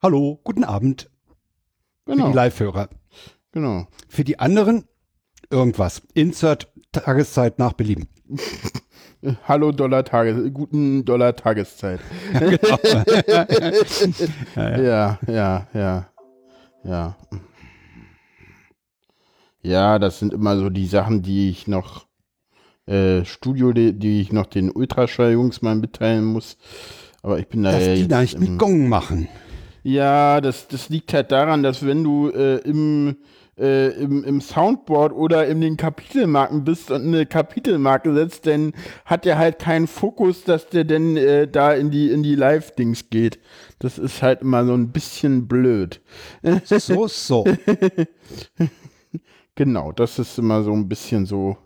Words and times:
Hallo, 0.03 0.41
guten 0.43 0.65
Abend. 0.65 1.09
Genau. 2.05 2.25
Für 2.25 2.31
die 2.31 2.37
Live-Hörer. 2.37 2.89
Genau. 3.53 3.87
Für 4.09 4.25
die 4.25 4.41
anderen 4.41 4.89
irgendwas. 5.49 6.03
Insert 6.13 6.67
Tageszeit 6.91 7.61
nach 7.61 7.75
Belieben. 7.75 8.09
Hallo 9.47 9.71
Dollar 9.71 10.05
Tages, 10.05 10.53
guten 10.53 11.05
Dollar 11.05 11.37
Tageszeit. 11.37 12.01
Genau. 12.33 12.79
Ja, 14.57 14.81
ja, 14.83 15.21
ja, 15.29 15.69
ja. 15.73 16.09
Ja, 16.83 17.17
das 19.99 20.19
sind 20.19 20.33
immer 20.33 20.57
so 20.59 20.71
die 20.71 20.87
Sachen, 20.87 21.23
die 21.23 21.51
ich 21.51 21.67
noch 21.67 22.07
äh, 22.87 23.25
Studio, 23.25 23.73
die, 23.73 23.93
die 23.93 24.21
ich 24.21 24.33
noch 24.33 24.47
den 24.47 24.71
Ultraschall-Jungs 24.71 25.63
mal 25.63 25.75
mitteilen 25.75 26.25
muss. 26.25 26.57
Aber 27.23 27.39
ich 27.39 27.49
bin 27.49 27.65
da 27.65 27.73
Dass 27.73 27.87
ja 27.87 27.95
die 27.95 28.01
jetzt 28.03 28.13
da 28.13 28.21
nicht 28.21 28.39
mit 28.39 28.59
Gong 28.59 28.89
machen. 28.89 29.29
Ja, 29.83 30.41
das, 30.41 30.69
das 30.69 30.89
liegt 30.89 31.13
halt 31.13 31.33
daran, 31.33 31.63
dass 31.63 31.85
wenn 31.85 32.05
du 32.05 32.31
äh, 32.31 32.59
im, 32.59 33.17
äh, 33.59 33.89
im, 34.01 34.23
im 34.25 34.41
Soundboard 34.41 35.13
oder 35.13 35.47
in 35.47 35.61
den 35.61 35.77
Kapitelmarken 35.77 36.65
bist 36.65 36.91
und 36.91 37.03
eine 37.03 37.27
Kapitelmarke 37.27 38.15
setzt, 38.15 38.47
dann 38.47 38.73
hat 39.05 39.25
der 39.25 39.39
halt 39.39 39.59
keinen 39.59 39.87
Fokus, 39.87 40.45
dass 40.45 40.69
der 40.69 40.85
denn 40.85 41.17
äh, 41.17 41.49
da 41.49 41.73
in 41.73 41.91
die, 41.91 42.11
in 42.11 42.23
die 42.23 42.35
Live-Dings 42.35 43.11
geht. 43.11 43.41
Das 43.79 43.99
ist 43.99 44.23
halt 44.23 44.43
immer 44.43 44.65
so 44.65 44.75
ein 44.75 44.93
bisschen 44.93 45.49
blöd. 45.49 46.01
So, 46.65 47.09
so. 47.09 47.45
Genau, 49.57 49.91
das 49.91 50.19
ist 50.19 50.39
immer 50.39 50.63
so 50.63 50.73
ein 50.73 50.89
bisschen 50.89 51.27
so, 51.27 51.57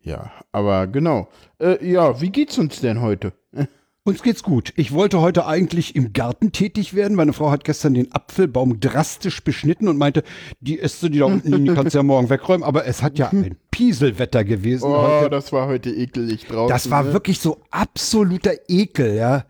ja, 0.00 0.32
aber 0.50 0.86
genau. 0.86 1.28
Äh, 1.60 1.86
ja, 1.86 2.20
wie 2.20 2.30
geht's 2.30 2.58
uns 2.58 2.80
denn 2.80 3.00
heute? 3.00 3.32
Uns 4.06 4.22
geht's 4.22 4.42
gut. 4.42 4.74
Ich 4.76 4.92
wollte 4.92 5.22
heute 5.22 5.46
eigentlich 5.46 5.96
im 5.96 6.12
Garten 6.12 6.52
tätig 6.52 6.92
werden. 6.92 7.14
Meine 7.14 7.32
Frau 7.32 7.50
hat 7.50 7.64
gestern 7.64 7.94
den 7.94 8.12
Apfelbaum 8.12 8.78
drastisch 8.78 9.42
beschnitten 9.42 9.88
und 9.88 9.96
meinte, 9.96 10.22
die 10.60 10.78
Äste, 10.78 11.08
die 11.08 11.20
da 11.20 11.24
unten 11.24 11.64
die 11.64 11.72
kannst 11.72 11.94
du 11.94 12.00
ja 12.00 12.02
morgen 12.02 12.28
wegräumen. 12.28 12.64
Aber 12.64 12.84
es 12.84 13.02
hat 13.02 13.18
ja 13.18 13.30
ein 13.30 13.56
Pieselwetter 13.70 14.44
gewesen 14.44 14.84
Oh, 14.84 15.02
heute. 15.02 15.30
das 15.30 15.54
war 15.54 15.68
heute 15.68 15.88
ekelig 15.88 16.44
draußen. 16.46 16.68
Das 16.68 16.90
war 16.90 17.04
ne? 17.04 17.14
wirklich 17.14 17.40
so 17.40 17.62
absoluter 17.70 18.52
Ekel, 18.68 19.14
ja. 19.14 19.46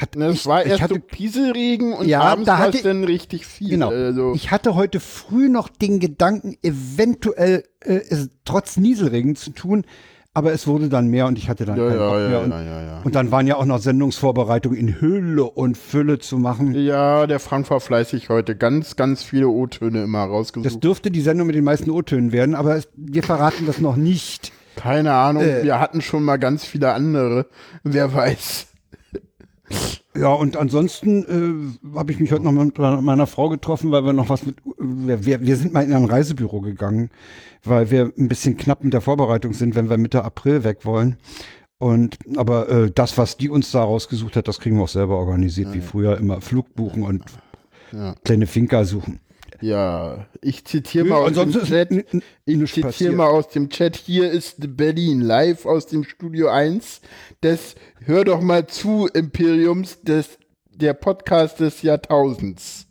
Hat, 0.00 0.14
Ne, 0.14 0.26
Es 0.26 0.34
ich, 0.36 0.46
war 0.46 0.64
ich 0.64 0.70
erst 0.70 0.82
hatte, 0.82 0.94
so 0.94 1.00
Pieselregen 1.00 1.92
und 1.92 2.06
Ja, 2.06 2.20
abends 2.20 2.46
da 2.46 2.58
war 2.60 2.68
es 2.72 2.82
dann 2.82 3.02
richtig 3.02 3.44
viel. 3.46 3.70
Genau. 3.70 3.88
Also, 3.90 4.32
Ich 4.34 4.50
hatte 4.52 4.74
heute 4.76 5.00
früh 5.00 5.48
noch 5.48 5.68
den 5.68 5.98
Gedanken, 5.98 6.56
eventuell 6.62 7.64
äh, 7.80 7.94
es 8.08 8.30
trotz 8.44 8.76
Nieselregen 8.76 9.34
zu 9.34 9.50
tun, 9.50 9.84
aber 10.34 10.52
es 10.52 10.68
wurde 10.68 10.88
dann 10.88 11.08
mehr 11.08 11.26
und 11.26 11.36
ich 11.36 11.48
hatte 11.48 11.64
dann 11.64 11.76
ja, 11.76 11.88
keinen 11.88 11.98
ja, 11.98 12.08
Bock 12.10 12.28
mehr. 12.28 12.40
Und, 12.42 12.50
ja, 12.50 13.00
und 13.02 13.14
dann 13.16 13.32
waren 13.32 13.48
ja 13.48 13.56
auch 13.56 13.64
noch 13.64 13.80
Sendungsvorbereitungen 13.80 14.78
in 14.78 15.00
Hülle 15.00 15.42
und 15.42 15.76
Fülle 15.76 16.20
zu 16.20 16.38
machen. 16.38 16.74
Ja, 16.74 17.26
der 17.26 17.40
Frank 17.40 17.68
war 17.70 17.80
fleißig 17.80 18.28
heute. 18.28 18.54
Ganz, 18.54 18.94
ganz 18.94 19.24
viele 19.24 19.48
O-Töne 19.48 20.04
immer 20.04 20.26
Das 20.26 20.30
rausgesucht. 20.30 20.84
dürfte 20.84 21.10
die 21.10 21.22
Sendung 21.22 21.48
mit 21.48 21.56
den 21.56 21.64
meisten 21.64 21.90
O-Tönen 21.90 22.30
werden, 22.30 22.54
aber 22.54 22.76
es, 22.76 22.86
wir 22.94 23.24
verraten 23.24 23.66
das 23.66 23.80
noch 23.80 23.96
nicht. 23.96 24.52
Keine 24.76 25.12
Ahnung, 25.12 25.42
Äh. 25.42 25.64
wir 25.64 25.80
hatten 25.80 26.00
schon 26.02 26.22
mal 26.22 26.36
ganz 26.36 26.64
viele 26.64 26.92
andere. 26.92 27.46
Wer 27.82 28.14
weiß. 28.14 28.67
Ja, 30.16 30.32
und 30.32 30.56
ansonsten 30.56 31.76
äh, 31.92 31.96
habe 31.96 32.12
ich 32.12 32.18
mich 32.18 32.32
heute 32.32 32.42
noch 32.44 32.52
mit 32.52 32.78
meiner 32.78 33.26
Frau 33.26 33.48
getroffen, 33.48 33.90
weil 33.92 34.04
wir 34.04 34.12
noch 34.12 34.28
was 34.28 34.44
mit, 34.44 34.56
wir, 34.78 35.24
wir, 35.24 35.40
wir 35.42 35.56
sind 35.56 35.72
mal 35.72 35.84
in 35.84 35.92
ein 35.92 36.04
Reisebüro 36.06 36.60
gegangen, 36.60 37.10
weil 37.62 37.90
wir 37.90 38.12
ein 38.18 38.28
bisschen 38.28 38.56
knapp 38.56 38.82
mit 38.82 38.94
der 38.94 39.00
Vorbereitung 39.00 39.52
sind, 39.52 39.74
wenn 39.74 39.90
wir 39.90 39.98
Mitte 39.98 40.24
April 40.24 40.64
weg 40.64 40.84
wollen. 40.84 41.16
Und 41.78 42.18
aber 42.36 42.68
äh, 42.68 42.90
das, 42.90 43.16
was 43.16 43.36
die 43.36 43.48
uns 43.48 43.70
da 43.70 43.84
rausgesucht 43.84 44.34
hat, 44.34 44.48
das 44.48 44.58
kriegen 44.58 44.76
wir 44.76 44.84
auch 44.84 44.88
selber 44.88 45.16
organisiert, 45.16 45.72
wie 45.72 45.80
früher 45.80 46.18
immer 46.18 46.40
Flug 46.40 46.74
buchen 46.74 47.04
und 47.04 47.22
Ja. 47.92 48.14
kleine 48.24 48.46
Finca 48.46 48.84
suchen. 48.84 49.20
Ja, 49.60 50.26
ich 50.40 50.64
zitiere 50.64 51.04
mal 51.04 51.16
aus 51.16 51.32
dem 51.32 51.52
Chat. 51.64 51.90
Ich 52.44 52.72
zitiere 52.72 53.12
mal 53.12 53.26
aus 53.26 53.48
dem 53.48 53.70
Chat. 53.70 53.96
Hier 53.96 54.30
ist 54.30 54.76
Berlin 54.76 55.20
live 55.20 55.66
aus 55.66 55.86
dem 55.86 56.04
Studio 56.04 56.48
1 56.48 57.00
des 57.42 57.74
Hör 58.04 58.24
doch 58.24 58.40
mal 58.40 58.66
zu 58.68 59.08
Imperiums 59.12 60.00
des 60.02 60.38
der 60.70 60.94
Podcast 60.94 61.58
des 61.58 61.82
Jahrtausends. 61.82 62.86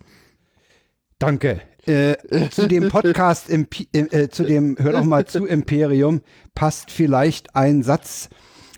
Danke. 1.19 1.61
Äh, 1.85 2.17
zu 2.51 2.67
dem 2.67 2.89
Podcast, 2.89 3.49
Impi- 3.49 3.87
äh, 3.93 4.23
äh, 4.23 4.29
zu 4.29 4.43
dem 4.43 4.75
Hör 4.77 4.91
doch 4.91 5.05
mal 5.05 5.25
zu 5.25 5.45
Imperium, 5.45 6.21
passt 6.53 6.91
vielleicht 6.91 7.55
ein 7.55 7.81
Satz, 7.81 8.27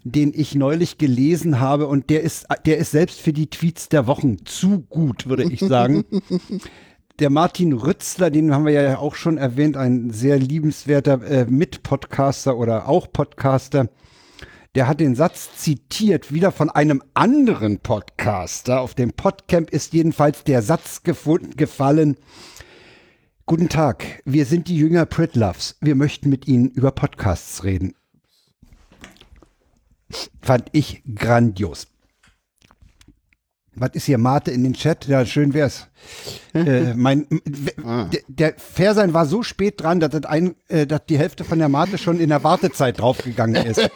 den 0.03 0.31
ich 0.35 0.53
neulich 0.53 1.00
gelesen 1.00 1.59
habe 1.59 1.88
und 1.88 2.11
der 2.11 2.21
ist, 2.21 2.45
der 2.67 2.77
ist 2.77 2.91
selbst 2.91 3.19
für 3.19 3.33
die 3.33 3.50
Tweets 3.50 3.89
der 3.89 4.06
Wochen 4.06 4.45
zu 4.45 4.81
gut, 4.81 5.27
würde 5.27 5.51
ich 5.51 5.59
sagen. 5.59 6.06
Der 7.19 7.30
Martin 7.30 7.74
Rützler, 7.74 8.30
den 8.30 8.53
haben 8.53 8.66
wir 8.66 8.72
ja 8.72 8.97
auch 8.97 9.16
schon 9.16 9.38
erwähnt, 9.38 9.75
ein 9.75 10.12
sehr 10.12 10.40
liebenswerter 10.40 11.22
äh, 11.24 11.46
Mitpodcaster 11.46 12.56
oder 12.56 12.88
auch 12.88 13.12
Podcaster. 13.12 13.90
Der 14.74 14.88
hat 14.88 15.02
den 15.02 15.16
Satz 15.16 15.50
zitiert, 15.57 16.31
wieder 16.34 16.53
von 16.53 16.69
einem 16.69 17.03
anderen 17.16 17.80
Podcaster. 17.80 18.80
Auf 18.80 18.94
dem 18.94 19.12
Podcamp 19.12 19.69
ist 19.69 19.91
jedenfalls 19.91 20.46
der 20.46 20.62
Satz 20.62 21.03
gefunden, 21.03 21.57
gefallen. 21.57 22.16
Guten 23.46 23.68
Tag, 23.68 24.22
wir 24.24 24.46
sind 24.46 24.69
die 24.69 24.78
Jünger 24.78 25.06
Pritloves. 25.06 25.75
Wir 25.81 25.96
möchten 25.96 26.30
mit 26.30 26.47
Ihnen 26.47 26.69
über 26.69 26.91
Podcasts 26.91 27.66
reden. 27.66 27.96
Fand 30.41 30.69
ich 30.72 31.03
grandios. 31.16 31.88
Was 33.75 33.91
ist 33.94 34.06
hier 34.06 34.18
Mate 34.18 34.52
in 34.52 34.63
den 34.63 34.74
Chat? 34.74 35.07
Ja, 35.07 35.25
schön 35.25 35.53
wär's. 35.53 35.88
äh, 36.53 36.94
mein, 36.96 37.28
w- 37.30 38.18
der, 38.28 38.56
Fersein 38.57 39.13
war 39.13 39.25
so 39.25 39.41
spät 39.44 39.81
dran, 39.81 40.00
dass, 40.00 40.09
das 40.09 40.25
ein, 40.25 40.56
äh, 40.68 40.85
dass 40.88 41.06
die 41.07 41.18
Hälfte 41.18 41.44
von 41.44 41.59
der 41.59 41.69
Mate 41.69 41.97
schon 41.97 42.19
in 42.19 42.30
der 42.30 42.44
Wartezeit 42.44 43.00
draufgegangen 43.00 43.66
ist. 43.66 43.80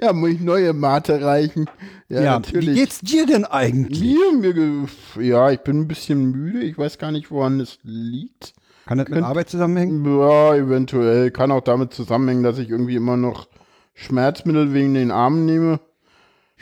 Ja, 0.00 0.12
muss 0.12 0.30
ich 0.30 0.40
neue 0.40 0.72
Mate 0.72 1.22
reichen. 1.22 1.66
Ja, 2.08 2.22
ja, 2.22 2.32
natürlich. 2.34 2.70
wie 2.70 2.74
geht's 2.80 3.00
dir 3.00 3.26
denn 3.26 3.44
eigentlich? 3.44 4.00
Mir, 4.00 4.32
mir, 4.54 4.88
ja, 5.22 5.50
ich 5.50 5.60
bin 5.60 5.80
ein 5.80 5.88
bisschen 5.88 6.30
müde. 6.30 6.60
Ich 6.62 6.76
weiß 6.78 6.98
gar 6.98 7.12
nicht, 7.12 7.30
woran 7.30 7.60
es 7.60 7.78
liegt. 7.82 8.54
Kann 8.86 8.98
das 8.98 9.08
mit 9.08 9.22
Arbeit 9.22 9.48
zusammenhängen? 9.50 10.04
Ja, 10.18 10.54
eventuell. 10.56 11.30
Kann 11.30 11.50
auch 11.52 11.60
damit 11.62 11.92
zusammenhängen, 11.94 12.42
dass 12.42 12.58
ich 12.58 12.68
irgendwie 12.70 12.96
immer 12.96 13.16
noch 13.16 13.46
Schmerzmittel 13.94 14.72
wegen 14.72 14.94
den 14.94 15.10
Armen 15.10 15.44
nehme. 15.46 15.80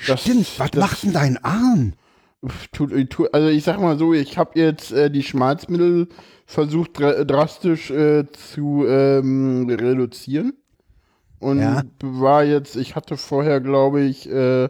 Das- 0.06 0.20
Stimmt, 0.22 0.58
was 0.58 0.70
das- 0.70 0.80
macht 0.80 1.02
denn 1.02 1.12
dein 1.12 1.44
Arm? 1.44 1.92
Tut, 2.72 3.10
tut, 3.10 3.34
also 3.34 3.48
ich 3.48 3.64
sag 3.64 3.78
mal 3.80 3.98
so, 3.98 4.14
ich 4.14 4.38
habe 4.38 4.58
jetzt 4.58 4.92
äh, 4.92 5.10
die 5.10 5.22
Schmerzmittel 5.22 6.08
versucht 6.46 6.98
dra 6.98 7.24
drastisch 7.24 7.90
äh, 7.90 8.24
zu 8.32 8.86
ähm, 8.88 9.68
reduzieren. 9.68 10.54
Und 11.38 11.60
Ja. 11.60 11.82
war 12.02 12.44
jetzt, 12.44 12.76
ich 12.76 12.96
hatte 12.96 13.16
vorher, 13.18 13.60
glaube 13.60 14.00
ich, 14.02 14.28
äh, 14.30 14.68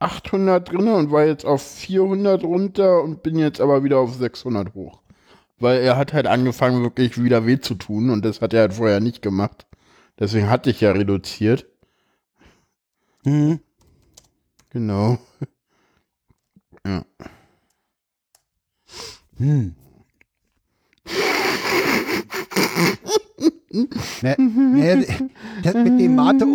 800 0.00 0.70
drinne 0.70 0.94
und 0.96 1.10
war 1.10 1.24
jetzt 1.24 1.44
auf 1.46 1.62
400 1.62 2.44
runter 2.44 3.02
und 3.02 3.22
bin 3.22 3.38
jetzt 3.38 3.60
aber 3.60 3.82
wieder 3.84 3.98
auf 3.98 4.14
600 4.14 4.74
hoch. 4.74 5.00
Weil 5.58 5.80
er 5.80 5.96
hat 5.96 6.12
halt 6.12 6.26
angefangen, 6.26 6.82
wirklich 6.82 7.20
wieder 7.22 7.46
weh 7.46 7.58
zu 7.58 7.74
tun 7.74 8.10
und 8.10 8.24
das 8.24 8.40
hat 8.42 8.52
er 8.54 8.60
halt 8.60 8.74
vorher 8.74 9.00
nicht 9.00 9.22
gemacht. 9.22 9.66
Deswegen 10.18 10.48
hatte 10.50 10.70
ich 10.70 10.80
ja 10.82 10.92
reduziert. 10.92 11.66
Mhm. 13.24 13.60
Genau. 14.70 15.18
Ja. 16.86 17.04
Hm. 19.36 19.74
Ne, 24.22 24.36
ne, 24.38 25.06
das 25.62 25.74
mit 25.74 26.00
dem 26.00 26.14
Mate, 26.14 26.46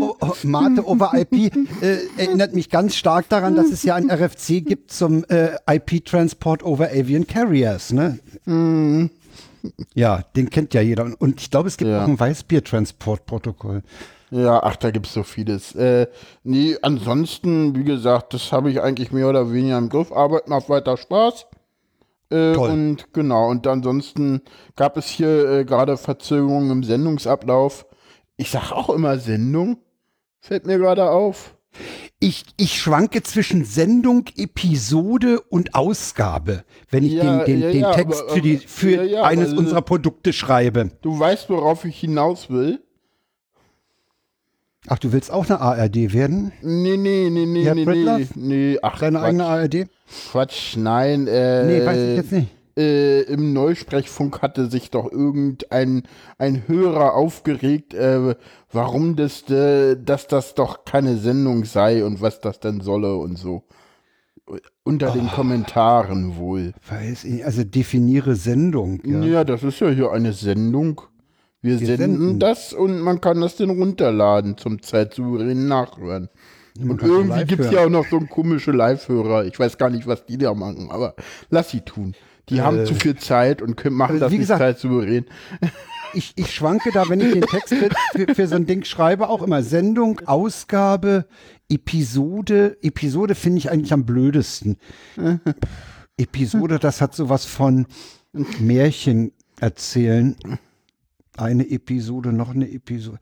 Mate 0.44 0.88
over 0.88 1.12
IP 1.14 1.34
äh, 1.82 2.00
erinnert 2.18 2.56
mich 2.56 2.70
ganz 2.70 2.96
stark 2.96 3.30
daran, 3.30 3.56
dass 3.56 3.68
es 3.72 3.84
ja 3.84 3.96
ein 3.96 4.10
RFC 4.10 4.66
gibt 4.66 4.92
zum 4.92 5.24
äh, 5.26 5.52
IP-Transport 5.70 6.64
over 6.64 6.88
Avian 6.90 7.28
Carriers. 7.28 7.92
Ne? 7.94 8.20
Ja, 9.94 10.24
den 10.36 10.50
kennt 10.50 10.74
ja 10.74 10.82
jeder. 10.82 11.04
Und- 11.06 11.22
Und 11.22 11.42
ich 11.42 11.52
glaube, 11.52 11.68
es 11.68 11.78
gibt 11.78 11.92
Ja. 11.92 12.04
auch 12.04 12.08
ein 12.08 12.20
Weißbier-Transport-Protokoll. 12.20 13.84
Ja, 14.36 14.64
ach, 14.64 14.76
da 14.78 14.90
gibt's 14.90 15.14
so 15.14 15.22
vieles. 15.22 15.76
Äh, 15.76 16.08
nee, 16.44 16.76
ansonsten, 16.82 17.76
wie 17.76 17.84
gesagt, 17.84 18.34
das 18.34 18.52
habe 18.52 18.72
ich 18.72 18.82
eigentlich 18.82 19.12
mehr 19.12 19.30
oder 19.30 19.52
weniger 19.54 19.78
im 19.78 19.90
Griff. 19.90 20.12
Arbeit 20.12 20.48
macht 20.48 20.70
weiter 20.70 20.98
Spaß. 20.98 21.46
Äh, 22.32 22.54
Toll. 22.54 22.70
und 22.72 23.14
genau, 23.14 23.50
und 23.52 23.68
ansonsten 23.68 24.42
gab 24.76 24.98
es 24.98 25.06
hier 25.06 25.50
äh, 25.50 25.66
gerade 25.66 25.98
Verzögerungen 25.98 26.72
im 26.72 26.84
Sendungsablauf. 26.84 27.86
Ich 28.38 28.50
sag 28.50 28.72
auch 28.72 28.90
immer 28.90 29.20
Sendung. 29.20 29.78
Fällt 30.40 30.66
mir 30.66 30.80
gerade 30.80 31.12
auf. 31.12 31.56
Ich, 32.20 32.44
ich 32.58 32.80
schwanke 32.82 33.22
zwischen 33.22 33.66
Sendung, 33.66 34.26
Episode 34.36 35.42
und 35.42 35.76
Ausgabe, 35.76 36.64
wenn 36.90 37.04
ich 37.04 37.14
Ja, 37.14 37.44
den, 37.44 37.46
den, 37.46 37.62
ja, 37.62 37.72
den 37.72 37.82
ja, 37.82 37.92
Text 37.94 38.22
aber- 38.24 38.32
für, 38.34 38.42
die, 38.42 38.58
für 38.58 39.24
eines 39.24 39.52
aber- 39.52 39.60
unserer 39.60 39.82
Produkte 39.84 40.34
schreibe. 40.34 40.90
Du 41.04 41.20
weißt, 41.20 41.50
worauf 41.52 41.86
ich 41.86 42.00
hinaus 42.00 42.50
will? 42.50 42.82
Ach, 44.88 45.00
du 45.00 45.14
willst 45.14 45.32
auch 45.32 45.46
eine 45.50 45.62
ARD 45.62 46.14
werden? 46.14 46.52
Nee, 46.62 46.98
nee, 46.98 47.30
nee, 47.30 47.46
nee, 47.46 47.64
Ja, 47.64 47.74
nee, 47.74 47.86
nee, 47.86 47.92
Pritlove? 47.92 48.28
nee, 48.36 48.78
ach, 48.82 49.00
Deine 49.00 49.20
Quatsch, 49.20 49.28
eigene 49.28 49.46
ARD? 49.46 49.88
Quatsch, 50.32 50.78
nein, 50.78 51.28
äh, 51.28 51.66
Nee, 51.66 51.86
weiß 51.86 51.98
ich 52.10 52.16
jetzt 52.18 52.32
nicht. 52.34 52.48
äh, 52.78 53.22
im 53.22 53.54
Neusprechfunk 53.54 54.42
hatte 54.42 54.70
sich 54.70 54.92
doch 54.92 55.10
irgendein 55.10 56.04
ein 56.38 56.64
Hörer 56.68 57.14
aufgeregt, 57.14 57.94
äh, 57.94 58.36
warum 58.74 59.16
das, 59.16 59.50
äh, 59.50 59.96
dass 59.96 60.28
das 60.28 60.54
doch 60.54 60.84
keine 60.84 61.16
Sendung 61.18 61.64
sei 61.64 62.04
und 62.04 62.22
was 62.22 62.42
das 62.42 62.60
denn 62.60 62.82
solle 62.82 63.16
und 63.16 63.38
so. 63.38 63.64
Unter 64.84 65.12
den 65.12 65.28
Oh. 65.28 65.36
Kommentaren 65.36 66.36
wohl. 66.36 66.74
Weiß 66.90 67.24
ich, 67.24 67.46
also 67.46 67.64
definiere 67.64 68.36
Sendung. 68.36 69.00
Ja. 69.06 69.22
Ja. 69.24 69.44
das 69.46 69.64
ist 69.64 69.80
ja 69.80 69.88
hier 69.90 70.12
eine 70.12 70.34
Sendung. 70.34 71.02
Wir, 71.64 71.80
Wir 71.80 71.88
senden 71.88 72.18
senden. 72.20 72.40
das 72.40 72.74
und 72.74 73.00
man 73.00 73.20
kann 73.22 73.42
das 73.42 73.56
dann 73.56 73.72
runterladen 73.72 74.58
zum 74.58 74.82
zeitsouveränen 74.84 75.68
Nachhören. 75.68 76.30
Man 76.78 76.92
Und 76.92 77.02
irgendwie 77.04 77.46
gibt 77.46 77.62
es 77.64 77.72
ja 77.72 77.86
auch 77.86 77.90
noch 77.90 78.06
so 78.08 78.20
komische 78.20 78.72
Live-Hörer. 78.72 79.46
Ich 79.46 79.58
weiß 79.60 79.78
gar 79.80 79.90
nicht, 79.90 80.06
was 80.06 80.26
die 80.26 80.38
da 80.38 80.54
machen, 80.54 80.90
aber 80.92 81.16
lass 81.50 81.70
sie 81.72 81.82
tun. 81.82 82.14
Die 82.50 82.62
haben 82.62 82.80
Äh, 82.80 82.84
zu 82.86 82.94
viel 82.96 83.16
Zeit 83.16 83.62
und 83.62 83.76
können, 83.78 83.96
machen 83.96 84.20
das 84.20 84.30
wie 84.32 84.36
nicht 84.36 84.44
gesagt- 84.44 84.60
zeitsouverän. 84.60 85.26
Ich, 86.16 86.34
ich 86.36 86.54
schwanke 86.54 86.92
da, 86.92 87.08
wenn 87.10 87.22
ich 87.22 87.32
den 87.34 87.42
Text 87.44 87.74
für, 87.74 88.36
für 88.36 88.48
so 88.48 88.56
ein 88.56 88.66
Ding 88.68 88.84
schreibe, 88.84 89.30
auch 89.30 89.42
immer 89.42 89.64
Sendung, 89.64 90.20
Ausgabe, 90.26 91.26
Episode. 91.70 92.78
Episode 92.84 93.34
finde 93.34 93.58
ich 93.60 93.72
eigentlich 93.72 93.94
am 93.94 94.06
blödesten. 94.06 94.78
Episode, 96.18 96.80
das 96.80 97.02
hat 97.02 97.16
sowas 97.16 97.46
von 97.46 97.88
Märchen 98.60 99.32
erzählen. 99.60 100.36
Eine 101.36 101.68
Episode, 101.70 102.32
noch 102.32 102.54
eine 102.54 102.70
Episode. 102.72 103.18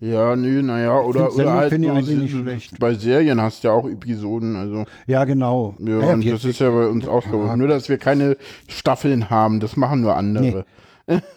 Ja, 0.00 0.36
nee, 0.36 0.62
naja, 0.62 1.00
oder, 1.00 1.34
oder 1.34 1.52
halt 1.52 1.72
ich 1.72 1.84
so, 1.84 1.90
eigentlich 1.92 2.18
nicht 2.18 2.30
schlecht. 2.30 2.78
bei 2.78 2.94
Serien 2.94 3.40
hast 3.40 3.64
du 3.64 3.68
ja 3.68 3.74
auch 3.74 3.88
Episoden, 3.88 4.54
also 4.54 4.84
Ja, 5.08 5.24
genau. 5.24 5.74
ja, 5.80 5.98
Naja, 5.98 6.14
und 6.14 6.26
das 6.26 6.44
ist 6.44 6.60
ja 6.60 6.70
bei 6.70 6.86
uns 6.86 7.08
auch 7.08 7.24
so. 7.28 7.56
Nur, 7.56 7.66
dass 7.66 7.88
wir 7.88 7.98
keine 7.98 8.36
Staffeln 8.68 9.30
haben, 9.30 9.58
das 9.58 9.76
machen 9.76 10.00
nur 10.02 10.14
andere. 10.14 10.64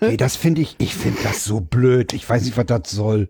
ey, 0.02 0.18
das 0.18 0.36
finde 0.36 0.62
ich, 0.62 0.76
ich 0.78 0.94
finde 0.96 1.20
das 1.24 1.46
so 1.46 1.62
blöd. 1.62 2.14
Ich 2.14 2.30
weiß 2.30 2.46
nicht, 2.46 2.58
was 2.58 2.66
das 2.68 2.92
soll. 2.92 3.30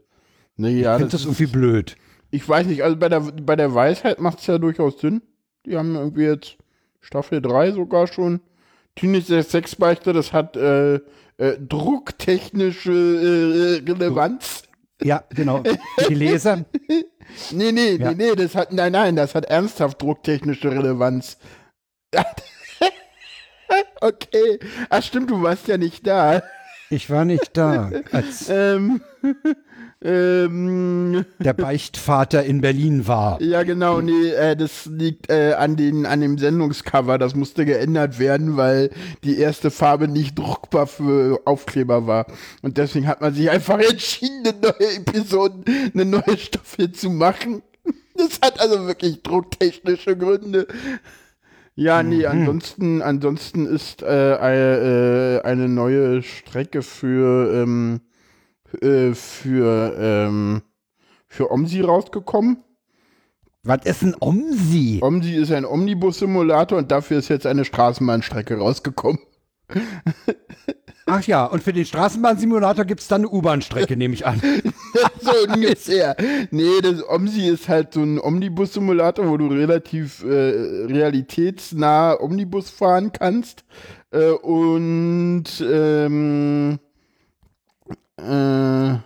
Nee, 0.57 0.81
ja, 0.81 0.96
ich 0.96 1.00
finde 1.00 1.12
das 1.12 1.22
das 1.22 1.25
irgendwie 1.25 1.46
blöd. 1.46 1.96
Ich 2.31 2.48
weiß 2.48 2.68
nicht, 2.68 2.84
also 2.84 2.98
bei 2.98 3.07
der, 3.07 3.22
bei 3.22 3.56
der 3.56 3.74
Weisheit 3.74 4.19
macht 4.19 4.40
es 4.40 4.48
ja 4.48 4.57
durchaus 4.57 5.00
Sinn. 5.00 5.22
Die 5.66 5.78
haben 5.78 5.96
irgendwie 5.96 6.24
jetzt 6.24 6.57
Staffel 7.00 7.42
3 7.42 7.72
sogar 7.72 8.07
schon. 8.07 8.42
Teenage 8.96 9.42
Sexbeichte, 9.42 10.12
das 10.12 10.34
hat 10.34 10.57
äh, 10.57 11.00
äh, 11.39 11.57
drucktechnische 11.57 12.91
äh, 13.86 13.89
Relevanz. 13.91 14.63
Ja, 15.01 15.24
genau. 15.30 15.63
Die 16.07 16.13
Leser. 16.13 16.65
Nee, 17.51 17.71
nee, 17.71 17.91
Ja. 17.91 18.12
nee, 18.12 18.30
nee, 18.31 18.36
das 18.36 18.56
hat, 18.56 18.74
nein, 18.74 18.91
nein, 18.91 19.15
das 19.15 19.36
hat 19.36 19.45
ernsthaft 19.45 20.01
drucktechnische 20.01 20.71
Relevanz. 20.71 21.38
okay. 24.01 24.59
Ach 24.89 25.03
stimmt, 25.03 25.30
du 25.30 25.41
warst 25.44 25.68
ja 25.68 25.77
nicht 25.77 26.07
da. 26.07 26.41
Ich 26.89 27.09
war 27.12 27.25
nicht 27.25 27.56
da, 27.56 27.91
als 28.12 28.50
Ähm, 28.50 29.01
ähm, 30.01 31.25
der 31.40 31.54
Beichtvater 31.54 32.44
in 32.44 32.62
Berlin 32.62 33.07
war. 33.07 33.42
Ja, 33.42 33.63
genau, 33.63 34.01
nee, 34.01 34.30
äh, 34.30 34.56
das 34.56 34.86
liegt 34.86 35.30
äh, 35.30 35.54
an, 35.54 35.75
den, 35.75 36.06
an 36.06 36.22
dem 36.22 36.38
Sendungscover. 36.38 37.18
Das 37.18 37.36
musste 37.36 37.66
geändert 37.66 38.19
werden, 38.19 38.56
weil 38.56 38.92
die 39.24 39.38
erste 39.38 39.72
Farbe 39.72 40.07
nicht 40.07 40.38
druckbar 40.38 40.88
für 40.88 41.42
Aufkleber 41.46 42.07
war. 42.07 42.28
Und 42.62 42.78
deswegen 42.78 43.07
hat 43.07 43.22
man 43.22 43.34
sich 43.34 43.50
einfach 43.50 43.80
entschieden, 43.80 44.48
eine 44.48 44.60
neue 44.62 44.96
Episode, 44.96 45.63
eine 45.94 46.06
neue 46.06 46.38
Staffel 46.38 46.92
zu 46.92 47.10
machen. 47.10 47.62
Das 48.16 48.42
hat 48.44 48.60
also 48.60 48.86
wirklich 48.86 49.24
drucktechnische 49.24 50.18
Gründe. 50.18 50.68
Ja, 51.75 52.04
nee, 52.04 52.25
ansonsten, 52.25 53.01
ansonsten 53.01 53.66
ist 53.66 54.01
äh, 54.01 54.34
äh, 54.34 55.38
äh, 55.38 55.42
eine 55.44 55.69
neue 55.69 56.22
Strecke 56.22 56.81
für, 56.81 57.63
ähm, 57.63 58.01
äh, 58.81 59.13
für, 59.13 59.95
ähm, 59.98 60.62
für 61.27 61.51
Omsi 61.51 61.81
rausgekommen. 61.81 62.63
Was 63.63 63.86
ist 63.86 64.04
ein 64.04 64.16
Omsi? 64.19 65.00
Omsi 65.01 65.36
ist 65.36 65.51
ein 65.51 65.66
Omnibus-Simulator 65.66 66.77
und 66.77 66.92
dafür 66.92 67.19
ist 67.19 67.27
jetzt 67.27 67.45
eine 67.45 67.66
Straßenbahnstrecke 67.66 68.57
rausgekommen. 68.57 69.19
Ach 71.06 71.24
ja, 71.24 71.45
und 71.45 71.63
für 71.63 71.74
den 71.74 71.86
Straßenbahnsimulator 71.86 72.86
gibt 72.86 73.01
es 73.01 73.07
dann 73.07 73.21
eine 73.21 73.30
U-Bahn-Strecke, 73.30 73.98
nehme 73.98 74.13
ich 74.13 74.27
an. 74.27 74.39
so 75.22 75.31
ungefähr. 75.51 76.15
Nee, 76.51 76.81
das 76.83 77.04
Omsi 77.07 77.48
ist 77.48 77.68
halt 77.68 77.94
so 77.94 78.01
ein 78.01 78.19
Omnibus-Simulator, 78.19 79.27
wo 79.27 79.38
du 79.38 79.48
relativ 79.48 80.24
äh, 80.24 80.86
realitätsnah 80.86 82.19
Omnibus 82.19 82.69
fahren 82.69 83.12
kannst. 83.12 83.63
Äh, 84.12 84.30
und 84.30 85.45
ähm, 85.62 86.80
äh, 88.19 89.00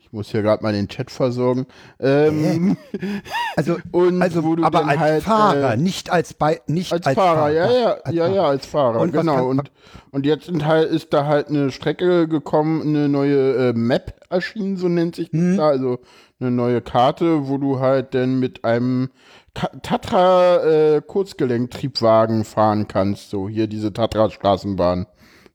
ich 0.00 0.12
muss 0.12 0.30
hier 0.30 0.40
gerade 0.40 0.62
mal 0.62 0.72
den 0.72 0.88
Chat 0.88 1.10
versorgen. 1.10 1.66
Ähm, 2.00 2.76
Also, 3.56 3.76
und 3.90 4.22
also 4.22 4.44
wo 4.44 4.54
du 4.56 4.64
aber 4.64 4.86
als 4.86 4.98
halt, 5.00 5.22
Fahrer, 5.24 5.72
äh, 5.72 5.76
nicht 5.76 6.10
als 6.10 6.32
bei, 6.32 6.60
nicht 6.68 6.92
Als, 6.92 7.06
als, 7.08 7.14
Fahrer, 7.16 7.50
ja, 7.50 7.70
ja, 7.70 7.90
Als 8.04 8.14
ja, 8.14 8.24
Fahrer. 8.24 8.34
ja, 8.36 8.42
als 8.44 8.66
Fahrer, 8.66 9.00
Und 9.00 9.12
genau. 9.12 9.46
und, 9.48 9.70
und 10.12 10.24
jetzt 10.26 10.48
halt, 10.64 10.90
ist 10.90 11.12
da 11.12 11.26
halt 11.26 11.48
eine 11.48 11.70
Strecke 11.72 12.28
gekommen, 12.28 12.82
eine 12.82 13.08
neue 13.08 13.70
äh, 13.70 13.72
Map 13.74 14.14
erschienen, 14.30 14.76
so 14.76 14.88
nennt 14.88 15.16
sich 15.16 15.30
das 15.30 15.40
Mhm. 15.40 15.56
da, 15.56 15.68
also 15.68 15.98
eine 16.40 16.52
neue 16.52 16.80
Karte, 16.80 17.48
wo 17.48 17.58
du 17.58 17.80
halt 17.80 18.14
dann 18.14 18.38
mit 18.38 18.64
einem 18.64 19.10
Ta 19.54 19.66
Tatra 19.82 20.62
äh, 20.64 21.02
Kurzgelenktriebwagen 21.04 22.44
fahren 22.44 22.86
kannst, 22.86 23.30
so 23.30 23.48
hier 23.48 23.66
diese 23.66 23.92
Tatra 23.92 24.30
Straßenbahn. 24.30 25.06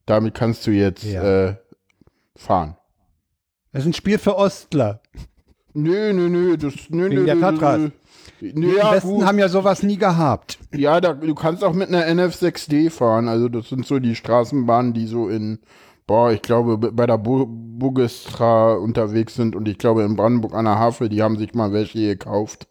Damit 0.05 0.33
kannst 0.35 0.67
du 0.67 0.71
jetzt 0.71 1.05
Ja. 1.05 1.23
äh, 1.47 1.55
fahren. 2.35 2.75
Das 3.71 3.83
ist 3.83 3.87
ein 3.89 3.93
Spiel 3.93 4.17
für 4.17 4.35
Ostler. 4.37 5.01
Nö, 5.73 6.13
nö, 6.13 6.29
nö, 6.29 6.57
das, 6.57 6.73
nö, 6.89 7.05
Wegen 7.09 7.15
nö, 7.15 7.25
der 7.25 7.39
Tatras. 7.39 7.79
nö. 7.79 7.89
Nö, 8.41 8.51
Die 8.71 8.77
ja, 8.77 8.91
Westen 8.93 9.09
gut. 9.09 9.25
haben 9.25 9.39
ja 9.39 9.49
sowas 9.49 9.83
nie 9.83 9.97
gehabt. 9.97 10.59
Ja, 10.73 10.99
da, 11.01 11.13
du 11.13 11.33
kannst 11.33 11.63
auch 11.63 11.73
mit 11.73 11.87
einer 11.89 12.05
NF6D 12.05 12.89
fahren. 12.91 13.27
Also 13.27 13.49
das 13.49 13.69
sind 13.69 13.85
so 13.85 13.99
die 13.99 14.15
Straßenbahnen, 14.15 14.93
die 14.93 15.07
so 15.07 15.29
in, 15.29 15.59
boah, 16.07 16.31
ich 16.31 16.41
glaube, 16.41 16.77
bei 16.77 17.05
der 17.07 17.17
Bu 17.17 17.45
Bugestra 17.47 18.73
unterwegs 18.75 19.33
sind 19.35 19.55
und 19.55 19.67
ich 19.67 19.77
glaube 19.77 20.03
in 20.03 20.15
Brandenburg 20.15 20.53
an 20.53 20.65
der 20.65 20.77
Havel, 20.77 21.09
die 21.09 21.23
haben 21.23 21.37
sich 21.37 21.53
mal 21.53 21.73
welche 21.73 21.99
gekauft. 21.99 22.67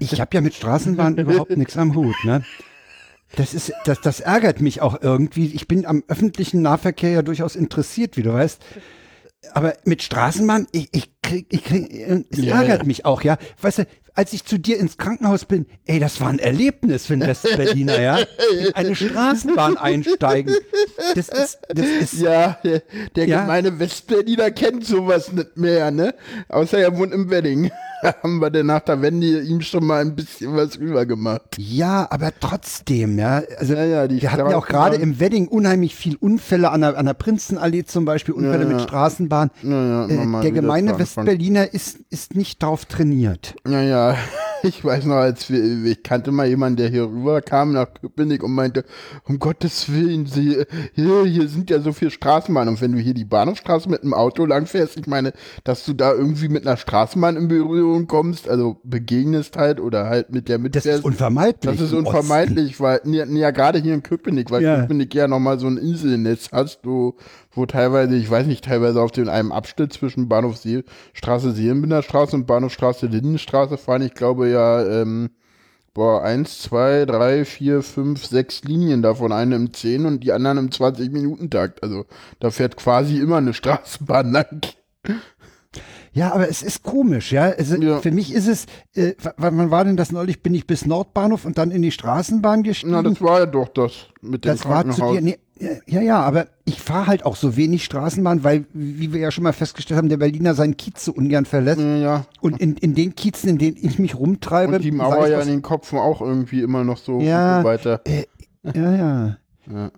Ich 0.00 0.20
habe 0.20 0.30
ja 0.34 0.40
mit 0.40 0.54
Straßenbahn 0.54 1.16
überhaupt 1.18 1.50
nichts 1.56 1.76
am 1.76 1.94
Hut, 1.94 2.16
ne? 2.24 2.42
Das 3.36 3.54
ist, 3.54 3.72
das, 3.84 4.00
das 4.00 4.20
ärgert 4.20 4.60
mich 4.60 4.82
auch 4.82 5.00
irgendwie. 5.00 5.46
Ich 5.54 5.66
bin 5.68 5.86
am 5.86 6.04
öffentlichen 6.08 6.62
Nahverkehr 6.62 7.10
ja 7.10 7.22
durchaus 7.22 7.56
interessiert, 7.56 8.16
wie 8.16 8.22
du 8.22 8.32
weißt. 8.32 8.62
Aber 9.54 9.74
mit 9.84 10.02
Straßenbahn, 10.02 10.66
ich, 10.72 10.88
ich 10.92 11.10
krieg, 11.22 11.46
ich 11.50 11.64
krieg, 11.64 11.90
äh, 11.92 12.24
es 12.30 12.38
Ja, 12.38 12.60
ärgert 12.60 12.80
ja. 12.80 12.86
mich 12.86 13.04
auch, 13.04 13.22
ja. 13.22 13.38
Weißt 13.60 13.78
du, 13.78 13.86
als 14.14 14.32
ich 14.32 14.44
zu 14.44 14.58
dir 14.58 14.78
ins 14.78 14.96
Krankenhaus 14.98 15.44
bin, 15.44 15.66
ey, 15.86 15.98
das 15.98 16.20
war 16.20 16.28
ein 16.28 16.38
Erlebnis 16.38 17.06
für 17.06 17.14
einen 17.14 17.26
Westberliner, 17.26 18.00
ja. 18.00 18.18
In 18.58 18.74
eine 18.74 18.94
Straßenbahn 18.94 19.76
einsteigen. 19.76 20.54
Das 21.14 21.28
ist, 21.28 21.58
das 21.68 21.86
ist, 21.86 22.12
Ja, 22.20 22.58
der, 22.64 22.82
der 23.16 23.26
Ja. 23.26 23.40
gemeine 23.42 23.78
Westberliner 23.78 24.50
kennt 24.50 24.84
sowas 24.86 25.32
nicht 25.32 25.56
mehr, 25.56 25.90
ne? 25.90 26.14
Außer 26.48 26.78
er 26.78 26.96
wohnt 26.96 27.12
im 27.12 27.30
Wedding. 27.30 27.70
haben 28.22 28.40
wir 28.40 28.50
denn 28.50 28.66
nach 28.66 28.80
der 28.80 29.00
Wende 29.00 29.40
ihm 29.42 29.60
schon 29.60 29.86
mal 29.86 30.00
ein 30.00 30.14
bisschen 30.16 30.56
was 30.56 30.78
rüber 30.78 31.06
gemacht. 31.06 31.56
ja, 31.56 32.06
aber 32.10 32.32
trotzdem, 32.38 33.18
ja. 33.18 33.42
Also, 33.58 33.74
Ja, 33.74 33.84
ja, 33.84 34.10
Wir 34.10 34.32
hatten 34.32 34.50
ja 34.50 34.56
auch 34.56 34.66
gerade 34.66 34.96
im 34.96 35.20
Wedding 35.20 35.46
unheimlich 35.46 35.94
viel 35.94 36.16
Unfälle 36.16 36.70
an 36.70 36.80
der, 36.80 36.98
an 36.98 37.06
der 37.06 37.14
Prinzenallee 37.14 37.84
zum 37.84 38.04
Beispiel, 38.04 38.34
Unfälle 38.34 38.66
mit. 38.66 38.80
Straßenbahn. 38.82 39.50
Äh, 39.62 40.42
der 40.42 40.50
gemeine. 40.50 40.98
Westberliner 40.98 41.72
ist, 41.72 42.00
ist 42.10 42.34
nicht 42.34 42.62
drauf 42.62 42.84
trainiert. 42.86 43.54
Ja, 43.66 43.80
ja. 43.82 44.01
ich 44.62 44.84
weiß 44.84 45.04
noch, 45.06 45.16
als 45.16 45.50
wir, 45.50 45.84
ich 45.84 46.02
kannte 46.02 46.30
mal 46.30 46.46
jemanden, 46.46 46.76
der 46.76 46.88
hier 46.88 47.04
rüber 47.04 47.40
kam 47.40 47.72
nach 47.72 47.88
Köpenick 48.00 48.42
und 48.42 48.52
meinte, 48.52 48.84
um 49.24 49.38
Gottes 49.38 49.92
Willen, 49.92 50.26
sie, 50.26 50.64
hier, 50.94 51.24
hier 51.24 51.48
sind 51.48 51.70
ja 51.70 51.80
so 51.80 51.92
viele 51.92 52.10
Straßenbahnen. 52.10 52.74
Und 52.74 52.80
wenn 52.80 52.92
du 52.92 52.98
hier 52.98 53.14
die 53.14 53.24
Bahnhofstraße 53.24 53.88
mit 53.88 54.02
einem 54.02 54.14
Auto 54.14 54.44
langfährst, 54.46 54.96
ich 54.96 55.06
meine, 55.06 55.32
dass 55.64 55.84
du 55.84 55.92
da 55.92 56.12
irgendwie 56.12 56.48
mit 56.48 56.66
einer 56.66 56.76
Straßenbahn 56.76 57.36
in 57.36 57.48
Berührung 57.48 58.06
kommst, 58.06 58.48
also 58.48 58.80
begegnest 58.84 59.56
halt 59.56 59.80
oder 59.80 60.06
halt 60.06 60.30
mit 60.30 60.48
der 60.48 60.58
mitfährst. 60.58 60.86
Das 60.86 60.98
ist 60.98 61.04
unvermeidlich. 61.04 61.78
Das 61.78 61.80
ist 61.80 61.92
unvermeidlich, 61.92 62.80
weil, 62.80 63.00
ja, 63.04 63.24
ja 63.24 63.50
gerade 63.50 63.78
hier 63.80 63.94
in 63.94 64.02
Köpenick, 64.02 64.50
weil 64.50 64.62
Ja. 64.62 64.80
Köpenick 64.80 65.14
ja 65.14 65.28
nochmal 65.28 65.58
so 65.58 65.66
ein 65.66 65.76
Inselnetz 65.76 66.50
hast, 66.52 66.80
wo, 66.84 67.16
wo 67.52 67.66
teilweise, 67.66 68.16
ich 68.16 68.30
weiß 68.30 68.46
nicht, 68.46 68.64
teilweise 68.64 69.00
auf 69.00 69.12
dem 69.12 69.28
einem 69.28 69.52
Abschnitt 69.52 69.92
zwischen 69.92 70.28
Bahnhof 70.28 70.56
See, 70.56 70.84
Straße 71.12 71.52
Seelenbinder 71.52 72.02
Straße 72.02 72.36
und 72.36 72.46
Bahnhofstraße 72.46 73.06
Lindenstraße 73.06 73.78
fahren, 73.78 74.02
ich 74.02 74.14
glaube 74.14 74.48
ja, 74.48 74.84
ähm, 74.84 75.30
boah, 75.94 76.22
eins, 76.22 76.60
zwei, 76.60 77.04
drei, 77.04 77.44
vier, 77.44 77.82
fünf, 77.82 78.24
sechs 78.24 78.64
Linien 78.64 79.02
davon, 79.02 79.32
eine 79.32 79.56
im 79.56 79.72
10 79.72 80.06
und 80.06 80.24
die 80.24 80.32
anderen 80.32 80.58
im 80.58 80.70
20-Minuten-Takt. 80.70 81.82
Also 81.82 82.06
da 82.40 82.50
fährt 82.50 82.76
quasi 82.76 83.18
immer 83.18 83.36
eine 83.36 83.54
Straßenbahn 83.54 84.32
lang. 84.32 84.60
Ja, 86.14 86.32
aber 86.34 86.48
es 86.48 86.62
ist 86.62 86.82
komisch, 86.82 87.32
ja. 87.32 87.44
Also 87.44 87.76
Ja. 87.76 88.00
Für 88.00 88.10
mich 88.10 88.34
ist 88.34 88.46
es, 88.46 88.66
äh, 88.94 89.14
wann 89.38 89.70
war 89.70 89.84
denn 89.84 89.96
das 89.96 90.12
neulich? 90.12 90.42
Bin 90.42 90.54
ich 90.54 90.66
bis 90.66 90.84
Nordbahnhof 90.84 91.44
und 91.46 91.56
dann 91.58 91.70
in 91.70 91.80
die 91.82 91.90
Straßenbahn 91.90 92.62
gestiegen? 92.62 92.92
Na, 92.92 93.02
das 93.02 93.20
war 93.22 93.40
ja 93.40 93.46
doch 93.46 93.68
das 93.68 93.92
mit 94.20 94.44
dem 94.44 94.48
das 94.52 94.64
war 94.68 94.82
zu 94.90 95.00
Krankenhaus. 95.00 95.16
dir. 95.16 95.22
Nee, 95.22 95.38
ja, 95.86 96.00
ja, 96.00 96.20
aber 96.20 96.48
ich 96.64 96.80
fahre 96.80 97.06
halt 97.06 97.24
auch 97.24 97.36
so 97.36 97.56
wenig 97.56 97.84
Straßenbahn, 97.84 98.42
weil, 98.44 98.64
wie 98.72 99.12
wir 99.12 99.20
ja 99.20 99.30
schon 99.30 99.44
mal 99.44 99.52
festgestellt 99.52 99.96
haben, 99.96 100.08
der 100.08 100.16
Berliner 100.16 100.54
seinen 100.54 100.76
Kiez 100.76 101.04
so 101.04 101.12
ungern 101.12 101.44
verlässt. 101.44 101.80
Ja. 101.80 102.26
Und 102.40 102.60
in, 102.60 102.76
in 102.76 102.94
den 102.94 103.14
Kiezen, 103.14 103.48
in 103.48 103.58
denen 103.58 103.76
ich 103.80 103.98
mich 103.98 104.16
rumtreibe, 104.18 104.74
Und 104.76 104.82
die 104.84 104.90
Mauer 104.90 105.28
ja 105.28 105.40
in 105.40 105.48
den 105.48 105.62
Kopfen 105.62 105.98
auch 105.98 106.20
irgendwie 106.20 106.62
immer 106.62 106.82
noch 106.84 106.98
so, 106.98 107.20
Ja. 107.20 107.60
so 107.60 107.64
weiter. 107.68 108.00
ja, 108.74 108.74
ja. 108.74 109.36
Ja. 109.72 109.90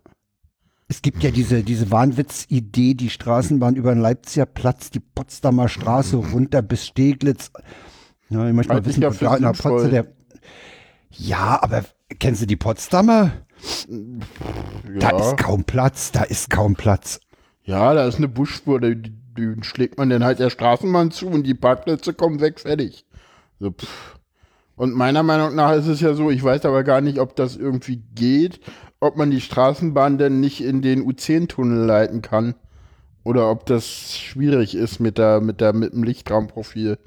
Es 0.95 1.03
gibt 1.03 1.25
ja 1.25 1.33
diese, 1.33 1.65
diese 1.65 1.91
Wahnwitz-Idee, 1.91 2.95
die 2.95 3.11
Straßenbahn 3.11 3.75
über 3.75 3.93
den 3.93 4.01
Leipziger 4.01 4.47
Platz, 4.47 4.91
die 4.91 5.01
Potsdamer 5.01 5.69
Straße 5.69 6.17
runter 6.17 6.63
bis 6.63 6.87
Steglitz. 6.87 7.51
Ja, 8.29 8.47
ich 8.47 8.55
möchte 8.55 8.73
mal 8.73 8.85
wissen, 8.87 9.03
ja 9.03 9.11
da 9.11 9.35
in 9.35 9.43
der 9.43 9.55
sinnvoll. 9.55 9.73
Potze 9.73 9.91
der. 9.91 10.07
Ja, 11.11 11.61
aber 11.61 11.85
kennst 12.21 12.43
du 12.43 12.47
die 12.47 12.55
Potsdamer? 12.55 13.33
Da 13.89 15.11
Ja. 15.11 15.19
ist 15.19 15.37
kaum 15.37 15.65
Platz, 15.65 16.13
da 16.13 16.23
ist 16.23 16.49
kaum 16.49 16.77
Platz. 16.77 17.19
ja, 17.65 17.93
da 17.93 18.07
ist 18.07 18.19
eine 18.19 18.29
Busspur, 18.29 18.81
die, 18.81 18.95
die, 19.03 19.13
die 19.37 19.65
schlägt 19.65 19.99
man 19.99 20.11
dann 20.11 20.23
halt 20.23 20.39
der 20.39 20.51
Straßenbahn 20.51 21.11
zu 21.11 21.27
und 21.27 21.43
die 21.43 21.55
Parkplätze 21.55 22.15
kommen 22.15 22.41
weg, 22.41 22.61
fertig. 22.61 23.05
So, 23.59 23.73
pff. 23.73 24.15
Und 24.77 24.95
meiner 24.95 25.25
Meinung 25.25 25.57
nach 25.57 25.73
ist 25.75 25.89
es 25.89 26.01
ja 26.01 26.15
so, 26.15 26.31
ich 26.31 26.43
weiß 26.43 26.65
aber 26.67 26.85
gar 26.85 27.01
nicht, 27.01 27.19
ob 27.19 27.35
das 27.35 27.57
irgendwie 27.57 27.97
geht, 28.15 28.61
ob 29.05 29.17
man 29.17 29.31
die 29.31 29.41
Straßenbahn 29.41 30.19
denn 30.19 30.41
nicht 30.41 30.63
in 30.63 30.81
den 30.83 31.05
U10-Tunnel 31.05 31.85
leiten 31.85 32.23
kann. 32.23 32.55
Oder 33.23 33.51
ob 33.51 33.67
das 33.67 34.17
schwierig 34.17 34.75
ist 34.75 34.99
mit 34.99 35.19
der, 35.19 35.41
mit 35.41 35.61
der, 35.61 35.73
mit 35.73 35.93
dem 35.93 36.03
Lichtraumprofil. 36.03 36.99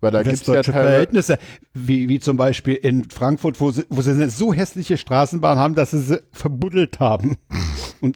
Weil 0.00 0.12
da 0.12 0.22
gibt's 0.22 0.46
ja 0.46 0.54
Westdeutsche 0.54 0.72
teilweise. 0.72 0.88
Verhältnisse, 0.88 1.38
wie, 1.74 2.08
wie 2.08 2.20
zum 2.20 2.36
Beispiel 2.36 2.74
in 2.74 3.10
Frankfurt, 3.10 3.60
wo 3.60 3.70
sie, 3.70 3.84
wo 3.90 4.00
sie 4.00 4.12
eine 4.12 4.30
so 4.30 4.52
hässliche 4.52 4.96
Straßenbahn 4.96 5.58
haben, 5.58 5.74
dass 5.74 5.90
sie 5.90 6.00
sie 6.00 6.22
verbuddelt 6.32 7.00
haben. 7.00 7.36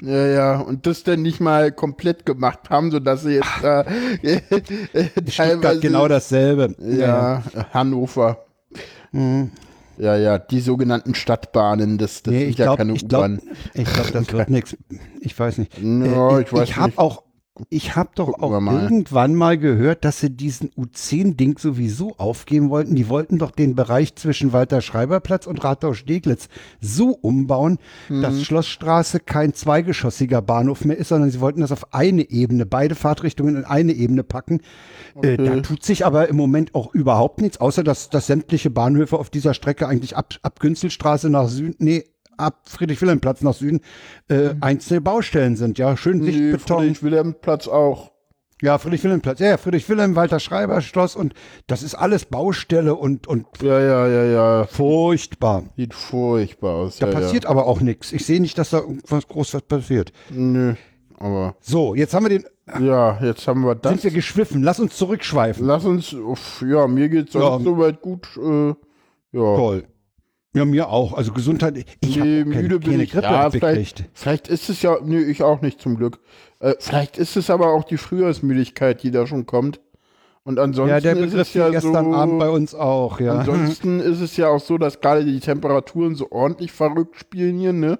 Ja, 0.01 0.27
ja, 0.27 0.61
und 0.61 0.87
das 0.87 1.03
dann 1.03 1.21
nicht 1.21 1.41
mal 1.41 1.71
komplett 1.71 2.25
gemacht 2.25 2.71
haben, 2.71 2.91
sodass 2.91 3.23
sie 3.23 3.35
jetzt 3.35 3.51
da 3.63 3.85
Stuttgart 5.29 5.81
genau 5.83 6.09
dasselbe. 6.09 6.75
Ja, 6.79 7.43
Hannover. 7.75 8.47
Ja, 9.99 10.17
ja, 10.17 10.39
die 10.39 10.61
sogenannten 10.61 11.15
Stadtbahnen, 11.15 11.99
das, 11.99 12.23
das 12.23 12.33
Nee, 12.33 12.41
sind 12.41 12.49
ich 12.51 12.59
ja 12.59 12.65
glaube, 12.67 12.79
keine 12.79 12.93
ich 12.95 13.09
glaube, 13.09 13.25
U-Bahn. 13.25 13.41
ich 13.75 13.85
glaub, 13.85 14.13
das 14.13 14.33
wird 14.33 14.51
nichts. 14.51 14.77
Ich 15.21 15.39
weiß 15.39 15.59
nicht. 15.59 15.77
Ja, 15.79 16.39
Äh, 16.39 16.43
ich 16.43 16.53
weiß 16.53 16.69
ich 16.69 16.77
habe 16.77 16.93
auch, 16.97 17.24
ich 17.71 17.95
habe 17.95 18.11
doch 18.17 18.27
Gucken 18.33 18.43
auch 18.57 18.61
mal. 18.61 18.83
irgendwann 18.83 19.35
mal 19.37 19.57
gehört, 19.57 20.05
dass 20.05 20.19
sie 20.19 20.31
diesen 20.31 20.71
U10-Ding 20.71 21.57
sowieso 21.59 22.17
aufgeben 22.17 22.69
wollten. 22.69 22.97
Die 22.97 23.09
wollten 23.09 23.39
doch 23.39 23.53
den 23.53 23.77
Bereich 23.77 24.17
zwischen 24.17 24.53
Walter-Schreiber-Platz 24.53 25.47
und 25.47 25.63
Rathaus-Steglitz 25.63 26.49
so 26.81 27.11
umbauen, 27.11 27.79
Mhm. 28.09 28.23
dass 28.23 28.43
Schlossstraße 28.43 29.21
kein 29.21 29.55
zweigeschossiger 29.55 30.43
Bahnhof 30.43 30.85
mehr 30.85 30.97
ist, 30.99 31.09
sondern 31.09 31.31
sie 31.31 31.41
wollten 31.41 31.61
das 31.61 31.71
auf 31.71 31.95
eine 31.95 32.29
Ebene, 32.29 32.67
beide 32.67 32.97
Fahrtrichtungen 32.97 33.55
in 33.57 33.65
eine 33.65 33.93
Ebene 33.93 34.25
packen. 34.25 34.61
Äh, 35.23 35.37
da 35.37 35.61
tut 35.61 35.85
sich 35.85 36.05
aber 36.05 36.29
im 36.29 36.37
Moment 36.37 36.75
auch 36.75 36.93
überhaupt 36.93 37.41
nichts, 37.41 37.61
außer 37.61 37.85
dass, 37.85 38.11
dass 38.11 38.27
sämtliche 38.27 38.71
Bahnhöfe 38.71 39.17
auf 39.17 39.31
dieser 39.31 39.55
Strecke 39.55 39.87
eigentlich 39.87 40.17
ab, 40.17 40.35
ab 40.43 40.59
Günzelstraße 40.59 41.31
nach 41.31 41.49
Süden, 41.49 41.77
nee, 41.79 42.05
ab 42.39 42.61
Friedrich-Wilhelm-Platz 42.69 43.43
nach 43.43 43.55
Süden 43.55 43.81
äh, 44.29 44.51
einzelne 44.61 45.01
Baustellen 45.01 45.57
sind. 45.57 45.79
Ja, 45.79 45.97
schön 45.97 46.19
Mhm. 46.19 46.25
Nee, 46.25 46.31
Sichtbeton. 46.53 46.79
Friedrich-Wilhelm-Platz 46.79 47.69
auch. 47.69 48.13
Ja, 48.63 48.79
Friedrich-Wilhelm-Platz. 48.79 49.41
Ja, 49.41 49.49
ja, 49.49 49.57
Friedrich-Wilhelm, 49.59 50.15
Walter-Schreiber-Schloss 50.17 51.17
und 51.17 51.35
das 51.67 51.83
ist 51.83 51.95
alles 51.95 52.25
Baustelle 52.25 52.95
und, 52.95 53.27
und 53.27 53.47
Ja, 53.61 53.81
ja, 53.81 54.07
ja, 54.09 54.25
ja. 54.25 54.67
furchtbar. 54.67 55.65
Sieht 55.77 55.93
furchtbar 55.93 56.75
aus. 56.75 56.99
Da 56.99 57.09
ja, 57.09 57.13
passiert 57.13 57.47
aber 57.47 57.67
auch 57.67 57.81
nichts. 57.81 58.13
Ich 58.13 58.25
sehe 58.25 58.41
nicht, 58.41 58.57
dass 58.57 58.71
da 58.71 58.79
irgendwas 58.79 59.27
groß 59.29 59.55
was 59.55 59.63
passiert. 59.63 60.13
Ja. 60.31 60.37
Nö, 60.37 60.75
aber 61.19 61.57
So, 61.61 61.95
jetzt 61.95 62.15
haben 62.15 62.25
wir 62.25 62.31
den, 62.31 62.45
ja, 62.81 63.19
jetzt 63.23 63.47
haben 63.47 63.61
wir 63.63 63.75
das. 63.75 63.93
sind 63.93 64.05
wir 64.05 64.11
geschwiffen. 64.13 64.63
Lass 64.63 64.81
uns 64.81 64.97
zurückschweifen. 64.97 65.67
Lass 65.67 65.85
uns, 65.85 66.17
ja, 66.67 66.87
mir 66.87 67.09
geht's 67.11 67.33
sonst 67.33 67.45
Ja. 67.45 67.61
soweit 67.61 68.01
gut. 68.01 68.29
Äh, 68.39 68.69
ja. 68.69 68.75
Toll. 69.57 69.85
Ja, 70.55 70.65
mir 70.65 70.89
auch. 70.89 71.13
Also 71.15 71.33
Gesundheit. 71.33 71.85
Ich 72.01 72.19
habe 72.19 72.29
Nee, 72.29 72.45
keine, 72.45 72.63
müde 72.63 72.79
bin 72.79 72.91
keine 72.93 73.03
ich. 73.03 73.11
Grippe 73.11 73.27
Ja, 73.27 73.51
vielleicht, 73.51 74.05
vielleicht 74.15 74.49
ist 74.49 74.69
es 74.71 74.83
ja, 74.83 74.97
nö, 75.05 75.19
ich 75.25 75.43
auch 75.43 75.61
nicht 75.63 75.81
zum 75.81 75.97
Glück. 75.97 76.21
Äh, 76.61 76.75
vielleicht 76.79 77.19
ist 77.19 77.37
es 77.37 77.51
aber 77.51 77.69
auch 77.73 77.85
die 77.85 77.97
Frühjahrsmüdigkeit, 77.97 79.03
die 79.03 79.11
da 79.11 79.27
schon 79.27 79.47
kommt. 79.47 79.81
Und 80.45 80.59
ansonsten 80.59 80.91
Ja, 80.91 81.01
der 81.01 81.17
ist 81.17 81.33
es 81.35 81.55
ja 81.55 81.71
gestern 81.71 82.05
so, 82.13 82.15
Abend 82.15 82.39
bei 82.39 82.51
uns 82.51 82.75
auch, 82.75 83.19
ja. 83.19 83.39
Ansonsten 83.39 83.99
ist 84.01 84.21
es 84.21 84.37
ja 84.37 84.49
auch 84.49 84.61
so, 84.61 84.77
dass 84.79 85.01
gerade 85.01 85.25
die 85.25 85.41
Temperaturen 85.41 86.15
so 86.15 86.31
ordentlich 86.31 86.71
verrückt 86.71 87.17
spielen 87.19 87.59
hier, 87.59 87.73
ne? 87.73 87.99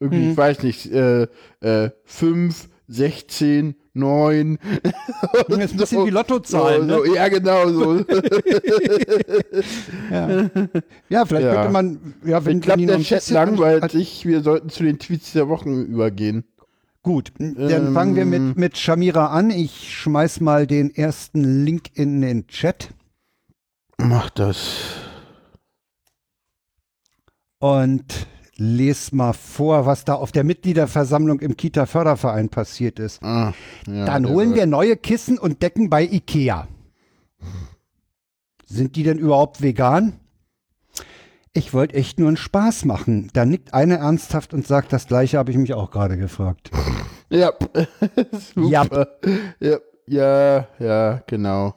Irgendwie, 0.00 0.24
Mhm. 0.24 0.30
ich 0.32 0.36
weiß 0.36 0.62
nicht, 0.62 0.90
äh, 0.90 1.28
äh, 1.60 1.90
5, 2.04 2.68
16, 2.88 3.76
9. 3.94 4.58
Das 5.48 5.58
ist 5.58 5.72
ein 5.72 5.76
bisschen 5.78 6.06
wie 6.06 6.10
Lottozahlen, 6.10 6.88
so, 6.88 7.00
ne? 7.02 7.06
so, 7.06 7.14
Ja, 7.14 7.28
genau 7.28 7.68
so. 7.70 7.98
Ja. 10.10 10.50
ja, 11.08 11.24
vielleicht 11.24 11.46
Ja. 11.46 11.54
könnte 11.54 11.72
man, 11.72 12.14
ja, 12.24 12.44
wenn, 12.44 12.58
ich 12.58 12.62
glaube, 12.62 12.86
der 12.86 13.00
Chat 13.00 13.28
langweilt 13.30 13.90
sich. 13.90 14.26
Wir 14.26 14.42
sollten 14.42 14.68
zu 14.68 14.82
den 14.84 14.98
Tweets 14.98 15.32
der 15.32 15.48
Wochen 15.48 15.82
übergehen. 15.84 16.44
Gut, 17.02 17.32
dann 17.38 17.56
Ähm, 17.58 17.92
fangen 17.94 18.16
wir 18.16 18.24
mit, 18.24 18.56
mit 18.56 18.78
Shamira 18.78 19.26
an. 19.26 19.50
Ich 19.50 19.92
schmeiß 19.94 20.40
mal 20.40 20.66
den 20.66 20.94
ersten 20.94 21.64
Link 21.64 21.90
in 21.94 22.20
den 22.22 22.46
Chat. 22.46 22.90
Mach 23.98 24.30
das. 24.30 24.76
und 27.58 28.26
lese 28.56 29.14
mal 29.16 29.32
vor, 29.32 29.86
was 29.86 30.04
da 30.04 30.14
auf 30.14 30.32
der 30.32 30.44
Mitgliederversammlung 30.44 31.40
im 31.40 31.56
Kita-Förderverein 31.56 32.48
passiert 32.48 32.98
ist. 32.98 33.22
Ah, 33.22 33.52
ja, 33.86 34.04
Dann 34.04 34.28
holen 34.28 34.54
wir 34.54 34.66
neue 34.66 34.96
Kissen 34.96 35.38
und 35.38 35.62
Decken 35.62 35.90
bei 35.90 36.04
Ikea. 36.04 36.68
Sind 38.66 38.96
die 38.96 39.02
denn 39.02 39.18
überhaupt 39.18 39.62
vegan? 39.62 40.14
Ich 41.52 41.72
wollte 41.72 41.94
echt 41.94 42.18
nur 42.18 42.28
einen 42.28 42.36
Spaß 42.36 42.84
machen. 42.84 43.30
Da 43.32 43.44
nickt 43.44 43.74
einer 43.74 43.96
ernsthaft 43.96 44.52
und 44.52 44.66
sagt, 44.66 44.92
das 44.92 45.06
gleiche 45.06 45.38
habe 45.38 45.52
ich 45.52 45.56
mich 45.56 45.72
auch 45.74 45.90
gerade 45.90 46.16
gefragt. 46.16 46.70
Ja, 47.30 47.52
Ja. 48.54 48.82
super. 48.84 49.08
Ja, 49.58 49.78
ja, 50.06 50.68
ja, 50.78 51.22
genau. 51.26 51.74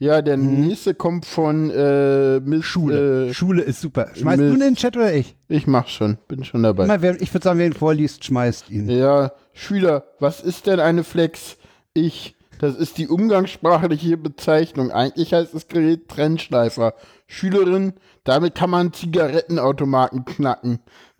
Ja, 0.00 0.22
der 0.22 0.38
nächste 0.38 0.94
kommt 0.94 1.26
von 1.26 1.70
äh, 1.70 2.40
Miss. 2.40 2.64
Schule. 2.64 3.28
Äh, 3.28 3.34
Schule 3.34 3.60
ist 3.60 3.82
super. 3.82 4.08
Schmeißt 4.14 4.40
Mist. 4.40 4.50
du 4.50 4.54
in 4.54 4.60
den 4.60 4.76
Chat 4.76 4.96
oder 4.96 5.12
ich? 5.12 5.36
ich 5.46 5.66
mach 5.66 5.88
schon, 5.88 6.16
bin 6.26 6.42
schon 6.42 6.62
dabei. 6.62 6.84
Immer, 6.84 7.02
wer, 7.02 7.20
ich 7.20 7.34
würde 7.34 7.44
sagen, 7.44 7.58
wer 7.58 7.66
ihn 7.66 7.74
vorliest, 7.74 8.24
schmeißt 8.24 8.70
ihn. 8.70 8.88
Ja, 8.88 9.32
Schüler, 9.52 10.04
was 10.18 10.40
ist 10.40 10.66
denn 10.66 10.80
eine 10.80 11.04
Flex? 11.04 11.58
Ich. 11.92 12.34
Das 12.60 12.76
ist 12.76 12.96
die 12.96 13.08
umgangssprachliche 13.08 14.16
Bezeichnung. 14.16 14.90
Eigentlich 14.90 15.34
heißt 15.34 15.54
das 15.54 15.68
Gerät 15.68 16.08
Trennschleifer. 16.08 16.94
Schülerin, 17.26 17.92
damit 18.24 18.54
kann 18.54 18.70
man 18.70 18.94
Zigarettenautomaten 18.94 20.24
knacken. 20.24 20.78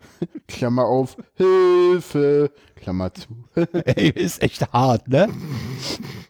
Klammer 0.47 0.85
auf, 0.85 1.17
Hilfe, 1.35 2.49
Klammer 2.75 3.13
zu. 3.13 3.27
Ey, 3.55 4.09
ist 4.09 4.41
echt 4.41 4.73
hart, 4.73 5.07
ne? 5.07 5.29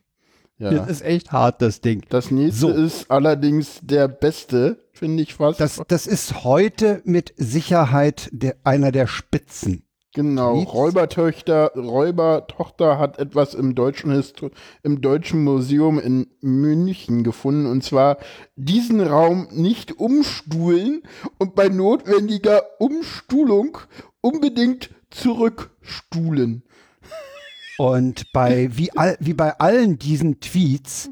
Ja. 0.61 0.69
Das 0.69 0.89
ist 0.89 1.01
echt 1.01 1.31
hart, 1.31 1.61
das 1.61 1.81
Ding. 1.81 2.03
Das 2.09 2.29
nächste 2.29 2.59
So. 2.59 2.69
ist 2.69 3.09
allerdings 3.09 3.79
der 3.81 4.07
beste, 4.07 4.77
finde 4.93 5.23
ich 5.23 5.33
fast. 5.33 5.59
Das, 5.59 5.81
das 5.87 6.05
ist 6.05 6.43
heute 6.43 7.01
mit 7.03 7.33
Sicherheit 7.35 8.29
der, 8.31 8.57
einer 8.63 8.91
der 8.91 9.07
Spitzen. 9.07 9.83
Genau, 10.13 10.57
Tweets. 10.57 10.73
Räubertöchter, 10.73 11.71
Räubertochter 11.75 12.99
hat 12.99 13.17
etwas 13.17 13.53
im 13.55 13.75
deutschen, 13.75 14.11
Histo 14.11 14.51
im 14.83 15.01
deutschen 15.01 15.43
Museum 15.43 15.99
in 15.99 16.27
München 16.41 17.23
gefunden 17.23 17.65
und 17.65 17.83
zwar 17.83 18.17
diesen 18.55 18.99
Raum 19.01 19.47
nicht 19.51 19.99
umstuhlen 19.99 21.03
und 21.39 21.55
bei 21.55 21.69
notwendiger 21.69 22.61
Umstuhlung 22.79 23.77
unbedingt 24.19 24.89
zurückstuhlen. 25.11 26.63
Und 27.81 28.31
bei, 28.31 28.69
wie, 28.77 28.91
all, 28.95 29.17
wie 29.19 29.33
bei 29.33 29.59
allen 29.59 29.97
diesen 29.97 30.39
Tweets 30.39 31.09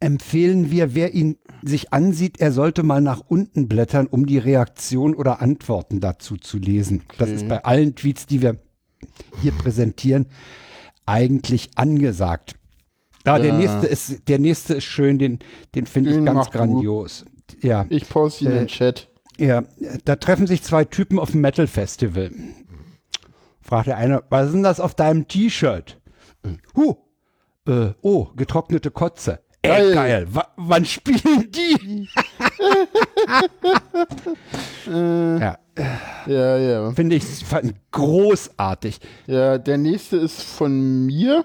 empfehlen 0.00 0.70
wir, 0.70 0.94
wer 0.94 1.14
ihn 1.14 1.36
sich 1.62 1.92
ansieht, 1.92 2.40
er 2.40 2.52
sollte 2.52 2.82
mal 2.82 3.00
nach 3.00 3.20
unten 3.26 3.68
blättern, 3.68 4.06
um 4.06 4.26
die 4.26 4.38
Reaktion 4.38 5.14
oder 5.14 5.40
Antworten 5.40 6.00
dazu 6.00 6.36
zu 6.36 6.58
lesen. 6.58 7.02
Das 7.18 7.30
ist 7.30 7.48
bei 7.48 7.64
allen 7.64 7.94
Tweets, 7.96 8.26
die 8.26 8.42
wir 8.42 8.58
hier 9.42 9.52
präsentieren, 9.52 10.26
eigentlich 11.06 11.70
angesagt. 11.76 12.54
Ja, 13.26 13.38
der 13.38 13.48
Ja. 13.52 13.58
nächste 13.58 13.86
ist, 13.86 14.28
der 14.28 14.38
nächste 14.38 14.74
ist 14.74 14.84
schön, 14.84 15.18
den, 15.18 15.38
den 15.74 15.86
finde 15.86 16.10
ich 16.16 16.24
ganz 16.24 16.46
du. 16.46 16.52
grandios. 16.52 17.24
Ja, 17.62 17.86
Ich 17.88 18.08
poste 18.08 18.44
ihn 18.44 18.50
in 18.50 18.56
Äh, 18.56 18.58
den 18.60 18.68
Chat. 18.68 19.08
ja, 19.38 19.64
da 20.04 20.16
treffen 20.16 20.46
sich 20.46 20.62
zwei 20.62 20.84
Typen 20.84 21.18
auf 21.18 21.32
dem 21.32 21.40
Metal 21.40 21.66
Festival. 21.66 22.30
Fragt 23.68 23.86
der 23.88 23.98
eine, 23.98 24.22
was 24.30 24.46
ist 24.46 24.52
denn 24.54 24.62
das 24.62 24.80
auf 24.80 24.94
deinem 24.94 25.28
T-Shirt? 25.28 26.00
Huh, 26.74 26.96
äh, 27.66 27.90
oh, 28.00 28.28
getrocknete 28.34 28.90
Kotze. 28.90 29.40
Ey, 29.60 29.70
Geil. 29.70 29.94
geil. 29.94 30.26
Wa 30.30 30.46
wann 30.56 30.86
spielen 30.86 31.50
die? 31.50 32.08
ja, 34.90 35.58
Ja, 36.26 36.56
ja. 36.56 36.90
finde 36.92 37.16
ich 37.16 37.24
fand 37.24 37.74
großartig. 37.90 39.00
Ja, 39.26 39.58
der 39.58 39.76
nächste 39.76 40.16
ist 40.16 40.42
von 40.42 41.04
mir. 41.04 41.44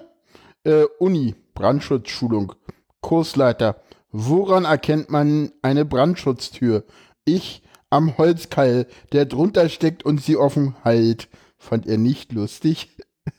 Äh, 0.64 0.84
Uni, 0.98 1.34
Brandschutzschulung. 1.54 2.54
Kursleiter. 3.02 3.76
Woran 4.12 4.64
erkennt 4.64 5.10
man 5.10 5.52
eine 5.60 5.84
Brandschutztür? 5.84 6.84
Ich 7.26 7.62
am 7.90 8.16
Holzkeil, 8.16 8.86
der 9.12 9.26
drunter 9.26 9.68
steckt 9.68 10.04
und 10.04 10.22
sie 10.22 10.36
offen 10.36 10.74
hält. 10.84 11.28
Fand 11.64 11.86
er 11.86 11.96
nicht 11.96 12.32
lustig. 12.32 12.90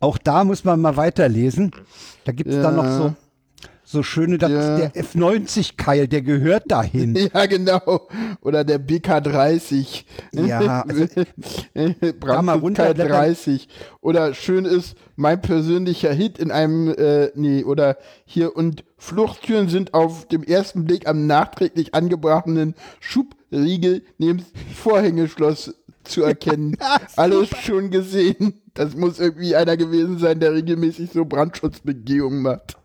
Auch 0.00 0.18
da 0.18 0.44
muss 0.44 0.64
man 0.64 0.80
mal 0.80 0.96
weiterlesen. 0.96 1.70
Da 2.24 2.32
gibt 2.32 2.50
es 2.50 2.60
dann 2.60 2.76
noch 2.76 2.84
Ja. 2.84 2.98
so, 2.98 3.14
so 3.82 4.02
schöne, 4.02 4.36
das 4.36 4.50
Ja. 4.50 4.76
der 4.76 4.94
F90-Keil, 4.94 6.06
der 6.06 6.20
gehört 6.20 6.70
dahin. 6.70 7.14
Ja, 7.34 7.46
genau. 7.46 8.08
Oder 8.42 8.62
der 8.64 8.78
BK30. 8.78 10.04
Ja, 10.32 10.82
also, 10.86 11.04
mal 11.74 11.94
Brandschutzkeil 12.20 12.58
runterblättern. 12.58 13.08
30. 13.08 13.68
Oder 14.02 14.34
schön 14.34 14.66
ist, 14.66 14.96
mein 15.16 15.40
persönlicher 15.40 16.12
Hit 16.12 16.38
in 16.38 16.50
einem, 16.50 16.88
äh, 16.88 17.30
nee, 17.36 17.64
oder 17.64 17.96
hier 18.26 18.54
und 18.54 18.84
Fluchttüren 18.98 19.70
sind 19.70 19.94
auf 19.94 20.28
dem 20.28 20.42
ersten 20.42 20.84
Blick 20.84 21.08
am 21.08 21.26
nachträglich 21.26 21.94
angebrachten 21.94 22.74
Schubriegel 23.00 24.02
neben 24.18 24.44
Vorhängeschloss 24.74 25.72
zu 26.08 26.22
erkennen. 26.22 26.76
Alles 27.16 27.48
schon 27.64 27.90
gesehen. 27.90 28.60
Das 28.74 28.96
muss 28.96 29.18
irgendwie 29.18 29.56
einer 29.56 29.76
gewesen 29.76 30.18
sein, 30.18 30.40
der 30.40 30.54
regelmäßig 30.54 31.10
so 31.12 31.24
Brandschutzbegehungen 31.24 32.42
macht. 32.42 32.76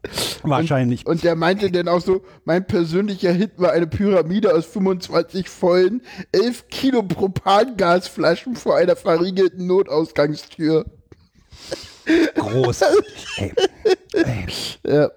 wahrscheinlich. 0.44 1.06
Und 1.06 1.24
der 1.24 1.36
meinte 1.36 1.72
dann 1.72 1.88
auch 1.88 2.02
so, 2.02 2.24
mein 2.46 2.66
persönlicher 2.66 3.32
Hit 3.32 3.52
war 3.58 3.72
eine 3.72 3.88
Pyramide 3.88 4.54
aus 4.54 4.66
25 4.66 5.50
vollen 5.50 6.02
11 6.32 6.68
Kilo 6.70 7.04
Propangasflaschen 7.04 8.56
vor 8.56 8.78
einer 8.78 8.96
verriegelten 8.96 9.68
Notausgangstür. 9.68 10.86
Großartig. 12.36 13.28
Ey. 13.38 13.54
Ey. 14.14 14.46
Ja, 14.86 15.10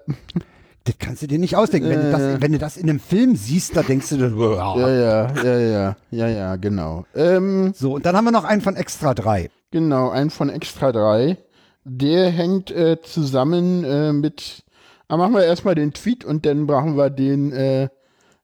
Das 0.87 0.95
kannst 0.99 1.21
du 1.21 1.27
dir 1.27 1.37
nicht 1.37 1.57
ausdenken. 1.57 1.89
Wenn, 1.89 2.01
du 2.01 2.11
das, 2.11 2.41
wenn 2.41 2.51
du 2.53 2.57
das 2.57 2.77
in 2.77 2.89
einem 2.89 3.01
Film 3.01 3.35
siehst, 3.35 3.75
da 3.75 3.83
denkst 3.83 4.07
du, 4.09 4.17
dir, 4.17 4.29
ja, 4.55 4.89
ja, 4.89 5.43
ja, 5.43 5.59
ja, 5.59 5.95
ja, 6.11 6.27
ja, 6.27 6.55
genau. 6.55 7.05
Ähm, 7.13 7.73
so. 7.75 7.95
Und 7.95 8.05
dann 8.05 8.15
haben 8.15 8.23
wir 8.23 8.31
noch 8.31 8.45
einen 8.45 8.61
von 8.61 8.77
Extra 8.77 9.13
3. 9.13 9.49
genau, 9.69 10.09
ein 10.09 10.29
von 10.29 10.49
Extra 10.49 10.93
3. 10.93 11.37
Der 11.83 12.29
hängt 12.29 12.71
äh, 12.71 13.01
zusammen 13.01 13.83
äh, 13.83 14.13
mit, 14.13 14.63
ah, 15.09 15.17
machen 15.17 15.33
wir 15.33 15.43
erstmal 15.43 15.75
den 15.75 15.91
Tweet 15.91 16.23
und 16.23 16.45
dann 16.45 16.67
brauchen 16.67 16.95
wir 16.95 17.09
den, 17.09 17.51
äh, 17.51 17.89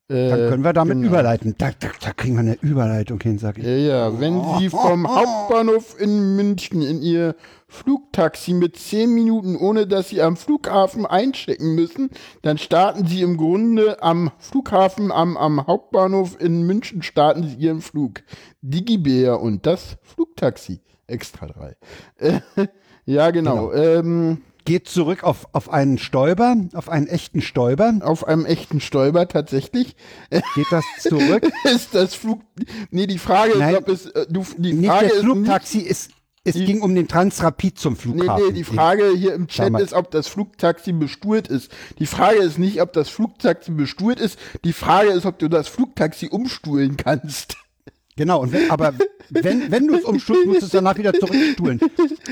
Dann 0.09 0.49
können 0.49 0.63
wir 0.63 0.73
damit 0.73 0.97
genau. 0.97 1.07
überleiten. 1.07 1.55
Da, 1.57 1.71
da, 1.79 1.87
da 2.01 2.11
kriegen 2.11 2.35
wir 2.35 2.41
eine 2.41 2.57
Überleitung 2.61 3.21
hin, 3.21 3.37
sag 3.37 3.57
ich. 3.57 3.63
Ja, 3.63 3.71
ja, 3.71 4.19
wenn 4.19 4.41
Sie 4.59 4.69
vom 4.69 5.07
Hauptbahnhof 5.15 5.99
in 5.99 6.35
München 6.35 6.81
in 6.81 7.01
Ihr 7.01 7.35
Flugtaxi 7.69 8.53
mit 8.53 8.77
zehn 8.77 9.13
Minuten, 9.13 9.55
ohne 9.55 9.87
dass 9.87 10.09
Sie 10.09 10.21
am 10.21 10.35
Flughafen 10.35 11.05
einchecken 11.05 11.73
müssen, 11.73 12.09
dann 12.41 12.57
starten 12.57 13.07
Sie 13.07 13.21
im 13.21 13.37
Grunde 13.37 14.03
am 14.03 14.31
Flughafen, 14.39 15.11
am, 15.11 15.37
am 15.37 15.65
Hauptbahnhof 15.65 16.39
in 16.39 16.63
München 16.63 17.01
starten 17.01 17.47
Sie 17.47 17.55
Ihren 17.55 17.81
Flug. 17.81 18.23
Digibär 18.61 19.39
und 19.39 19.65
das 19.65 19.97
Flugtaxi. 20.03 20.81
Extra 21.07 21.47
drei. 21.47 21.75
Äh, 22.17 22.41
ja, 23.05 23.31
genau. 23.31 23.71
Ähm, 23.71 24.43
Geht 24.65 24.87
zurück 24.87 25.23
auf, 25.23 25.47
auf 25.51 25.69
einen 25.71 25.97
Stäuber, 25.97 26.55
auf 26.73 26.87
einen 26.89 27.07
echten 27.07 27.41
Stäuber. 27.41 27.93
auf 28.01 28.25
einem 28.27 28.45
echten 28.45 28.79
Stäuber 28.79 29.27
tatsächlich. 29.27 29.95
Geht 30.29 30.67
das 30.71 30.85
zurück. 31.01 31.49
ist 31.65 31.93
das 31.93 32.15
Flug. 32.15 32.41
Nee, 32.89 33.07
die 33.07 33.17
Frage 33.17 33.57
Nein. 33.57 33.73
ist, 33.75 33.79
ob 33.79 33.89
es. 33.89 34.05
Äh, 34.07 34.25
du, 34.29 34.45
die 34.57 34.85
Frage 34.85 35.05
nicht, 35.07 35.15
Flugtaxi, 35.17 35.79
ist, 35.79 36.11
es 36.45 36.55
Die- 36.55 36.65
ging 36.65 36.81
um 36.81 36.93
den 36.95 37.07
Transrapid 37.07 37.77
zum 37.77 37.93
Nee, 37.93 37.99
Flughafen. 37.99 38.45
nee, 38.47 38.51
die 38.53 38.63
Frage 38.63 39.11
hier 39.15 39.33
im 39.33 39.47
Chat 39.47 39.67
Damals. 39.67 39.85
ist, 39.85 39.93
ob 39.93 40.11
das 40.11 40.27
Flugtaxi 40.27 40.91
bestuhlt 40.93 41.47
ist. 41.47 41.71
Die 41.99 42.05
Frage 42.05 42.37
ist 42.39 42.57
nicht, 42.59 42.81
ob 42.81 42.93
das 42.93 43.09
Flugtaxi 43.09 43.71
bestuhlt 43.71 44.19
ist. 44.19 44.37
Die 44.63 44.73
Frage 44.73 45.09
ist, 45.11 45.25
ob 45.25 45.39
du 45.39 45.49
das 45.49 45.67
Flugtaxi 45.67 46.27
umstuhlen 46.29 46.95
kannst. 46.97 47.57
Genau, 48.15 48.41
und 48.41 48.51
wenn, 48.53 48.69
aber 48.69 48.93
wenn, 49.29 49.71
wenn 49.71 49.87
du 49.87 49.95
es 49.95 50.03
umstuhlst, 50.03 50.45
musst 50.45 50.61
du 50.61 50.65
es 50.67 50.71
danach 50.71 50.97
wieder 50.97 51.13
zurückstuhlen. 51.13 51.79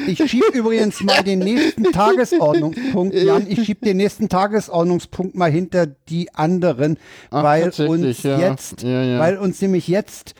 Ich 0.07 0.19
schieb 0.29 0.43
übrigens 0.53 1.01
mal 1.01 1.23
den 1.23 1.39
nächsten 1.39 1.83
Tagesordnungspunkt, 1.85 3.15
Jan, 3.15 3.47
ich 3.47 3.63
schieb 3.65 3.81
den 3.81 3.97
nächsten 3.97 4.29
Tagesordnungspunkt 4.29 5.35
mal 5.35 5.49
hinter 5.49 5.87
die 5.87 6.33
anderen, 6.33 6.97
Ach, 7.31 7.43
weil 7.43 7.71
uns 7.87 8.23
ja. 8.23 8.37
jetzt, 8.39 8.83
Ja, 8.83 9.03
ja. 9.03 9.19
weil 9.19 9.37
uns 9.37 9.61
nämlich 9.61 9.87
jetzt 9.87 10.35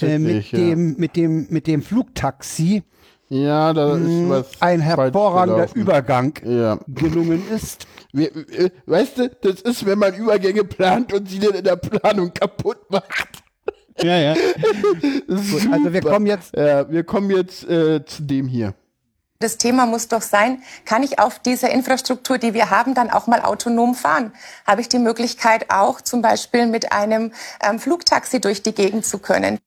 äh, 0.00 0.18
mit, 0.18 0.52
dem, 0.52 0.96
mit, 0.96 1.16
dem, 1.16 1.46
mit 1.48 1.66
dem 1.66 1.82
Flugtaxi 1.82 2.82
Ja, 3.28 3.72
da 3.72 3.96
ist 3.96 4.28
was. 4.28 4.46
Mm, 4.52 4.56
ein 4.60 4.80
hervorragender. 4.80 5.68
Übergang 5.74 6.34
gelungen 6.86 7.42
ist. 7.50 7.86
Äh, 8.14 8.70
weißt 8.86 9.18
du, 9.18 9.30
das 9.40 9.62
ist, 9.62 9.86
wenn 9.86 9.98
man 9.98 10.14
Übergänge 10.14 10.64
plant 10.64 11.12
und 11.12 11.28
sie 11.30 11.38
dann 11.38 11.54
in 11.54 11.64
der 11.64 11.76
Planung 11.76 12.32
kaputt 12.34 12.78
macht. 12.90 13.41
Ja, 14.02 14.18
ja. 14.18 14.34
Gut, 15.28 15.68
also 15.72 15.92
wir 15.92 16.00
kommen 16.00 16.26
jetzt- 16.26 16.54
Ja, 16.56 16.90
wir 16.90 17.04
kommen 17.04 17.30
jetzt 17.30 17.64
äh, 17.68 18.04
zu 18.04 18.22
dem 18.22 18.46
hier. 18.48 18.74
Das 19.38 19.58
Thema 19.58 19.86
muss 19.86 20.06
doch 20.06 20.22
sein, 20.22 20.62
kann 20.84 21.02
ich 21.02 21.18
auf 21.18 21.40
dieser 21.40 21.70
Infrastruktur, 21.70 22.38
die 22.38 22.54
wir 22.54 22.70
haben, 22.70 22.94
dann 22.94 23.10
auch 23.10 23.26
mal 23.26 23.40
autonom 23.40 23.96
fahren? 23.96 24.32
Habe 24.64 24.80
ich 24.82 24.88
die 24.88 25.00
Möglichkeit 25.00 25.68
auch 25.68 26.00
zum 26.00 26.22
Beispiel 26.22 26.66
mit 26.66 26.92
einem 26.92 27.32
ähm, 27.60 27.80
Flugtaxi 27.80 28.40
durch 28.40 28.62
die 28.62 28.72
Gegend 28.72 29.04
zu 29.04 29.18
können? 29.18 29.58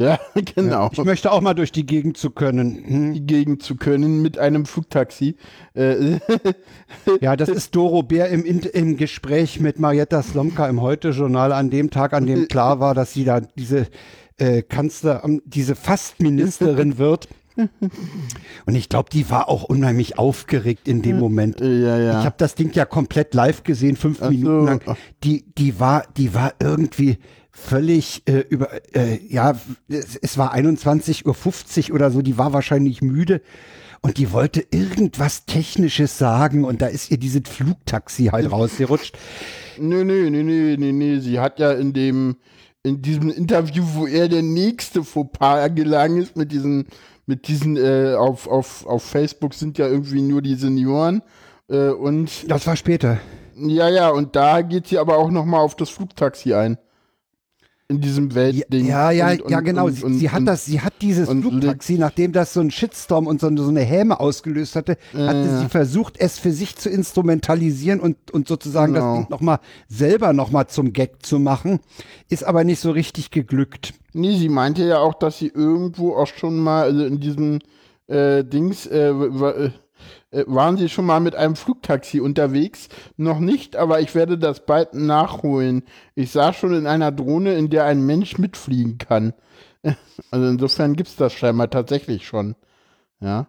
Ja, 0.00 0.20
genau. 0.54 0.90
Ich 0.92 1.04
möchte 1.04 1.32
auch 1.32 1.40
mal 1.40 1.54
durch 1.54 1.72
die 1.72 1.84
Gegend 1.84 2.16
zu 2.16 2.30
können. 2.30 2.84
Hm. 2.86 3.14
die 3.14 3.26
Gegend 3.26 3.62
zu 3.62 3.76
können 3.76 4.22
mit 4.22 4.38
einem 4.38 4.64
Flugtaxi. 4.64 5.36
Äh, 5.74 6.18
Ja, 7.20 7.36
das 7.36 7.48
ist 7.48 7.74
Doro 7.74 8.02
Bär 8.02 8.28
im, 8.28 8.44
im 8.44 8.96
Gespräch 8.96 9.60
mit 9.60 9.78
Marietta 9.78 10.22
Slomka 10.22 10.68
im 10.68 10.80
Heute-Journal 10.80 11.52
an 11.52 11.70
dem 11.70 11.90
Tag, 11.90 12.12
an 12.12 12.26
dem 12.26 12.48
klar 12.48 12.80
war, 12.80 12.94
dass 12.94 13.12
sie 13.12 13.24
da 13.24 13.40
diese 13.40 13.88
äh, 14.38 14.62
Kanzler, 14.62 15.22
ähm, 15.24 15.42
diese 15.44 15.74
Fastministerin 15.74 16.98
wird. 16.98 17.28
Und 18.66 18.76
ich 18.76 18.88
glaube, 18.88 19.10
die 19.10 19.28
war 19.30 19.48
auch 19.48 19.64
unheimlich 19.64 20.16
aufgeregt 20.16 20.86
in 20.86 21.02
dem 21.02 21.18
Moment. 21.18 21.60
ja, 21.60 21.98
ja. 21.98 22.20
Ich 22.20 22.24
habe 22.24 22.36
das 22.38 22.54
Ding 22.54 22.72
ja 22.72 22.84
komplett 22.84 23.34
live 23.34 23.64
gesehen, 23.64 23.96
fünf 23.96 24.22
Ach 24.22 24.30
Minuten 24.30 24.60
so. 24.60 24.66
lang. 24.66 24.96
Die, 25.24 25.44
die 25.58 25.80
war, 25.80 26.04
die 26.16 26.34
war 26.34 26.54
irgendwie 26.60 27.18
völlig 27.58 28.22
äh, 28.26 28.44
über, 28.48 28.68
äh, 28.94 29.18
ja, 29.28 29.56
es, 29.88 30.16
es 30.16 30.38
war 30.38 30.54
21.50 30.54 31.90
Uhr 31.90 31.94
oder 31.94 32.10
so, 32.10 32.22
die 32.22 32.38
war 32.38 32.52
wahrscheinlich 32.52 33.02
müde 33.02 33.40
und 34.00 34.16
die 34.18 34.32
wollte 34.32 34.64
irgendwas 34.70 35.44
Technisches 35.44 36.18
sagen 36.18 36.64
und 36.64 36.80
da 36.82 36.86
ist 36.86 37.10
ihr 37.10 37.18
dieses 37.18 37.42
Flugtaxi 37.48 38.26
halt 38.26 38.50
rausgerutscht. 38.50 39.18
Nö, 39.78 40.04
nö, 40.04 40.30
nö, 40.30 40.42
nö, 40.42 40.76
nö, 40.78 40.92
nö. 40.92 41.20
Sie 41.20 41.40
hat 41.40 41.58
ja 41.58 41.72
in 41.72 41.92
dem, 41.92 42.36
in 42.82 43.02
diesem 43.02 43.30
Interview, 43.30 43.84
wo 43.94 44.06
er 44.06 44.28
der 44.28 44.42
nächste 44.42 45.02
Fauxpas 45.04 45.74
gelangen 45.74 46.22
ist, 46.22 46.36
mit 46.36 46.52
diesen, 46.52 46.86
mit 47.26 47.48
diesen, 47.48 47.76
äh, 47.76 48.14
auf, 48.16 48.46
auf, 48.46 48.86
auf 48.86 49.02
Facebook 49.02 49.54
sind 49.54 49.78
ja 49.78 49.88
irgendwie 49.88 50.22
nur 50.22 50.42
die 50.42 50.54
Senioren. 50.54 51.22
Äh, 51.68 51.90
und 51.90 52.30
Das 52.48 52.66
war 52.66 52.76
später. 52.76 53.18
ja, 53.56 53.88
ja, 53.88 54.08
und 54.10 54.36
da 54.36 54.62
geht 54.62 54.86
sie 54.86 54.98
aber 54.98 55.18
auch 55.18 55.30
nochmal 55.30 55.60
auf 55.60 55.74
das 55.76 55.90
Flugtaxi 55.90 56.54
ein. 56.54 56.78
In 57.90 58.02
diesem 58.02 58.34
Weltding. 58.34 58.86
Ja, 58.86 59.10
ja, 59.10 59.30
und, 59.30 59.42
und, 59.42 59.50
ja, 59.50 59.60
genau. 59.60 59.86
Und, 59.86 59.94
sie, 59.94 60.18
sie 60.18 60.30
hat 60.30 60.46
das, 60.46 60.66
sie 60.66 60.80
hat 60.82 60.92
dieses 61.00 61.28
Flugtaxi, 61.28 61.94
nachdem 61.94 62.32
das 62.32 62.52
so 62.52 62.60
ein 62.60 62.70
Shitstorm 62.70 63.26
und 63.26 63.40
so, 63.40 63.54
so 63.56 63.68
eine 63.68 63.80
Häme 63.80 64.20
ausgelöst 64.20 64.76
hatte, 64.76 64.98
äh, 65.14 65.26
hatte 65.26 65.58
sie 65.58 65.68
versucht, 65.68 66.16
es 66.18 66.38
für 66.38 66.52
sich 66.52 66.76
zu 66.76 66.90
instrumentalisieren 66.90 67.98
und, 67.98 68.30
und 68.30 68.46
sozusagen 68.46 68.92
genau. 68.92 69.06
das 69.06 69.18
Ding 69.20 69.30
nochmal 69.30 69.60
selber 69.88 70.34
nochmal 70.34 70.66
zum 70.66 70.92
Gag 70.92 71.24
zu 71.24 71.38
machen. 71.38 71.80
Ist 72.28 72.44
aber 72.44 72.62
nicht 72.62 72.80
so 72.80 72.90
richtig 72.90 73.30
geglückt. 73.30 73.94
Nee, 74.12 74.36
sie 74.36 74.50
meinte 74.50 74.84
ja 74.84 74.98
auch, 74.98 75.14
dass 75.14 75.38
sie 75.38 75.48
irgendwo 75.48 76.14
auch 76.14 76.26
schon 76.26 76.58
mal, 76.58 76.82
also 76.82 77.04
in 77.06 77.20
diesem 77.20 77.60
äh, 78.06 78.44
Dings, 78.44 78.86
äh, 78.86 79.70
äh 80.30 80.40
äh, 80.40 80.44
waren 80.46 80.76
Sie 80.76 80.88
schon 80.88 81.06
mal 81.06 81.20
mit 81.20 81.34
einem 81.34 81.56
Flugtaxi 81.56 82.20
unterwegs? 82.20 82.88
Noch 83.16 83.38
nicht, 83.38 83.76
aber 83.76 84.00
ich 84.00 84.14
werde 84.14 84.38
das 84.38 84.66
bald 84.66 84.94
nachholen. 84.94 85.82
Ich 86.14 86.30
sah 86.32 86.52
schon 86.52 86.74
in 86.74 86.86
einer 86.86 87.12
Drohne, 87.12 87.54
in 87.54 87.70
der 87.70 87.84
ein 87.84 88.04
Mensch 88.04 88.38
mitfliegen 88.38 88.98
kann. 88.98 89.34
Also 90.30 90.46
insofern 90.46 90.96
gibt 90.96 91.08
es 91.08 91.16
das 91.16 91.32
scheinbar 91.32 91.70
tatsächlich 91.70 92.26
schon. 92.26 92.56
Ja. 93.20 93.46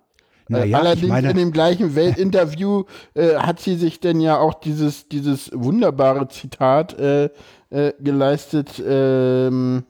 Naja, 0.48 0.80
Allerdings 0.80 1.10
meine, 1.10 1.32
in 1.32 1.38
dem 1.38 1.52
gleichen 1.52 1.96
Weltinterview 1.96 2.86
äh, 3.14 3.36
hat 3.36 3.60
sie 3.60 3.76
sich 3.76 4.00
denn 4.00 4.20
ja 4.20 4.38
auch 4.38 4.56
dieses, 4.56 5.08
dieses 5.08 5.52
wunderbare 5.54 6.28
Zitat 6.28 6.98
äh, 7.00 7.30
äh, 7.70 7.94
geleistet. 8.00 8.82
Ähm, 8.86 9.84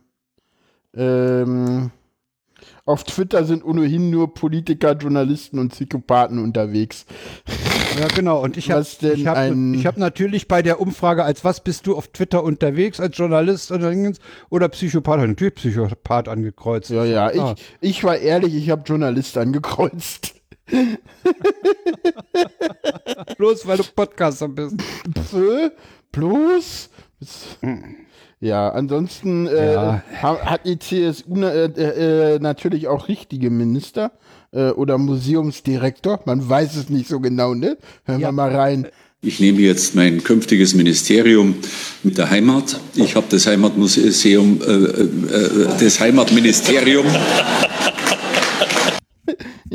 ähm, 0.96 1.92
auf 2.90 3.04
Twitter 3.04 3.46
sind 3.46 3.64
ohnehin 3.64 4.10
nur 4.10 4.34
Politiker, 4.34 4.94
Journalisten 4.94 5.60
und 5.60 5.70
Psychopathen 5.70 6.40
unterwegs. 6.40 7.06
Ja, 8.00 8.08
genau. 8.08 8.42
Und 8.42 8.58
ich 8.58 8.72
habe 8.72 8.84
hab, 8.84 9.38
hab 9.38 9.98
natürlich 9.98 10.48
bei 10.48 10.64
der 10.64 10.82
Umfrage, 10.82 11.24
als 11.24 11.46
was 11.46 11.64
bist 11.64 11.86
du 11.86 11.96
auf 11.96 12.08
Twitter 12.08 12.44
unterwegs, 12.44 13.00
als 13.00 13.16
Journalist 13.16 13.72
oder, 13.72 13.94
oder 14.50 14.70
Psychopath, 14.70 15.20
natürlich 15.20 15.54
Psychopath 15.54 16.28
angekreuzt. 16.28 16.90
Ja, 16.90 17.06
ja. 17.06 17.28
Ah. 17.28 17.54
Ich, 17.80 17.92
ich 17.92 18.04
war 18.04 18.18
ehrlich, 18.18 18.56
ich 18.56 18.72
habe 18.72 18.82
Journalist 18.84 19.38
angekreuzt. 19.38 20.34
Bloß 23.38 23.68
weil 23.68 23.78
du 23.78 23.84
Podcaster 23.84 24.48
bist. 24.48 24.78
Bloß? 26.12 26.90
Ja, 28.42 28.70
ansonsten 28.70 29.48
äh, 29.48 29.74
ja. 29.74 30.04
hat 30.22 30.66
die 30.66 30.80
CSU 30.80 31.42
äh, 31.42 31.66
äh, 31.66 32.40
natürlich 32.40 32.88
auch 32.88 33.10
richtige 33.10 33.50
Minister 33.50 34.12
äh, 34.52 34.70
oder 34.70 34.98
Museumsdirektor. 34.98 36.22
Man 36.26 36.48
weiß 36.48 36.78
es 36.78 36.90
nicht 36.90 37.10
so 37.10 37.20
genau, 37.20 37.54
ne? 37.54 37.78
Hören 38.06 38.22
ja. 38.22 38.30
wir 38.30 38.32
mal 38.32 38.56
rein. 38.56 38.88
Ich 39.22 39.42
nehme 39.42 39.60
jetzt 39.60 39.96
mein 39.96 40.24
künftiges 40.24 40.74
Ministerium 40.74 41.56
mit 42.04 42.18
der 42.18 42.30
Heimat. 42.30 42.80
Ich 42.96 43.18
habe 43.18 43.26
das 43.30 43.46
Heimatmuseum, 43.48 44.62
äh, 44.62 44.72
äh, 44.72 45.68
das 45.78 46.00
Heimatministerium 46.00 47.06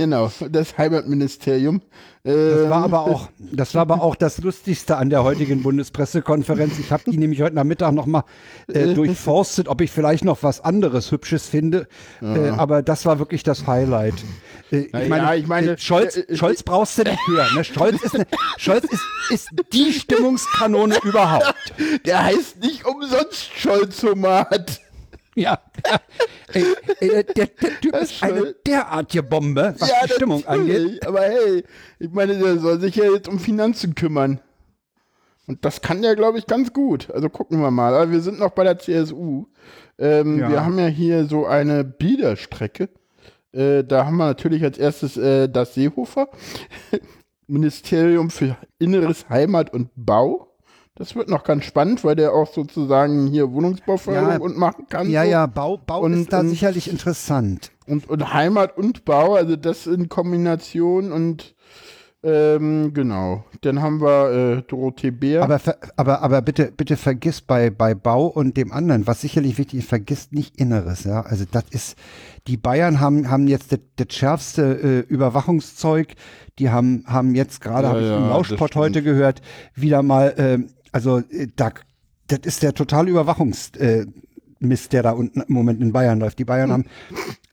Genau, 0.05 0.31
das 0.51 0.77
Heimatministerium. 0.77 1.81
Das 2.25 2.69
war 2.69 2.85
aber 2.85 3.01
auch, 3.01 3.31
das 3.39 3.75
war 3.75 3.81
aber 3.81 4.03
auch 4.03 4.17
das 4.17 4.37
Lustigste 4.37 4.99
an 4.99 5.09
der 5.09 5.25
heutigen 5.25 5.63
Bundespressekonferenz. 5.63 6.79
Ich 6.79 6.93
habe 6.93 7.11
die 7.11 7.17
nämlich 7.17 7.41
heute 7.41 7.55
Nachmittag 7.55 7.93
nochmal 7.93 8.25
äh, 8.69 8.93
durchforstet, 8.93 9.67
ob 9.67 9.81
ich 9.81 9.91
vielleicht 9.91 10.23
noch 10.23 10.43
was 10.43 10.61
anderes 10.61 11.11
Hübsches 11.11 11.49
finde. 11.49 11.89
Ja. 12.21 12.37
Äh, 12.37 12.49
aber 12.51 12.83
das 12.83 13.07
war 13.07 13.19
wirklich 13.19 13.45
das 13.45 13.67
Highlight. 13.67 14.13
Äh, 14.71 14.81
ich, 14.81 14.93
meine, 14.93 15.17
ja, 15.17 15.35
ich 15.37 15.47
meine, 15.47 15.71
äh, 15.71 15.79
Scholz, 15.79 16.19
äh, 16.19 16.37
Scholz 16.37 16.63
brauchst 16.63 16.99
du 16.99 17.05
nicht 17.05 17.27
hören. 17.27 17.55
Ne? 17.55 17.65
Scholz, 17.65 18.03
ist, 18.03 18.13
ne, 18.13 18.27
Scholz 18.59 18.85
ist, 18.85 19.03
ist 19.31 19.49
die 19.73 19.91
Stimmungskanone 19.91 20.99
überhaupt. 21.03 21.55
Der 22.05 22.25
heißt 22.25 22.61
nicht 22.61 22.85
umsonst 22.85 23.51
Scholzomat. 23.57 24.84
Ja, 25.35 25.59
ey, 26.53 26.65
ey, 27.01 27.09
der, 27.09 27.23
der, 27.25 27.81
Typ 27.81 27.97
ist 27.97 28.23
eine 28.23 28.55
derartige 28.67 29.23
Bombe, 29.23 29.75
was 29.79 29.89
ja, 29.89 30.07
die 30.07 30.13
Stimmung 30.13 30.47
angeht. 30.47 31.05
Aber 31.07 31.23
hey, 31.23 31.65
ich 31.99 32.11
meine, 32.11 32.39
der 32.39 32.59
soll 32.59 32.81
sich 32.81 32.95
ja 32.95 33.11
jetzt 33.11 33.29
um 33.29 33.39
Finanzen 33.39 33.95
kümmern. 33.95 34.41
Und 35.47 35.65
das 35.65 35.83
kann 35.83 36.03
der, 36.03 36.17
glaube 36.17 36.39
ich, 36.39 36.47
ganz 36.47 36.73
gut. 36.73 37.11
Also 37.11 37.29
gucken 37.29 37.61
wir 37.61 37.71
mal. 37.71 37.95
Aber 37.95 38.11
wir 38.11 38.21
sind 38.21 38.39
noch 38.39 38.51
bei 38.51 38.65
der 38.65 38.79
CSU. 38.79 39.47
Ähm, 39.99 40.39
ja. 40.39 40.49
Wir 40.49 40.65
haben 40.65 40.79
ja 40.79 40.87
hier 40.87 41.27
so 41.27 41.47
eine 41.47 41.85
Bilderstrecke. 41.85 42.89
Äh, 43.53 43.85
da 43.85 44.07
haben 44.07 44.17
wir 44.17 44.27
natürlich 44.27 44.65
als 44.65 44.79
erstes 44.79 45.17
äh, 45.17 45.49
das 45.49 45.75
Seehofer. 45.75 46.29
Ministerium 47.47 48.31
für 48.31 48.57
Inneres, 48.79 49.29
Heimat 49.29 49.73
und 49.73 49.91
Bau. 49.97 50.54
Das 50.97 51.17
wird 51.17 51.29
noch 51.29 51.43
ganz 51.43 51.65
spannend, 51.65 52.05
weil 52.05 52.15
der 52.15 52.33
auch 52.33 52.53
sozusagen 52.53 53.27
hier 53.27 53.51
Wohnungsbauförderung 53.51 54.31
ja, 54.31 54.39
und 54.39 54.57
machen 54.57 54.87
kann. 54.89 55.11
Ja, 55.11 55.25
so. 55.25 55.31
ja, 55.31 55.47
Bau, 55.47 55.77
Bau 55.77 56.03
und, 56.03 56.13
ist 56.13 56.33
da 56.33 56.41
und, 56.41 56.51
sicherlich 56.51 56.89
interessant. 56.89 57.73
Und, 57.89 58.09
und 58.09 58.33
Heimat 58.33 58.79
und 58.79 59.05
Bau, 59.05 59.35
also 59.35 59.57
das 59.57 59.89
in 59.89 60.09
Kombination 60.09 61.11
und 61.11 61.55
ähm, 62.25 62.95
genau. 62.95 63.45
Dann 63.61 63.83
haben 63.83 64.01
wir 64.01 64.31
äh, 64.31 64.63
Dorothee 64.63 65.11
Bär. 65.11 65.43
Aber, 65.43 65.61
aber, 65.97 66.23
aber 66.23 66.41
bitte, 66.41 66.73
bitte 66.75 66.97
vergiss 66.97 67.43
bei, 67.43 67.69
bei 67.69 67.95
Bau 67.95 68.27
und 68.27 68.57
dem 68.57 68.73
anderen, 68.73 69.07
was 69.07 69.21
sicherlich 69.21 69.59
wichtig 69.59 69.81
ist, 69.81 69.89
vergisst 69.89 70.33
nicht 70.33 70.57
Inneres, 70.57 71.05
ja. 71.05 71.21
Also 71.21 71.45
das 71.51 71.65
ist, 71.71 71.99
die 72.47 72.57
Bayern 72.57 73.01
haben, 73.01 73.31
haben 73.31 73.47
jetzt 73.47 73.73
das, 73.73 73.81
das 73.97 74.07
schärfste 74.11 74.63
äh, 74.63 75.01
Überwachungszeug. 75.01 76.15
Die 76.59 76.71
haben, 76.71 77.05
haben 77.07 77.35
jetzt 77.35 77.61
gerade, 77.61 77.89
ja, 77.89 77.91
habe 77.91 78.01
ich 78.01 78.09
ja, 78.09 78.17
im 78.17 78.29
Lauschport 78.29 78.75
heute 78.75 79.03
gehört, 79.03 79.43
wieder 79.75 80.03
mal 80.03 80.35
äh, 80.39 80.74
also 80.95 81.19
äh, 81.19 81.49
da, 81.57 81.73
das 82.29 82.41
ist 82.45 82.63
der 82.63 82.73
totale 82.73 83.11
Überwachungsmist, 83.11 83.77
äh, 83.81 84.89
der 84.91 85.03
da 85.03 85.11
unten 85.11 85.41
im 85.41 85.53
Moment 85.53 85.83
in 85.83 85.93
Bayern 85.93 86.21
läuft. 86.21 86.39
Die 86.39 86.45
Bayern 86.45 86.71
haben 86.71 86.87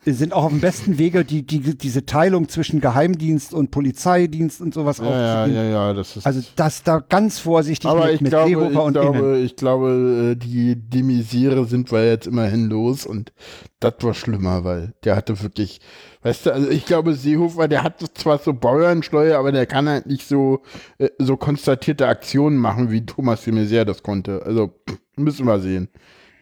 sind 0.04 0.34
auch 0.34 0.46
auf 0.46 0.52
dem 0.52 0.62
besten 0.62 0.98
Wege, 0.98 1.24
die, 1.24 1.46
die, 1.46 1.78
diese 1.78 2.08
Teilung 2.08 2.50
zwischen 2.50 2.82
Geheimdienst 2.82 3.54
und 3.54 3.70
Polizeidienst 3.70 4.60
und 4.60 4.74
sowas 4.74 4.98
ja, 4.98 5.46
ja, 5.46 5.48
ja, 5.48 5.64
ja, 5.64 5.94
das 5.94 6.18
ist 6.18 6.26
Also 6.26 6.42
das 6.56 6.82
da 6.82 7.00
ganz 7.00 7.38
vorsichtig 7.38 7.88
aber 7.88 8.06
mit, 8.06 8.16
ich 8.16 8.22
mit 8.22 8.32
glaube, 8.32 8.50
Seehofer 8.50 8.72
ich 8.72 8.78
und 8.80 8.94
glaube, 8.94 9.18
Innen. 9.20 9.46
Ich 9.46 9.56
glaube, 9.56 10.32
äh, 10.32 10.36
die 10.36 10.76
Demisiere 10.76 11.66
sind 11.66 11.92
wir 11.92 12.08
jetzt 12.08 12.26
immerhin 12.26 12.68
los 12.68 13.06
und 13.06 13.32
das 13.80 13.94
war 14.02 14.16
schlimmer, 14.16 14.64
weil 14.64 14.94
der 15.04 15.16
hatte 15.16 15.40
wirklich, 15.44 15.82
weißt 16.24 16.48
du, 16.48 16.54
also 16.54 16.70
ich 16.70 16.86
glaube, 16.88 17.14
Seehofer, 17.14 17.68
der 17.68 17.84
hat 17.84 18.04
zwar 18.16 18.40
so 18.40 18.54
Bauernsteuer, 18.54 19.38
aber 19.38 19.52
der 19.52 19.68
kann 19.68 19.88
halt 19.88 20.08
nicht 20.08 20.28
so, 20.28 20.64
äh, 20.98 21.10
so 21.20 21.38
konstatierte 21.38 22.08
Aktionen 22.08 22.58
machen, 22.58 22.90
wie 22.90 23.06
Thomas 23.06 23.44
de 23.44 23.54
Maizière 23.54 23.86
das 23.86 24.02
konnte. 24.02 24.42
Also 24.44 24.74
müssen 25.16 25.46
wir 25.46 25.60
sehen. 25.60 25.90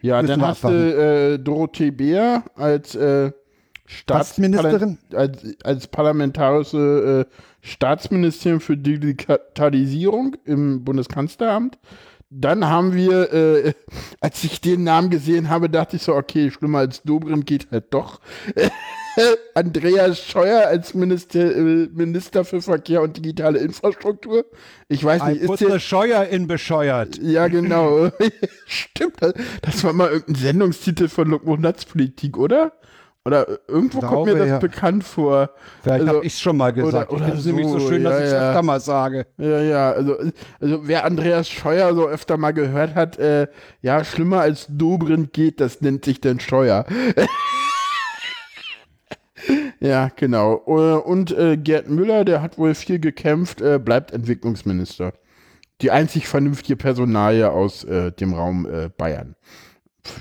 Ja, 0.02 0.22
müssen 0.22 0.40
dann 0.40 0.48
hast 0.48 0.64
du 0.64 0.68
äh, 0.68 1.38
Dorothee 1.38 1.90
Bär 1.90 2.44
als 2.54 2.94
äh, 2.94 3.32
Staatsministerin? 3.90 4.98
Als, 5.14 5.42
als 5.64 5.86
parlamentarische 5.88 7.26
äh, 7.26 7.34
Staatsministerin 7.60 8.60
für 8.60 8.76
Digitalisierung 8.76 10.36
im 10.44 10.84
Bundeskanzleramt. 10.84 11.78
Dann 12.32 12.68
haben 12.68 12.94
wir, 12.94 13.32
äh, 13.32 13.72
als 14.20 14.44
ich 14.44 14.60
den 14.60 14.84
Namen 14.84 15.10
gesehen 15.10 15.50
habe, 15.50 15.68
dachte 15.68 15.96
ich 15.96 16.02
so, 16.02 16.14
okay, 16.14 16.52
schlimmer 16.52 16.78
als 16.78 17.02
Dobrin 17.02 17.44
geht 17.44 17.68
halt 17.72 17.92
doch. 17.92 18.20
Andreas 19.54 20.20
Scheuer 20.20 20.68
als 20.68 20.94
Minister, 20.94 21.40
äh, 21.40 21.88
Minister 21.92 22.44
für 22.44 22.62
Verkehr 22.62 23.02
und 23.02 23.16
digitale 23.16 23.58
Infrastruktur. 23.58 24.44
Ich 24.86 25.02
weiß 25.02 25.24
nicht, 25.24 25.42
Ein 25.42 25.50
ist 25.50 25.60
der 25.60 25.80
Scheuer 25.80 26.24
in 26.26 26.46
bescheuert. 26.46 27.18
Ja, 27.20 27.48
genau. 27.48 28.10
Stimmt. 28.66 29.16
Das 29.62 29.82
war 29.82 29.92
mal 29.92 30.10
irgendein 30.10 30.36
Sendungstitel 30.36 31.08
von 31.08 31.28
Lokomonatspolitik, 31.30 32.38
oder? 32.38 32.72
Oder 33.30 33.46
irgendwo 33.68 34.00
Glaube, 34.00 34.14
kommt 34.14 34.26
mir 34.26 34.38
das 34.38 34.48
ja. 34.48 34.58
bekannt 34.58 35.04
vor. 35.04 35.50
Vielleicht 35.82 36.00
also, 36.00 36.16
habe 36.16 36.26
ich 36.26 36.32
es 36.32 36.40
schon 36.40 36.56
mal 36.56 36.72
gesagt. 36.72 37.12
Oder, 37.12 37.22
oder 37.22 37.34
ich 37.34 37.34
finde 37.34 37.38
es 37.38 37.44
so, 37.44 37.50
nämlich 37.50 37.68
so 37.68 37.88
schön, 37.88 38.02
dass 38.02 38.14
ja, 38.14 38.18
ich 38.18 38.24
es 38.24 38.32
ja. 38.32 38.48
öfter 38.48 38.62
mal 38.64 38.80
sage. 38.80 39.26
Ja, 39.38 39.60
ja. 39.60 39.92
Also, 39.92 40.16
also 40.60 40.88
wer 40.88 41.04
Andreas 41.04 41.48
Scheuer 41.48 41.94
so 41.94 42.08
öfter 42.08 42.36
mal 42.38 42.50
gehört 42.50 42.96
hat, 42.96 43.20
äh, 43.20 43.46
ja, 43.82 44.02
schlimmer 44.02 44.40
als 44.40 44.66
Dobrindt 44.68 45.32
geht, 45.32 45.60
das 45.60 45.80
nennt 45.80 46.04
sich 46.04 46.20
denn 46.20 46.40
Scheuer. 46.40 46.84
ja, 49.78 50.10
genau. 50.16 50.54
Und 50.54 51.30
äh, 51.30 51.56
Gerd 51.56 51.88
Müller, 51.88 52.24
der 52.24 52.42
hat 52.42 52.58
wohl 52.58 52.74
viel 52.74 52.98
gekämpft, 52.98 53.60
äh, 53.60 53.78
bleibt 53.78 54.10
Entwicklungsminister. 54.10 55.12
Die 55.82 55.92
einzig 55.92 56.26
vernünftige 56.26 56.74
Personalie 56.74 57.48
aus 57.48 57.84
äh, 57.84 58.10
dem 58.10 58.34
Raum 58.34 58.66
äh, 58.66 58.88
Bayern. 58.88 59.36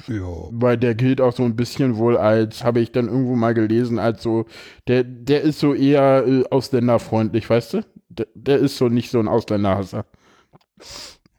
Ja. 0.08 0.26
Weil 0.52 0.78
der 0.78 0.96
gilt 0.96 1.22
auch 1.22 1.34
so 1.34 1.44
ein 1.44 1.56
bisschen 1.56 1.98
wohl 1.98 2.18
als, 2.18 2.64
habe 2.64 2.80
ich 2.80 2.92
dann 2.92 3.08
irgendwo 3.08 3.36
mal 3.36 3.54
gelesen, 3.54 4.00
als 4.00 4.24
so, 4.24 4.46
der, 4.88 5.04
der 5.04 5.42
ist 5.42 5.60
so 5.60 5.74
eher 5.74 6.26
äh, 6.28 6.44
ausländerfreundlich, 6.50 7.50
weißt 7.50 7.74
du? 7.76 7.86
Der, 8.10 8.28
der, 8.34 8.58
ist 8.60 8.78
so 8.78 8.90
nicht 8.90 9.12
so 9.12 9.20
ein 9.20 9.28
Ausländerhasser. 9.28 10.06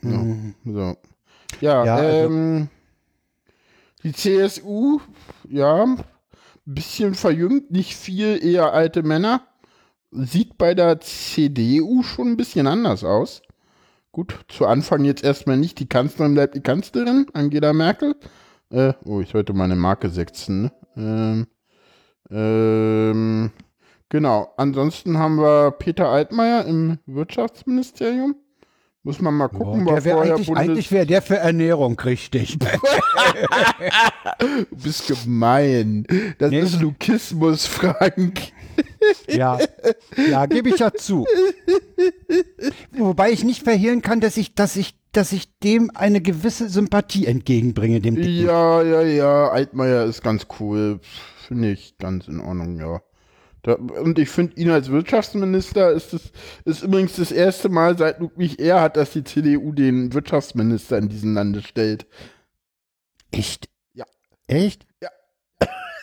Ja, 0.03 0.11
mhm. 0.11 0.55
so. 0.64 0.96
ja, 1.61 1.85
ja 1.85 1.94
also 1.96 2.16
ähm, 2.26 2.57
also 2.57 2.68
die 4.03 4.12
CSU, 4.12 5.00
ja, 5.48 5.85
ein 5.85 6.05
bisschen 6.64 7.14
verjüngt, 7.14 7.70
nicht 7.70 7.94
viel, 7.96 8.42
eher 8.42 8.72
alte 8.72 9.03
Männer. 9.03 9.42
Sieht 10.11 10.59
bei 10.59 10.74
der 10.74 11.00
CDU 11.00 12.03
schon 12.03 12.29
ein 12.29 12.37
bisschen 12.37 12.66
anders 12.66 13.05
aus. 13.05 13.42
Gut, 14.12 14.40
zu 14.49 14.66
Anfang 14.66 15.05
jetzt 15.05 15.23
erstmal 15.23 15.57
nicht 15.57 15.79
die 15.79 15.88
Kanzlerin 15.88 16.35
bleibt 16.35 16.55
die 16.57 16.61
Kanzlerin, 16.62 17.27
Angela 17.33 17.73
Merkel, 17.73 18.16
Äh, 18.73 18.92
oh, 19.05 19.20
ich 19.20 19.31
sollte 19.31 19.53
meine 19.53 19.77
Marke 19.77 20.11
setzen. 20.11 20.70
Ne? 20.96 21.46
Ähm, 22.31 22.31
ähm, 22.31 23.51
genau. 24.09 24.53
Ansonsten 24.57 25.18
haben 25.18 25.37
wir 25.38 25.73
Peter 25.73 26.09
Altmaier 26.09 26.64
im 26.66 26.99
Wirtschaftsministerium. 27.07 28.37
Muss 29.03 29.20
man 29.20 29.35
mal 29.35 29.49
gucken, 29.49 29.87
wär 29.87 30.03
vorher 30.03 30.35
eigentlich, 30.35 30.49
Bundes- 30.49 30.61
eigentlich 30.61 30.92
wäre 30.92 31.07
der 31.07 31.23
für 31.23 31.37
Ernährung 31.38 31.99
richtig. 32.01 32.59
Du 34.38 34.77
bist 34.77 35.07
gemein. 35.07 36.07
Das 36.38 36.51
Nee. 36.51 36.61
ist 36.61 36.81
Lukismus, 36.81 37.66
Frank. 37.66 38.40
Ja, 39.28 39.59
ja, 40.28 40.46
gebe 40.46 40.70
ich 40.70 40.78
ja 40.78 40.92
zu. 40.92 41.26
Wobei 42.92 43.30
ich 43.30 43.44
nicht 43.44 43.62
verhehlen 43.62 44.02
kann, 44.02 44.20
dass 44.20 44.37
ich, 44.37 44.54
dass 44.54 44.76
ich, 44.76 44.94
dass 45.12 45.33
ich 45.33 45.59
dem 45.59 45.90
eine 45.94 46.20
gewisse 46.20 46.68
Sympathie 46.68 47.26
entgegenbringe, 47.26 48.00
dem 48.00 48.16
Dicken. 48.16 48.46
Ja, 48.46 48.83
ja, 48.83 49.02
ja. 49.02 49.48
Altmaier 49.48 50.04
ist 50.04 50.22
ganz 50.22 50.46
cool. 50.59 51.00
Finde 51.46 51.72
ich 51.72 51.96
ganz 51.98 52.28
in 52.28 52.40
Ordnung, 52.40 52.78
ja. 52.78 53.00
Da, 53.62 53.74
und 53.74 54.18
ich 54.18 54.30
finde 54.30 54.59
ihn 54.59 54.70
als 54.70 54.90
Wirtschaftsminister 54.90 55.90
ist 55.92 56.14
es 56.14 56.33
ist 56.64 56.83
übrigens 56.83 57.16
das 57.16 57.30
erste 57.30 57.68
Mal 57.68 57.98
seit 57.98 58.18
Ludwig 58.18 58.59
Erhard, 58.59 58.96
dass 58.96 59.12
die 59.12 59.24
CDU 59.24 59.72
den 59.72 60.14
Wirtschaftsminister 60.14 60.96
in 60.96 61.09
diesem 61.11 61.35
Lande 61.35 61.61
stellt. 61.61 62.06
Echt? 63.30 63.68
Ja. 63.92 64.06
Echt? 64.46 64.87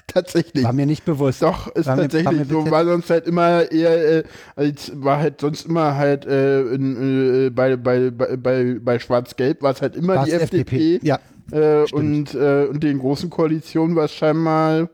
Tatsächlich. 0.14 0.64
War 0.64 0.74
mir 0.74 0.86
nicht 0.86 1.04
bewusst. 1.06 1.42
Doch, 1.42 1.68
ist 1.68 1.86
War 1.86 1.96
mir- 1.96 2.04
war 2.04 2.10
tatsächlich 2.10 2.40
mir 2.40 2.46
so, 2.46 2.72
war 2.72 2.86
sonst 2.86 3.10
halt 3.10 3.28
immer 3.28 3.70
eher, 3.72 4.20
äh, 4.20 4.24
als 4.56 4.92
war 4.96 5.20
halt 5.20 5.42
sonst 5.42 5.66
immer 5.66 5.96
halt 5.96 6.26
äh, 6.26 6.62
in, 6.62 7.48
äh, 7.48 7.50
bei, 7.50 7.76
bei, 7.76 8.10
bei, 8.10 8.78
bei, 8.80 9.00
Schwarz-Gelb 9.00 9.62
war 9.62 9.74
es 9.74 9.82
halt 9.82 9.96
immer 9.96 10.16
War's 10.16 10.26
die 10.26 10.32
FDP. 10.32 11.00
Ja. 11.04 11.20
Äh, 11.52 11.84
und, 11.92 12.34
äh, 12.34 12.66
und 12.70 12.84
den 12.84 13.00
großen 13.00 13.30
Koalitionen 13.30 13.96
war 13.96 14.06
es 14.06 14.14
scheinbar 14.14 14.90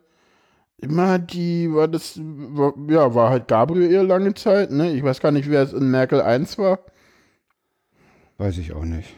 immer 0.81 1.17
die, 1.17 1.73
war 1.73 1.87
das, 1.87 2.19
war, 2.19 2.73
ja, 2.89 3.15
war 3.15 3.29
halt 3.29 3.47
Gabriel 3.47 4.01
lange 4.01 4.33
Zeit, 4.33 4.71
ne? 4.71 4.91
Ich 4.93 5.03
weiß 5.03 5.19
gar 5.21 5.31
nicht, 5.31 5.49
wer 5.49 5.61
es 5.63 5.73
in 5.73 5.89
Merkel 5.89 6.21
1 6.21 6.57
war. 6.57 6.79
Weiß 8.37 8.57
ich 8.57 8.73
auch 8.73 8.83
nicht. 8.83 9.15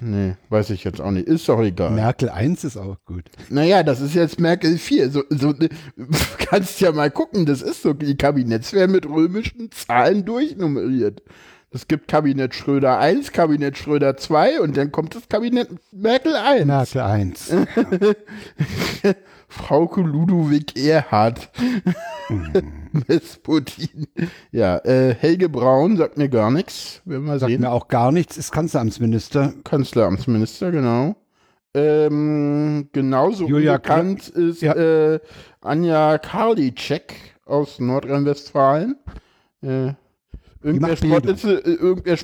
Nee, 0.00 0.34
weiß 0.50 0.70
ich 0.70 0.84
jetzt 0.84 1.00
auch 1.00 1.10
nicht. 1.10 1.26
Ist 1.26 1.48
doch 1.48 1.60
egal. 1.60 1.90
Merkel 1.90 2.28
1 2.28 2.64
ist 2.64 2.76
auch 2.76 2.96
gut. 3.04 3.24
Naja, 3.48 3.82
das 3.82 4.00
ist 4.00 4.14
jetzt 4.14 4.38
Merkel 4.38 4.78
4. 4.78 5.10
So, 5.10 5.22
so, 5.30 5.54
kannst 6.38 6.80
ja 6.80 6.92
mal 6.92 7.10
gucken, 7.10 7.46
das 7.46 7.62
ist 7.62 7.82
so, 7.82 7.92
die 7.92 8.16
Kabinettswehr 8.16 8.88
mit 8.88 9.06
römischen 9.06 9.70
Zahlen 9.70 10.24
durchnummeriert. 10.24 11.22
Es 11.70 11.88
gibt 11.88 12.08
Kabinett 12.08 12.54
Schröder 12.54 12.98
1, 12.98 13.32
Kabinett 13.32 13.76
Schröder 13.76 14.16
2 14.16 14.60
und 14.60 14.76
dann 14.76 14.92
kommt 14.92 15.14
das 15.14 15.28
Kabinett 15.28 15.68
Merkel 15.92 16.34
1. 16.34 16.64
Merkel 16.66 17.00
1. 17.00 17.52
Frauke 19.56 20.00
Ludwig 20.02 20.76
Erhard. 20.76 21.48
Vesputin. 22.92 24.06
Ja, 24.52 24.78
äh, 24.78 25.14
Helge 25.14 25.48
Braun 25.48 25.96
sagt 25.96 26.18
mir 26.18 26.28
gar 26.28 26.50
nichts. 26.50 27.02
Werden 27.04 27.26
wir 27.26 27.38
Sagt 27.38 27.50
sehen. 27.50 27.60
mir 27.60 27.70
auch 27.72 27.88
gar 27.88 28.12
nichts, 28.12 28.36
ist 28.36 28.52
Kanzleramtsminister. 28.52 29.52
Kanzleramtsminister, 29.64 30.70
genau. 30.70 31.16
Ähm, 31.74 32.88
genauso 32.92 33.46
Julia 33.46 33.72
unbekannt 33.76 34.28
ist 34.28 34.62
Ja. 34.62 34.74
äh, 34.74 35.20
Anja 35.60 36.18
Karliczek 36.18 37.14
aus 37.44 37.78
Nordrhein-Westfalen. 37.80 38.96
Äh, 39.62 39.92
irgendwer, 40.66 40.96
spottete, 40.96 41.64
äh, 41.64 41.74
irgendwer 41.74 42.16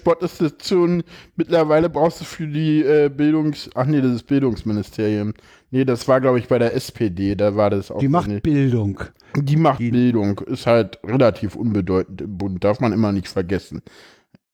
schon, 0.62 1.02
mittlerweile 1.36 1.88
brauchst 1.88 2.20
du 2.20 2.24
für 2.24 2.46
die 2.46 2.82
äh, 2.82 3.08
Bildungs... 3.08 3.70
Ach 3.74 3.86
nee, 3.86 4.00
das 4.00 4.12
ist 4.12 4.26
Bildungsministerium. 4.26 5.34
Nee, 5.70 5.84
das 5.84 6.06
war, 6.08 6.20
glaube 6.20 6.38
ich, 6.38 6.48
bei 6.48 6.58
der 6.58 6.74
SPD, 6.74 7.34
da 7.34 7.56
war 7.56 7.70
das 7.70 7.90
auch... 7.90 7.98
Die 7.98 8.08
macht 8.08 8.28
nee. 8.28 8.40
Bildung. 8.40 9.00
Die 9.36 9.56
macht 9.56 9.80
Die- 9.80 9.90
Bildung, 9.90 10.38
ist 10.40 10.66
halt 10.66 10.98
relativ 11.04 11.54
unbedeutend 11.56 12.20
im 12.20 12.36
Bund, 12.36 12.62
darf 12.62 12.80
man 12.80 12.92
immer 12.92 13.12
nicht 13.12 13.28
vergessen. 13.28 13.82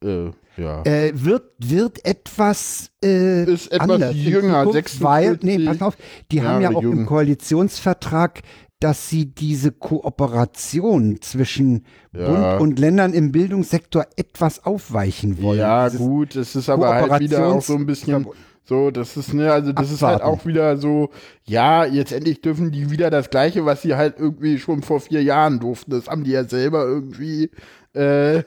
Äh, 0.04 0.30
ja. 0.56 0.82
Äh, 0.84 1.12
wird, 1.14 1.52
wird 1.58 2.04
etwas, 2.04 2.90
äh, 3.02 3.44
Ist 3.44 3.72
etwas 3.72 3.90
anders 3.90 4.14
jünger, 4.14 4.64
Zukunft, 4.64 5.02
weil, 5.02 5.38
nee, 5.42 5.56
46 5.56 5.66
pass 5.66 5.82
auf, 5.82 5.96
die 6.30 6.42
haben 6.42 6.62
ja 6.62 6.70
auch 6.70 6.82
im 6.82 6.98
jung. 6.98 7.06
Koalitionsvertrag, 7.06 8.42
dass 8.80 9.08
sie 9.08 9.26
diese 9.26 9.72
Kooperation 9.72 11.20
zwischen 11.20 11.84
Ja. 12.12 12.56
Bund 12.58 12.62
und 12.72 12.78
Ländern 12.78 13.12
im 13.12 13.32
Bildungssektor 13.32 14.06
etwas 14.16 14.64
aufweichen 14.64 15.42
wollen. 15.42 15.58
Ja, 15.58 15.88
Dieses- 15.88 15.98
gut, 16.06 16.36
es 16.36 16.54
ist 16.56 16.68
aber 16.68 16.88
halt 16.94 17.20
wieder 17.20 17.46
auch 17.48 17.62
so 17.62 17.74
ein 17.74 17.86
bisschen 17.86 18.26
so, 18.64 18.90
das 18.90 19.16
ist, 19.16 19.32
ne, 19.32 19.50
also 19.50 19.72
das 19.72 19.90
ist 19.90 20.02
halt 20.02 20.16
Abwarten. 20.20 20.40
auch 20.40 20.46
wieder 20.46 20.76
so, 20.76 21.08
ja, 21.44 21.86
jetzt 21.86 22.12
endlich 22.12 22.42
dürfen 22.42 22.70
die 22.70 22.90
wieder 22.90 23.08
das 23.08 23.30
Gleiche, 23.30 23.64
was 23.64 23.80
sie 23.80 23.94
halt 23.94 24.16
irgendwie 24.18 24.58
schon 24.58 24.82
vor 24.82 25.00
vier 25.00 25.22
Jahren 25.22 25.58
durften. 25.58 25.90
Das 25.92 26.06
haben 26.06 26.22
die 26.24 26.32
ja 26.32 26.44
selber 26.44 26.84
irgendwie 26.84 27.50
äh, 27.94 28.38
Äh, 28.38 28.42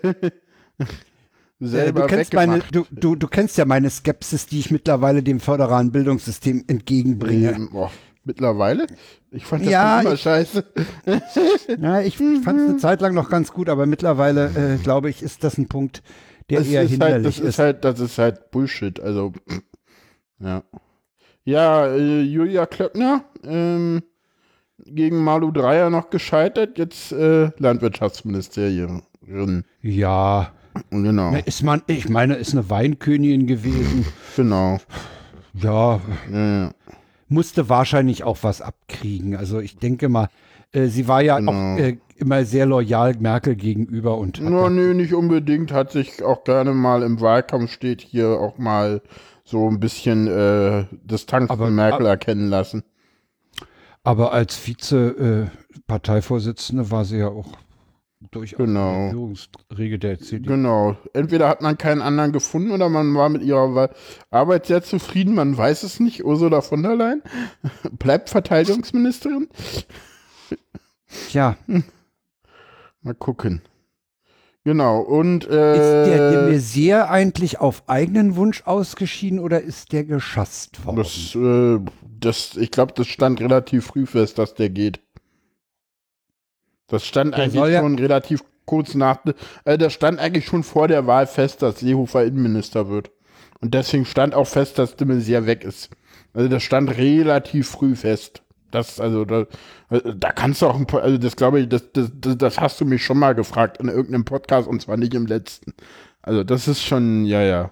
selber 1.59 2.01
du, 2.01 2.07
kennst 2.07 2.33
meine, 2.33 2.59
du, 2.71 2.85
du, 2.91 3.15
du 3.15 3.27
kennst 3.27 3.57
ja 3.57 3.65
meine 3.65 3.89
Skepsis, 3.89 4.45
die 4.47 4.59
ich 4.59 4.71
mittlerweile 4.71 5.21
dem 5.23 5.39
föderalen 5.39 5.91
Bildungssystem 5.91 6.63
entgegenbringe. 6.67 7.51
Ähm, 7.53 7.69
boah, 7.71 7.91
mittlerweile? 8.23 8.87
Ich 9.31 9.45
fand 9.45 9.63
das 9.65 9.71
Ja, 9.71 10.01
immer 10.01 10.13
ich- 10.13 10.21
scheiße. 10.21 10.63
Ja, 11.81 12.01
ich 12.01 12.17
fand 12.17 12.37
es 12.47 12.47
eine 12.47 12.77
Zeit 12.77 13.01
lang 13.01 13.13
noch 13.13 13.29
ganz 13.29 13.51
gut, 13.53 13.69
aber 13.69 13.85
mittlerweile, 13.85 14.75
äh, 14.75 14.77
glaube 14.83 15.09
ich, 15.09 15.21
ist 15.23 15.43
das 15.43 15.57
ein 15.57 15.67
Punkt, 15.67 16.03
der 16.49 16.59
Das 16.59 16.67
eher 16.67 16.81
ist 16.83 16.91
halt, 16.91 17.01
hinderlich 17.01 17.37
das 17.37 17.45
ist 17.45 17.59
halt, 17.59 17.83
das 17.85 17.99
ist 17.99 18.17
halt 18.17 18.51
Bullshit. 18.51 18.99
Also, 18.99 19.33
ja. 20.39 20.63
Ja, 21.43 21.87
äh, 21.87 22.21
Julia 22.21 22.65
Klöckner, 22.67 23.23
ähm, 23.43 24.03
gegen 24.85 25.23
Malu 25.23 25.51
Dreyer 25.51 25.89
noch 25.89 26.09
gescheitert, 26.09 26.77
jetzt 26.77 27.11
äh, 27.11 27.49
Landwirtschaftsministerin. 27.57 29.01
Ja, 29.81 30.51
Genau, 30.89 31.35
ist 31.45 31.63
man, 31.63 31.81
ich 31.87 32.07
meine, 32.07 32.35
ist 32.35 32.53
eine 32.53 32.69
Weinkönigin 32.69 33.45
gewesen. 33.45 34.05
genau. 34.37 34.77
Ja, 35.53 35.99
Ja, 36.31 36.63
ja. 36.63 36.71
Musste 37.31 37.69
wahrscheinlich 37.69 38.23
auch 38.23 38.39
was 38.41 38.61
abkriegen. 38.61 39.35
Also 39.35 39.59
ich 39.59 39.77
denke 39.77 40.09
mal, 40.09 40.29
äh, 40.73 40.87
sie 40.87 41.07
war 41.07 41.21
ja 41.21 41.37
Genau. 41.39 41.51
auch 41.51 41.77
äh, 41.79 41.97
immer 42.17 42.43
sehr 42.45 42.65
loyal 42.65 43.15
Merkel 43.19 43.55
gegenüber 43.55 44.17
und 44.17 44.41
No, 44.41 44.69
nö, 44.69 44.93
nicht 44.93 45.13
unbedingt. 45.13 45.71
Hat 45.71 45.91
sich 45.91 46.23
auch 46.23 46.43
gerne 46.43 46.73
mal 46.73 47.03
im 47.03 47.19
Wahlkampf 47.21 47.71
steht 47.71 48.01
hier 48.01 48.29
auch 48.39 48.57
mal 48.57 49.01
so 49.43 49.69
ein 49.69 49.79
bisschen 49.79 50.27
äh, 50.27 50.85
Distanz 51.03 51.49
Aber- 51.49 51.65
von 51.65 51.75
Merkel 51.75 52.05
erkennen 52.05 52.49
lassen. 52.49 52.83
aber 54.03 54.31
als 54.33 54.55
Vize-Parteivorsitzende 54.55 56.91
war 56.91 57.05
sie 57.05 57.17
ja 57.17 57.27
auch 57.29 57.47
durchaus 58.29 58.57
Genau. 58.57 58.93
in 58.93 59.01
der 59.01 59.09
Führungsriege 59.11 59.99
der 59.99 60.19
CDU. 60.19 60.49
Genau. 60.53 60.97
Entweder 61.13 61.47
hat 61.49 61.61
man 61.61 61.77
keinen 61.77 62.01
anderen 62.01 62.31
gefunden 62.31 62.71
oder 62.71 62.89
man 62.89 63.13
war 63.15 63.29
mit 63.29 63.41
ihrer 63.41 63.89
Arbeit 64.29 64.67
sehr 64.67 64.83
zufrieden. 64.83 65.33
Man 65.35 65.57
weiß 65.57 65.83
es 65.83 65.99
nicht. 65.99 66.23
Ursula 66.23 66.61
von 66.61 66.83
der 66.83 66.95
Leyen 66.95 67.23
bleibt 67.91 68.29
Verteidigungsministerin. 68.29 69.49
Tja, 71.29 71.57
Mal 73.01 73.15
gucken. 73.15 73.61
Genau. 74.63 74.99
Und 75.01 75.45
ist 75.45 75.49
der 75.51 76.05
de 76.05 76.35
äh, 76.35 76.51
Maizière 76.53 77.09
eigentlich 77.09 77.59
auf 77.59 77.89
eigenen 77.89 78.35
Wunsch 78.35 78.61
ausgeschieden 78.65 79.39
oder 79.39 79.59
ist 79.61 79.91
der 79.91 80.03
geschasst 80.03 80.85
worden? 80.85 80.97
das, 80.97 81.33
äh, 81.35 81.79
das, 82.19 82.57
ich 82.57 82.69
glaube, 82.69 82.93
das 82.95 83.07
stand 83.07 83.41
relativ 83.41 83.87
früh 83.87 84.05
fest, 84.05 84.37
dass 84.37 84.53
der 84.53 84.69
geht. 84.69 84.99
Das 86.91 87.05
stand 87.05 87.35
Der 87.35 87.45
eigentlich 87.45 87.71
ja- 87.73 87.79
schon 87.81 87.97
relativ 87.97 88.43
kurz 88.65 88.93
nach, 88.95 89.19
äh, 89.65 89.77
das 89.77 89.93
stand 89.93 90.19
eigentlich 90.19 90.45
schon 90.45 90.63
vor 90.63 90.87
der 90.87 91.07
Wahl 91.07 91.25
fest, 91.27 91.61
dass 91.61 91.79
Seehofer 91.79 92.23
Innenminister 92.25 92.89
wird. 92.89 93.11
Und 93.59 93.73
deswegen 93.73 94.05
stand 94.05 94.33
auch 94.35 94.47
fest, 94.47 94.77
dass 94.79 94.95
de 94.95 95.07
Maizière 95.07 95.45
weg 95.45 95.63
ist. 95.63 95.89
Also 96.33 96.47
das 96.47 96.63
stand 96.63 96.95
relativ 96.97 97.69
früh 97.69 97.95
fest. 97.95 98.41
Das, 98.71 98.99
also, 99.01 99.25
da, 99.25 99.41
äh, 99.89 100.01
da 100.15 100.31
kannst 100.31 100.61
du 100.61 100.67
auch, 100.67 100.75
ein, 100.77 100.85
paar- 100.87 101.01
also 101.01 101.17
das 101.17 101.35
glaube 101.35 101.59
ich, 101.59 101.67
das, 101.69 101.91
das, 101.91 102.09
das, 102.19 102.37
das 102.37 102.59
hast 102.59 102.79
du 102.79 102.85
mich 102.85 103.03
schon 103.03 103.19
mal 103.19 103.35
gefragt 103.35 103.77
in 103.81 103.89
irgendeinem 103.89 104.23
Podcast 104.25 104.67
und 104.67 104.81
zwar 104.81 104.95
nicht 104.97 105.13
im 105.13 105.25
letzten. 105.27 105.73
Also 106.21 106.43
das 106.43 106.67
ist 106.67 106.81
schon, 106.83 107.25
ja, 107.25 107.41
ja. 107.41 107.71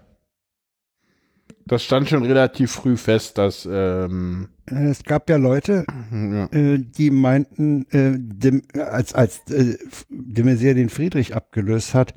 Das 1.66 1.84
stand 1.84 2.10
schon 2.10 2.26
relativ 2.26 2.72
früh 2.72 2.98
fest, 2.98 3.38
dass, 3.38 3.68
ähm, 3.72 4.50
Äh, 4.58 4.59
Es 4.72 5.04
gab 5.04 5.30
ja 5.30 5.38
Leute, 5.38 5.86
ja. 6.12 6.46
äh, 6.52 6.78
die 6.80 7.12
meinten, 7.12 7.86
äh, 7.92 8.12
dem, 8.18 8.62
als, 8.78 9.14
als 9.14 9.40
äh, 9.52 9.78
de 10.10 10.44
Maizière 10.44 10.74
den 10.74 10.90
Friedrich 10.90 11.36
abgelöst 11.36 11.94
hat, 11.94 12.14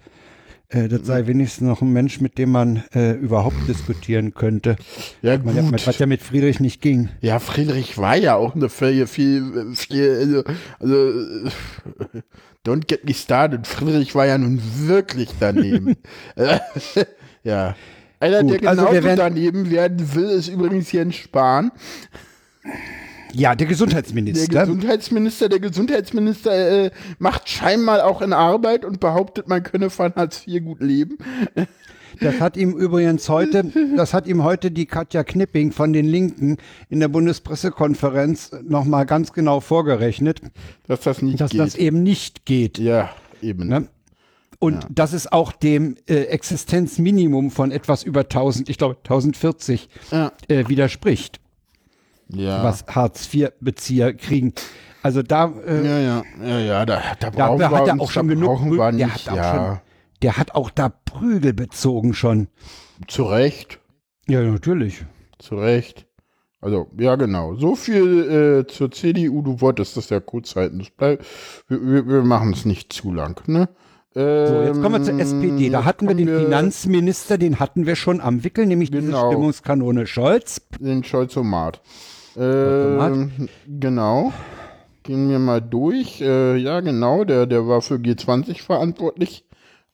äh, 0.68 0.88
das 0.88 1.06
sei 1.06 1.26
wenigstens 1.26 1.66
noch 1.68 1.82
ein 1.82 1.92
Mensch, 1.92 2.20
mit 2.20 2.38
dem 2.38 2.50
man 2.50 2.82
überhaupt 3.20 3.68
diskutieren 3.68 4.34
könnte. 4.34 4.76
Ja, 5.22 5.38
Man, 5.38 5.70
gut. 5.70 5.86
was 5.86 5.98
ja 5.98 6.06
mit 6.06 6.22
Friedrich 6.22 6.60
nicht 6.60 6.80
ging. 6.80 7.08
Ja, 7.20 7.38
Friedrich 7.38 7.98
war 7.98 8.16
ja 8.16 8.36
auch 8.36 8.54
eine 8.54 8.68
viel, 8.68 9.06
viel, 9.06 9.74
viel 9.74 10.10
also, 10.18 10.44
also 10.78 11.50
don't 12.66 12.86
get 12.86 13.04
me 13.04 13.14
started. 13.14 13.66
Friedrich 13.66 14.14
war 14.14 14.26
ja 14.26 14.38
nun 14.38 14.60
wirklich 14.86 15.30
daneben. 15.40 15.96
Ja. 17.44 17.74
Einer, 18.20 18.42
Gut, 18.44 18.62
der 18.62 18.70
also 18.70 18.82
genauso 18.84 19.04
werden- 19.04 19.16
daneben 19.18 19.70
werden 19.72 20.14
will, 20.14 20.26
ist 20.30 20.46
übrigens 20.46 20.92
Jens 20.92 21.16
Spahn. 21.16 21.72
Ja, 23.34 23.54
der 23.54 23.66
Gesundheitsminister. 23.66 24.52
Der 24.52 24.66
Gesundheitsminister, 24.66 25.48
der 25.48 25.60
Gesundheitsminister 25.60 26.84
äh, 26.84 26.90
macht 27.18 27.48
scheinbar 27.48 28.04
auch 28.06 28.20
in 28.20 28.32
Arbeit 28.34 28.84
und 28.84 29.00
behauptet, 29.00 29.48
man 29.48 29.62
könne 29.62 29.88
von 29.88 30.14
Hartz 30.14 30.46
IV 30.46 30.62
gut 30.64 30.80
leben. 30.80 31.16
Das 32.20 32.40
hat 32.40 32.58
ihm 32.58 32.72
übrigens 32.76 33.28
heute, 33.30 33.64
das 33.96 34.12
hat 34.12 34.26
ihm 34.26 34.44
heute 34.44 34.70
die 34.70 34.84
Katja 34.84 35.24
Knipping 35.24 35.72
von 35.72 35.94
den 35.94 36.04
Linken 36.04 36.58
in 36.90 37.00
der 37.00 37.08
Bundespressekonferenz 37.08 38.50
nochmal 38.62 39.06
ganz 39.06 39.32
genau 39.32 39.60
vorgerechnet, 39.60 40.40
Dass 40.86 41.00
das 41.00 41.22
nicht 41.22 41.40
dass 41.40 41.52
geht. 41.52 41.60
das 41.60 41.74
eben 41.74 42.02
nicht 42.02 42.44
geht. 42.44 42.76
ja, 42.78 43.08
eben. 43.40 43.66
Ne? 43.66 43.88
Und 44.58 44.86
dass 44.90 45.14
es 45.14 45.32
auch 45.32 45.52
dem 45.52 45.96
äh, 46.06 46.24
Existenzminimum 46.24 47.50
von 47.50 47.72
etwas 47.72 48.02
über 48.04 48.20
1000, 48.20 48.68
ich 48.68 48.76
glaube 48.78 48.96
1040, 49.02 49.88
Ja. 50.10 50.32
äh, 50.48 50.68
widerspricht, 50.68 51.40
Ja. 52.34 52.62
was 52.64 52.84
Hartz-IV-Bezieher 52.86 54.14
kriegen. 54.14 54.52
Also 55.02 55.22
da, 55.22 55.52
äh, 55.66 55.84
Ja, 55.84 55.98
ja, 55.98 56.22
ja, 56.46 56.58
ja, 56.58 56.86
da, 56.86 57.02
da 57.18 57.30
da 57.30 57.30
brauchen 57.30 57.58
wir 57.60 57.70
hat 57.70 57.88
er 57.88 58.00
auch 58.00 58.10
schon 58.10 58.28
genug 58.28 58.46
brauchen 58.48 58.70
Prü- 58.72 58.78
wir 58.78 58.92
der 58.98 59.14
hat 59.14 59.28
auch 59.28 59.36
ja, 59.36 59.54
schon, 59.54 59.80
der 60.22 60.36
hat 60.38 60.54
auch 60.54 60.70
da 60.70 60.88
Prügel 60.88 61.52
bezogen 61.52 62.14
schon. 62.14 62.48
zu 63.08 63.24
Recht, 63.24 63.80
Ja, 64.28 64.40
natürlich. 64.42 65.04
zu 65.38 65.56
Recht. 65.56 66.06
Also, 66.60 66.86
ja, 66.96 67.16
genau. 67.16 67.56
So 67.56 67.74
viel 67.74 68.62
äh, 68.64 68.66
zur 68.72 68.92
CDU, 68.92 69.42
du 69.42 69.60
wolltest 69.60 69.96
das 69.96 70.10
ja 70.10 70.20
kurz 70.20 70.54
halten. 70.54 70.78
Das 70.78 70.90
bleib, 70.90 71.24
wir 71.66 71.82
wir, 71.84 72.06
wir 72.06 72.22
machen 72.22 72.52
es 72.52 72.64
nicht 72.64 72.92
zu 72.92 73.12
lang, 73.12 73.42
ne? 73.48 73.68
So, 74.14 74.20
jetzt 74.20 74.80
kommen 74.82 74.92
wir 74.92 75.02
zur 75.02 75.14
Ähm, 75.14 75.20
SPD. 75.20 75.70
Da 75.70 75.84
hatten 75.86 76.06
wir 76.06 76.14
den 76.14 76.28
Finanzminister, 76.28 77.38
den 77.38 77.58
hatten 77.58 77.86
wir 77.86 77.96
schon 77.96 78.20
am 78.20 78.44
Wickel, 78.44 78.66
nämlich 78.66 78.90
diese 78.90 79.06
Genau. 79.06 79.30
Stimmungskanone 79.30 80.06
Scholz. 80.06 80.60
Den 80.78 81.02
Scholzomat. 81.02 81.80
Ähm, 82.36 83.30
genau. 83.80 84.32
Gehen 85.02 85.28
wir 85.30 85.38
mal 85.38 85.60
durch. 85.60 86.20
Äh, 86.20 86.56
ja, 86.56 86.80
genau, 86.80 87.24
der, 87.24 87.46
der 87.46 87.66
war 87.66 87.82
für 87.82 87.94
G20 87.96 88.62
verantwortlich, 88.62 89.44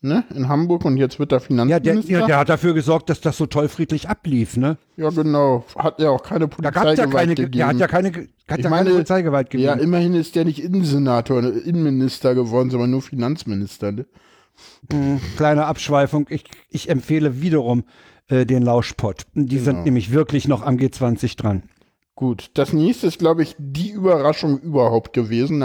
ne, 0.03 0.25
in 0.35 0.49
Hamburg 0.49 0.85
und 0.85 0.99
jetzt 0.99 1.19
wird 1.19 1.33
er 1.33 1.39
Ja, 1.39 1.41
der, 1.41 1.47
Finanzminister. 1.47 2.13
ja, 2.21 2.27
der 2.27 2.39
hat 2.39 2.49
dafür 2.51 2.75
gesorgt, 2.75 3.09
dass 3.09 3.21
das 3.23 3.37
so 3.39 3.47
toll 3.47 3.69
friedlich 3.69 4.09
ablief, 4.09 4.57
ne? 4.59 4.77
Ja, 4.97 5.09
genau. 5.09 5.65
Hat 5.77 5.99
ja 5.99 6.11
auch 6.11 6.23
keine 6.23 6.49
Da 6.49 6.71
gab 6.71 6.85
ja 6.85 6.91
Polizeigewalt 6.91 7.15
keine, 7.23 7.35
gegeben. 7.37 7.53
der 7.59 7.67
hat 7.69 7.79
ja 7.79 7.87
keine, 7.87 8.09
hat 8.09 8.19
ja 8.49 8.57
keine 8.57 8.69
meine, 8.69 8.91
Polizeigewalt 8.91 9.49
gegeben. 9.51 9.67
Ja, 9.67 9.75
immerhin 9.83 10.15
ist 10.15 10.37
der 10.37 10.45
nicht 10.45 10.63
Innensenator, 10.63 11.41
ne, 11.41 11.49
Innenminister 11.49 12.35
geworden, 12.35 12.69
sondern 12.71 12.91
nur 12.91 13.01
Finanzminister. 13.03 13.93
Ne? 13.93 14.05
Kleine 15.37 15.67
Abschweifung. 15.67 16.27
Ich, 16.29 16.45
ich 16.69 16.91
empfehle 16.91 17.41
wiederum 17.41 17.85
äh, 18.29 18.45
den 18.45 18.63
Lauschpott. 18.63 19.23
Die 19.35 19.47
Genau. 19.57 19.65
sind 19.65 19.85
nämlich 19.85 20.13
wirklich 20.13 20.49
noch 20.49 20.63
am 20.63 20.77
G20 20.77 21.37
dran. 21.39 21.63
Gut, 22.19 22.51
das 22.55 22.73
nächste 22.73 23.07
ist, 23.07 23.21
glaube 23.21 23.45
ich, 23.45 23.55
die 23.59 23.93
Überraschung 23.93 24.59
überhaupt 24.59 25.13
gewesen. 25.13 25.61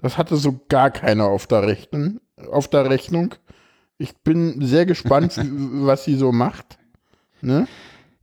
Das 0.00 0.16
hatte 0.16 0.36
so 0.36 0.58
gar 0.70 0.90
keiner 0.90 1.26
auf 1.26 1.46
der 1.46 1.66
Rechnung. 1.66 2.20
Auf 2.50 2.68
der 2.68 2.88
Rechnung. 2.88 3.34
Ich 3.98 4.16
bin 4.16 4.64
sehr 4.64 4.86
gespannt, 4.86 5.38
was 5.44 6.04
sie 6.04 6.14
so 6.14 6.32
macht. 6.32 6.78
Ne? 7.42 7.68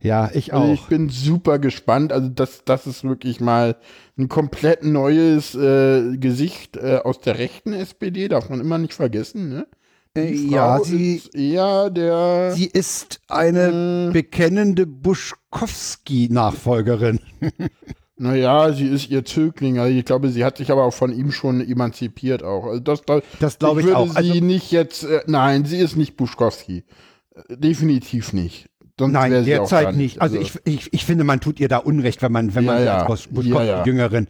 Ja, 0.00 0.28
ich 0.34 0.52
Also 0.52 0.66
auch. 0.66 0.74
ich 0.74 0.86
bin 0.86 1.08
super 1.08 1.60
gespannt. 1.60 2.12
Also 2.12 2.28
das, 2.28 2.64
das 2.64 2.88
ist 2.88 3.04
wirklich 3.04 3.40
mal 3.40 3.76
ein 4.18 4.28
komplett 4.28 4.82
neues 4.82 5.54
äh, 5.54 6.16
Gesicht 6.16 6.76
äh, 6.78 6.96
aus 7.04 7.20
der 7.20 7.38
rechten 7.38 7.74
SPD, 7.74 8.26
darf 8.26 8.50
man 8.50 8.60
immer 8.60 8.78
nicht 8.78 8.94
vergessen. 8.94 9.50
Ne? 9.50 9.68
Äh, 10.26 10.32
Die 10.32 10.50
ja, 10.50 10.76
Frau 10.76 10.84
sie, 10.84 11.16
ist 11.16 11.34
eher 11.34 11.88
der. 11.90 12.52
sie 12.54 12.66
ist 12.66 13.20
eine 13.28 14.08
äh, 14.08 14.12
bekennende 14.12 14.86
Buschkowski-Nachfolgerin. 14.86 17.20
Naja, 18.20 18.72
sie 18.72 18.88
ist 18.88 19.10
ihr 19.10 19.24
Zögling. 19.24 19.78
Also 19.78 19.96
ich 19.96 20.04
glaube, 20.04 20.28
sie 20.30 20.44
hat 20.44 20.56
sich 20.58 20.72
aber 20.72 20.82
auch 20.82 20.92
von 20.92 21.16
ihm 21.16 21.30
schon 21.30 21.60
emanzipiert 21.60 22.42
auch. 22.42 22.64
Also 22.64 22.80
das, 22.80 23.02
das, 23.06 23.22
Das 23.38 23.58
glaube 23.60 23.78
ich 23.80 23.86
würde 23.86 23.96
auch. 23.98 24.08
sie 24.10 24.16
Also- 24.16 24.34
nicht 24.44 24.72
jetzt, 24.72 25.04
äh, 25.04 25.20
nein, 25.28 25.64
sie 25.64 25.78
ist 25.78 25.94
nicht 25.96 26.16
Buschkowski. 26.16 26.82
Äh, 27.48 27.56
Definitiv 27.56 28.32
nicht. 28.32 28.70
Sonst 28.98 29.12
Nein, 29.12 29.44
derzeit 29.44 29.94
nicht. 29.94 30.20
Also 30.20 30.38
ich, 30.38 30.52
ich, 30.64 30.92
ich 30.92 31.04
finde, 31.04 31.24
man 31.24 31.40
tut 31.40 31.60
ihr 31.60 31.68
da 31.68 31.78
Unrecht, 31.78 32.20
wenn 32.22 32.32
man, 32.32 32.54
wenn 32.54 32.64
Ja, 32.64 32.72
man 32.72 32.78
sie 32.80 32.86
ja. 32.86 33.06
als 33.06 33.28
Ja, 33.30 33.62
ja. 33.62 33.84
Jüngerin. 33.84 34.26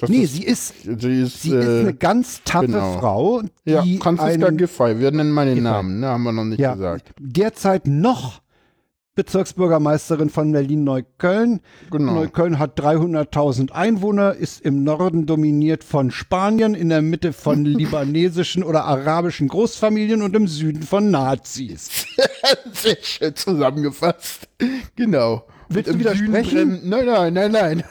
das 0.00 0.10
Nee, 0.10 0.22
ist, 0.22 0.34
sie 0.34 0.44
ist, 0.44 0.74
sie 0.82 1.20
ist, 1.22 1.42
sie 1.42 1.50
ist 1.54 1.66
äh, 1.66 1.80
eine 1.80 1.94
ganz 1.94 2.42
taffe 2.44 2.66
genau. 2.66 2.98
Frau, 2.98 3.42
ja, 3.64 3.82
die 3.82 3.98
Franziska 3.98 4.46
einen, 4.46 4.56
Giffey. 4.56 4.98
Wir 4.98 5.12
nennen 5.12 5.30
mal 5.30 5.46
den 5.46 5.54
Giffey. 5.56 5.64
Namen, 5.64 6.00
ne, 6.00 6.08
haben 6.08 6.22
wir 6.24 6.32
noch 6.32 6.44
nicht 6.44 6.58
ja, 6.58 6.74
gesagt. 6.74 7.12
derzeit 7.18 7.86
noch 7.86 8.40
Bezirksbürgermeisterin 9.16 10.30
von 10.30 10.52
Berlin-Neukölln. 10.52 11.60
Genau. 11.90 12.12
Neukölln 12.14 12.58
hat 12.58 12.78
300.000 12.80 13.72
Einwohner, 13.72 14.34
ist 14.34 14.60
im 14.60 14.84
Norden 14.84 15.26
dominiert 15.26 15.84
von 15.84 16.10
Spanien, 16.10 16.74
in 16.74 16.88
der 16.88 17.02
Mitte 17.02 17.32
von 17.32 17.64
libanesischen 17.64 18.62
oder 18.62 18.84
arabischen 18.84 19.48
Großfamilien 19.48 20.22
und 20.22 20.34
im 20.36 20.46
Süden 20.46 20.82
von 20.82 21.10
Nazis. 21.10 22.06
Sehr 22.72 22.96
schön 23.02 23.34
zusammengefasst. 23.34 24.48
Genau. 24.96 25.44
Willst 25.68 25.90
du 25.94 25.98
widersprechen? 25.98 26.80
brennen- 26.80 26.88
Nein, 26.88 27.34
nein, 27.34 27.52
nein, 27.52 27.84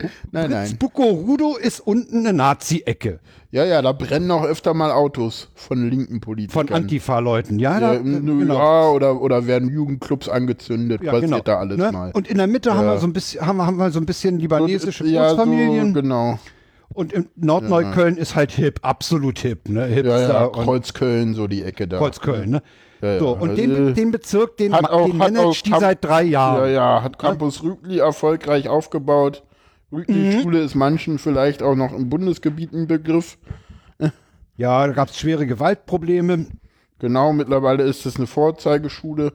nein. 0.00 0.10
Nein, 0.32 0.50
nein. 0.50 0.76
Bukorudo 0.78 1.56
ist 1.56 1.80
unten 1.80 2.18
eine 2.18 2.32
Nazi-Ecke 2.32 3.20
Ja, 3.50 3.64
ja, 3.64 3.82
da 3.82 3.92
brennen 3.92 4.30
auch 4.30 4.44
öfter 4.44 4.74
mal 4.74 4.90
Autos 4.92 5.50
von 5.54 5.88
linken 5.90 6.20
Politikern. 6.20 6.68
von 6.68 6.76
Antifa-Leuten. 6.76 7.58
Ja, 7.58 7.78
da, 7.80 7.94
Ja, 7.94 7.98
genau. 8.00 8.54
ja, 8.54 8.88
oder, 8.90 9.20
oder 9.20 9.46
werden 9.46 9.68
Jugendclubs 9.70 10.28
angezündet, 10.28 11.02
Ja, 11.02 11.12
passiert 11.12 11.30
genau. 11.30 11.42
da 11.42 11.58
alles 11.58 11.78
Ne? 11.78 11.92
mal. 11.92 12.10
Und 12.14 12.28
in 12.28 12.38
der 12.38 12.46
Mitte 12.46 12.74
haben 12.74 12.86
Ja. 12.86 12.92
wir 12.94 12.98
so 12.98 13.06
ein 13.06 13.12
bisschen, 13.12 13.46
haben, 13.46 13.56
wir- 13.58 13.66
haben 13.66 13.76
wir 13.76 13.90
so 13.90 14.00
ein 14.00 14.06
bisschen 14.06 14.38
libanesische 14.38 15.06
ja, 15.06 15.28
Großfamilien. 15.28 15.88
So, 15.94 16.00
genau. 16.00 16.38
Und 16.94 17.12
in 17.14 17.28
Nordneukölln 17.36 18.16
ist 18.18 18.34
halt 18.34 18.52
hip, 18.52 18.80
absolut 18.82 19.38
hip, 19.38 19.68
ne? 19.68 19.80
Ja, 19.88 19.94
Hipster 19.94 20.28
ja, 20.32 20.44
und 20.44 20.64
Kreuzköln, 20.64 21.34
so 21.34 21.46
die 21.46 21.62
Ecke 21.62 21.88
da. 21.88 21.96
Kreuzköln, 21.98 22.50
ne? 22.50 22.62
Ja, 23.00 23.14
ja. 23.14 23.18
So, 23.18 23.30
und 23.30 23.50
Also, 23.50 23.62
den, 23.62 23.94
den 23.94 24.10
Bezirk, 24.12 24.58
den, 24.58 24.74
hat 24.74 24.90
auch- 24.90 25.06
den 25.06 25.16
managt 25.16 25.66
die 25.66 25.70
seit 25.78 26.04
drei 26.04 26.22
Ja, 26.22 26.56
Jahren. 26.58 26.72
ja, 26.72 27.02
hat 27.02 27.18
Campus 27.18 27.62
Rügli 27.62 27.98
erfolgreich 27.98 28.68
aufgebaut. 28.68 29.42
Rügli-Schule 29.92 30.58
Mhm. 30.60 30.64
ist 30.64 30.74
manchen 30.74 31.18
vielleicht 31.18 31.62
auch 31.62 31.74
noch 31.74 31.92
im 31.92 32.08
Bundesgebiet 32.08 32.72
ein 32.72 32.86
Begriff. 32.86 33.38
Ja, 34.56 34.86
da 34.86 34.92
gab 34.92 35.08
es 35.08 35.18
schwere 35.18 35.46
Gewaltprobleme. 35.46 36.46
Genau, 36.98 37.32
mittlerweile 37.32 37.82
ist 37.84 38.06
es 38.06 38.16
eine 38.16 38.26
Vorzeigeschule. 38.26 39.32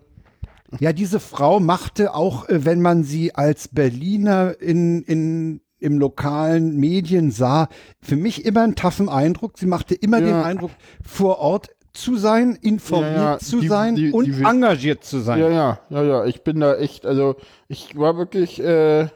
Ja, 0.80 0.94
diese 0.94 1.20
Frau 1.20 1.60
machte 1.60 2.14
auch, 2.14 2.48
äh, 2.50 2.66
wenn 2.66 2.82
man 2.82 3.04
sie 3.04 3.34
als 3.36 3.68
Berliner 3.70 4.56
in, 4.60 5.02
in, 5.04 5.62
im 5.80 5.98
lokalen 5.98 6.76
Medien 6.78 7.32
sah, 7.32 7.68
für 8.02 8.16
mich 8.16 8.46
immer 8.46 8.62
einen 8.64 8.76
taffen 8.76 9.10
Eindruck. 9.10 9.58
Sie 9.58 9.66
machte 9.66 9.96
immer 9.96 10.20
Ja. 10.20 10.26
den 10.26 10.36
Eindruck, 10.36 10.72
vor 11.06 11.40
Ort 11.40 11.70
zu 11.94 12.16
sein, 12.16 12.58
informiert 12.62 13.16
Ja, 13.16 13.32
ja, 13.34 13.40
zu 13.40 13.60
die- 13.62 13.68
sein 13.68 13.96
die- 13.96 14.12
und 14.12 14.26
die 14.26 14.38
will- 14.38 14.46
engagiert 14.46 15.04
zu 15.04 15.20
sein. 15.20 15.40
Ja, 15.40 15.50
ja, 15.50 15.80
ja, 15.90 16.04
ja. 16.04 16.26
Ich 16.26 16.44
bin 16.44 16.60
da 16.60 16.76
echt, 16.76 17.06
also 17.06 17.38
ich 17.68 17.98
war 17.98 18.18
wirklich, 18.18 18.62
äh, 18.62 19.08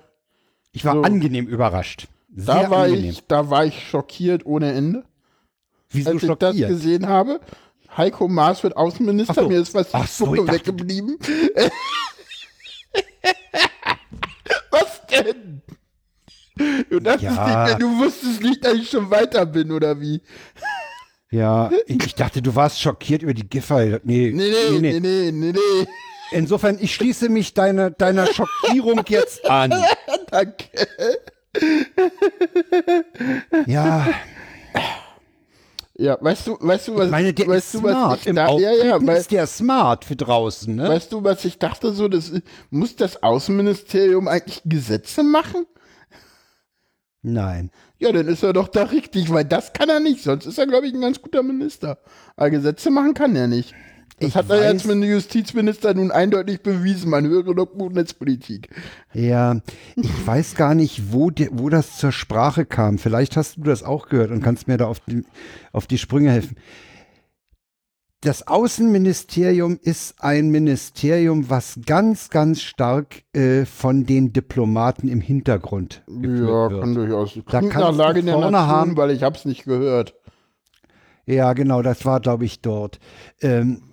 Ich 0.72 0.86
war 0.86 0.94
So. 0.96 1.02
angenehm 1.02 1.48
überrascht. 1.48 2.08
da 2.30 2.60
Sehr 2.60 2.70
war 2.72 2.84
angenehm. 2.86 3.10
ich, 3.12 3.24
da 3.28 3.50
war 3.50 3.66
ich 3.66 3.88
schockiert 3.90 4.46
ohne 4.46 4.72
Ende. 4.74 5.04
Wieso 5.90 6.12
als 6.12 6.24
ich 6.24 6.30
das 6.30 6.40
schockiert? 6.50 6.70
gesehen 6.70 7.08
habe. 7.08 7.40
Heiko 7.98 8.28
Maas 8.30 8.64
wird 8.64 8.78
Außenminister, 8.78 9.34
so. 9.34 9.50
mir 9.50 9.60
ist 9.60 9.74
was 9.74 9.90
Ach 9.94 10.08
so, 10.08 10.32
weggeblieben. 10.32 11.18
was 14.72 15.02
denn? 15.08 15.62
Du, 16.90 17.00
dachtest 17.00 17.24
Ja. 17.24 17.66
nicht, 17.66 17.82
du 17.82 17.98
wusstest 18.00 18.42
nicht, 18.44 18.64
dass 18.64 18.74
ich 18.76 18.90
schon 18.90 19.10
weiter 19.10 19.46
bin, 19.46 19.72
oder 19.72 20.00
wie? 20.00 20.22
Ja, 21.32 21.72
ich, 21.88 22.06
ich 22.06 22.16
dachte, 22.16 22.42
du 22.42 22.56
warst 22.56 22.80
schockiert 22.80 23.24
über 23.24 23.34
die 23.34 23.48
Giffey. 23.50 24.00
Nee, 24.04 24.32
Nee, 24.34 24.52
nee, 24.52 24.80
nee, 24.80 25.00
nee, 25.00 25.32
nee, 25.32 25.52
nee. 25.54 25.88
Insofern, 26.32 26.78
ich 26.80 26.94
schließe 26.96 27.30
mich 27.30 27.54
deiner, 27.54 27.92
deiner 27.92 28.28
Schockierung 28.28 29.04
jetzt 29.08 29.50
an. 29.50 29.74
Danke. 30.32 30.66
Ja, 33.66 34.08
Ja, 35.98 36.18
weißt 36.20 36.48
du, 36.48 36.58
weißt 36.60 36.88
du, 36.88 36.96
was, 36.96 37.06
ich 37.06 37.12
meine, 37.12 37.34
der 37.34 37.48
weißt 37.48 37.66
ist 37.66 37.74
du, 37.76 37.84
was 37.84 37.92
smart. 37.92 38.20
ich 38.22 38.28
Im 38.28 38.36
da, 38.36 38.58
ja, 38.58 38.72
ja, 38.72 39.06
weil, 39.06 39.18
ist 39.18 39.32
der 39.32 39.46
smart 39.46 40.06
für 40.06 40.16
draußen, 40.16 40.74
ne? 40.74 40.90
weißt 40.90 41.12
du, 41.12 41.24
was 41.24 41.46
ich 41.46 41.60
dachte 41.60 41.92
so, 41.92 42.08
das 42.08 42.32
muss 42.72 42.96
das 42.96 43.22
Außenministerium 43.22 44.28
eigentlich 44.28 44.62
Gesetze 44.66 45.22
machen? 45.24 45.68
Nein. 47.22 47.70
Ja, 48.00 48.12
dann 48.12 48.28
ist 48.28 48.42
er 48.42 48.54
doch 48.54 48.68
da 48.68 48.84
richtig, 48.86 49.32
weil 49.32 49.46
das 49.46 49.74
kann 49.74 49.90
er 49.90 50.00
nicht. 50.00 50.24
Sonst 50.24 50.48
ist 50.48 50.58
er, 50.58 50.66
glaube 50.66 50.88
ich, 50.88 50.94
ein 50.94 51.02
ganz 51.02 51.22
guter 51.22 51.44
Minister. 51.44 52.00
Aber 52.36 52.50
Gesetze 52.50 52.90
machen 52.90 53.14
kann 53.14 53.36
er 53.36 53.46
nicht. 53.46 53.76
Das 54.22 54.30
Ich 54.30 54.36
hat 54.36 54.50
er 54.50 54.72
jetzt 54.72 54.86
mit 54.86 54.96
dem 54.96 55.04
Justizminister 55.04 55.94
nun 55.94 56.12
eindeutig 56.12 56.62
bewiesen. 56.62 57.10
Man 57.10 57.28
höre 57.28 57.54
doch 57.54 57.66
gut 57.66 57.94
Netzpolitik. 57.94 58.70
Ja, 59.14 59.60
ich 59.96 60.10
weiß 60.28 60.56
gar 60.56 60.76
nicht, 60.76 61.12
wo, 61.12 61.30
die, 61.32 61.50
wo 61.52 61.70
das 61.70 61.98
zur 61.98 62.12
Sprache 62.12 62.66
kam. 62.66 62.98
Vielleicht 62.98 63.36
hast 63.36 63.58
du 63.58 63.62
das 63.64 63.84
auch 63.84 64.08
gehört 64.10 64.32
und 64.32 64.42
kannst 64.42 64.68
mir 64.68 64.78
da 64.78 64.86
auf 64.88 65.00
die, 65.02 65.24
auf 65.74 65.88
die 65.88 65.98
Sprünge 65.98 66.32
helfen. 66.32 66.56
das 68.24 68.48
Außenministerium 68.48 69.80
ist 69.82 70.16
ein 70.24 70.50
Ministerium, 70.52 71.50
was 71.50 71.80
ganz, 71.88 72.30
ganz 72.30 72.62
stark 72.62 73.24
äh, 73.34 73.66
von 73.66 74.06
den 74.06 74.32
Diplomaten 74.32 75.08
im 75.08 75.22
Hintergrund 75.22 76.04
Ja, 76.08 76.68
kann 76.70 76.96
wird. 76.96 76.98
durchaus. 76.98 77.40
Da 77.50 77.62
du 77.62 77.70
Lage 77.98 78.22
der 78.22 78.34
vorne 78.36 78.68
haben- 78.68 78.96
weil 78.96 79.10
ich 79.12 79.24
hab's 79.24 79.46
nicht 79.46 79.64
gehört. 79.66 80.14
Ja, 81.26 81.54
genau, 81.54 81.82
das 81.82 82.06
war, 82.06 82.20
glaube 82.20 82.46
ich, 82.46 82.62
dort. 82.62 83.00
Ähm, 83.42 83.82
äh, 83.84 83.91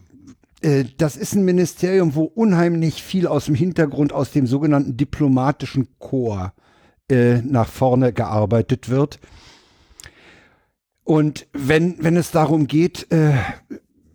das 0.61 1.17
ist 1.17 1.35
ein 1.35 1.45
Ministerium, 1.45 2.15
wo 2.17 2.25
unheimlich 2.25 3.03
viel 3.03 3.27
aus 3.27 3.45
dem 3.45 3.55
Hintergrund, 3.55 4.13
aus 4.13 4.33
dem 4.33 4.47
sogenannten 4.47 4.97
diplomatischen 4.97 5.89
Korps 5.99 6.53
äh, 7.11 7.41
nach 7.43 7.69
vorne 7.69 8.13
gearbeitet 8.13 8.89
wird. 8.89 9.19
Und 11.05 11.47
wenn, 11.55 11.97
wenn 12.05 12.19
es 12.19 12.33
darum 12.33 12.67
geht, 12.67 13.11
äh, 13.11 13.33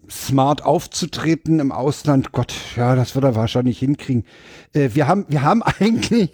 smart 0.08 0.64
aufzutreten 0.64 1.60
im 1.60 1.72
Ausland, 1.72 2.32
Gott, 2.34 2.54
ja, 2.76 2.96
das 2.96 3.16
wird 3.16 3.26
er 3.26 3.36
wahrscheinlich 3.36 3.80
hinkriegen. 3.80 4.26
Äh, 4.74 4.90
wir 4.94 5.08
haben, 5.08 5.26
wir 5.28 5.42
haben 5.42 5.64
eigentlich, 5.80 6.30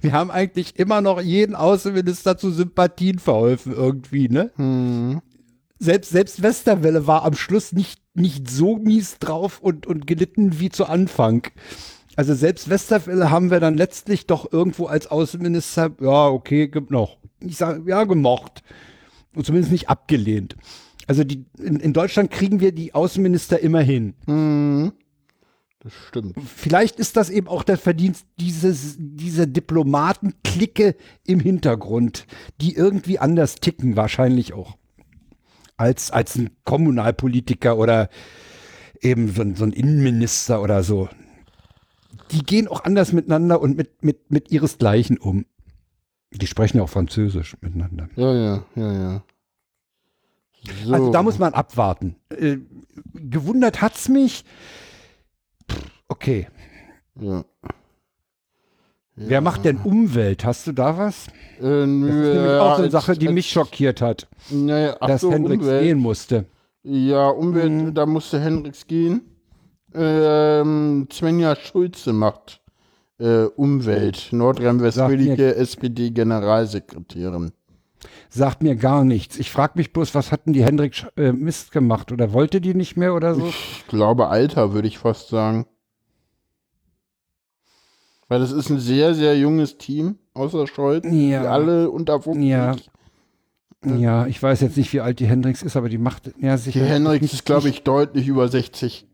wir 0.00 0.12
haben 0.12 0.32
eigentlich 0.32 0.78
immer 0.78 1.00
noch 1.00 1.20
jeden 1.20 1.54
Außenminister 1.54 2.36
zu 2.36 2.50
Sympathien 2.50 3.20
verholfen 3.20 3.72
irgendwie, 3.72 4.28
ne? 4.28 4.50
Hm. 4.56 5.20
Selbst, 5.84 6.10
selbst 6.10 6.42
Westerwelle 6.42 7.06
war 7.06 7.24
am 7.24 7.34
Schluss 7.34 7.72
nicht, 7.72 8.00
nicht 8.14 8.50
so 8.50 8.76
mies 8.76 9.18
drauf 9.18 9.60
und, 9.60 9.86
und 9.86 10.06
gelitten 10.06 10.58
wie 10.58 10.70
zu 10.70 10.86
Anfang. 10.86 11.46
Also 12.16 12.34
selbst 12.34 12.70
Westerwelle 12.70 13.30
haben 13.30 13.50
wir 13.50 13.60
dann 13.60 13.76
letztlich 13.76 14.26
doch 14.26 14.52
irgendwo 14.52 14.86
als 14.86 15.06
Außenminister, 15.08 15.92
ja, 16.00 16.28
okay, 16.28 16.68
gibt 16.68 16.90
noch. 16.90 17.18
Ich 17.40 17.56
sage, 17.56 17.82
ja, 17.88 18.04
gemocht. 18.04 18.62
Und 19.34 19.44
zumindest 19.44 19.72
nicht 19.72 19.88
abgelehnt. 19.88 20.56
Also 21.06 21.24
die, 21.24 21.44
in, 21.58 21.80
in 21.80 21.92
Deutschland 21.92 22.30
kriegen 22.30 22.60
wir 22.60 22.72
die 22.72 22.94
Außenminister 22.94 23.58
immer 23.58 23.80
hin. 23.80 24.14
Hm. 24.26 24.92
Das 25.80 25.92
stimmt. 26.08 26.34
Vielleicht 26.56 26.98
ist 26.98 27.18
das 27.18 27.28
eben 27.28 27.46
auch 27.46 27.62
der 27.62 27.76
Verdienst 27.76 28.26
dieses, 28.40 28.96
dieser 28.98 29.46
Diplomatenklicke 29.46 30.96
im 31.26 31.40
Hintergrund, 31.40 32.26
die 32.62 32.74
irgendwie 32.74 33.18
anders 33.18 33.56
ticken, 33.56 33.94
wahrscheinlich 33.96 34.54
auch. 34.54 34.78
Als, 35.76 36.10
als 36.10 36.36
ein 36.36 36.50
Kommunalpolitiker 36.64 37.76
oder 37.76 38.08
eben 39.00 39.28
so 39.28 39.42
ein, 39.42 39.56
so 39.56 39.64
ein 39.64 39.72
Innenminister 39.72 40.62
oder 40.62 40.82
so. 40.82 41.08
Die 42.30 42.44
gehen 42.44 42.68
auch 42.68 42.84
anders 42.84 43.12
miteinander 43.12 43.60
und 43.60 43.76
mit, 43.76 44.02
mit, 44.02 44.30
mit 44.30 44.50
ihresgleichen 44.50 45.18
um. 45.18 45.46
Die 46.32 46.46
sprechen 46.46 46.78
ja 46.78 46.84
auch 46.84 46.88
Französisch 46.88 47.56
miteinander. 47.60 48.08
Ja, 48.16 48.32
ja, 48.34 48.64
ja, 48.76 48.92
ja. 48.92 49.24
So. 50.84 50.94
Also 50.94 51.12
da 51.12 51.22
muss 51.22 51.38
man 51.38 51.54
abwarten. 51.54 52.16
Äh, 52.30 52.58
gewundert 53.12 53.82
hat's 53.82 54.08
mich. 54.08 54.44
Pff, 55.70 55.90
Okay. 56.08 56.48
Ja. 57.20 57.44
Wer 59.16 59.40
macht 59.40 59.64
denn 59.64 59.76
Umwelt? 59.78 60.44
Hast 60.44 60.66
du 60.66 60.72
da 60.72 60.98
was? 60.98 61.28
Äh, 61.60 61.86
nö, 61.86 62.08
Das 62.08 62.16
ist 62.16 62.34
nämlich 62.34 62.50
ja, 62.50 62.60
auch 62.62 62.76
so 62.76 62.82
eine 62.82 62.90
Sache, 62.90 63.12
die 63.16 63.28
mich 63.28 63.48
schockiert 63.50 64.00
hat, 64.02 64.26
Naja, 64.50 64.96
dass 65.00 65.20
so, 65.20 65.30
Hendricks 65.30 65.62
Umwelt. 65.64 65.82
gehen 65.84 65.98
musste. 66.00 66.44
Ja, 66.82 67.28
Umwelt, 67.28 67.70
Mhm. 67.72 67.94
da 67.94 68.06
musste 68.06 68.40
Hendricks 68.40 68.86
gehen. 68.86 69.22
Ähm, 69.94 71.06
Svenja 71.12 71.54
Schulze 71.54 72.12
macht 72.12 72.60
äh, 73.20 73.44
Umwelt, 73.44 74.28
nordrhein-westfälische 74.32 75.54
SPD-Generalsekretärin. 75.54 77.52
Sagt 78.28 78.62
mir 78.64 78.74
gar 78.74 79.04
nichts. 79.04 79.38
Ich 79.38 79.50
frage 79.52 79.74
mich 79.76 79.92
bloß, 79.92 80.14
was 80.16 80.32
hatten 80.32 80.52
die 80.52 80.64
Hendrik 80.64 81.06
äh, 81.16 81.30
Mist 81.32 81.70
gemacht? 81.70 82.10
Oder 82.10 82.32
wollte 82.32 82.60
die 82.60 82.74
nicht 82.74 82.96
mehr 82.96 83.14
oder 83.14 83.34
so? 83.36 83.46
Ich 83.46 83.84
glaube 83.86 84.26
Alter, 84.28 84.72
würde 84.74 84.88
ich 84.88 84.98
fast 84.98 85.28
sagen. 85.28 85.66
Weil 88.28 88.40
das 88.40 88.52
ist 88.52 88.70
ein 88.70 88.78
sehr, 88.78 89.14
sehr 89.14 89.38
junges 89.38 89.76
Team, 89.78 90.18
außer 90.32 90.66
Scholz. 90.66 91.04
Die 91.08 91.30
Ja. 91.30 91.44
alle 91.44 91.90
unter 91.90 92.20
50. 92.20 92.44
Ja. 92.48 92.74
Ja, 93.84 94.26
ich 94.26 94.42
weiß 94.42 94.62
jetzt 94.62 94.78
nicht, 94.78 94.92
wie 94.94 95.00
alt 95.02 95.20
die 95.20 95.26
Hendricks 95.26 95.62
ist, 95.62 95.76
aber 95.76 95.90
die 95.90 95.98
macht 95.98 96.32
ja 96.38 96.56
sicher. 96.56 96.80
Die 96.80 96.86
Hendricks 96.86 97.20
nicht- 97.22 97.34
ist, 97.34 97.44
glaube 97.44 97.68
ich, 97.68 97.82
deutlich 97.82 98.26
über 98.28 98.48
60. 98.48 99.06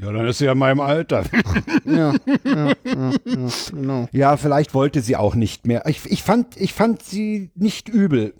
Ja, 0.00 0.12
dann 0.12 0.26
ist 0.26 0.38
sie 0.38 0.46
ja 0.46 0.52
in 0.52 0.58
meinem 0.58 0.80
Alter. 0.80 1.24
Ja, 1.86 2.14
ja, 2.44 2.74
ja, 2.84 3.10
ja, 3.24 3.48
genau. 3.72 4.08
Ja, 4.12 4.36
vielleicht 4.36 4.74
wollte 4.74 5.00
sie 5.00 5.16
auch 5.16 5.34
nicht 5.34 5.66
mehr. 5.66 5.84
Ich, 5.86 6.04
ich, 6.06 6.22
fand, 6.22 6.56
ich 6.60 6.72
fand 6.74 7.02
sie 7.02 7.50
nicht 7.54 7.88
übel. 7.88 8.34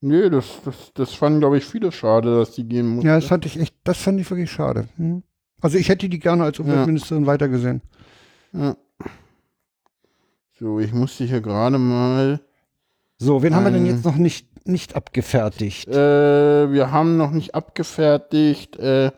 Nee, 0.00 0.28
das, 0.30 0.46
das, 0.64 0.92
das 0.94 1.14
fanden, 1.14 1.40
glaube 1.40 1.58
ich, 1.58 1.64
viele 1.64 1.92
schade, 1.92 2.36
dass 2.36 2.52
die 2.52 2.64
gehen 2.64 2.88
musste. 2.88 3.08
Ja, 3.08 3.16
das 3.16 3.24
fand 3.26 3.46
ich 3.46 3.58
echt, 3.58 3.74
das 3.84 3.98
fand 3.98 4.20
ich 4.20 4.28
wirklich 4.30 4.50
schade. 4.50 4.88
Hm. 4.96 5.22
Also 5.60 5.76
ich 5.78 5.88
hätte 5.88 6.08
die 6.08 6.18
gerne 6.18 6.44
als 6.44 6.58
Umweltministerin 6.58 7.26
weitergesehen. 7.26 7.82
Ja. 8.52 8.76
So, 10.58 10.78
ich 10.80 10.92
musste 10.92 11.24
hier 11.24 11.40
gerade 11.40 11.78
mal. 11.78 12.40
So, 13.18 13.42
wen 13.42 13.54
haben 13.54 13.64
wir 13.64 13.70
denn 13.70 13.86
Ähm. 13.86 13.92
jetzt 13.94 14.04
noch 14.04 14.16
nicht, 14.16 14.66
nicht 14.66 14.94
abgefertigt? 14.96 15.88
Äh, 15.88 16.72
wir 16.72 16.90
haben 16.92 17.16
noch 17.16 17.30
nicht 17.30 17.54
abgefertigt 17.54 18.76
äh, 18.78 19.10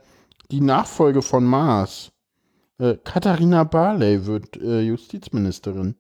die 0.51 0.61
Nachfolge 0.61 1.23
von 1.23 1.45
Maas. 1.45 2.11
Äh, 2.79 2.97
Katharina 3.05 3.65
Barley 3.65 4.27
wird 4.27 4.57
äh, 4.57 4.81
Justizministerin. 4.83 5.95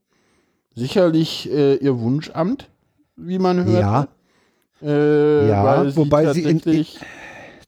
Sicherlich 0.74 1.50
äh, 1.50 1.74
ihr 1.76 1.98
Wunschamt, 2.00 2.68
wie 3.16 3.38
man 3.38 3.64
hört. 3.64 3.80
Ja. 3.80 4.08
Äh, 4.82 5.48
Ja, 5.48 5.64
weil 5.64 5.96
wobei 5.96 6.32
sie 6.32 6.42
in- 6.42 6.86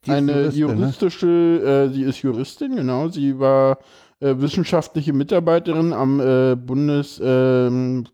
Die 0.07 0.11
eine 0.11 0.33
Juristin, 0.33 0.67
ne? 0.67 0.75
juristische, 0.75 1.89
äh, 1.91 1.93
sie 1.93 2.03
ist 2.03 2.23
Juristin, 2.23 2.77
genau. 2.77 3.09
Sie 3.09 3.39
war 3.39 3.79
äh, 4.21 4.35
wissenschaftliche 4.39 5.13
Mitarbeiterin 5.13 5.93
am 5.93 6.21
äh, 6.21 6.57
Bundes, 6.57 7.21
ähm, 7.23 8.07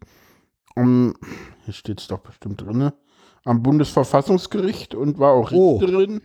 am, 0.77 1.15
hier 1.65 1.75
steht 1.75 2.01
es 2.01 2.09
doch 2.09 2.19
bestimmt 2.21 2.61
drin, 2.63 2.91
am 3.45 3.63
Bundesverfassungsgericht 3.63 4.95
und 4.95 5.19
war 5.19 5.33
auch 5.33 5.53
Oh. 5.53 5.79
Richterin, 5.79 6.21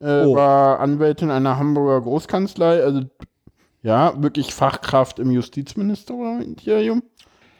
äh, 0.00 0.24
Oh. 0.24 0.34
war 0.34 0.80
Anwältin 0.80 1.30
einer 1.30 1.58
Hamburger 1.58 2.02
Großkanzlei, 2.02 2.82
also 2.82 3.02
ja, 3.82 4.20
wirklich 4.20 4.52
Fachkraft 4.52 5.18
im 5.18 5.30
Justizministerium. 5.30 7.02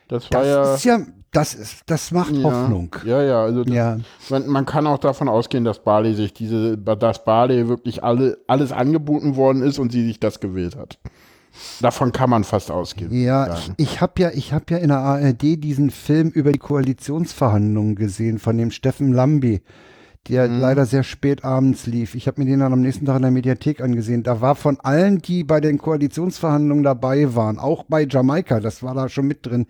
Das 0.09 0.31
war 0.31 0.43
Das 0.43 0.49
ja, 0.49 0.75
ist 0.75 0.85
ja, 0.85 1.07
das 1.33 1.55
ist, 1.55 1.83
das 1.87 2.13
macht 2.13 2.35
ja, 2.35 2.43
Hoffnung. 2.43 2.95
Ja, 3.05 3.23
ja, 3.23 3.43
also 3.43 3.65
das 3.65 3.75
Ja. 3.75 3.99
man, 4.31 4.47
man 4.47 4.67
kann 4.67 4.87
auch 4.87 4.99
davon 4.99 5.29
ausgehen, 5.29 5.65
dass 5.65 5.81
Barley 5.83 6.15
sich 6.15 6.33
diese, 6.33 6.79
dass 6.79 7.25
Barley 7.25 7.69
wirklich 7.69 8.03
alle, 8.03 8.39
alles 8.47 8.73
angeboten 8.73 9.37
worden 9.37 9.63
ist 9.63 9.79
und 9.79 9.93
sie 9.93 10.07
sich 10.07 10.19
das 10.21 10.41
gewählt 10.41 10.77
hat. 10.77 10.99
Davon 11.81 12.13
kann 12.13 12.31
man 12.31 12.45
fast 12.45 12.71
ausgehen. 12.71 13.13
Ja, 13.13 13.47
ich, 13.47 13.61
sagen. 13.61 13.75
ich 13.79 14.01
habe 14.01 14.13
ja, 14.19 14.31
ich 14.31 14.53
habe 14.53 14.65
ja 14.71 14.77
in 14.79 14.89
der 14.89 14.99
ARD 14.99 15.43
diesen 15.43 15.91
Film 15.91 16.29
über 16.29 16.53
die 16.53 16.59
Koalitionsverhandlungen 16.59 17.97
gesehen 17.97 18.39
von 18.39 18.59
dem 18.59 18.71
Steffen 18.71 19.13
Lambi, 19.13 19.63
der 20.29 20.49
Mhm. 20.49 20.61
leider 20.61 20.87
sehr 20.87 21.03
spät 21.03 21.45
abends 21.45 21.87
lief. 21.87 22.15
Ich 22.15 22.27
habe 22.27 22.41
mir 22.41 22.47
den 22.49 22.61
dann 22.61 22.73
am 22.73 22.81
nächsten 22.81 23.07
Tag 23.07 23.17
in 23.17 23.23
der 23.23 23.31
Mediathek 23.31 23.81
angesehen. 23.81 24.23
Da 24.23 24.41
war 24.41 24.55
von 24.55 24.79
allen, 24.81 25.19
die 25.19 25.45
bei 25.45 25.61
den 25.61 25.79
Koalitionsverhandlungen 25.79 26.85
dabei 26.85 27.35
waren, 27.35 27.59
auch 27.59 27.85
bei 27.85 28.07
Jamaika, 28.09 28.61
das 28.61 28.83
war 28.83 28.95
da 28.95 29.09
schon 29.09 29.27
mit 29.27 29.47
drin, 29.47 29.67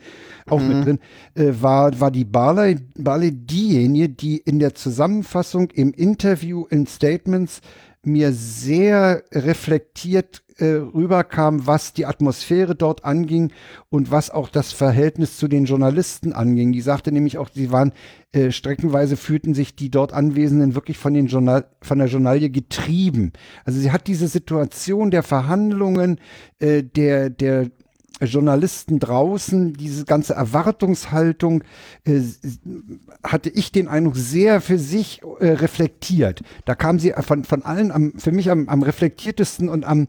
auch 0.49 0.61
Mhm. 0.61 0.69
mit 0.69 0.85
drin, 0.85 0.99
äh, 1.35 1.53
war, 1.61 1.99
war 2.01 2.11
die 2.11 2.25
Barley, 2.25 2.79
Barley 2.97 3.33
diejenige, 3.33 4.09
die 4.09 4.39
in 4.39 4.59
der 4.59 4.75
Zusammenfassung, 4.75 5.71
im 5.71 5.93
Interview, 5.93 6.67
in 6.71 6.87
Statements 6.87 7.61
mir 8.07 8.33
sehr 8.33 9.25
reflektiert 9.33 10.43
äh, 10.59 10.65
rüberkam, 10.67 11.67
was 11.67 11.93
die 11.93 12.07
Atmosphäre 12.07 12.75
dort 12.75 13.05
anging 13.05 13.53
und 13.91 14.11
was 14.11 14.31
auch 14.31 14.49
das 14.49 14.73
Verhältnis 14.73 15.37
zu 15.37 15.49
den 15.49 15.67
Journalisten 15.67 16.33
anging. 16.33 16.73
Die 16.73 16.81
sagte 16.81 17.13
nämlich 17.13 17.37
auch, 17.37 17.51
sie 17.53 17.71
waren 17.73 17.93
äh, 18.33 18.51
streckenweise 18.51 19.17
fühlten 19.17 19.55
sich 19.55 19.77
die 19.77 19.91
dort 19.91 20.13
Anwesenden 20.13 20.75
wirklich 20.75 20.99
von 20.99 21.15
den 21.15 21.27
Journal 21.27 21.67
von 21.83 21.99
der 21.99 22.09
Journalie 22.09 22.51
getrieben. 22.51 23.33
Also 23.65 23.81
sie 23.81 23.93
hat 23.93 24.07
diese 24.07 24.29
Situation 24.29 25.11
der 25.11 25.23
Verhandlungen, 25.23 26.19
äh, 26.59 26.83
der 26.83 27.29
der 27.29 27.71
Journalisten 28.21 28.99
draußen, 28.99 29.75
diese 29.75 30.05
ganze 30.05 30.35
Erwartungshaltung, 30.35 31.63
äh, 32.05 32.21
hatte 33.23 33.51
ich 33.51 33.73
den 33.73 33.89
Eindruck, 33.89 34.17
sehr 34.17 34.61
für 34.61 34.79
sich 34.79 35.21
äh, 35.41 35.49
reflektiert. 35.49 36.43
Da 36.65 36.75
kam 36.75 36.99
sie 36.99 37.13
von, 37.21 37.45
von 37.45 37.63
allen 37.63 37.93
am, 37.93 38.15
für 38.19 38.33
mich 38.33 38.51
am, 38.51 38.69
am 38.69 38.83
reflektiertesten 38.83 39.69
und 39.69 39.85
am 39.85 40.09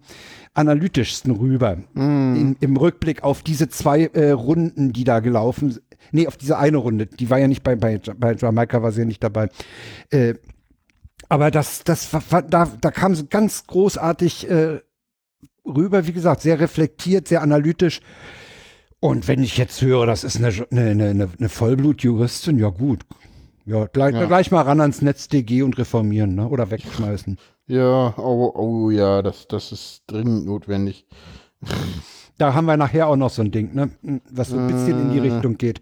analytischsten 0.54 1.32
rüber. 1.32 1.78
In, 2.36 2.56
Im 2.60 2.78
Rückblick 2.78 3.24
auf 3.24 3.44
diese 3.44 3.70
zwei 3.70 4.06
äh, 4.06 4.32
Runden, 4.32 4.94
die 4.94 5.04
da 5.04 5.20
gelaufen 5.20 5.72
sind. 5.72 5.84
Nee, 6.12 6.28
auf 6.28 6.38
diese 6.38 6.58
eine 6.58 6.78
Runde. 6.78 7.06
Die 7.06 7.30
war 7.30 7.38
ja 7.38 7.48
nicht 7.48 7.64
bei, 7.64 7.76
bei, 7.76 8.00
bei 8.18 8.34
Jamaika, 8.34 8.82
war 8.82 8.92
sie 8.92 9.02
ja 9.02 9.06
nicht 9.06 9.24
dabei. 9.24 9.50
Äh, 10.10 10.36
aber 11.30 11.52
das, 11.52 11.84
das 11.84 12.14
war, 12.14 12.24
war, 12.30 12.42
da, 12.42 12.72
da 12.80 12.92
kam 12.92 13.14
sie 13.14 13.28
ganz 13.28 13.68
großartig 13.68 14.50
äh, 14.50 14.80
rüber, 15.68 16.08
wie 16.08 16.14
gesagt, 16.14 16.42
sehr 16.42 16.60
reflektiert, 16.60 17.28
sehr 17.28 17.42
analytisch. 17.42 18.02
Und 19.00 19.28
wenn 19.28 19.44
ich 19.44 19.58
jetzt 19.58 19.82
höre, 19.82 20.06
das 20.06 20.24
ist 20.24 20.38
eine, 20.38 20.48
eine, 20.72 21.10
eine, 21.10 21.30
eine 21.38 21.50
Vollblutjuristin, 21.50 22.58
ja 22.58 22.70
gut, 22.70 23.02
Ja, 23.66 23.86
gleich, 23.86 24.16
Ja. 24.16 24.26
gleich 24.26 24.50
mal 24.50 24.62
ran 24.62 24.80
ans 24.82 25.02
NetzDG 25.02 25.62
und 25.62 25.78
reformieren, 25.78 26.36
ne? 26.36 26.48
Oder 26.48 26.72
wegschmeißen. 26.72 27.38
Ja, 27.68 28.14
oh, 28.18 28.52
oh 28.56 28.90
ja, 28.92 29.22
das, 29.22 29.48
das 29.48 29.72
ist 29.74 30.04
dringend 30.08 30.46
notwendig. 30.46 31.06
Da 32.38 32.54
haben 32.54 32.66
wir 32.66 32.78
nachher 32.78 33.08
auch 33.08 33.16
noch 33.18 33.30
so 33.30 33.42
ein 33.42 33.52
Ding, 33.52 33.74
ne? 33.76 33.90
Was 34.32 34.50
so 34.50 34.58
ein 34.58 34.68
bisschen 34.68 35.00
in 35.02 35.12
die 35.12 35.28
Äh. 35.28 35.32
Richtung 35.34 35.58
geht. 35.58 35.82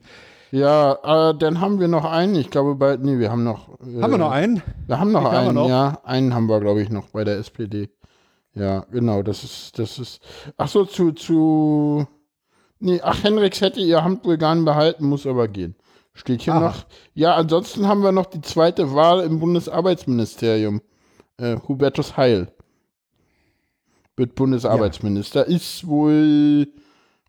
Ja, 0.51 0.93
äh, 1.31 1.37
dann 1.37 1.59
haben 1.59 1.79
wir 1.79 1.87
noch 1.87 2.05
einen. 2.05 2.35
Ich 2.35 2.49
glaube, 2.49 2.75
bei, 2.75 2.95
nee, 2.97 3.19
wir 3.19 3.29
haben 3.29 3.43
noch. 3.43 3.69
Äh, 3.81 4.01
Haben 4.01 4.11
wir 4.11 4.17
noch 4.17 4.31
einen? 4.31 4.61
Wir 4.87 4.99
haben 4.99 5.11
noch 5.11 5.23
Wie 5.25 5.29
viel 5.29 5.35
haben 5.37 5.43
wir 5.43 5.49
einen, 5.49 5.55
noch? 5.55 5.69
ja. 5.69 5.99
Einen 6.05 6.33
haben 6.33 6.47
wir, 6.47 6.59
glaube 6.61 6.81
ich, 6.81 6.89
noch 6.89 7.09
bei 7.09 7.23
der 7.23 7.37
SPD. 7.37 7.89
Ja, 8.55 8.85
genau, 8.89 9.21
das 9.21 9.43
ist, 9.43 9.77
das 9.77 9.99
ist. 9.99 10.21
Ach 10.57 10.69
so, 10.69 10.85
zu, 10.85 11.11
zu. 11.11 12.07
Nee, 12.79 13.01
ach, 13.03 13.23
Henriks 13.23 13.61
hätte 13.61 13.81
ihr 13.81 14.03
gern 14.37 14.65
behalten, 14.65 15.05
muss 15.05 15.27
aber 15.27 15.47
gehen. 15.47 15.75
Steht 16.13 16.43
hier 16.43 16.53
Aha. 16.53 16.59
noch. 16.61 16.85
Ja, 17.13 17.35
ansonsten 17.35 17.87
haben 17.87 18.01
wir 18.01 18.13
noch 18.13 18.25
die 18.25 18.41
zweite 18.41 18.93
Wahl 18.93 19.21
im 19.21 19.39
Bundesarbeitsministerium. 19.39 20.81
Äh, 21.37 21.57
Hubertus 21.67 22.15
Heil 22.15 22.47
wird 24.15 24.35
Bundesarbeitsminister. 24.35 25.45
Ist 25.45 25.85
wohl, 25.87 26.69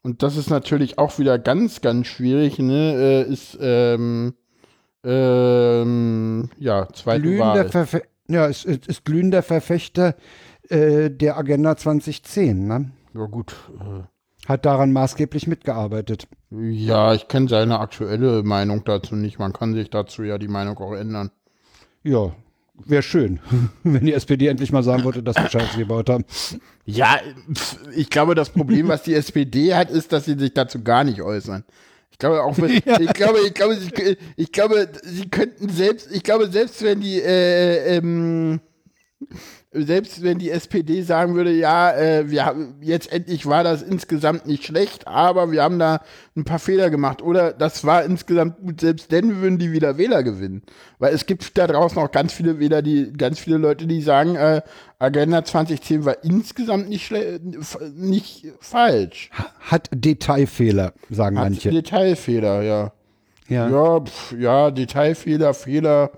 und 0.03 0.23
das 0.23 0.37
ist 0.37 0.51
natürlich 0.51 0.99
auch 0.99 1.19
wieder 1.19 1.41
ganz, 1.41 1.81
ganz 1.81 2.07
schwierig, 2.07 2.61
ne? 2.61 3.25
Äh, 3.27 3.33
ist, 3.33 3.59
ähm, 3.61 4.35
ähm, 5.03 6.51
ja, 6.59 6.89
zweite 6.93 7.23
Glühender 7.23 7.47
Wahl. 7.47 7.69
Verfe 7.69 8.03
ja, 8.29 8.49
es 8.49 8.65
ist, 8.65 8.87
ist 8.87 9.05
glühender 9.05 9.43
Verfechter 9.43 10.17
äh, 10.69 11.11
der 11.11 11.37
Agenda 11.37 11.77
2010, 11.77 12.67
ne? 12.67 12.91
Ja, 13.15 13.27
gut. 13.27 13.55
Äh, 13.81 14.49
Hat 14.49 14.67
daran 14.67 14.93
maßgeblich 14.93 15.47
mitgearbeitet. 15.47 16.29
Ja, 16.51 17.15
ich 17.15 17.29
kenne 17.29 17.49
seine 17.49 17.81
aktuelle 17.81 18.43
Meinung 18.43 18.85
dazu 18.85 19.17
nicht. 19.17 19.39
Man 19.39 19.53
kann 19.53 19.75
sich 19.75 19.91
dazu 19.91 20.23
ja 20.23 20.39
die 20.39 20.49
Meinung 20.49 20.79
auch 20.79 20.93
ändern. 20.93 21.31
Ja, 22.03 22.33
wäre 22.85 23.03
schön, 23.03 23.41
wenn 23.83 24.05
die 24.05 24.13
SPD 24.13 24.47
endlich 24.49 24.73
mal 24.73 24.83
sagen 24.83 25.05
würde, 25.05 25.23
dass 25.23 25.37
wir 25.37 25.49
Scheiße 25.49 25.79
gebaut 25.79 26.11
haben. 26.11 26.25
Ja, 26.85 27.19
ich 27.95 28.11
glaube, 28.11 28.35
das 28.35 28.51
Problem, 28.51 28.89
was 28.89 29.03
die 29.03 29.15
SPD 29.15 29.75
hat, 29.75 29.91
ist, 29.91 30.13
dass 30.13 30.25
sie 30.25 30.39
sich 30.39 30.53
dazu 30.55 30.83
gar 30.83 31.05
nicht 31.05 31.23
äußern. 31.23 31.65
Ich 32.11 32.19
glaube 32.19 32.43
auch, 32.43 32.57
wenn, 32.59 32.71
ich 33.01 33.13
glaube, 33.13 33.41
ich 33.47 33.55
glaube, 33.55 33.77
sie, 33.77 34.17
ich 34.37 34.53
glaube, 34.53 34.89
sie 35.03 35.29
könnten 35.29 35.69
selbst, 35.69 36.11
ich 36.13 36.23
glaube, 36.23 36.49
selbst 36.51 36.83
wenn 36.83 37.01
die, 37.01 37.21
äh, 37.21 37.97
ähm, 37.97 38.61
selbst 39.77 40.23
wenn 40.23 40.39
die 40.39 40.51
SPD 40.51 41.03
sagen 41.03 41.35
würde, 41.35 41.53
ja, 41.53 41.93
äh, 41.93 42.31
wir 42.31 42.45
haben, 42.45 42.77
jetzt 42.81 43.13
endlich 43.13 43.47
war 43.47 43.65
das 43.65 43.83
insgesamt 43.83 44.47
nicht 44.47 44.65
schlecht, 44.65 45.07
aber 45.07 45.53
wir 45.53 45.63
haben 45.63 45.79
da 45.79 46.01
ein 46.37 46.45
paar 46.45 46.59
Fehler 46.59 46.91
gemacht 46.91 47.23
oder 47.23 47.53
das 47.53 47.85
war 47.85 48.05
insgesamt 48.05 48.59
gut, 48.61 48.81
selbst 48.81 49.13
dann 49.13 49.41
würden 49.41 49.59
die 49.59 49.73
wieder 49.73 49.99
Wähler 49.99 50.23
gewinnen. 50.23 50.63
Weil 50.99 51.15
es 51.15 51.27
gibt 51.27 51.57
da 51.59 51.67
draußen 51.67 51.99
auch 51.99 52.11
ganz 52.11 52.33
viele 52.33 52.59
Wähler, 52.59 52.83
die, 52.83 53.13
ganz 53.13 53.39
viele 53.39 53.59
Leute, 53.59 53.87
die 53.87 54.01
sagen, 54.01 54.37
äh, 54.37 54.63
Agenda 54.99 55.45
2010 55.45 56.05
war 56.05 56.25
insgesamt 56.25 56.89
nicht, 56.89 57.13
nicht 57.95 58.47
falsch. 58.61 59.31
Hat 59.61 59.89
Detailfehler, 59.93 60.93
sagen 61.11 61.39
Hat 61.39 61.51
manche. 61.51 61.71
Detailfehler, 61.71 62.63
ja. 62.63 62.93
Ja. 63.49 63.69
Ja, 63.69 64.01
pf, 64.01 64.35
ja, 64.39 64.71
Detailfehler, 64.71 65.55
Fehler. 65.55 66.11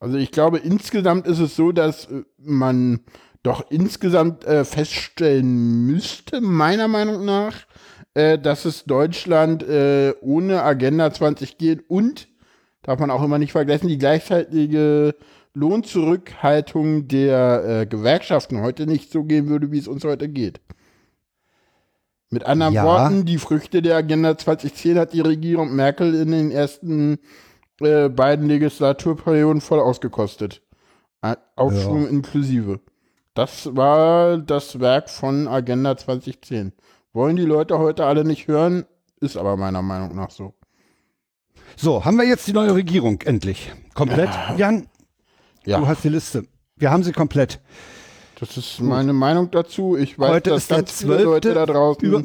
Also 0.00 0.18
ich 0.18 0.30
glaube, 0.30 0.58
insgesamt 0.58 1.26
ist 1.26 1.38
es 1.38 1.56
so, 1.56 1.72
dass 1.72 2.06
äh, 2.06 2.22
man 2.38 3.00
doch 3.42 3.70
insgesamt 3.70 4.44
äh, 4.44 4.64
feststellen 4.64 5.86
müsste, 5.86 6.40
meiner 6.40 6.88
Meinung 6.88 7.24
nach, 7.24 7.66
äh, 8.14 8.38
dass 8.38 8.64
es 8.64 8.84
Deutschland 8.84 9.62
äh, 9.62 10.14
ohne 10.20 10.62
Agenda 10.62 11.12
20 11.12 11.56
geht 11.58 11.88
und, 11.88 12.28
darf 12.82 12.98
man 12.98 13.10
auch 13.10 13.22
immer 13.22 13.38
nicht 13.38 13.52
vergessen, 13.52 13.88
die 13.88 13.98
gleichzeitige 13.98 15.14
Lohnzurückhaltung 15.54 17.08
der 17.08 17.64
äh, 17.64 17.86
Gewerkschaften 17.86 18.60
heute 18.60 18.86
nicht 18.86 19.10
so 19.10 19.24
gehen 19.24 19.48
würde, 19.48 19.72
wie 19.72 19.78
es 19.78 19.88
uns 19.88 20.04
heute 20.04 20.28
geht. 20.28 20.60
Mit 22.30 22.44
anderen 22.44 22.74
Ja. 22.74 22.84
Worten, 22.84 23.24
die 23.24 23.38
Früchte 23.38 23.80
der 23.80 23.96
Agenda 23.96 24.36
2010 24.36 24.98
hat 24.98 25.12
die 25.12 25.20
Regierung 25.20 25.74
Merkel 25.74 26.14
in 26.14 26.32
den 26.32 26.50
ersten 26.50 27.18
äh, 27.80 28.08
beiden 28.08 28.46
Legislaturperioden 28.48 29.60
voll 29.60 29.80
ausgekostet. 29.80 30.62
Äh, 31.22 31.36
Aufschwung 31.56 32.08
inklusive. 32.08 32.80
Das 33.34 33.74
war 33.76 34.38
das 34.38 34.80
Werk 34.80 35.10
von 35.10 35.46
Agenda 35.48 35.96
2010. 35.96 36.72
Wollen 37.12 37.36
die 37.36 37.42
Leute 37.44 37.78
heute 37.78 38.04
alle 38.06 38.24
nicht 38.24 38.48
hören, 38.48 38.84
ist 39.20 39.36
aber 39.36 39.56
meiner 39.56 39.82
Meinung 39.82 40.14
nach 40.14 40.30
so. 40.30 40.54
So, 41.76 42.04
haben 42.04 42.16
wir 42.16 42.24
jetzt 42.26 42.46
die 42.46 42.52
neue 42.52 42.74
Regierung 42.74 43.20
endlich. 43.22 43.72
Komplett? 43.94 44.30
Jan, 44.56 44.88
Ja, 45.64 45.78
du 45.78 45.86
hast 45.86 46.04
die 46.04 46.08
Liste. 46.08 46.46
Wir 46.76 46.90
haben 46.90 47.02
sie 47.02 47.12
komplett. 47.12 47.60
das 48.40 48.56
ist 48.56 48.80
meine 48.80 49.12
Meinung 49.12 49.50
dazu. 49.50 49.96
Ich 49.96 50.18
weiß, 50.18 50.30
Heute 50.30 50.50
dass 50.50 50.68
ganz 50.68 50.92
viele 51.02 51.22
Leute 51.24 51.52
12. 51.52 51.54
da 51.54 51.66
draußen 51.72 52.04
Über- 52.04 52.22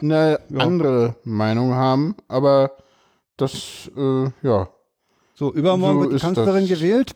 eine 0.00 0.38
Ja. 0.50 0.60
andere 0.60 1.16
Meinung 1.24 1.74
haben, 1.74 2.14
aber 2.28 2.72
das, 3.36 3.90
äh, 3.96 4.24
ja, 4.42 4.68
So, 5.34 5.52
übermorgen 5.52 5.98
So 6.04 6.10
wird 6.10 6.20
die 6.20 6.24
Kanzlerin 6.24 6.68
das. 6.68 6.78
gewählt. 6.78 7.12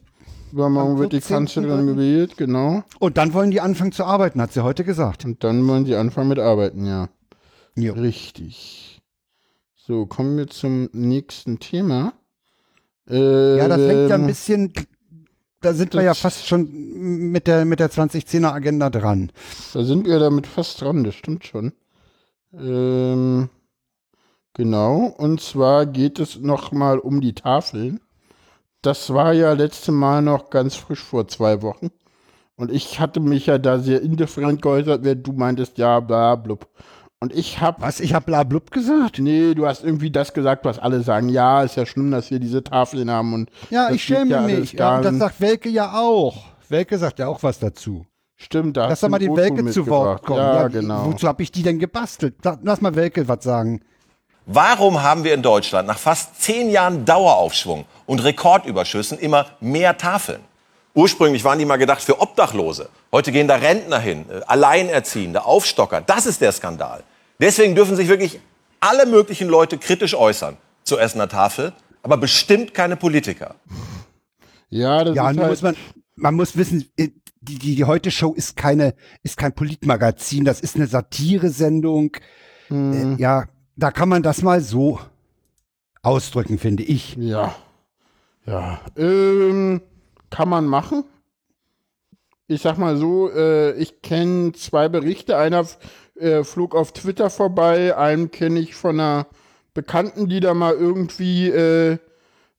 übermorgen 0.53 0.93
Am 0.93 0.99
wird 0.99 1.13
die 1.13 1.21
14. 1.21 1.37
Kanzlerin 1.37 1.87
gewählt, 1.87 2.37
genau. 2.37 2.83
Und 2.99 3.17
dann 3.17 3.33
wollen 3.33 3.51
die 3.51 3.61
anfangen 3.61 3.93
zu 3.93 4.05
arbeiten, 4.05 4.41
hat 4.41 4.53
sie 4.53 4.63
heute 4.65 4.85
gesagt. 4.85 5.25
Und 5.25 5.45
dann 5.45 5.67
wollen 5.69 5.87
sie 5.87 5.95
anfangen 5.95 6.29
mit 6.29 6.39
Arbeiten, 6.39 6.85
ja. 6.87 7.09
Jo. 7.77 7.93
Richtig. 7.95 9.01
So, 9.77 10.07
kommen 10.07 10.37
wir 10.37 10.49
zum 10.49 10.89
nächsten 10.93 11.61
Thema. 11.61 12.13
Äh, 13.09 13.57
Ja, 13.57 13.69
das 13.69 13.79
hängt 13.81 14.11
ja 14.11 14.17
ein 14.17 14.23
ähm, 14.23 14.27
bisschen, 14.27 14.73
da 15.61 15.73
sind 15.73 15.95
wir 15.95 16.03
ja 16.03 16.15
fast 16.15 16.47
schon 16.47 16.69
mit 17.31 17.47
der, 17.47 17.65
mit 17.65 17.79
der 17.81 17.91
2010er 17.91 18.53
Agenda 18.53 18.91
dran. 18.91 19.31
Da 19.73 19.85
sind 19.85 20.07
wir 20.07 20.19
damit 20.19 20.47
fast 20.47 20.81
dran, 20.81 21.05
das 21.05 21.15
stimmt 21.15 21.45
schon. 21.47 21.73
Ähm, 22.53 23.49
genau, 24.55 25.05
und 25.17 25.41
zwar 25.41 25.87
geht 25.87 26.19
es 26.19 26.41
nochmal 26.41 26.99
um 26.99 27.21
die 27.21 27.35
Tafeln. 27.35 28.01
Das 28.83 29.13
war 29.13 29.33
ja 29.33 29.53
letzte 29.53 29.93
Mal 29.93 30.23
noch 30.23 30.51
ganz 30.51 30.77
frisch 30.77 31.03
vor 31.03 31.27
zwei 31.29 31.63
Wochen. 31.63 31.91
Und 32.57 32.73
ich 32.73 33.01
hatte 33.01 33.21
mich 33.21 33.47
ja 33.47 33.59
da 33.59 33.79
sehr 33.79 34.03
indifferent 34.03 34.63
geäußert, 34.63 35.05
wenn 35.05 35.23
du 35.23 35.33
meintest, 35.33 35.79
ja, 35.79 36.01
bla, 36.01 36.35
blub. 36.37 36.69
Und 37.21 37.33
ich 37.35 37.61
hab, 37.61 37.81
Was, 37.81 37.99
ich 37.99 38.15
habe 38.15 38.27
blablub 38.27 38.71
gesagt? 38.71 39.19
nee, 39.19 39.53
du 39.55 39.67
hast 39.67 39.83
irgendwie 39.83 40.11
das 40.13 40.33
gesagt, 40.35 40.65
was 40.65 40.79
alle 40.79 41.03
sagen, 41.03 41.29
ja, 41.29 41.63
ist 41.65 41.75
ja 41.77 41.85
schlimm, 41.85 42.13
dass 42.13 42.31
wir 42.31 42.39
diese 42.39 42.63
Tafeln 42.63 43.11
haben 43.11 43.35
und 43.35 43.51
Ja, 43.71 43.91
ich 43.91 44.05
schäme 44.05 44.31
ja 44.31 44.41
mich. 44.43 44.73
Ja, 44.75 45.01
das 45.01 45.17
sagt 45.17 45.41
Welke 45.41 45.69
ja 45.69 45.99
auch. 45.99 46.45
Welke 46.69 46.97
sagt 46.97 47.19
ja 47.19 47.27
auch 47.27 47.43
was 47.43 47.59
dazu. 47.59 48.07
Stimmt, 48.37 48.77
da 48.77 48.83
Lass 48.83 48.91
hast 48.93 49.03
doch 49.03 49.09
du 49.09 49.11
mal 49.11 49.19
die 49.19 49.35
Welke 49.35 49.67
zu 49.67 49.85
Wort 49.89 50.23
kommen. 50.25 50.39
Ja, 50.39 50.69
wie- 50.69 50.73
genau. 50.75 51.07
Wozu 51.07 51.27
habe 51.27 51.43
ich 51.43 51.51
die 51.51 51.65
denn 51.65 51.81
gebastelt? 51.81 52.37
Lass 52.63 52.81
mal 52.81 52.95
Welke 52.95 53.27
was 53.27 53.43
sagen. 53.43 53.81
Warum 54.51 55.03
haben 55.03 55.25
wir 55.25 55.35
in 55.35 55.43
Deutschland 55.43 55.87
nach 55.87 55.99
fast 55.99 56.41
zehn 56.41 56.71
Jahren 56.71 57.05
Daueraufschwung 57.05 57.85
und 58.07 58.25
Rekordüberschüssen 58.25 59.19
immer 59.19 59.45
mehr 59.61 59.99
Tafeln? 59.99 60.41
Ursprünglich 60.95 61.45
waren 61.45 61.59
die 61.59 61.67
mal 61.67 61.77
gedacht 61.77 62.01
für 62.01 62.19
Obdachlose. 62.19 62.89
Heute 63.13 63.31
gehen 63.31 63.47
da 63.47 63.57
Rentner 63.57 64.01
hin, 64.01 64.25
äh, 64.31 64.41
Alleinerziehende, 64.47 65.45
Aufstocker. 65.45 66.01
Das 66.01 66.25
ist 66.25 66.41
der 66.41 66.53
Skandal. 66.53 67.03
Deswegen 67.39 67.75
dürfen 67.75 67.95
sich 67.95 68.09
wirklich 68.09 68.41
alle 68.81 69.05
möglichen 69.05 69.49
Leute 69.49 69.77
kritisch 69.77 70.15
äußern 70.15 70.57
zur 70.83 70.99
Essener 70.99 71.29
Tafel, 71.29 71.75
aber 72.03 72.17
bestimmt 72.17 72.73
keine 72.73 72.97
Politiker. 72.97 73.55
Ja, 74.71 75.05
das 75.05 75.15
Ja, 75.15 75.31
ist 75.31 75.39
halt, 75.39 75.51
muss 75.51 75.61
man, 75.61 75.77
man 76.17 76.35
muss 76.35 76.57
wissen, 76.57 76.89
äh, 76.97 77.09
die, 77.43 77.59
die, 77.59 77.77
die 77.77 77.85
Heute-Show 77.85 78.33
ist 78.33 78.57
keine, 78.57 78.95
ist 79.23 79.37
kein 79.37 79.55
Politmagazin, 79.55 80.47
das 80.47 80.61
ist 80.61 80.75
eine 80.77 80.87
Satiresendung. 80.87 82.13
Hm. 82.69 83.17
Äh, 83.19 83.21
ja, 83.21 83.45
da 83.79 83.93
kann 83.93 84.09
man 84.09 84.25
das 84.25 84.43
mal 84.43 84.61
so 84.61 84.99
ausdrücken, 86.03 86.59
finde 86.59 86.83
ich. 86.83 87.17
Ja. 87.17 87.55
Ja. 88.45 88.81
Ähm, 88.97 89.81
kann 90.31 90.49
man 90.49 90.67
machen. 90.67 91.05
Ich 92.49 92.63
sag 92.63 92.77
mal 92.77 92.97
so, 92.97 93.31
äh, 93.31 93.73
ich 93.75 94.03
kenne 94.03 94.53
zwei 94.53 94.89
Berichte. 94.89 95.37
Einer 95.37 95.65
äh, 96.17 96.43
flog 96.43 96.75
auf 96.75 96.93
Twitter 96.93 97.31
vorbei, 97.31 97.97
einen 97.97 98.33
kenne 98.33 98.59
ich 98.59 98.75
von 98.75 98.99
einer 98.99 99.27
Bekannten, 99.75 100.29
die 100.29 100.41
da 100.41 100.55
mal 100.55 100.75
irgendwie 100.75 101.49
äh, 101.49 101.99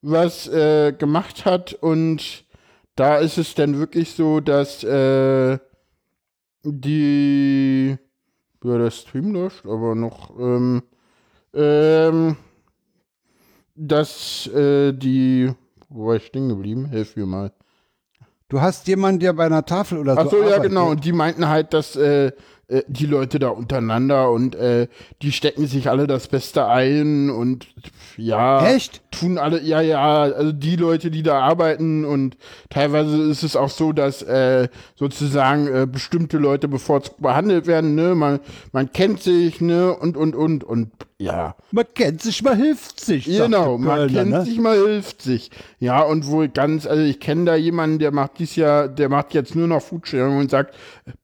was 0.01 0.47
äh, 0.47 0.93
gemacht 0.93 1.43
hat. 1.43 1.73
Und 1.73 2.45
da 2.95 3.17
ist 3.17 3.37
es 3.37 3.55
dann 3.55 3.77
wirklich 3.77 4.13
so, 4.13 4.39
dass 4.39 4.85
äh, 4.85 5.59
die 6.63 7.97
ja, 8.63 8.77
der 8.77 8.91
Stream 8.91 9.33
läuft, 9.33 9.65
aber 9.65 9.95
noch 9.95 10.39
ähm, 10.39 10.83
ähm, 11.53 12.35
dass 13.75 14.47
äh, 14.47 14.93
die, 14.93 15.51
wo 15.89 16.07
war 16.07 16.15
ich 16.15 16.25
stehen 16.25 16.49
geblieben? 16.49 16.85
Hilf 16.85 17.15
mir 17.15 17.25
mal. 17.25 17.51
Du 18.49 18.61
hast 18.61 18.87
jemanden, 18.87 19.19
der 19.19 19.33
bei 19.33 19.45
einer 19.45 19.65
Tafel 19.65 19.99
oder 19.99 20.15
Ach 20.17 20.23
so 20.23 20.41
so, 20.41 20.49
ja 20.49 20.57
genau. 20.57 20.89
Und 20.89 21.05
die 21.05 21.11
meinten 21.11 21.47
halt, 21.47 21.73
dass 21.73 21.95
äh, 21.95 22.31
äh, 22.69 22.83
die 22.87 23.07
Leute 23.07 23.39
da 23.39 23.49
untereinander 23.49 24.31
und 24.31 24.55
äh, 24.55 24.87
die 25.23 25.31
stecken 25.31 25.65
sich 25.65 25.89
alle 25.89 26.05
das 26.05 26.27
Beste 26.27 26.67
ein 26.67 27.29
und 27.29 27.67
ja. 28.15 28.65
Echt? 28.67 29.01
Tun 29.11 29.37
alle, 29.37 29.61
ja, 29.61 29.81
ja, 29.81 30.21
also 30.21 30.51
die 30.51 30.75
Leute, 30.75 31.09
die 31.09 31.23
da 31.23 31.39
arbeiten 31.39 32.05
und 32.05 32.37
teilweise 32.69 33.23
ist 33.23 33.43
es 33.43 33.55
auch 33.55 33.69
so, 33.69 33.91
dass 33.91 34.21
äh, 34.21 34.67
sozusagen 34.95 35.67
äh, 35.67 35.87
bestimmte 35.87 36.37
Leute 36.37 36.67
bevorzugt 36.67 37.21
behandelt 37.21 37.65
werden, 37.65 37.95
ne? 37.95 38.13
Man, 38.13 38.39
man 38.71 38.91
kennt 38.91 39.21
sich, 39.21 39.61
ne? 39.61 39.95
Und, 39.95 40.15
und, 40.15 40.35
und, 40.35 40.63
und 40.63 40.91
ja. 41.19 41.55
Man 41.71 41.85
kennt 41.93 42.21
sich, 42.21 42.41
man 42.41 42.57
hilft 42.57 43.01
sich. 43.01 43.25
Genau, 43.25 43.77
man 43.77 43.97
Kölner, 43.97 44.13
kennt 44.13 44.31
ne? 44.31 44.45
sich, 44.45 44.57
man 44.57 44.73
hilft 44.73 45.21
sich. 45.21 45.51
Ja, 45.77 46.01
und 46.01 46.27
wohl 46.27 46.47
ganz, 46.47 46.87
also 46.87 47.03
ich 47.03 47.19
kenne 47.19 47.45
da 47.45 47.55
jemanden, 47.55 47.99
der 47.99 48.11
macht 48.11 48.39
dies 48.39 48.55
Jahr, 48.55 48.87
der 48.87 49.09
macht 49.09 49.33
jetzt 49.33 49.53
nur 49.53 49.67
noch 49.67 49.81
Foodsharing 49.81 50.37
und 50.37 50.49
sagt, 50.49 50.75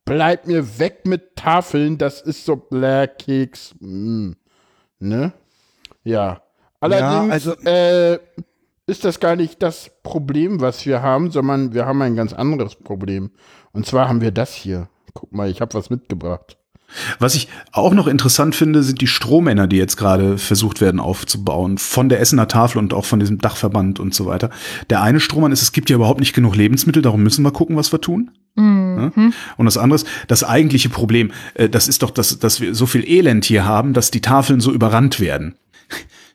bleib 0.04 0.48
mir 0.48 0.80
weg 0.80 1.06
mit 1.06 1.38
Tafeln, 1.38 1.98
das 1.98 2.22
ist 2.22 2.46
so 2.46 2.58
Black 2.58 3.20
Keks. 3.20 3.74
Mm. 3.80 4.32
Ne? 5.00 5.32
Ja. 6.04 6.42
Allerdings 6.82 7.32
also- 7.32 7.56
äh, 7.66 8.20
ist 8.88 9.06
das 9.06 9.20
gar 9.20 9.36
nicht 9.36 9.64
das 9.64 9.90
Problem, 10.04 10.60
was 10.60 10.86
wir 10.86 11.02
haben, 11.02 11.32
sondern 11.32 11.74
wir 11.74 11.86
haben 11.86 12.02
ein 12.02 12.16
ganz 12.16 12.34
anderes 12.34 12.76
Problem. 12.76 13.32
Und 13.72 13.86
zwar 13.86 14.10
haben 14.10 14.22
wir 14.22 14.32
das 14.32 14.54
hier. 14.54 14.90
Guck 15.14 15.32
mal, 15.32 15.50
ich 15.50 15.62
habe 15.62 15.74
was 15.74 15.90
mitgebracht. 15.90 16.58
Was 17.20 17.36
ich 17.36 17.48
auch 17.72 17.94
noch 17.94 18.08
interessant 18.08 18.56
finde, 18.56 18.82
sind 18.84 19.02
die 19.02 19.08
Strohmänner, 19.08 19.68
die 19.68 19.78
jetzt 19.78 19.98
gerade 19.98 20.38
versucht 20.38 20.80
werden 20.82 21.00
aufzubauen, 21.00 21.78
von 21.78 22.10
der 22.10 22.20
Essener 22.22 22.48
Tafel 22.48 22.78
und 22.80 22.94
auch 22.94 23.06
von 23.06 23.20
diesem 23.20 23.40
Dachverband 23.40 24.00
und 24.00 24.14
so 24.14 24.26
weiter. 24.26 24.50
Der 24.90 25.02
eine 25.02 25.20
Strohmann 25.20 25.52
ist, 25.52 25.62
es 25.62 25.72
gibt 25.74 25.90
ja 25.90 25.96
überhaupt 25.98 26.20
nicht 26.20 26.34
genug 26.34 26.56
Lebensmittel, 26.56 27.02
darum 27.02 27.22
müssen 27.24 27.44
wir 27.44 27.52
gucken, 27.52 27.76
was 27.76 27.92
wir 27.92 28.00
tun. 28.02 28.32
Ja? 28.58 29.12
Und 29.58 29.66
das 29.66 29.78
andere 29.78 29.96
ist, 29.96 30.08
das 30.28 30.46
eigentliche 30.46 30.88
Problem, 30.88 31.32
äh, 31.56 31.68
das 31.68 31.90
ist 31.90 32.02
doch, 32.04 32.12
dass, 32.12 32.40
dass 32.40 32.62
wir 32.62 32.74
so 32.74 32.86
viel 32.86 33.04
Elend 33.06 33.44
hier 33.44 33.66
haben, 33.66 33.92
dass 33.92 34.12
die 34.12 34.22
Tafeln 34.22 34.62
so 34.62 34.72
überrannt 34.72 35.20
werden. 35.20 35.56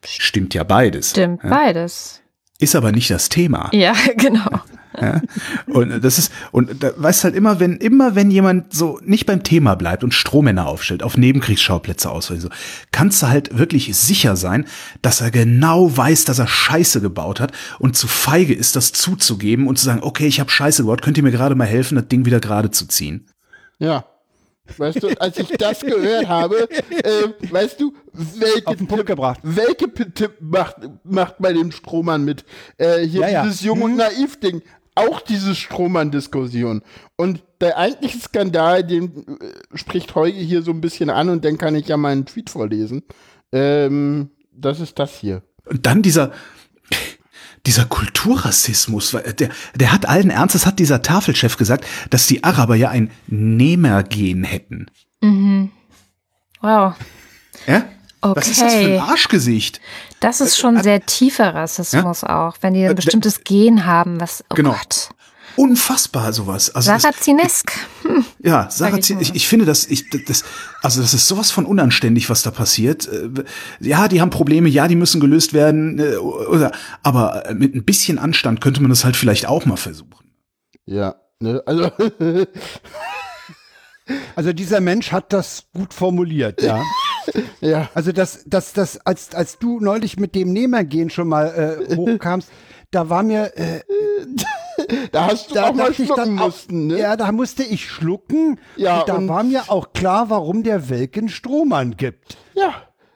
Stimmt 0.05 0.53
ja 0.53 0.63
beides. 0.63 1.11
Stimmt, 1.11 1.43
Ja? 1.43 1.49
beides. 1.49 2.21
Ist 2.59 2.75
aber 2.75 2.91
nicht 2.91 3.09
das 3.09 3.29
Thema. 3.29 3.69
Ja, 3.73 3.93
genau. 4.17 4.61
Ja? 5.01 5.21
Und 5.67 6.03
das 6.03 6.17
ist, 6.17 6.31
und 6.51 6.83
da 6.83 6.91
weißt 6.95 7.23
halt 7.23 7.35
immer, 7.35 7.59
wenn, 7.59 7.77
immer 7.77 8.15
wenn 8.15 8.31
jemand 8.31 8.73
so 8.73 8.99
nicht 9.03 9.25
beim 9.25 9.43
Thema 9.43 9.75
bleibt 9.75 10.03
und 10.03 10.13
Strohmänner 10.13 10.67
aufstellt, 10.67 11.03
auf 11.03 11.17
Nebenkriegsschauplätze 11.17 12.09
auswählt, 12.09 12.41
so, 12.41 12.49
kannst 12.91 13.21
du 13.23 13.27
halt 13.27 13.57
wirklich 13.57 13.95
sicher 13.97 14.35
sein, 14.35 14.65
dass 15.01 15.21
er 15.21 15.31
genau 15.31 15.95
weiß, 15.97 16.25
dass 16.25 16.39
er 16.39 16.47
Scheiße 16.47 17.01
gebaut 17.01 17.39
hat 17.39 17.51
und 17.79 17.97
zu 17.97 18.07
feige 18.07 18.53
ist, 18.53 18.75
das 18.75 18.91
zuzugeben 18.93 19.67
und 19.67 19.77
zu 19.79 19.85
sagen, 19.85 20.01
okay, 20.03 20.27
ich 20.27 20.39
habe 20.39 20.49
Scheiße 20.51 20.83
gebaut, 20.83 21.01
könnt 21.01 21.17
ihr 21.17 21.23
mir 21.23 21.31
gerade 21.31 21.55
mal 21.55 21.65
helfen, 21.67 21.95
das 21.95 22.07
Ding 22.07 22.25
wieder 22.25 22.39
gerade 22.39 22.71
zu 22.71 22.85
ziehen? 22.87 23.27
Ja. 23.79 24.05
Weißt 24.77 25.03
du, 25.03 25.09
als 25.19 25.37
ich 25.37 25.49
das 25.57 25.81
gehört 25.81 26.29
habe, 26.29 26.69
äh, 26.69 27.51
weißt 27.51 27.81
du, 27.81 27.93
welche 28.13 28.67
Auf 28.67 28.77
den 28.77 28.87
Punkt 28.87 29.05
gebracht. 29.05 29.39
welche 29.43 29.91
Tipp 30.13 30.33
macht, 30.39 30.77
macht 31.03 31.35
bei 31.39 31.51
dem 31.51 31.71
Strohmann 31.73 32.23
mit? 32.23 32.45
Äh, 32.77 32.99
hier 33.05 33.21
Ja, 33.21 33.29
ja. 33.29 33.43
dieses 33.43 33.61
Jung 33.63 33.81
und 33.81 33.91
Hm. 33.91 33.97
Naiv-Ding. 33.97 34.61
Auch 34.95 35.21
diese 35.21 35.55
Strohmann-Diskussion. 35.55 36.81
Und 37.15 37.43
der 37.61 37.77
eigentliche 37.77 38.19
Skandal, 38.19 38.83
den 38.83 39.25
äh, 39.39 39.77
spricht 39.77 40.13
Heuge 40.15 40.39
hier 40.39 40.61
so 40.63 40.71
ein 40.71 40.81
bisschen 40.81 41.09
an 41.09 41.29
und 41.29 41.45
dann 41.45 41.57
kann 41.57 41.75
ich 41.75 41.87
ja 41.87 41.97
meinen 41.97 42.25
Tweet 42.25 42.49
vorlesen. 42.49 43.03
Ähm, 43.51 44.31
das 44.51 44.79
ist 44.79 44.99
das 44.99 45.17
hier. 45.17 45.43
Und 45.65 45.85
dann 45.85 46.01
dieser, 46.01 46.31
dieser 47.65 47.85
Kulturrassismus, 47.85 49.13
weil 49.13 49.33
der, 49.33 49.49
der 49.75 49.91
hat 49.93 50.07
allen 50.07 50.29
Ernstes, 50.29 50.65
hat 50.65 50.79
dieser 50.79 51.01
Tafelchef 51.01 51.55
gesagt, 51.57 51.85
dass 52.09 52.27
die 52.27 52.43
Araber 52.43 52.75
ja 52.75 52.89
ein 52.89 53.11
Nehmergen 53.27 54.43
hätten. 54.43 54.87
Wow. 56.61 56.95
Ja? 57.67 57.85
Was 58.21 58.47
ist 58.47 58.61
das 58.61 58.73
für 58.73 58.79
ein 58.79 58.85
Okay. 58.95 58.99
Arschgesicht? 58.99 59.81
Das 60.21 60.39
ist 60.39 60.57
schon 60.57 60.81
sehr 60.81 61.05
tiefer 61.05 61.53
Rassismus 61.53 62.23
auch, 62.23 62.55
wenn 62.61 62.73
die 62.73 62.85
ein 62.85 62.95
bestimmtes 62.95 63.43
Gen 63.43 63.85
haben, 63.85 64.21
was, 64.21 64.43
oh 64.49 64.55
Genau. 64.55 64.71
Gott. 64.71 65.09
Unfassbar 65.57 66.31
sowas. 66.31 66.73
Also 66.73 66.95
Sarazinesk. 66.95 67.73
ja, 68.39 68.67
ich 68.69 68.75
Sarazin, 68.75 69.19
ich, 69.19 69.35
ich 69.35 69.47
finde 69.49 69.65
das, 69.65 69.85
ich, 69.87 70.09
das, 70.09 70.45
also 70.81 71.01
das 71.01 71.13
ist 71.13 71.27
sowas 71.27 71.51
von 71.51 71.65
unanständig, 71.65 72.29
was 72.29 72.41
da 72.41 72.51
passiert. 72.51 73.07
Äh, 73.07 73.29
Ja, 73.81 74.07
die 74.07 74.21
haben 74.21 74.29
Probleme, 74.29 74.69
ja, 74.69 74.87
die 74.87 74.95
müssen 74.95 75.19
gelöst 75.19 75.51
werden, 75.51 75.99
äh, 75.99 76.15
oder, 76.15 76.71
aber 77.03 77.51
mit 77.53 77.75
ein 77.75 77.83
bisschen 77.83 78.17
Anstand 78.17 78.61
könnte 78.61 78.81
man 78.81 78.89
das 78.89 79.03
halt 79.03 79.17
vielleicht 79.17 79.45
auch 79.45 79.65
mal 79.65 79.75
versuchen. 79.75 80.31
Ja. 80.85 81.15
Ne? 81.41 81.61
Also, 81.65 81.91
Also 84.35 84.53
dieser 84.53 84.81
Mensch 84.81 85.11
hat 85.11 85.31
das 85.33 85.65
gut 85.73 85.93
formuliert, 85.93 86.61
ja. 86.61 86.81
ja. 87.61 87.89
Also 87.93 88.11
das, 88.11 88.43
das, 88.45 88.73
das, 88.73 89.05
als, 89.05 89.33
als 89.35 89.59
du 89.59 89.79
neulich 89.79 90.19
mit 90.19 90.35
dem 90.35 90.53
Nehmergehen 90.53 91.09
schon 91.09 91.27
mal 91.27 91.79
äh, 91.89 91.95
hochkamst, 91.95 92.49
da 92.91 93.09
war 93.09 93.23
mir, 93.23 93.51
äh, 93.57 93.81
Da 95.11 95.27
hast 95.27 95.49
du 95.49 95.55
da 95.55 95.69
auch 95.69 95.73
mal 95.73 95.93
schlucken 95.93 96.35
mussten, 96.35 96.87
ne? 96.87 96.99
Ja, 96.99 97.15
da 97.15 97.31
musste 97.31 97.63
ich 97.63 97.87
schlucken. 97.89 98.59
Ja, 98.75 99.01
und 99.01 99.09
da 99.09 99.15
und- 99.15 99.27
war 99.29 99.43
mir 99.43 99.63
auch 99.69 99.93
klar, 99.93 100.29
warum 100.29 100.63
der 100.63 100.89
Welken 100.89 101.29
Strohmann 101.29 101.97
gibt. 101.97 102.37
Ja, 102.53 102.73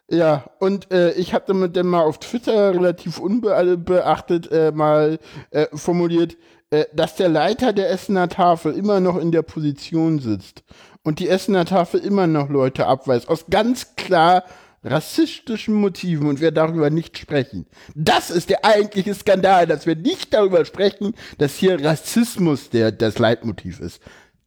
ja. 0.09 0.45
Und 0.59 0.91
äh, 0.91 1.11
ich 1.13 1.33
hatte 1.33 1.53
mit 1.53 1.75
dem 1.75 1.87
mal 1.87 2.03
auf 2.03 2.19
Twitter 2.19 2.73
relativ 2.73 3.19
unbeachtet 3.19 4.51
äh, 4.51 4.71
mal 4.71 5.19
äh, 5.51 5.67
formuliert, 5.73 6.37
äh, 6.69 6.85
dass 6.93 7.15
der 7.15 7.29
Leiter 7.29 7.73
der 7.73 7.89
Essener 7.89 8.29
Tafel 8.29 8.73
immer 8.73 8.99
noch 8.99 9.17
in 9.17 9.31
der 9.31 9.41
Position 9.41 10.19
sitzt 10.19 10.63
und 11.05 11.19
die 11.19 11.29
Essener 11.29 11.65
Tafel 11.65 12.01
immer 12.01 12.27
noch 12.27 12.49
Leute 12.49 12.87
abweist, 12.87 13.29
aus 13.29 13.45
ganz 13.49 13.95
klar 13.95 14.43
rassistischen 14.83 15.75
Motiven 15.75 16.27
und 16.27 16.41
wir 16.41 16.51
darüber 16.51 16.89
nicht 16.89 17.17
sprechen. 17.17 17.65
Das 17.95 18.29
ist 18.29 18.49
der 18.49 18.65
eigentliche 18.65 19.13
Skandal, 19.13 19.65
dass 19.67 19.85
wir 19.85 19.95
nicht 19.95 20.33
darüber 20.33 20.65
sprechen, 20.65 21.13
dass 21.37 21.55
hier 21.55 21.83
Rassismus 21.83 22.69
der, 22.69 22.91
das 22.91 23.17
Leitmotiv 23.17 23.79
ist. 23.79 24.01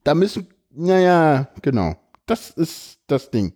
Da 0.05 0.15
müssen, 0.15 0.49
naja, 0.71 1.49
genau. 1.63 1.97
Das 2.27 2.51
ist 2.51 2.99
das 3.07 3.31
Ding. 3.31 3.55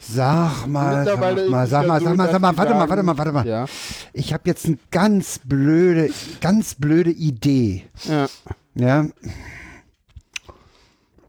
Sag 0.00 0.66
mal, 0.66 1.04
sag 1.04 1.18
mal, 1.18 1.66
sag 1.66 1.86
mal, 1.86 2.00
sag 2.00 2.16
mal, 2.16 2.30
sag 2.30 2.40
mal, 2.40 2.56
warte 2.56 2.74
mal, 2.74 2.88
warte 2.88 3.02
mal, 3.02 3.18
warte 3.18 3.32
mal. 3.32 3.66
Ich 4.12 4.32
habe 4.32 4.44
jetzt 4.46 4.66
eine 4.66 4.78
ganz 4.92 5.40
blöde, 5.44 6.10
ganz 6.40 6.76
blöde 6.76 7.10
Idee. 7.10 7.84
Ja. 8.04 8.28
Ja. 8.74 9.06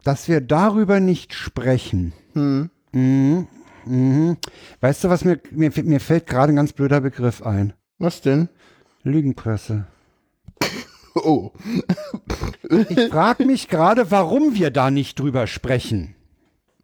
Dass 0.03 0.27
wir 0.27 0.41
darüber 0.41 0.99
nicht 0.99 1.33
sprechen. 1.33 2.13
Hm. 2.33 2.69
Mhm. 2.91 3.47
Mhm. 3.85 4.37
Weißt 4.81 5.03
du, 5.03 5.09
was 5.09 5.25
mir, 5.25 5.39
mir, 5.51 5.71
mir 5.83 5.99
fällt 5.99 6.27
gerade 6.27 6.53
ein 6.53 6.55
ganz 6.55 6.73
blöder 6.73 7.01
Begriff 7.01 7.41
ein? 7.43 7.73
Was 7.97 8.21
denn? 8.21 8.49
Lügenpresse. 9.03 9.87
Oh. 11.15 11.51
Ich 12.89 13.09
frage 13.09 13.45
mich 13.45 13.67
gerade, 13.67 14.09
warum 14.11 14.53
wir 14.55 14.71
da 14.71 14.91
nicht 14.91 15.19
drüber 15.19 15.47
sprechen. 15.47 16.15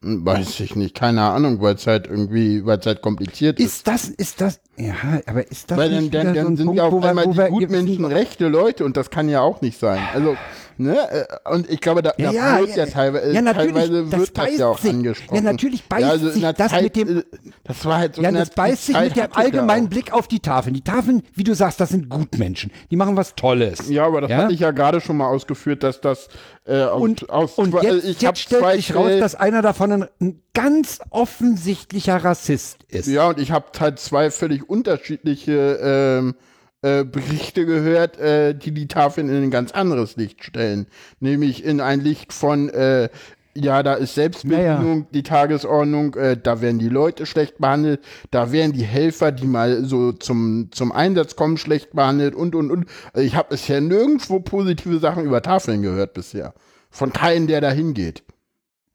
Weiß 0.02 0.60
ich 0.60 0.76
nicht, 0.76 0.94
keine 0.96 1.24
Ahnung, 1.24 1.62
weil 1.62 1.76
es 1.76 1.88
halt 1.88 2.06
irgendwie, 2.08 2.64
weil 2.66 2.78
es 2.80 2.86
halt 2.86 3.02
kompliziert 3.02 3.60
ist. 3.60 3.66
Ist 3.66 3.88
das, 3.88 4.10
ist 4.10 4.40
das, 4.42 4.60
ja, 4.78 4.94
aber 5.26 5.50
ist 5.50 5.72
das 5.72 5.78
Weil 5.78 5.90
dann, 5.90 6.04
nicht 6.04 6.14
dann, 6.14 6.22
wieder 6.34 6.34
dann 6.34 6.44
so 6.44 6.50
ein 6.52 6.58
sind 6.58 6.66
Punkt, 6.68 6.78
ja 6.78 6.84
auf 6.86 7.04
einmal 7.04 7.28
die 7.28 7.38
wir- 7.38 7.50
Gutmenschen 7.50 8.06
rechte 8.06 8.48
Leute 8.48 8.86
und 8.86 8.98
das 8.98 9.10
kann 9.10 9.30
ja 9.30 9.42
auch 9.42 9.62
nicht 9.62 9.80
sein. 9.80 10.00
Also, 10.14 10.36
ne, 10.78 10.98
äh, 11.12 11.26
und 11.54 11.70
ich 11.70 11.80
glaube, 11.82 12.02
da, 12.02 12.14
Ja, 12.18 12.32
da 12.32 12.32
ja, 12.34 12.60
wird 12.60 12.70
ja, 12.72 12.86
ja, 12.86 12.92
teilweise, 12.92 13.32
ja, 13.34 13.54
teilweise 13.54 14.06
das 14.06 14.20
wird 14.20 14.38
das 14.38 14.58
ja 14.58 14.68
auch 14.68 14.78
sich. 14.80 14.92
angesprochen. 14.92 15.36
Ja, 15.36 15.42
natürlich 15.42 15.84
beißt 15.86 16.04
also 16.04 16.28
in 16.28 16.34
sich 16.34 16.42
das 16.44 16.72
Zeit, 16.72 16.84
mit 16.84 16.96
dem- 16.96 17.18
äh, 17.20 17.24
Das 17.64 17.86
war 17.86 17.98
halt 17.98 18.16
so 18.16 18.22
Ja, 18.22 18.32
das 18.32 18.50
beißt 18.52 18.86
sich 18.86 18.96
Zeit 18.96 19.16
mit 19.16 19.26
dem 19.26 19.34
allgemeinen. 19.34 19.90
Blick 19.90 20.14
auf 20.14 20.28
die 20.28 20.40
Tafeln. 20.40 20.74
Die 20.74 20.84
Tafeln, 20.84 21.24
wie 21.34 21.44
du 21.44 21.54
sagst, 21.56 21.80
das 21.80 21.90
sind 21.90 22.10
Gutmenschen. 22.10 22.72
Die 22.92 22.96
machen 22.96 23.16
was 23.18 23.36
Tolles. 23.36 23.90
Ja, 23.90 24.06
aber 24.06 24.22
das 24.22 24.32
Ja? 24.32 24.38
hatte 24.38 24.54
ich 24.54 24.60
ja 24.60 24.72
gerade 24.72 25.02
schon 25.02 25.18
mal 25.18 25.28
ausgeführt, 25.28 25.84
dass 25.84 26.02
das 26.02 26.28
äh, 26.66 26.86
Und, 26.86 27.30
aus 27.30 27.54
und 27.60 27.74
jetzt, 27.84 28.06
ich 28.06 28.26
hab 28.26 28.36
jetzt 28.36 28.40
stellt 28.46 28.62
zwei 28.62 28.76
sich 28.76 28.96
raus, 28.96 29.12
dass 29.20 29.36
einer 29.36 29.62
davon 29.62 29.92
ein, 29.92 30.06
ein 30.20 30.42
ganz 30.54 31.00
offensichtlicher 31.12 32.24
Rassist 32.24 32.78
ist. 32.88 33.08
Ja, 33.08 33.28
und 33.30 33.40
ich 33.40 33.52
habe 33.52 33.66
halt 33.80 34.00
zwei 34.00 34.32
völlig 34.32 34.68
unterschiedliche 34.70 35.80
ähm, 35.82 36.36
äh, 36.82 37.04
Berichte 37.04 37.66
gehört, 37.66 38.18
äh, 38.20 38.54
die 38.54 38.72
die 38.72 38.88
Tafeln 38.88 39.30
in 39.30 39.44
ein 39.44 39.52
ganz 39.52 39.72
anderes 39.72 40.16
Licht 40.16 40.44
stellen. 40.44 40.88
Nämlich 41.20 41.64
in 41.64 41.82
ein 41.82 42.02
Licht 42.02 42.34
von, 42.34 42.70
äh, 42.70 43.10
ja, 43.58 43.84
da 43.84 43.94
ist 43.94 44.16
Selbstbedienung, 44.16 45.08
die 45.12 45.24
Tagesordnung, 45.24 46.14
äh, 46.16 46.38
da 46.38 46.62
werden 46.62 46.78
die 46.78 46.90
Leute 46.90 47.26
schlecht 47.26 47.58
behandelt, 47.58 48.02
da 48.30 48.52
werden 48.52 48.74
die 48.74 48.84
Helfer, 48.84 49.32
die 49.32 49.48
mal 49.48 49.86
so 49.86 50.12
zum, 50.12 50.70
zum 50.72 50.92
Einsatz 50.92 51.36
kommen, 51.36 51.58
schlecht 51.58 51.94
behandelt 51.94 52.36
und, 52.36 52.54
und, 52.54 52.70
und. 52.70 52.86
Also 53.14 53.26
ich 53.26 53.36
habe 53.36 53.50
bisher 53.50 53.80
nirgendwo 53.80 54.42
positive 54.42 55.00
Sachen 55.00 55.24
über 55.24 55.42
Tafeln 55.42 55.82
gehört 55.82 56.14
bisher. 56.14 56.54
Von 56.90 57.14
keinem, 57.14 57.48
der 57.48 57.62
da 57.62 57.72
hingeht. 57.72 58.24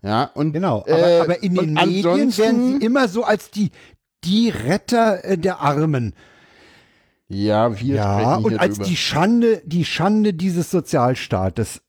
Ja, 0.02 0.24
und 0.34 0.52
Genau, 0.52 0.80
aber, 0.80 1.08
äh, 1.08 1.20
aber 1.20 1.42
in 1.42 1.54
den 1.54 1.74
Medien 1.74 2.36
werden 2.36 2.80
sie 2.80 2.84
immer 2.84 3.08
so 3.08 3.24
als 3.24 3.50
die, 3.50 3.70
die 4.24 4.50
Retter 4.50 5.24
äh, 5.24 5.38
der 5.38 5.60
Armen. 5.60 6.14
Ja, 7.32 7.78
wir 7.78 7.94
Ja, 7.94 8.36
und 8.36 8.58
als 8.58 8.74
drüber. 8.76 8.88
die 8.88 8.96
Schande, 8.96 9.62
die 9.64 9.84
Schande 9.84 10.34
dieses 10.34 10.70
Sozialstaates. 10.72 11.80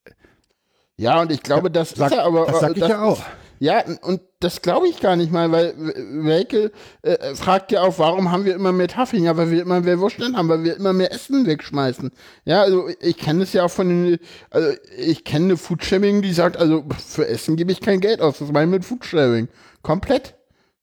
Ja, 0.98 1.20
und 1.20 1.32
ich 1.32 1.42
glaube, 1.42 1.72
das 1.72 1.90
Sag, 1.90 2.12
ist 2.12 2.18
ja 2.18 2.24
aber. 2.24 2.46
das 2.46 2.60
sag 2.60 2.74
ich 2.74 2.80
das 2.80 2.90
ja 2.90 3.02
auch. 3.02 3.24
Ja, 3.58 3.84
und 4.04 4.22
das 4.40 4.62
glaube 4.62 4.88
ich 4.88 5.00
gar 5.00 5.16
nicht 5.16 5.32
mal, 5.32 5.52
weil 5.52 5.74
Welke 5.78 6.72
äh, 7.02 7.34
fragt 7.36 7.72
ja 7.72 7.82
auch, 7.82 7.98
warum 7.98 8.32
haben 8.32 8.46
wir 8.46 8.54
immer 8.54 8.72
mehr 8.72 8.88
Tafeln? 8.88 9.24
Ja, 9.24 9.36
weil 9.36 9.50
wir 9.50 9.64
immer 9.64 9.82
mehr 9.82 10.00
Wurststand 10.00 10.36
haben, 10.38 10.48
weil 10.48 10.64
wir 10.64 10.76
immer 10.76 10.94
mehr 10.94 11.12
Essen 11.12 11.48
wegschmeißen. 11.48 12.12
Ja, 12.46 12.62
also 12.62 12.88
ich 13.00 13.18
kenne 13.18 13.44
es 13.44 13.54
ja 13.54 13.64
auch 13.64 13.72
von 13.72 13.90
den, 13.90 14.20
also 14.52 14.72
ich 14.96 15.24
kenne 15.24 15.46
eine 15.46 15.58
Foodsharing, 15.58 16.22
die 16.22 16.34
sagt, 16.34 16.58
also 16.58 16.86
für 17.08 17.28
Essen 17.28 17.56
gebe 17.56 17.72
ich 17.72 17.82
kein 17.82 18.00
Geld 18.00 18.22
aus, 18.22 18.40
das 18.40 18.52
meine 18.52 18.66
ich 18.66 18.72
mit 18.72 18.86
Foodsharing. 18.86 19.48
Komplett. 19.82 20.36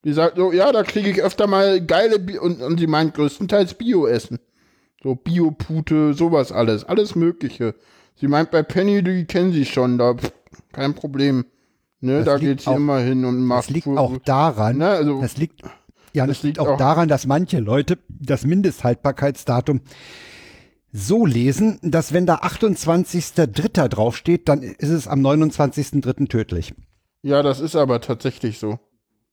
Die 0.04 0.12
sagt 0.12 0.36
so, 0.36 0.52
ja, 0.52 0.70
da 0.72 0.82
kriege 0.84 1.10
ich 1.10 1.22
öfter 1.22 1.46
mal 1.46 1.80
geile, 1.84 2.18
Bi 2.18 2.38
und, 2.38 2.62
und 2.62 2.78
sie 2.78 2.86
meint 2.86 3.14
größtenteils 3.14 3.74
Bio-Essen. 3.74 4.38
So 5.02 5.14
Biopute, 5.14 6.14
sowas 6.14 6.50
alles, 6.52 6.84
alles 6.84 7.14
Mögliche. 7.14 7.74
Sie 8.16 8.26
meint 8.28 8.50
bei 8.50 8.62
Penny, 8.62 9.02
die 9.02 9.24
kennen 9.26 9.52
sie 9.52 9.64
schon, 9.64 9.96
da 9.98 10.14
pff, 10.14 10.32
kein 10.72 10.94
Problem. 10.94 11.44
Ne, 12.00 12.18
Das 12.18 12.24
da 12.26 12.38
geht 12.38 12.60
sie 12.60 12.72
immer 12.72 12.98
hin 12.98 13.24
und 13.24 13.40
macht. 13.44 13.64
Das 13.64 13.70
liegt 13.70 13.84
Fu- 13.84 13.96
auch 13.96 14.18
daran, 14.18 14.78
Ne, 14.78 14.88
also, 14.88 15.20
das 15.20 15.36
liegt, 15.36 15.62
ja, 16.14 16.26
das, 16.26 16.38
das 16.38 16.42
liegt 16.44 16.58
auch, 16.58 16.68
auch- 16.68 16.76
daran, 16.76 17.08
dass 17.08 17.26
manche 17.26 17.58
Leute 17.60 17.98
das 18.08 18.44
Mindesthaltbarkeitsdatum 18.44 19.80
so 20.92 21.26
lesen, 21.26 21.78
dass 21.82 22.12
wenn 22.12 22.24
da 22.26 22.36
28.03. 22.36 23.88
draufsteht, 23.88 24.48
dann 24.48 24.62
ist 24.62 24.88
es 24.90 25.06
am 25.06 25.20
29.03. 25.24 26.28
tödlich. 26.28 26.74
ja, 27.22 27.42
das 27.42 27.60
ist 27.60 27.76
aber 27.76 28.00
tatsächlich 28.00 28.58
so. 28.58 28.78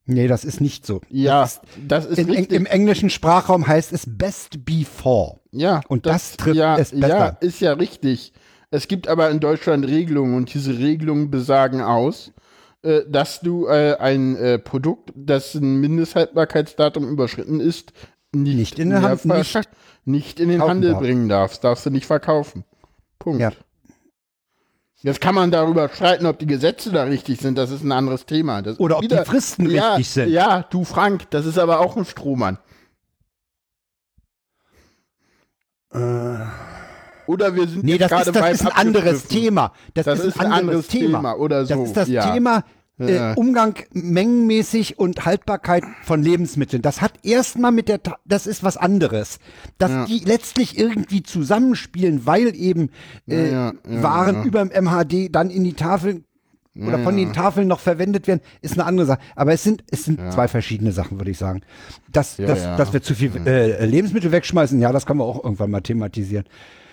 Nee, 0.07 0.27
das 0.27 0.45
ist 0.45 0.61
nicht 0.61 0.85
so. 0.85 1.01
Ja, 1.09 1.41
Das 1.41 1.61
das 1.87 2.05
ist 2.05 2.19
in, 2.19 2.29
richtig. 2.29 2.51
Im 2.55 2.65
englischen 2.67 3.09
Sprachraum 3.09 3.65
heißt 3.65 3.91
es 3.93 4.05
best 4.07 4.63
before. 4.65 5.39
Ja, 5.55 5.81
und 5.87 6.05
das 6.05 6.37
trifft 6.37 6.55
ja, 6.57 6.77
es 6.77 6.91
besser. 6.91 7.07
Ja, 7.07 7.37
ist 7.39 7.59
ja 7.61 7.73
richtig. 7.73 8.33
Es 8.71 8.87
gibt 8.87 9.07
aber 9.07 9.29
in 9.29 9.39
Deutschland 9.39 9.85
Regelungen 9.87 10.35
und 10.35 10.53
diese 10.53 10.77
Regelungen 10.77 11.31
besagen 11.31 11.81
aus, 11.81 12.31
äh, 12.81 13.01
dass 13.07 13.39
du 13.39 13.67
äh, 13.67 13.95
ein 13.99 14.35
äh, 14.35 14.59
Produkt, 14.59 15.11
dessen 15.15 15.79
Mindesthaltbarkeitsdatum 15.79 17.07
überschritten 17.09 17.59
ist, 17.59 17.93
nicht, 18.33 18.57
Nicht 18.57 18.79
in 18.79 18.89
den 18.89 19.01
Hand- 19.01 19.23
nicht 19.25 19.59
nicht 20.03 20.39
in 20.41 20.49
den 20.49 20.61
Handel 20.61 20.91
darf. 20.91 20.99
bringen 20.99 21.29
darfst. 21.29 21.63
Darfst 21.63 21.85
du 21.85 21.89
nicht 21.89 22.05
verkaufen. 22.05 22.65
Punkt. 23.17 23.39
Ja. 23.39 23.51
Jetzt 25.01 25.21
kann 25.21 25.35
man 25.35 25.51
darüber 25.51 25.87
streiten, 25.89 26.25
ob 26.25 26.39
die 26.39 26.47
Gesetze 26.47 26.91
da 26.91 27.03
richtig 27.03 27.39
sind. 27.39 27.57
Das 27.57 27.71
ist 27.71 27.83
ein 27.83 27.91
anderes 27.91 28.25
Thema. 28.25 28.61
Das 28.61 28.79
Oder 28.79 28.97
ob 28.97 29.07
die 29.07 29.15
Fristen 29.17 29.69
ja, 29.69 29.93
richtig 29.93 30.09
sind. 30.09 30.29
Ja, 30.29 30.63
du 30.69 30.83
Frank, 30.83 31.29
das 31.29 31.45
ist 31.45 31.57
aber 31.59 31.79
auch 31.79 31.95
ein 31.95 32.05
Strohmann. 32.05 32.57
Oder 37.27 37.55
wir 37.55 37.67
sind 37.67 37.83
Nee, 37.83 37.97
das 37.97 38.09
gerade 38.11 38.29
ist, 38.29 38.35
das 38.35 38.51
ist 38.51 38.65
ein 38.65 38.71
anderes. 38.71 39.23
Thema. 39.27 39.71
Das, 39.93 40.05
Das 40.05 40.19
ist 40.19 40.39
ein 40.39 40.51
anderes 40.51 40.87
Thema. 40.87 41.35
oder 41.35 41.65
so. 41.65 41.75
Das 41.75 41.87
ist 41.87 41.97
das 41.97 42.07
ja. 42.09 42.31
Thema 42.33 42.63
äh. 42.97 43.33
Umgang 43.35 43.75
mengenmäßig 43.91 44.99
und 44.99 45.25
Haltbarkeit 45.25 45.83
von 46.03 46.21
Lebensmitteln. 46.23 46.81
Das 46.81 47.01
hat 47.01 47.13
erstmal 47.23 47.71
mit 47.73 47.89
der, 47.89 48.01
Ta- 48.01 48.19
das 48.25 48.47
ist 48.47 48.63
was 48.63 48.77
anderes. 48.77 49.39
Dass 49.77 49.91
Ja. 49.91 50.05
die 50.05 50.19
letztlich 50.19 50.77
irgendwie 50.77 51.21
zusammenspielen, 51.23 52.25
weil 52.25 52.55
eben 52.55 52.91
äh, 53.27 53.51
Ja, 53.51 53.73
Waren 53.83 54.43
über 54.45 54.63
dem 54.63 54.69
MHD 54.85 55.29
dann 55.35 55.49
in 55.49 55.63
die 55.65 55.73
Tafeln 55.73 56.23
oder 56.77 56.99
von 56.99 57.15
den 57.15 57.31
Tafeln 57.31 57.67
noch 57.67 57.79
verwendet 57.79 58.27
werden, 58.27 58.41
ist 58.61 58.73
eine 58.73 58.85
andere 58.85 59.07
Sache. 59.07 59.19
Aber 59.35 59.53
es 59.53 59.63
sind, 59.63 59.83
es 59.91 60.03
sind 60.03 60.19
zwei 60.31 60.47
verschiedene 60.47 60.91
Sachen, 60.91 61.19
würde 61.19 61.31
ich 61.31 61.37
sagen. 61.37 61.61
Dass, 62.11 62.37
Ja, 62.37 62.47
dass, 62.47 62.63
ja. 62.63 62.75
dass 62.75 62.91
wir 62.91 63.01
zu 63.01 63.15
viel 63.15 63.31
äh, 63.47 63.85
Lebensmittel 63.85 64.31
wegschmeißen, 64.31 64.79
ja, 64.81 64.91
das 64.91 65.05
kann 65.05 65.17
man 65.17 65.27
auch 65.27 65.43
irgendwann 65.43 65.71
mal 65.71 65.81
thematisieren. 65.81 66.45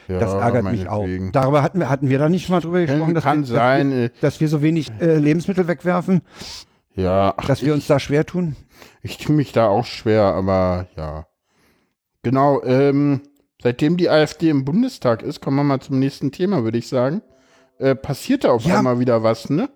Ja, 0.09 0.19
das 0.19 0.35
ärgert 0.35 0.65
mich 0.65 0.89
auch. 0.89 1.07
Darüber 1.33 1.63
hatten 1.63 1.79
wir, 1.79 1.89
hatten 1.89 2.09
wir 2.09 2.19
da 2.19 2.29
nicht 2.29 2.49
mal 2.49 2.61
drüber 2.61 2.81
gesprochen, 2.81 3.15
dass, 3.15 3.25
kann 3.25 3.41
wir, 3.41 3.47
sein, 3.47 3.91
dass, 3.91 3.99
wir, 3.99 4.05
äh. 4.05 4.11
dass 4.21 4.41
wir 4.41 4.49
so 4.49 4.63
wenig 4.63 4.91
äh, 5.01 5.17
Lebensmittel 5.17 5.69
wegwerfen, 5.69 6.23
Ja, 6.95 7.35
ach, 7.37 7.47
dass 7.47 7.63
wir 7.63 7.73
uns 7.73 7.87
da 7.87 7.99
schwer 7.99 8.27
tun. 8.27 8.57
ich 9.03 9.19
tue 9.19 9.35
mich 9.35 9.53
da 9.53 9.69
auch 9.69 9.87
schwer, 9.87 10.23
aber 10.23 10.87
ja. 10.97 11.27
Genau, 12.23 12.63
ähm, 12.63 13.23
seitdem 13.63 13.97
die 13.97 14.11
AfD 14.11 14.49
im 14.49 14.65
Bundestag 14.65 15.23
ist, 15.23 15.41
kommen 15.41 15.57
wir 15.57 15.65
mal 15.65 15.81
zum 15.81 15.99
nächsten 15.99 16.31
Thema, 16.31 16.63
würde 16.63 16.79
ich 16.79 16.89
sagen. 16.89 17.23
Äh, 17.79 17.95
passiert 17.95 18.45
da 18.45 18.53
auf 18.53 18.65
Ja. 18.65 18.79
einmal 18.79 18.99
wieder 18.99 19.23
was, 19.23 19.51
ne? 19.51 19.69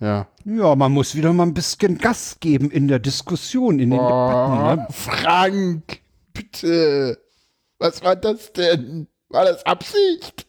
Ja. 0.00 0.26
Ja, 0.44 0.74
man 0.74 0.92
muss 0.92 1.14
wieder 1.14 1.32
mal 1.32 1.44
ein 1.44 1.54
bisschen 1.54 1.98
Gas 1.98 2.36
geben 2.40 2.70
in 2.70 2.88
der 2.88 2.98
Diskussion, 2.98 3.78
in 3.78 3.90
den 3.90 3.98
Debatten. 3.98 4.52
Oh, 4.62 4.76
Ne? 4.76 4.86
Frank, 4.90 6.00
bitte. 6.32 7.18
Was 7.78 8.02
war 8.02 8.16
das 8.16 8.52
denn? 8.52 9.08
War 9.28 9.44
das 9.44 9.64
Absicht? 9.66 10.46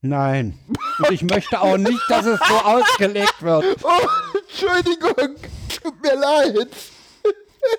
Nein. 0.00 0.58
Und 0.98 1.10
ich 1.10 1.22
möchte 1.22 1.60
auch 1.60 1.76
nicht, 1.78 2.00
dass 2.08 2.26
es 2.26 2.38
so 2.46 2.54
ausgelegt 2.54 3.42
wird. 3.42 3.64
Oh, 3.82 4.06
Entschuldigung. 4.48 5.36
Tut 5.82 6.02
mir 6.02 6.14
leid. 6.14 6.68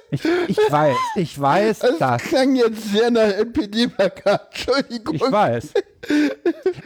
Ich, 0.10 0.22
ich 0.48 0.58
weiß, 0.70 0.96
ich 1.16 1.40
weiß 1.40 1.80
Das 1.80 1.98
das. 2.00 2.22
klang 2.24 2.56
jetzt 2.56 2.92
sehr 2.92 3.12
nach 3.12 3.32
NPD-Plakat. 3.32 4.48
Entschuldigung. 4.52 5.16
Ich 5.16 5.22
weiß. 5.22 5.74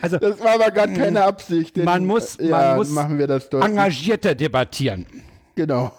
Also 0.01 0.17
Das 0.17 0.39
war 0.39 0.55
aber 0.55 0.71
gar 0.71 0.87
keine 0.87 1.23
Absicht. 1.23 1.77
denn- 1.77 1.85
man 1.85 2.05
muss, 2.05 2.37
ja, 2.39 2.49
man 2.49 2.77
muss 2.77 2.89
machen 2.89 3.17
wir 3.19 3.27
das 3.27 3.49
deutlich. 3.49 3.69
engagierter 3.71 4.35
debattieren. 4.35 5.05
Genau. 5.55 5.91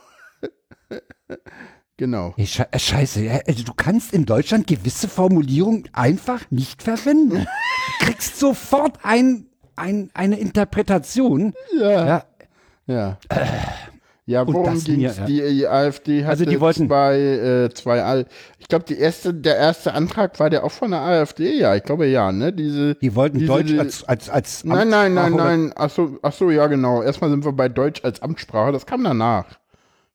genau. 1.96 2.34
Hey, 2.36 2.48
äh, 2.70 2.78
Scheiße, 2.78 3.22
ja, 3.24 3.40
also 3.46 3.62
du 3.64 3.72
kannst 3.74 4.12
in 4.12 4.24
Deutschland 4.26 4.66
gewisse 4.66 5.08
Formulierungen 5.08 5.88
einfach 5.92 6.42
nicht 6.50 6.82
verwenden. 6.82 7.46
Du 8.00 8.06
kriegst 8.06 8.38
sofort 8.38 8.98
ein, 9.02 9.46
ein, 9.76 10.10
eine 10.14 10.38
Interpretation. 10.38 11.54
Ja. 11.78 12.06
Ja, 12.06 12.24
Ja. 12.86 13.18
Ja, 14.30 14.46
worum 14.46 14.82
ging 14.84 15.04
es? 15.04 15.18
ja. 15.18 15.24
Die, 15.26 15.66
AfD 15.66 16.20
hatte 16.22 16.30
Also 16.30 16.44
die 16.44 16.60
wollten- 16.60 16.86
zwei, 16.86 17.18
äh, 17.18 17.70
zwei 17.74 18.02
Al 18.02 18.26
ich 18.58 18.68
glaube, 18.68 18.84
die 18.84 18.96
erste, 18.98 19.34
der 19.34 19.56
erste 19.56 19.92
Antrag 19.94 20.38
war 20.38 20.48
der 20.50 20.62
auch 20.62 20.70
von 20.70 20.92
der 20.92 21.00
AfD, 21.00 21.58
ja, 21.58 21.74
ich 21.74 21.82
glaube 21.82 22.06
ja, 22.06 22.30
ne? 22.30 22.52
Diese, 22.52 22.94
die 22.94 23.14
wollten 23.16 23.38
diese, 23.38 23.52
Deutsch 23.52 23.72
als, 23.76 24.04
als, 24.04 24.30
als 24.30 24.64
Nein, 24.64 24.88
nein, 24.88 25.14
nein, 25.14 25.32
nein. 25.34 25.72
Ach 25.74 25.90
so, 25.90 26.18
ach 26.22 26.32
so, 26.32 26.50
ja, 26.50 26.66
genau. 26.68 27.02
Erstmal 27.02 27.30
sind 27.30 27.44
wir 27.44 27.52
bei 27.52 27.68
Deutsch 27.68 28.04
als 28.04 28.22
Amtssprache, 28.22 28.70
das 28.70 28.86
kam 28.86 29.02
danach. 29.02 29.46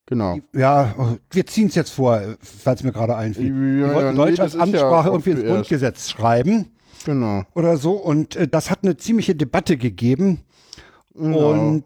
Genau. 0.05 0.38
Ja, 0.53 0.93
wir 1.32 1.45
ziehen 1.47 1.68
es 1.68 1.76
jetzt 1.76 1.89
vor, 1.91 2.22
falls 2.39 2.84
mir 2.84 2.91
gerade 2.91 3.16
einfiel. 3.16 3.82
Ja, 3.82 3.88
ja, 3.88 3.93
wollten 3.95 4.09
nee, 4.11 4.16
Deutsch 4.18 4.39
als 4.39 4.53
ja 4.53 4.59
Amtssprache 4.61 5.09
auch 5.09 5.13
irgendwie 5.13 5.32
ins. 5.32 5.43
Grundgesetz 5.43 6.09
schreiben 6.11 6.72
Genau. 7.05 7.43
oder 7.55 7.78
so. 7.78 7.93
Und 7.93 8.36
äh, 8.36 8.47
das 8.47 8.70
hat 8.72 8.80
eine 8.84 8.97
ziemliche 8.97 9.36
Debatte 9.36 9.78
gegeben. 9.78 10.41
Und 11.16 11.86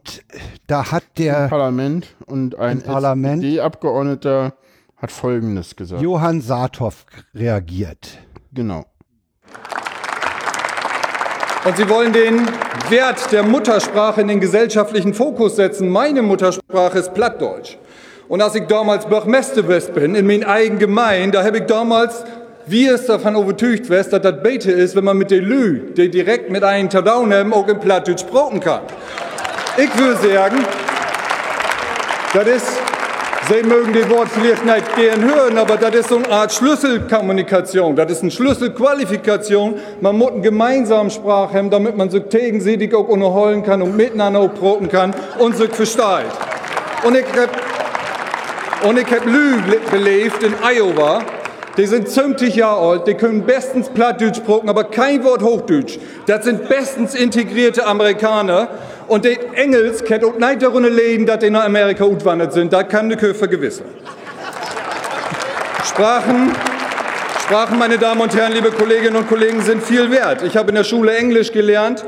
da 0.68 0.92
hat 0.92 1.04
der 1.18 1.48
Parlament 1.48 2.08
und 2.26 2.58
ein 2.58 2.80
Im 2.80 2.84
Parlament. 2.84 3.44
SPD-Abgeordneter 3.44 4.54
hat 4.98 5.12
Folgendes 5.12 5.76
gesagt. 5.76 6.02
Johann 6.02 6.42
Saathoff 6.42 7.06
reagiert. 7.36 8.18
Genau. 8.52 8.86
Und 11.66 11.78
Sie 11.78 11.90
wollen 11.90 12.14
den 12.14 12.48
Wert 12.90 13.32
der 13.32 13.44
Muttersprache 13.44 14.22
in 14.22 14.30
den 14.30 14.40
gesellschaftlichen 14.40 15.14
Fokus 15.14 15.58
setzen. 15.58 15.90
Meine 15.90 16.22
Muttersprache 16.22 17.00
ist 17.00 17.14
Plattdeutsch. 17.14 17.78
Und 18.30 18.42
als 18.42 18.56
ich 18.56 18.66
damals 18.68 19.06
Bürgermeister 19.08 19.64
bin, 19.64 20.16
in 20.16 20.26
meinem 20.26 20.48
eigenen 20.48 20.80
Gemeinde, 20.80 21.38
da 21.38 21.44
habe 21.44 21.58
ich 21.60 21.66
damals, 21.66 22.24
wie 22.70 22.86
es 22.86 23.06
davon 23.08 23.36
überzeugt 23.36 23.90
west, 23.90 24.14
dass 24.14 24.22
das 24.22 24.44
Bete 24.44 24.72
ist, 24.72 24.96
wenn 24.96 25.04
man 25.04 25.18
mit 25.18 25.32
den 25.32 25.44
Lü, 25.44 25.92
die 25.98 26.10
direkt 26.10 26.52
mit 26.52 26.64
einem 26.64 26.90
Tadau 26.90 27.26
nehmen, 27.26 27.52
auch 27.52 27.68
in 27.68 27.80
Plattdeutsch 27.80 28.22
sprechen 28.22 28.60
kann. 28.60 28.82
Ich 29.78 29.98
würde 29.98 30.18
sagen, 30.28 30.58
das 32.34 32.48
ist, 32.48 32.68
Sie 33.50 33.64
mögen 33.64 33.92
das 33.94 34.08
Wort 34.12 34.28
vielleicht 34.30 34.64
nicht 34.64 34.96
gern 34.96 35.24
hören, 35.24 35.58
aber 35.58 35.78
das 35.78 35.96
ist 35.96 36.10
so 36.10 36.18
eine 36.18 36.30
Art 36.30 36.54
Schlüsselkommunikation. 36.54 37.96
Das 37.96 38.12
ist 38.12 38.22
eine 38.22 38.30
Schlüsselqualifikation. 38.30 39.80
Man 40.02 40.18
muss 40.18 40.34
eine 40.34 40.42
gemeinsame 40.42 41.10
Sprache 41.10 41.58
haben, 41.58 41.72
damit 41.72 41.98
man 41.98 42.12
sich 42.12 42.30
gegenseitig 42.30 42.94
auch 42.94 43.08
unterholen 43.08 43.64
kann 43.64 43.82
und 43.82 43.98
miteinander 43.98 44.42
auch 44.42 44.54
broten 44.54 44.88
kann 44.88 45.16
und 45.40 45.58
sich 45.58 45.72
versteht. 45.72 46.30
Und 47.04 47.18
ich 47.18 47.26
hab, 47.26 48.86
und 48.88 49.00
ich 49.00 49.08
hab 49.08 49.26
Lü 49.26 49.56
belebt 49.90 50.44
in 50.44 50.54
Iowa. 50.62 51.24
Die 51.78 51.86
sind 51.86 52.10
70 52.10 52.56
Jahre 52.56 52.80
alt, 52.80 53.08
die 53.08 53.14
können 53.14 53.46
bestens 53.46 53.90
Plattdeutsch 53.90 54.38
sprechen, 54.38 54.70
aber 54.70 54.86
kein 54.86 55.24
Wort 55.24 55.42
Hochdeutsch. 55.42 55.98
Das 56.26 56.44
sind 56.44 56.68
bestens 56.68 57.16
integrierte 57.16 57.86
Amerikaner. 57.86 58.70
Und 59.08 59.26
die 59.26 59.40
Engels 59.54 60.04
kennt 60.04 60.24
auch 60.24 60.38
nicht 60.38 60.62
darunter 60.62 60.90
leben, 60.90 61.26
dass 61.26 61.40
die 61.40 61.50
nach 61.50 61.66
Amerika 61.66 62.04
utwandert 62.04 62.54
sind. 62.54 62.72
Da 62.74 62.84
kann 62.84 63.10
die 63.10 63.16
Köfer 63.16 63.48
gewissen. 63.48 63.86
Sprachen, 65.86 66.52
Sprachen, 67.44 67.80
meine 67.80 67.98
Damen 67.98 68.22
und 68.22 68.36
Herren, 68.36 68.54
liebe 68.54 68.70
Kolleginnen 68.72 69.16
und 69.16 69.28
Kollegen, 69.28 69.62
sind 69.62 69.82
viel 69.84 70.12
wert. 70.12 70.44
Ich 70.44 70.56
habe 70.56 70.70
in 70.70 70.76
der 70.76 70.84
Schule 70.84 71.16
Englisch 71.18 71.52
gelernt. 71.52 72.06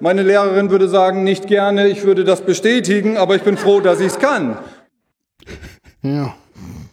Meine 0.00 0.22
Lehrerin 0.22 0.70
würde 0.70 0.88
sagen, 0.88 1.24
nicht 1.24 1.46
gerne, 1.46 1.88
ich 1.88 2.04
würde 2.04 2.24
das 2.24 2.42
bestätigen, 2.42 3.16
aber 3.16 3.36
ich 3.36 3.42
bin 3.42 3.56
froh, 3.56 3.80
dass 3.80 4.00
ich 4.00 4.08
es 4.08 4.18
kann. 4.18 4.58
Ja. 6.02 6.34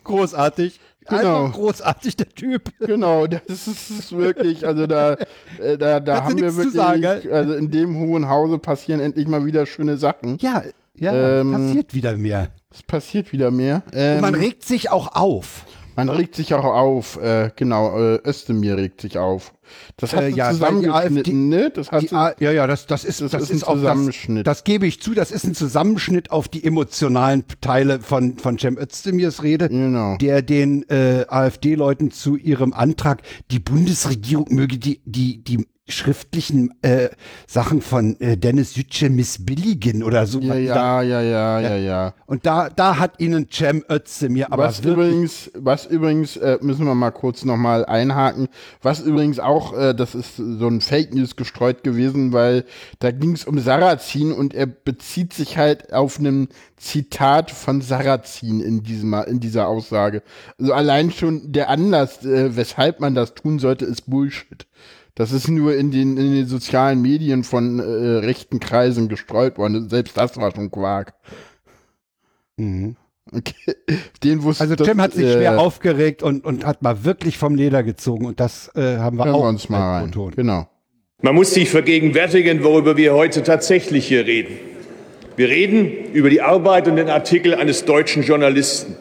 Großartig. 0.03 0.79
Genau. 1.09 1.45
Einfach 1.45 1.55
großartig, 1.57 2.17
der 2.17 2.29
Typ. 2.29 2.71
Genau, 2.79 3.27
das 3.27 3.67
ist, 3.67 4.11
wirklich, 4.15 4.65
also 4.65 4.87
da, 4.87 5.17
äh, 5.59 5.77
da, 5.77 5.99
da 5.99 6.23
haben 6.23 6.37
wir 6.37 6.55
wirklich, 6.55 6.75
sagen, 6.75 7.05
also 7.31 7.53
in 7.53 7.71
dem 7.71 7.97
hohen 7.99 8.29
Hause 8.29 8.59
passieren 8.59 8.99
endlich 8.99 9.27
mal 9.27 9.45
wieder 9.45 9.65
schöne 9.65 9.97
Sachen. 9.97 10.37
Ja, 10.39 10.63
ja, 10.95 11.39
Ähm, 11.39 11.51
passiert 11.51 11.93
wieder 11.93 12.17
mehr. 12.17 12.49
Es 12.71 12.83
passiert 12.83 13.31
wieder 13.31 13.51
mehr. 13.51 13.83
Ähm, 13.93 14.15
Und 14.15 14.21
man 14.21 14.35
regt 14.35 14.63
sich 14.63 14.91
auch 14.91 15.15
auf. 15.15 15.65
Man 16.07 16.09
regt 16.15 16.35
sich 16.35 16.53
auch 16.53 16.63
auf, 16.63 17.17
äh, 17.21 17.51
genau, 17.55 17.97
äh, 17.99 18.19
Özdemir 18.27 18.77
regt 18.77 19.01
sich 19.01 19.17
auf. 19.17 19.53
Das 19.97 20.13
hat 20.13 20.23
Äh, 20.23 20.31
sie 20.31 20.37
ja, 20.37 20.45
weil 20.47 20.53
die 20.53 20.87
zusammengeschnitten, 20.87 21.49
ne? 21.49 21.69
Das 21.71 21.89
Die, 21.89 22.11
A- 22.11 22.33
ja, 22.39 22.51
ja, 22.51 22.65
das, 22.65 22.87
das 22.87 23.03
ist, 23.05 23.21
Das 23.21 23.31
das, 23.31 23.41
ist 23.43 23.49
ein 23.51 23.55
ist 23.57 23.67
das, 23.67 23.73
Zusammenschnitt. 23.75 24.47
das 24.47 24.63
gebe 24.63 24.87
ich 24.87 24.99
zu, 25.01 25.13
das 25.13 25.29
ist 25.31 25.43
ein 25.45 25.53
Zusammenschnitt 25.53 26.31
auf 26.31 26.47
die 26.47 26.63
emotionalen 26.63 27.43
Teile 27.61 27.99
von, 27.99 28.37
von 28.37 28.57
Cem 28.57 28.77
Özdemirs 28.77 29.43
Rede, 29.43 29.69
Genau. 29.69 30.17
der 30.17 30.41
den 30.41 30.89
äh, 30.89 31.25
AfD-Leuten 31.27 32.09
zu 32.11 32.35
ihrem 32.35 32.73
Antrag, 32.73 33.21
die 33.51 33.59
Bundesregierung 33.59 34.47
möge 34.49 34.77
die, 34.79 35.01
die, 35.05 35.43
die 35.43 35.67
schriftlichen 35.89 36.73
äh, 36.81 37.09
Sachen 37.47 37.81
von 37.81 38.19
äh, 38.19 38.37
Dennis 38.37 38.75
Yücel 38.75 39.09
missbilligen 39.09 40.03
oder 40.03 40.25
so. 40.25 40.39
ja, 40.39 40.55
ja, 40.55 41.01
ja, 41.01 41.21
ja, 41.21 41.59
ja, 41.59 41.75
ja. 41.75 42.13
Und 42.25 42.45
da, 42.45 42.69
da 42.69 42.97
hat 42.97 43.19
ihnen 43.19 43.47
Cem 43.51 43.83
Özdemir 43.89 44.51
aber 44.51 44.65
was 44.65 44.79
übrigens, 44.79 45.51
was 45.55 45.85
übrigens, 45.85 46.37
äh, 46.37 46.57
müssen 46.61 46.85
wir 46.85 46.95
mal 46.95 47.11
kurz 47.11 47.45
nochmal 47.45 47.85
einhaken, 47.85 48.47
was 48.81 49.01
übrigens 49.01 49.39
auch, 49.39 49.77
äh, 49.77 49.93
das 49.93 50.15
ist 50.15 50.37
so 50.37 50.67
ein 50.67 50.81
Fake 50.81 51.13
News 51.13 51.35
gestreut 51.35 51.83
gewesen, 51.83 52.33
weil 52.33 52.65
da 52.99 53.11
ging 53.11 53.33
es 53.33 53.45
um 53.45 53.59
Sarrazin 53.59 54.31
und 54.31 54.53
er 54.53 54.67
bezieht 54.67 55.33
sich 55.33 55.57
halt 55.57 55.93
auf 55.93 56.19
einem 56.19 56.49
Zitat 56.77 57.51
von 57.51 57.81
Sarrazin 57.81 58.61
in 58.61 58.83
diesem, 58.83 59.13
in 59.13 59.39
dieser 59.39 59.67
Aussage. 59.67 60.23
Also 60.57 60.73
allein 60.73 61.11
schon 61.11 61.51
der 61.51 61.69
Anlass, 61.69 62.23
äh, 62.25 62.55
weshalb 62.55 62.99
man 62.99 63.15
das 63.15 63.33
tun 63.35 63.59
sollte, 63.59 63.85
ist 63.85 64.09
Bullshit. 64.09 64.65
Das 65.19 65.33
ist 65.33 65.49
nur 65.49 65.75
in 65.75 65.91
den, 65.91 66.15
in 66.15 66.33
den 66.33 66.45
sozialen 66.45 67.01
Medien 67.01 67.43
von 67.43 67.79
äh, 67.79 67.83
rechten 67.83 68.61
Kreisen 68.61 69.09
gestreut 69.09 69.57
worden. 69.57 69.89
Selbst 69.89 70.15
das 70.15 70.37
war 70.37 70.55
schon 70.55 70.71
Quark. 70.71 71.13
Mhm. 72.55 72.95
Okay. 73.29 73.75
Den 74.23 74.43
wusste 74.43 74.63
Also 74.63 74.75
das, 74.77 74.87
Cem 74.87 75.01
hat 75.01 75.11
sich 75.11 75.25
äh, 75.25 75.33
schwer 75.33 75.59
aufgeregt 75.59 76.23
und, 76.23 76.45
und 76.45 76.65
hat 76.65 76.81
mal 76.83 77.03
wirklich 77.03 77.37
vom 77.37 77.55
Leder 77.55 77.83
gezogen 77.83 78.27
und 78.27 78.39
das 78.39 78.71
äh, 78.75 78.95
haben 78.99 79.17
wir 79.17 79.25
Hören 79.25 79.35
auch 79.35 79.43
wir 79.43 79.49
uns 79.49 79.67
mal 79.67 80.03
rein. 80.03 80.31
Genau. 80.37 80.69
Man 81.21 81.35
muss 81.35 81.53
sich 81.53 81.69
vergegenwärtigen, 81.69 82.63
worüber 82.63 82.95
wir 82.95 83.13
heute 83.13 83.43
tatsächlich 83.43 84.07
hier 84.07 84.25
reden. 84.25 84.55
Wir 85.35 85.49
reden 85.49 86.13
über 86.13 86.29
die 86.29 86.41
Arbeit 86.41 86.87
und 86.87 86.95
den 86.95 87.09
Artikel 87.09 87.55
eines 87.55 87.83
deutschen 87.83 88.23
Journalisten. 88.23 88.95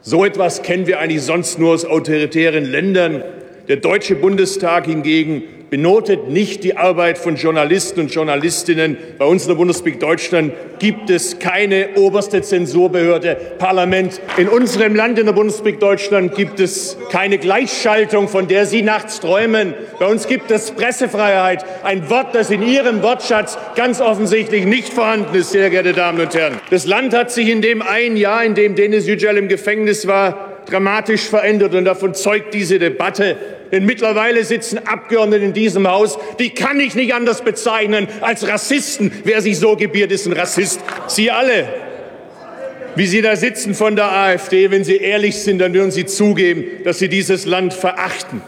So 0.00 0.24
etwas 0.24 0.62
kennen 0.62 0.86
wir 0.86 1.00
eigentlich 1.00 1.22
sonst 1.22 1.58
nur 1.58 1.74
aus 1.74 1.84
autoritären 1.84 2.64
Ländern. 2.64 3.24
Der 3.68 3.76
Deutsche 3.78 4.14
Bundestag 4.14 4.86
hingegen 4.86 5.42
benotet 5.70 6.28
nicht 6.28 6.62
die 6.62 6.76
Arbeit 6.76 7.18
von 7.18 7.34
Journalisten 7.34 7.98
und 7.98 8.14
Journalistinnen. 8.14 8.96
Bei 9.18 9.24
uns 9.24 9.42
in 9.42 9.48
der 9.48 9.56
Bundesrepublik 9.56 9.98
Deutschland 9.98 10.52
gibt 10.78 11.10
es 11.10 11.40
keine 11.40 11.88
oberste 11.96 12.42
Zensurbehörde, 12.42 13.36
Parlament. 13.58 14.20
In 14.36 14.48
unserem 14.48 14.94
Land, 14.94 15.18
in 15.18 15.26
der 15.26 15.32
Bundesrepublik 15.32 15.80
Deutschland, 15.80 16.36
gibt 16.36 16.60
es 16.60 16.96
keine 17.10 17.38
Gleichschaltung, 17.38 18.28
von 18.28 18.46
der 18.46 18.66
Sie 18.66 18.82
nachts 18.82 19.18
träumen. 19.18 19.74
Bei 19.98 20.06
uns 20.06 20.28
gibt 20.28 20.52
es 20.52 20.70
Pressefreiheit, 20.70 21.64
ein 21.82 22.08
Wort, 22.08 22.36
das 22.36 22.50
in 22.50 22.62
Ihrem 22.62 23.02
Wortschatz 23.02 23.58
ganz 23.74 24.00
offensichtlich 24.00 24.64
nicht 24.64 24.92
vorhanden 24.92 25.34
ist, 25.34 25.50
sehr 25.50 25.70
geehrte 25.70 25.92
Damen 25.92 26.20
und 26.20 26.32
Herren. 26.36 26.60
Das 26.70 26.86
Land 26.86 27.12
hat 27.14 27.32
sich 27.32 27.48
in 27.48 27.62
dem 27.62 27.82
ein 27.82 28.16
Jahr, 28.16 28.44
in 28.44 28.54
dem 28.54 28.76
Denis 28.76 29.08
Yücel 29.08 29.36
im 29.36 29.48
Gefängnis 29.48 30.06
war, 30.06 30.52
dramatisch 30.66 31.22
verändert 31.22 31.74
und 31.74 31.84
davon 31.84 32.14
zeugt 32.14 32.52
diese 32.54 32.78
Debatte. 32.78 33.36
Denn 33.72 33.84
mittlerweile 33.84 34.44
sitzen 34.44 34.78
Abgeordnete 34.86 35.44
in 35.44 35.52
diesem 35.52 35.88
Haus, 35.88 36.18
die 36.38 36.50
kann 36.50 36.78
ich 36.78 36.94
nicht 36.94 37.14
anders 37.14 37.42
bezeichnen 37.42 38.08
als 38.20 38.46
Rassisten. 38.46 39.12
Wer 39.24 39.42
sich 39.42 39.58
so 39.58 39.76
gebiert, 39.76 40.12
ist 40.12 40.26
ein 40.26 40.32
Rassist. 40.32 40.80
Sie 41.08 41.30
alle, 41.30 41.68
wie 42.94 43.06
Sie 43.06 43.22
da 43.22 43.36
sitzen 43.36 43.74
von 43.74 43.96
der 43.96 44.10
AfD, 44.10 44.70
wenn 44.70 44.84
Sie 44.84 44.96
ehrlich 44.96 45.36
sind, 45.36 45.58
dann 45.58 45.74
würden 45.74 45.90
Sie 45.90 46.06
zugeben, 46.06 46.64
dass 46.84 46.98
Sie 46.98 47.08
dieses 47.08 47.44
Land 47.44 47.74
verachten. 47.74 48.40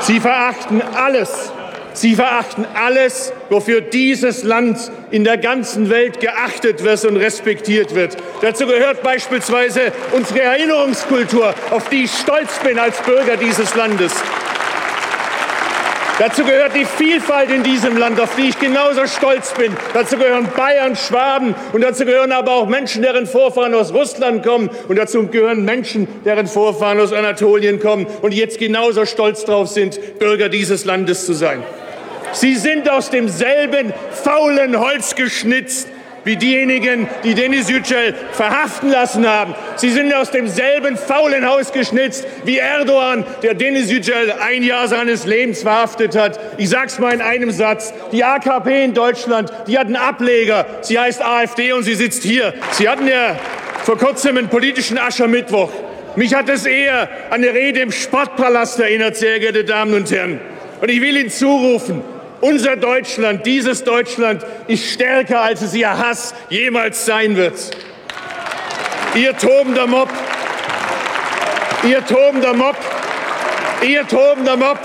Sie 0.00 0.20
verachten 0.20 0.82
alles. 0.82 1.52
Sie 2.00 2.14
verachten 2.14 2.64
alles, 2.74 3.32
wofür 3.50 3.80
dieses 3.80 4.44
Land 4.44 4.78
in 5.10 5.24
der 5.24 5.36
ganzen 5.36 5.90
Welt 5.90 6.20
geachtet 6.20 6.84
wird 6.84 7.04
und 7.04 7.16
respektiert 7.16 7.92
wird. 7.92 8.16
Dazu 8.40 8.68
gehört 8.68 9.02
beispielsweise 9.02 9.90
unsere 10.12 10.42
Erinnerungskultur, 10.42 11.52
auf 11.70 11.88
die 11.88 12.04
ich 12.04 12.12
stolz 12.12 12.60
bin 12.60 12.78
als 12.78 13.02
Bürger 13.02 13.36
dieses 13.36 13.74
Landes. 13.74 14.12
Dazu 16.20 16.44
gehört 16.44 16.76
die 16.76 16.84
Vielfalt 16.84 17.50
in 17.50 17.64
diesem 17.64 17.96
Land, 17.96 18.20
auf 18.20 18.36
die 18.36 18.50
ich 18.50 18.58
genauso 18.60 19.04
stolz 19.08 19.54
bin. 19.54 19.76
Dazu 19.92 20.16
gehören 20.16 20.48
Bayern, 20.56 20.94
Schwaben 20.94 21.56
und 21.72 21.80
dazu 21.80 22.04
gehören 22.04 22.30
aber 22.30 22.52
auch 22.52 22.68
Menschen, 22.68 23.02
deren 23.02 23.26
Vorfahren 23.26 23.74
aus 23.74 23.92
Russland 23.92 24.44
kommen 24.44 24.70
und 24.86 24.96
dazu 24.96 25.26
gehören 25.26 25.64
Menschen, 25.64 26.06
deren 26.24 26.46
Vorfahren 26.46 27.00
aus 27.00 27.12
Anatolien 27.12 27.80
kommen 27.80 28.06
und 28.22 28.34
jetzt 28.34 28.58
genauso 28.58 29.04
stolz 29.04 29.44
darauf 29.44 29.68
sind, 29.68 30.18
Bürger 30.20 30.48
dieses 30.48 30.84
Landes 30.84 31.26
zu 31.26 31.32
sein. 31.32 31.64
Sie 32.32 32.54
sind 32.54 32.88
aus 32.88 33.10
demselben 33.10 33.92
faulen 34.10 34.78
Holz 34.78 35.14
geschnitzt 35.14 35.88
wie 36.24 36.36
diejenigen, 36.36 37.08
die 37.24 37.34
Denis 37.34 37.70
Yücel 37.70 38.14
verhaften 38.32 38.90
lassen 38.90 39.26
haben. 39.26 39.54
Sie 39.76 39.90
sind 39.90 40.12
aus 40.12 40.30
demselben 40.30 40.98
faulen 40.98 41.46
Haus 41.46 41.72
geschnitzt 41.72 42.26
wie 42.44 42.58
Erdogan, 42.58 43.24
der 43.42 43.54
Denis 43.54 43.90
Yücel 43.90 44.34
ein 44.38 44.62
Jahr 44.62 44.88
seines 44.88 45.24
Lebens 45.24 45.62
verhaftet 45.62 46.16
hat. 46.16 46.38
Ich 46.58 46.68
sag's 46.68 46.98
mal 46.98 47.14
in 47.14 47.22
einem 47.22 47.50
Satz. 47.50 47.94
Die 48.12 48.24
AKP 48.24 48.84
in 48.84 48.92
Deutschland, 48.92 49.50
die 49.66 49.78
hat 49.78 49.86
einen 49.86 49.96
Ableger. 49.96 50.66
Sie 50.82 50.98
heißt 50.98 51.22
AfD 51.24 51.72
und 51.72 51.84
sie 51.84 51.94
sitzt 51.94 52.24
hier. 52.24 52.52
Sie 52.72 52.88
hatten 52.88 53.08
ja 53.08 53.38
vor 53.84 53.96
kurzem 53.96 54.36
einen 54.36 54.48
politischen 54.48 54.98
Aschermittwoch. 54.98 55.70
Mich 56.16 56.34
hat 56.34 56.50
es 56.50 56.66
eher 56.66 57.08
an 57.30 57.42
eine 57.42 57.54
Rede 57.54 57.80
im 57.80 57.92
Sportpalast 57.92 58.80
erinnert, 58.80 59.16
sehr 59.16 59.38
geehrte 59.38 59.64
Damen 59.64 59.94
und 59.94 60.10
Herren. 60.10 60.40
Und 60.80 60.90
ich 60.90 61.00
will 61.00 61.16
Ihnen 61.16 61.30
zurufen, 61.30 62.02
unser 62.40 62.76
Deutschland, 62.76 63.44
dieses 63.46 63.84
Deutschland 63.84 64.44
ist 64.66 64.92
stärker, 64.92 65.40
als 65.40 65.62
es 65.62 65.74
Ihr 65.74 65.96
Hass 65.96 66.34
jemals 66.50 67.04
sein 67.04 67.36
wird. 67.36 67.70
Ihr 69.14 69.36
tobender 69.36 69.86
Mob, 69.86 70.08
ihr 71.82 72.04
tobender 72.04 72.54
Mob, 72.54 72.76
ihr 73.82 74.06
tobender 74.06 74.56
Mob 74.56 74.78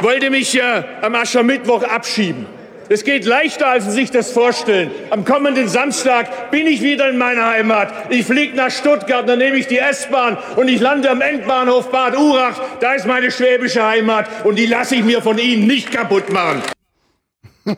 wollte 0.00 0.30
mich 0.30 0.52
ja 0.52 0.84
am 1.02 1.14
Aschermittwoch 1.14 1.82
abschieben. 1.82 2.46
Es 2.92 3.04
geht 3.04 3.24
leichter, 3.24 3.68
als 3.68 3.84
Sie 3.84 3.92
sich 3.92 4.10
das 4.10 4.32
vorstellen. 4.32 4.90
Am 5.10 5.24
kommenden 5.24 5.68
Samstag 5.68 6.50
bin 6.50 6.66
ich 6.66 6.82
wieder 6.82 7.08
in 7.08 7.18
meiner 7.18 7.46
Heimat. 7.46 7.92
Ich 8.10 8.26
fliege 8.26 8.56
nach 8.56 8.72
Stuttgart, 8.72 9.28
dann 9.28 9.38
nehme 9.38 9.56
ich 9.58 9.68
die 9.68 9.78
S-Bahn 9.78 10.36
und 10.56 10.66
ich 10.66 10.80
lande 10.80 11.08
am 11.08 11.20
Endbahnhof 11.20 11.92
Bad 11.92 12.18
Urach. 12.18 12.60
Da 12.80 12.94
ist 12.94 13.06
meine 13.06 13.30
schwäbische 13.30 13.86
Heimat 13.86 14.26
und 14.42 14.56
die 14.56 14.66
lasse 14.66 14.96
ich 14.96 15.04
mir 15.04 15.22
von 15.22 15.38
Ihnen 15.38 15.68
nicht 15.68 15.92
kaputt 15.92 16.30
machen. 16.32 16.62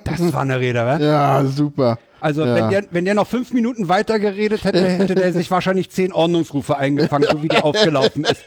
Das 0.04 0.32
war 0.32 0.42
eine 0.42 0.60
Rede, 0.60 0.80
wa? 0.86 0.96
Ja, 0.98 1.44
super. 1.44 1.98
Also 2.20 2.44
Ja. 2.44 2.54
wenn, 2.54 2.70
der, 2.70 2.84
wenn 2.92 3.04
der 3.04 3.14
noch 3.14 3.26
fünf 3.26 3.52
Minuten 3.52 3.88
weiter 3.88 4.20
geredet 4.20 4.62
hätte, 4.62 4.86
hätte 4.88 5.16
der 5.16 5.32
sich 5.32 5.50
wahrscheinlich 5.50 5.90
zehn 5.90 6.12
Ordnungsrufe 6.12 6.76
eingefangen, 6.76 7.26
so 7.28 7.42
wie 7.42 7.48
der 7.48 7.64
aufgelaufen 7.64 8.22
ist. 8.22 8.44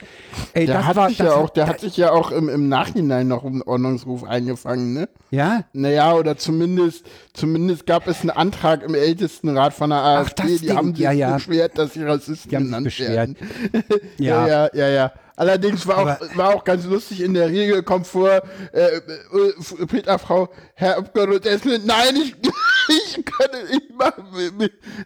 Ey, 0.53 0.65
Der 0.65 0.87
hat 0.87 0.95
war, 0.95 1.09
sich 1.09 1.19
ja 1.19 1.33
auch, 1.33 1.49
der 1.49 1.67
hat 1.67 1.81
sich 1.81 1.97
ja 1.97 2.11
auch 2.11 2.31
im, 2.31 2.47
im 2.47 2.69
Nachhinein 2.69 3.27
noch 3.27 3.43
einen 3.43 3.61
Ordnungsruf 3.61 4.23
eingefangen, 4.23 4.93
ne? 4.93 5.09
Ja? 5.29 5.65
Naja, 5.73 6.13
oder 6.13 6.37
zumindest, 6.37 7.05
zumindest 7.33 7.85
gab 7.85 8.07
es 8.07 8.21
einen 8.21 8.29
Antrag 8.29 8.81
im 8.81 8.95
Ältestenrat 8.95 9.73
von 9.73 9.89
der 9.89 9.99
AfD, 9.99 10.43
das 10.43 10.51
die 10.61 10.67
Ding, 10.67 10.77
haben 10.77 10.95
sich 10.95 11.03
ja, 11.03 11.11
ja. 11.11 11.33
beschwert, 11.33 11.77
dass 11.77 11.93
sie 11.95 12.03
Rassisten 12.03 12.49
genannt 12.51 12.85
beschwert. 12.85 13.11
werden. 13.11 13.35
Ja, 14.17 14.47
ja, 14.47 14.69
ja, 14.73 14.87
ja. 14.87 15.11
Allerdings 15.37 15.85
war 15.85 15.97
auch, 15.97 16.37
war 16.37 16.55
auch 16.55 16.63
ganz 16.63 16.85
lustig, 16.85 17.21
in 17.21 17.33
der 17.33 17.49
Regel 17.49 17.83
kommt 17.83 18.07
vor, 18.07 18.29
äh, 18.71 18.79
äh, 18.97 19.85
Peter 19.87 20.17
Frau, 20.17 20.49
Herr 20.75 20.97
Abgeordneter, 20.97 21.57
nein, 21.83 22.15
ich, 22.15 22.35
ich 23.17 23.25
kann, 23.25 23.49
ich 23.71 23.81
mache, 23.97 24.23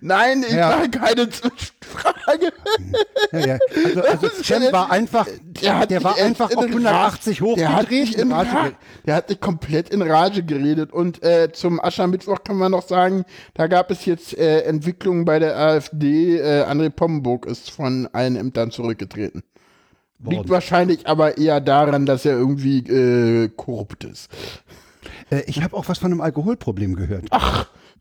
nein, 0.01 0.43
ich 0.47 0.53
Ja. 0.53 0.69
mache 0.77 0.89
keine 0.89 1.29
Zwischenfrage. 1.29 2.51
Ja, 3.31 3.39
ja. 3.39 3.57
Also, 3.85 4.01
also 4.27 4.43
Cem 4.43 4.71
war 4.71 4.91
einfach, 4.91 5.25
der, 5.41 5.87
sich 5.89 6.03
war 6.03 6.13
echt 6.17 6.23
einfach 6.25 6.49
in 6.51 6.57
auf 6.57 6.63
Rage- 6.65 6.69
180 6.69 7.39
der 7.39 7.69
hat 7.69 7.77
hochgedreht. 7.85 8.07
sich 8.07 8.17
in 8.19 8.31
Rage, 8.31 8.75
der 9.07 9.15
hat 9.15 9.29
sich 9.29 9.39
komplett 9.39 9.89
in 9.89 10.01
Rage 10.03 10.43
geredet. 10.43 10.91
Und 10.93 11.23
äh, 11.23 11.51
zum 11.51 11.83
Aschermittwoch 11.83 12.43
kann 12.43 12.57
man 12.57 12.71
noch 12.71 12.87
sagen, 12.87 13.25
da 13.55 13.67
gab 13.67 13.89
es 13.91 14.05
jetzt 14.05 14.37
äh, 14.37 14.61
Entwicklungen 14.61 15.25
bei 15.25 15.39
der 15.39 15.57
AfD. 15.57 16.37
Äh, 16.37 16.63
André 16.65 16.89
Pommenburg 16.91 17.45
ist 17.47 17.71
von 17.71 18.07
allen 18.13 18.35
Ämtern 18.35 18.69
zurückgetreten. 18.71 19.43
Liegt 20.23 20.49
wahrscheinlich 20.49 21.07
aber 21.07 21.37
eher 21.37 21.61
daran, 21.61 22.05
dass 22.05 22.25
er 22.25 22.33
irgendwie 22.33 22.79
äh, 22.79 23.49
korrupt 23.55 24.03
ist. 24.03 24.29
Äh, 25.29 25.43
ich 25.47 25.61
habe 25.63 25.75
auch 25.75 25.87
was 25.87 25.99
von 25.99 26.11
einem 26.11 26.21
Alkoholproblem 26.21 26.95
gehört. 26.95 27.25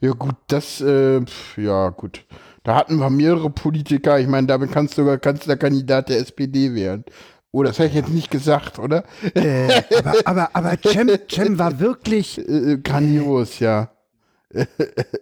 Ja 0.00 0.12
gut, 0.12 0.34
das, 0.48 0.80
äh, 0.80 1.20
ja 1.56 1.88
gut. 1.90 2.24
Da 2.64 2.74
hatten 2.76 2.98
wir 2.98 3.10
mehrere 3.10 3.50
Politiker. 3.50 4.18
Ich 4.18 4.26
meine, 4.26 4.46
damit 4.46 4.72
kannst 4.72 4.96
du 4.96 5.02
sogar 5.02 5.18
Kanzlerkandidat 5.18 6.08
der 6.08 6.18
SPD 6.18 6.74
werden. 6.74 7.04
Oh, 7.50 7.62
das 7.62 7.78
hätte 7.78 7.88
ich 7.88 7.94
jetzt 7.94 8.10
nicht 8.10 8.30
gesagt, 8.30 8.78
oder? 8.78 9.04
Äh, 9.34 9.82
aber, 9.98 10.14
aber, 10.24 10.50
aber 10.52 10.76
Cem, 10.84 11.10
Cem 11.30 11.58
war 11.58 11.80
wirklich 11.80 12.38
Äh, 12.48 12.78
grandios, 12.78 13.58
ja. 13.58 13.90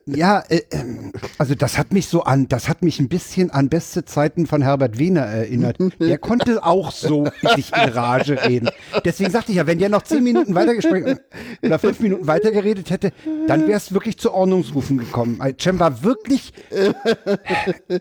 Ja, 0.07 0.45
äh, 0.49 0.61
ähm, 0.71 1.13
also 1.37 1.57
das 1.57 1.79
hat 1.79 1.93
mich 1.93 2.07
so 2.07 2.23
an, 2.23 2.49
das 2.49 2.69
hat 2.69 2.83
mich 2.83 3.01
ein 3.01 3.09
bisschen 3.09 3.51
an 3.51 3.69
beste 3.69 4.05
Zeiten 4.05 4.47
von 4.47 4.63
Herbert 4.63 4.99
Wehner 4.99 5.23
erinnert. 5.23 5.79
Der 5.99 6.19
konnte 6.19 6.65
auch 6.65 6.93
so 6.93 7.27
sich 7.57 7.73
in 7.73 7.89
Rage 7.89 8.45
reden. 8.45 8.71
Deswegen 9.05 9.31
sagte 9.31 9.51
ich 9.51 9.59
ja, 9.59 9.67
wenn 9.67 9.79
der 9.79 9.89
noch 9.89 10.03
zehn 10.03 10.23
Minuten 10.23 10.55
weitergesprochen 10.55 11.19
oder 11.61 11.79
fünf 11.81 11.99
Minuten 12.01 12.27
weitergeredet 12.29 12.91
hätte, 12.91 13.13
dann 13.49 13.63
wäre 13.67 13.79
es 13.79 13.93
wirklich 13.93 14.17
zu 14.17 14.33
Ordnungsrufen 14.33 14.99
gekommen. 14.99 15.41
Cem 15.61 15.81
war 15.81 16.05
wirklich, 16.05 16.53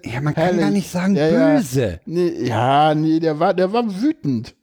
ja, 0.05 0.21
man 0.21 0.35
kann 0.35 0.59
gar 0.59 0.69
nicht 0.69 0.91
sagen 0.91 1.15
Ja, 1.15 1.27
ja. 1.27 1.55
böse. 1.55 1.99
Nee, 2.05 2.33
ja, 2.45 2.93
nee, 2.93 3.19
der 3.19 3.39
war, 3.39 3.53
der 3.55 3.73
war 3.73 3.83
wütend. 4.01 4.55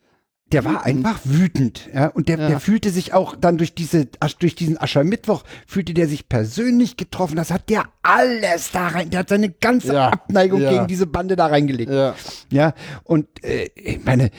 Der 0.53 0.65
war 0.65 0.85
einfach 0.85 1.21
wütend, 1.25 1.89
ja, 1.95 2.09
und 2.09 2.29
der, 2.29 2.37
der 2.37 2.61
fühlte 2.61 2.91
sich 2.91 3.15
auch 3.15 3.35
dann 3.37 3.59
durch 3.59 3.75
diese, 3.75 4.07
durch 4.39 4.55
diesen 4.55 4.79
Aschermittwoch 4.79 5.45
fühlte 5.67 5.95
der 5.95 6.09
sich 6.09 6.29
persönlich 6.29 6.97
getroffen. 6.97 7.37
Das 7.37 7.51
hat 7.51 7.69
der 7.71 7.85
alles 8.03 8.71
da 8.71 8.89
rein, 8.89 9.11
der 9.11 9.21
hat 9.21 9.29
seine 9.29 9.51
ganze 9.51 9.95
Ja, 9.95 10.11
Abneigung 10.11 10.61
ja. 10.61 10.71
gegen 10.71 10.87
diese 10.87 11.07
Bande 11.07 11.37
da 11.37 11.47
reingelegt. 11.47 11.91
Ja. 11.91 12.15
Ja, 12.51 12.75
und 13.05 13.27
äh, 13.45 13.71
ich 13.75 14.05
meine, 14.05 14.31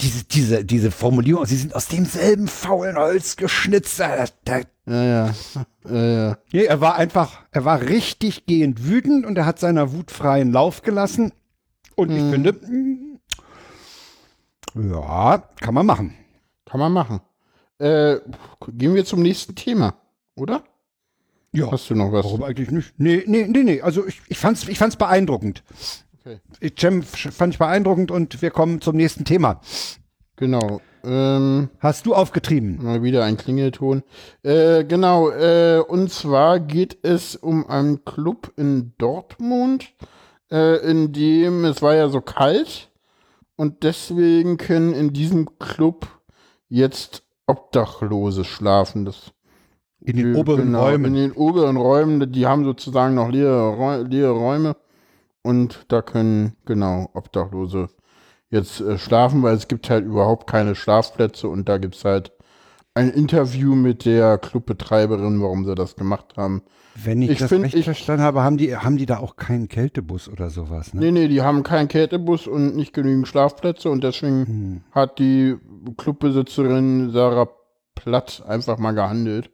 diese, 0.00 0.24
diese, 0.24 0.64
diese 0.64 0.90
Formulierung, 0.90 1.46
sie 1.46 1.56
sind 1.56 1.74
aus 1.74 1.88
demselben 1.88 2.48
faulen 2.48 2.96
Holz 2.96 3.36
geschnitzt. 3.36 4.00
Da, 4.00 4.24
da, 4.44 4.60
Ja, 4.86 5.04
ja. 5.04 5.34
Ja, 5.86 6.02
ja. 6.02 6.38
nee, 6.50 6.64
er 6.64 6.80
war 6.80 6.96
einfach, 6.96 7.42
er 7.50 7.66
war 7.66 7.82
richtig 7.82 8.46
gehend 8.46 8.88
wütend 8.88 9.26
und 9.26 9.36
er 9.36 9.44
hat 9.44 9.58
seiner 9.58 9.92
Wut 9.92 10.10
freien 10.10 10.50
Lauf 10.50 10.80
gelassen. 10.80 11.32
Und 11.94 12.10
ich 12.10 12.22
finde, 12.22 12.54
mm, 12.54 13.13
ja, 14.74 15.38
kann 15.60 15.74
man 15.74 15.86
machen. 15.86 16.14
Kann 16.66 16.80
man 16.80 16.92
machen. 16.92 17.20
Äh, 17.78 18.16
gehen 18.68 18.94
wir 18.94 19.04
zum 19.04 19.22
nächsten 19.22 19.54
Thema, 19.54 19.94
oder? 20.36 20.62
Ja. 21.52 21.70
Hast 21.70 21.88
du 21.90 21.94
noch 21.94 22.10
was? 22.12 22.24
Warum 22.24 22.42
eigentlich 22.42 22.70
nicht? 22.70 22.94
Nee, 22.98 23.22
nee, 23.26 23.46
nee, 23.48 23.62
nee. 23.62 23.80
Also 23.80 24.06
ich, 24.06 24.20
ich 24.28 24.38
fand's, 24.38 24.66
ich 24.68 24.78
fand's 24.78 24.96
beeindruckend. 24.96 25.62
Okay. 26.20 26.40
Ich- 26.60 26.74
Cem 26.78 27.02
fand 27.02 27.54
ich 27.54 27.58
beeindruckend 27.58 28.10
und 28.10 28.42
wir 28.42 28.50
kommen 28.50 28.80
zum 28.80 28.96
nächsten 28.96 29.24
Thema. 29.24 29.60
Genau. 30.36 30.80
Ähm, 31.04 31.68
Hast 31.78 32.06
du 32.06 32.14
aufgetrieben? 32.14 32.82
mal 32.82 33.02
wieder 33.02 33.24
ein 33.24 33.36
Klingelton. 33.36 34.02
Äh, 34.42 34.84
genau. 34.84 35.30
Äh, 35.30 35.78
und 35.86 36.10
zwar 36.10 36.58
geht 36.58 36.98
es 37.02 37.36
um 37.36 37.68
einen 37.68 38.04
Club 38.04 38.52
in 38.56 38.94
Dortmund, 38.98 39.92
äh, 40.50 40.78
in 40.90 41.12
dem 41.12 41.64
es 41.66 41.82
war 41.82 41.94
ja 41.94 42.08
so 42.08 42.20
kalt 42.20 42.90
und 43.56 43.82
deswegen 43.82 44.56
können 44.56 44.92
in 44.94 45.12
diesem 45.12 45.58
Club 45.58 46.06
jetzt 46.68 47.22
Obdachlose 47.46 48.44
schlafen. 48.44 49.04
Das 49.04 49.32
In 50.00 50.16
den 50.16 50.32
Die- 50.34 50.38
oberen 50.38 50.66
genau, 50.66 50.84
Räumen. 50.84 51.04
In 51.06 51.14
den 51.14 51.32
oberen 51.32 51.76
Räumen, 51.76 52.32
die 52.32 52.46
haben 52.46 52.64
sozusagen 52.64 53.14
noch 53.14 53.28
leere, 53.30 54.02
leere 54.02 54.32
Räume 54.32 54.76
und 55.42 55.84
da 55.88 56.02
können 56.02 56.56
genau 56.64 57.10
Obdachlose 57.14 57.88
jetzt 58.50 58.80
äh, 58.80 58.98
schlafen, 58.98 59.42
weil 59.42 59.54
es 59.56 59.68
gibt 59.68 59.88
halt 59.90 60.04
überhaupt 60.04 60.46
keine 60.48 60.74
Schlafplätze 60.74 61.48
und 61.48 61.68
da 61.68 61.78
gibt 61.78 61.94
es 61.96 62.04
halt 62.04 62.32
ein 62.96 63.10
Interview 63.10 63.74
mit 63.74 64.04
der 64.04 64.38
Clubbetreiberin, 64.38 65.42
warum 65.42 65.64
sie 65.64 65.74
das 65.74 65.96
gemacht 65.96 66.34
haben. 66.36 66.62
Wenn 66.94 67.22
ich, 67.22 67.30
Ich 67.30 67.38
das 67.38 67.48
find, 67.48 67.64
recht 67.64 67.74
ich- 67.74 67.84
verstanden 67.84 68.22
habe, 68.22 68.42
haben 68.44 68.56
die, 68.56 68.76
haben 68.76 68.96
die 68.96 69.06
da 69.06 69.18
auch 69.18 69.34
keinen 69.34 69.66
Kältebus 69.66 70.28
oder 70.28 70.48
sowas, 70.48 70.94
ne? 70.94 71.00
Nee, 71.00 71.10
nee, 71.10 71.28
die 71.28 71.42
haben 71.42 71.64
keinen 71.64 71.88
Kältebus 71.88 72.46
und 72.46 72.76
nicht 72.76 72.92
genügend 72.92 73.26
Schlafplätze 73.26 73.90
und 73.90 74.04
deswegen 74.04 74.46
Hm. 74.46 74.80
hat 74.92 75.18
die 75.18 75.56
Clubbesitzerin 75.96 77.10
Sarah 77.10 77.48
Platt 77.96 78.42
einfach 78.46 78.78
mal 78.78 78.92
gehandelt. 78.92 79.50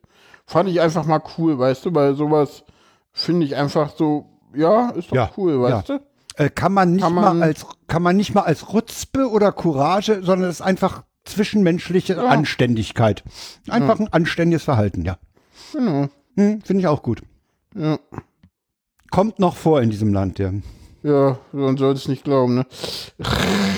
Fand 0.46 0.68
ich 0.68 0.80
einfach 0.80 1.06
mal 1.06 1.22
cool, 1.38 1.58
weißt 1.58 1.86
du, 1.86 1.94
weil 1.94 2.14
sowas 2.14 2.64
finde 3.12 3.46
ich 3.46 3.56
einfach 3.56 3.94
so, 3.96 4.26
ja, 4.54 4.90
ist 4.90 5.10
doch 5.10 5.16
Ja, 5.16 5.30
cool, 5.36 5.60
weißt 5.62 5.88
ja. 5.88 5.98
du? 5.98 6.04
Äh, 6.44 6.50
kann 6.50 6.72
man 6.74 6.92
nicht 6.92 7.02
Kann 7.02 7.14
man- 7.14 7.38
mal 7.38 7.42
als, 7.46 7.66
kann 7.86 8.02
man 8.02 8.16
nicht 8.16 8.34
mal 8.34 8.42
als 8.42 8.72
Rutzpe 8.72 9.28
oder 9.30 9.50
Courage, 9.52 10.20
sondern 10.22 10.48
es 10.50 10.56
ist 10.56 10.62
einfach 10.66 11.04
zwischenmenschliche 11.24 12.14
Ja. 12.14 12.24
Anständigkeit. 12.26 13.22
Einfach 13.68 13.98
ein 14.00 14.12
anständiges 14.12 14.62
Verhalten, 14.64 15.04
ja. 15.04 15.18
Genau. 15.72 16.08
Hm, 16.36 16.60
Finde 16.62 16.80
ich 16.80 16.86
auch 16.86 17.02
gut. 17.02 17.22
Ja, 17.76 17.98
Kommt 19.10 19.38
noch 19.38 19.56
vor 19.56 19.82
in 19.82 19.90
diesem 19.90 20.12
Land, 20.12 20.38
ja. 20.38 20.52
ja 21.02 21.38
man 21.52 21.76
soll 21.76 21.94
es 21.94 22.06
nicht 22.08 22.24
glauben, 22.24 22.54
ne? 22.54 22.66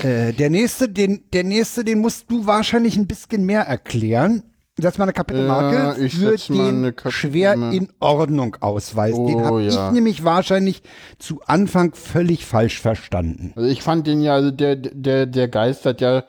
Äh, 0.03 0.33
der 0.33 0.49
nächste, 0.49 0.89
den, 0.89 1.23
der 1.33 1.43
nächste, 1.43 1.83
den 1.83 1.99
musst 1.99 2.29
du 2.29 2.45
wahrscheinlich 2.45 2.97
ein 2.97 3.07
bisschen 3.07 3.45
mehr 3.45 3.61
erklären. 3.63 4.43
Setz 4.77 4.97
mal 4.97 5.03
eine 5.05 5.13
Kapitelmarke 5.13 5.75
Ja, 5.75 5.95
ich 5.97 6.15
für 6.15 6.35
den 6.51 6.93
schwer 7.09 7.53
in 7.53 7.89
Ordnung 7.99 8.57
Ausweis. 8.59 9.13
den 9.13 9.35
Oh, 9.35 9.41
habe 9.45 9.61
ja. 9.63 9.87
ich 9.89 9.93
nämlich 9.93 10.23
wahrscheinlich 10.23 10.81
zu 11.19 11.41
Anfang 11.45 11.93
völlig 11.93 12.45
falsch 12.45 12.79
verstanden. 12.81 13.53
Also 13.55 13.69
ich 13.69 13.83
fand 13.83 14.07
den 14.07 14.21
ja, 14.21 14.33
also 14.33 14.49
der, 14.49 14.75
der, 14.75 15.27
der 15.27 15.47
geistert 15.47 16.01
ja 16.01 16.23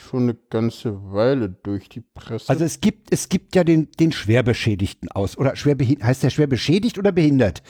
schon 0.00 0.24
eine 0.24 0.34
ganze 0.34 1.12
Weile 1.12 1.48
durch 1.62 1.88
die 1.88 2.00
Presse. 2.00 2.48
Also 2.48 2.64
es 2.64 2.80
gibt, 2.80 3.12
es 3.12 3.28
gibt 3.28 3.54
ja 3.54 3.64
den, 3.64 3.88
den 3.98 4.12
Schwerbeschädigten 4.12 5.10
aus. 5.10 5.38
Oder 5.38 5.52
schwerbehin- 5.56 6.02
heißt 6.02 6.22
der 6.22 6.30
schwer 6.30 6.46
beschädigt 6.46 6.98
oder 6.98 7.12
behindert? 7.12 7.62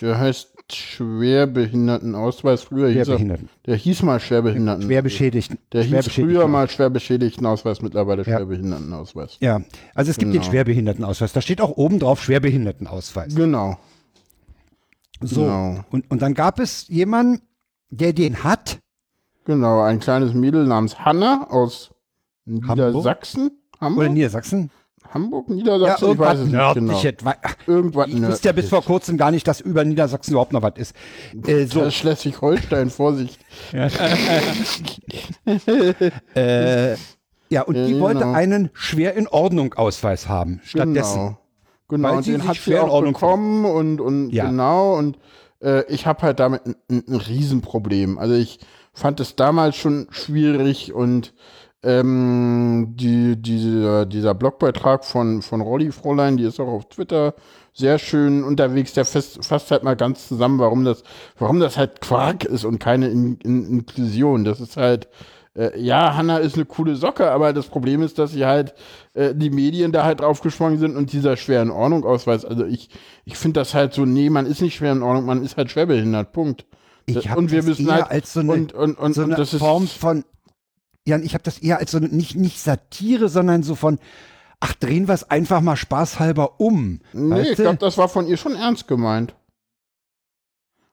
der 0.00 0.16
heißt 0.18 0.54
Schwerbehindertenausweis. 0.72 2.62
Früher 2.62 2.88
hieß 2.90 3.08
er, 3.08 3.38
der 3.66 3.76
hieß 3.76 4.02
mal 4.02 4.20
Schwerbehinderten. 4.20 4.84
Schwerbeschädigten. 4.84 5.58
Der 5.72 5.82
hieß 5.82 6.08
früher 6.08 6.46
mal 6.46 6.68
Schwerbeschädigtenausweis, 6.68 7.82
mittlerweile 7.82 8.22
Ja. 8.22 8.36
Schwerbehindertenausweis. 8.36 9.38
Ja, 9.40 9.60
also 9.94 10.10
es 10.10 10.18
gibt 10.18 10.32
den 10.32 10.40
Genau. 10.40 10.50
Schwerbehindertenausweis. 10.50 11.32
Da 11.32 11.40
steht 11.40 11.60
auch 11.60 11.76
oben 11.76 11.98
drauf 11.98 12.22
Schwerbehindertenausweis. 12.22 13.34
Genau. 13.34 13.78
So. 15.20 15.42
Genau. 15.42 15.84
Und, 15.90 16.10
und 16.10 16.22
dann 16.22 16.34
gab 16.34 16.60
es 16.60 16.86
jemanden, 16.88 17.42
der 17.90 18.12
den 18.12 18.44
hat. 18.44 18.78
Genau, 19.48 19.80
ein 19.80 19.98
kleines 19.98 20.34
Mädel 20.34 20.66
namens 20.66 20.98
Hanna 20.98 21.46
aus 21.48 21.90
Niedersachsen. 22.44 23.50
Hamburg? 23.80 24.04
Oder 24.04 24.12
Niedersachsen? 24.12 24.70
Hamburg, 25.08 25.48
Niedersachsen, 25.48 26.12
ich 26.12 26.18
weiß 26.18 26.38
es 26.40 26.48
nicht 26.48 26.74
genau. 26.74 27.32
Irgendwas 27.66 28.08
Ich 28.08 28.22
wusste 28.22 28.48
ja 28.48 28.52
bis 28.52 28.68
vor 28.68 28.82
kurzem 28.84 29.16
gar 29.16 29.30
nicht, 29.30 29.48
dass 29.48 29.62
über 29.62 29.86
Niedersachsen 29.86 30.32
überhaupt 30.32 30.52
noch 30.52 30.60
was 30.60 30.74
ist. 30.76 30.94
Äh, 31.46 31.64
so, 31.64 31.90
Schleswig-Holstein, 31.90 32.90
Vorsicht. 32.90 33.40
äh, 36.34 36.92
ja, 37.48 37.62
und 37.62 37.74
die 37.74 37.94
Ja, 37.94 38.00
wollte 38.00 38.20
genau. 38.20 38.34
einen 38.34 38.68
schwer 38.74 39.14
in 39.14 39.28
Ordnung 39.28 39.72
Ausweis 39.72 40.28
haben. 40.28 40.60
Stattdessen. 40.62 41.20
Genau. 41.20 41.38
Genau, 41.88 42.08
Weil 42.10 42.16
und 42.18 42.22
sie 42.24 42.32
den 42.32 42.46
hat 42.46 42.58
sie 42.58 42.78
auch 42.78 42.90
Ordnung 42.90 43.14
bekommen 43.14 43.64
und, 43.64 44.02
und 44.02 44.28
Ja. 44.28 44.44
genau 44.46 44.98
und 44.98 45.16
äh, 45.62 45.90
ich 45.90 46.06
habe 46.06 46.20
halt 46.20 46.38
damit 46.38 46.66
ein, 46.66 46.76
ein 46.90 47.14
Riesenproblem. 47.16 48.18
Also 48.18 48.34
ich 48.34 48.58
fand 48.98 49.20
es 49.20 49.36
damals 49.36 49.76
schon 49.76 50.08
schwierig 50.10 50.92
und 50.92 51.32
ähm, 51.84 52.94
die, 52.96 53.40
diese, 53.40 54.06
dieser 54.06 54.34
Blogbeitrag 54.34 55.04
von, 55.04 55.42
von 55.42 55.60
Rolli 55.60 55.92
Fräulein, 55.92 56.36
die 56.36 56.44
ist 56.44 56.58
auch 56.58 56.66
auf 56.66 56.88
Twitter 56.88 57.34
sehr 57.72 58.00
schön 58.00 58.42
unterwegs, 58.42 58.92
der 58.94 59.04
fasst, 59.04 59.44
fasst 59.46 59.70
halt 59.70 59.84
mal 59.84 59.94
ganz 59.94 60.26
zusammen, 60.26 60.58
warum 60.58 60.84
das, 60.84 61.04
warum 61.38 61.60
das 61.60 61.76
halt 61.76 62.00
Quark 62.00 62.44
ist 62.44 62.64
und 62.64 62.80
keine 62.80 63.06
in, 63.08 63.36
in, 63.36 63.66
Inklusion. 63.66 64.44
Das 64.44 64.60
ist 64.60 64.76
halt, 64.76 65.08
äh, 65.54 65.80
ja, 65.80 66.16
Hanna 66.16 66.38
ist 66.38 66.56
eine 66.56 66.64
coole 66.64 66.96
Socke, 66.96 67.30
aber 67.30 67.52
das 67.52 67.66
Problem 67.66 68.02
ist, 68.02 68.18
dass 68.18 68.32
sie 68.32 68.46
halt 68.46 68.74
äh, 69.14 69.32
die 69.32 69.50
Medien 69.50 69.92
da 69.92 70.02
halt 70.02 70.20
draufgesprungen 70.20 70.80
sind 70.80 70.96
und 70.96 71.12
dieser 71.12 71.36
schweren 71.36 71.70
Ordnung 71.70 72.04
Ausweis. 72.04 72.44
Also 72.44 72.64
ich, 72.64 72.90
ich 73.24 73.36
finde 73.36 73.60
das 73.60 73.74
halt 73.74 73.94
so, 73.94 74.04
nee, 74.04 74.28
man 74.28 74.46
ist 74.46 74.60
nicht 74.60 74.74
schwer 74.74 74.90
in 74.90 75.02
Ordnung, 75.02 75.26
man 75.26 75.44
ist 75.44 75.56
halt 75.56 75.70
schwerbehindert, 75.70 76.32
Punkt. 76.32 76.66
Ich 77.16 77.28
habe 77.28 77.40
und 77.40 77.50
wir 77.50 77.58
das 77.58 77.66
müssen 77.66 77.88
eher 77.88 77.94
halt 77.94 78.10
als 78.10 78.32
so 78.32 78.40
eine, 78.40 78.52
und, 78.52 78.72
und, 78.72 78.98
und, 78.98 79.12
so 79.14 79.22
eine 79.22 79.46
Form 79.46 79.86
von, 79.86 80.24
Jan, 81.06 81.22
ich 81.22 81.34
habe 81.34 81.44
das 81.44 81.58
eher 81.58 81.78
als 81.78 81.90
so 81.90 81.98
eine, 81.98 82.08
nicht, 82.08 82.36
nicht 82.36 82.60
Satire, 82.60 83.28
sondern 83.28 83.62
so 83.62 83.74
von, 83.74 83.98
ach, 84.60 84.74
drehen 84.74 85.08
wir 85.08 85.14
es 85.14 85.30
einfach 85.30 85.60
mal 85.60 85.76
spaßhalber 85.76 86.60
um. 86.60 87.00
Nee, 87.12 87.36
weißt 87.36 87.50
ich 87.50 87.56
glaube, 87.56 87.78
das 87.78 87.98
war 87.98 88.08
von 88.08 88.26
ihr 88.26 88.36
schon 88.36 88.54
ernst 88.54 88.88
gemeint. 88.88 89.34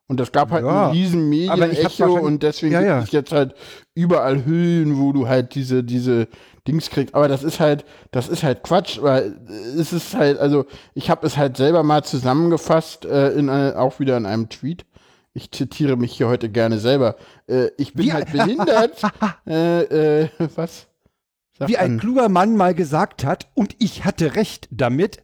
Und 0.07 0.19
das 0.19 0.31
gab 0.31 0.51
halt 0.51 0.63
Ja, 0.63 0.91
ich 0.93 1.03
hab's 1.03 1.15
Medienecho 1.15 2.13
und 2.19 2.43
deswegen 2.43 2.73
Ja, 2.73 2.79
gibt 2.79 2.89
ja. 2.89 2.99
es 3.01 3.11
jetzt 3.11 3.31
halt 3.31 3.55
überall 3.95 4.45
Hüllen, 4.45 4.99
wo 4.99 5.11
du 5.11 5.27
halt 5.27 5.55
diese, 5.55 5.83
diese 5.83 6.27
Dings 6.67 6.91
kriegst. 6.91 7.15
Aber 7.15 7.27
das 7.27 7.43
ist 7.43 7.59
halt, 7.59 7.85
das 8.11 8.27
ist 8.27 8.43
halt 8.43 8.61
Quatsch, 8.61 9.01
weil 9.01 9.35
es 9.77 9.93
ist 9.93 10.15
halt, 10.15 10.37
also 10.37 10.65
ich 10.93 11.09
habe 11.09 11.25
es 11.25 11.37
halt 11.37 11.57
selber 11.57 11.81
mal 11.81 12.03
zusammengefasst, 12.03 13.05
äh, 13.05 13.31
in 13.31 13.49
eine, 13.49 13.79
auch 13.79 13.99
wieder 13.99 14.15
in 14.17 14.27
einem 14.27 14.49
Tweet. 14.49 14.85
Ich 15.37 15.51
zitiere 15.51 15.97
mich 15.97 16.13
hier 16.13 16.29
heute 16.29 16.47
gerne 16.49 16.79
selber. 16.79 17.17
Äh, 17.47 17.67
ich 17.77 17.93
bin 17.93 18.05
Wie 18.05 18.13
halt 18.13 18.31
behindert. 18.31 19.01
äh, 19.45 20.21
äh, 20.21 20.29
was? 20.55 20.87
Sag 21.59 21.67
Wie 21.67 21.77
ein 21.77 21.99
kluger 21.99 22.29
Mann 22.29 22.55
mal 22.55 22.73
gesagt 22.73 23.25
hat, 23.25 23.49
und 23.53 23.75
ich 23.79 24.05
hatte 24.05 24.35
recht 24.35 24.69
damit. 24.71 25.17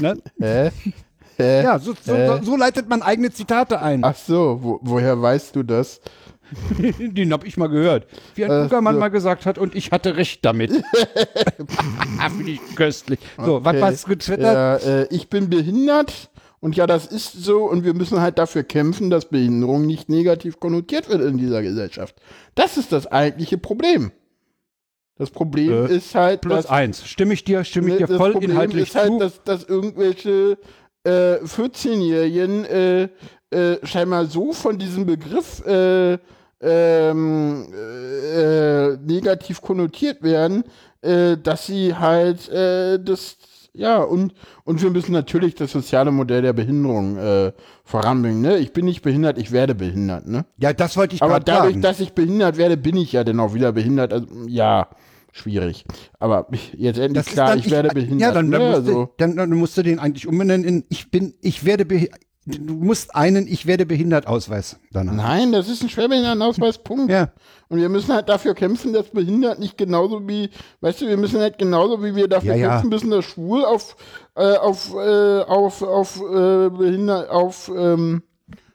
Ne? 0.00 0.18
Hä? 0.40 0.70
Ja, 1.38 1.78
so, 1.78 1.94
so, 2.00 2.14
Hä? 2.14 2.40
so, 2.42 2.56
leitet 2.56 2.88
man 2.88 3.02
eigene 3.02 3.30
Zitate 3.30 3.80
ein. 3.80 4.04
Ach 4.04 4.16
so, 4.16 4.58
wo, 4.60 4.80
woher 4.82 5.22
weißt 5.22 5.54
du 5.54 5.62
das? 5.62 6.00
Den 6.98 7.32
hab 7.32 7.44
ich 7.44 7.56
mal 7.56 7.68
gehört. 7.68 8.08
Wie 8.34 8.44
ein 8.44 8.50
kluger 8.50 8.80
Mann 8.80 8.94
so. 8.94 9.00
mal 9.00 9.08
gesagt 9.08 9.46
hat 9.46 9.56
und 9.56 9.76
ich 9.76 9.92
hatte 9.92 10.16
recht 10.16 10.44
damit. 10.44 10.70
Finde 12.36 12.50
ich 12.50 12.60
köstlich. 12.74 13.20
So, 13.38 13.64
was 13.64 13.74
Okay. 13.76 13.82
hast 13.82 14.04
du 14.04 14.08
getwittert? 14.10 14.82
Ja, 14.84 15.00
äh, 15.02 15.06
ich 15.10 15.28
bin 15.28 15.48
behindert 15.48 16.30
und 16.64 16.76
ja, 16.76 16.86
das 16.86 17.04
ist 17.04 17.44
so 17.44 17.64
und 17.64 17.84
wir 17.84 17.92
müssen 17.92 18.22
halt 18.22 18.38
dafür 18.38 18.62
kämpfen, 18.62 19.10
dass 19.10 19.26
Behinderung 19.26 19.84
nicht 19.84 20.08
negativ 20.08 20.60
konnotiert 20.60 21.10
wird 21.10 21.20
in 21.20 21.36
dieser 21.36 21.60
Gesellschaft. 21.60 22.16
Das 22.54 22.78
ist 22.78 22.90
das 22.90 23.06
eigentliche 23.06 23.58
Problem. 23.58 24.12
Das 25.18 25.30
Problem 25.30 25.70
Äh, 25.88 25.94
ist 25.94 26.14
halt, 26.14 26.40
Plus 26.40 26.54
dass, 26.54 26.66
eins. 26.70 27.06
Stimme 27.06 27.34
ich 27.34 27.44
dir, 27.44 27.64
stimme 27.64 27.88
ich 27.88 27.92
ne, 27.92 27.98
dir 27.98 28.06
das 28.06 28.16
voll 28.16 28.32
Problem 28.32 28.52
inhaltlich 28.52 28.84
ist 28.88 28.94
halt, 28.94 29.10
zu. 29.10 29.18
dass, 29.18 29.42
dass 29.44 29.64
irgendwelche 29.64 30.56
äh, 31.04 31.34
14-Jährigen 31.44 32.64
äh, 32.64 33.08
äh, 33.50 33.86
scheinbar 33.86 34.24
so 34.24 34.54
von 34.54 34.78
diesem 34.78 35.04
Begriff 35.04 35.62
äh, 35.66 36.16
ähm, 36.62 37.66
äh, 37.74 38.96
negativ 39.04 39.60
konnotiert 39.60 40.22
werden, 40.22 40.64
äh, 41.02 41.36
dass 41.36 41.66
sie 41.66 41.94
halt 41.94 42.48
äh, 42.48 42.98
das 43.04 43.36
ja 43.74 43.98
und 44.02 44.32
und 44.64 44.82
wir 44.82 44.90
müssen 44.90 45.12
natürlich 45.12 45.54
das 45.54 45.72
soziale 45.72 46.10
Modell 46.10 46.42
der 46.42 46.52
Behinderung 46.52 47.16
äh, 47.18 47.52
voranbringen. 47.84 48.40
Ne? 48.40 48.58
Ich 48.58 48.72
bin 48.72 48.84
nicht 48.84 49.02
behindert, 49.02 49.36
ich 49.38 49.52
werde 49.52 49.74
behindert. 49.74 50.26
Ne? 50.26 50.44
ja, 50.58 50.72
das 50.72 50.96
wollte 50.96 51.14
ich 51.16 51.22
Aber 51.22 51.34
gerade 51.34 51.44
dadurch, 51.44 51.72
sagen. 51.74 51.82
dass 51.82 52.00
ich 52.00 52.12
behindert 52.12 52.56
werde, 52.56 52.76
bin 52.76 52.96
ich 52.96 53.12
ja 53.12 53.24
dann 53.24 53.40
auch 53.40 53.54
wieder 53.54 53.72
behindert. 53.72 54.12
Also, 54.12 54.26
ja, 54.46 54.88
schwierig. 55.32 55.84
Aber 56.18 56.46
jetzt 56.76 56.98
endlich 56.98 57.24
Das 57.24 57.32
klar, 57.32 57.50
dann- 57.50 57.58
ich, 57.58 57.70
werde 57.70 57.88
behindert. 57.90 58.20
Ja, 58.20 58.32
dann, 58.32 58.50
dann, 58.50 58.60
ne? 58.62 58.70
musst 58.70 58.86
du, 58.86 58.90
also, 58.90 59.12
dann, 59.18 59.36
dann 59.36 59.50
musst 59.50 59.76
du 59.76 59.82
den 59.82 59.98
eigentlich 59.98 60.26
umbenennen 60.26 60.66
in 60.66 60.84
ich 60.88 61.10
bin, 61.10 61.34
ich 61.42 61.64
werde 61.64 61.84
behindert. 61.84 62.20
Du 62.46 62.74
musst 62.74 63.14
einen 63.14 63.46
Ich 63.46 63.64
werde 63.66 63.86
behindert 63.86 64.26
Ausweis 64.26 64.76
danach. 64.90 65.14
Nein, 65.14 65.52
das 65.52 65.68
ist 65.68 65.82
ein 65.82 65.88
Schwerbehindertenausweis, 65.88 66.78
Punkt. 66.78 67.10
Ja. 67.10 67.32
Und 67.68 67.78
wir 67.80 67.88
müssen 67.88 68.12
halt 68.14 68.28
dafür 68.28 68.54
kämpfen, 68.54 68.92
dass 68.92 69.08
behindert 69.08 69.58
nicht 69.58 69.78
genauso 69.78 70.28
wie, 70.28 70.50
weißt 70.82 71.00
du, 71.00 71.08
wir 71.08 71.16
müssen 71.16 71.40
halt 71.40 71.56
genauso 71.58 72.04
wie 72.04 72.14
wir 72.14 72.28
dafür 72.28 72.54
Ja, 72.54 72.56
ja. 72.60 72.68
kämpfen 72.72 72.90
müssen, 72.90 73.10
dass 73.10 73.24
schwul 73.24 73.64
auf, 73.64 73.96
äh, 74.36 74.56
auf, 74.56 74.92
äh, 74.94 75.40
auf, 75.40 75.82
auf, 75.82 76.20
äh, 76.20 76.68
behindert, 76.70 77.30
auf, 77.30 77.70
ähm, 77.74 78.22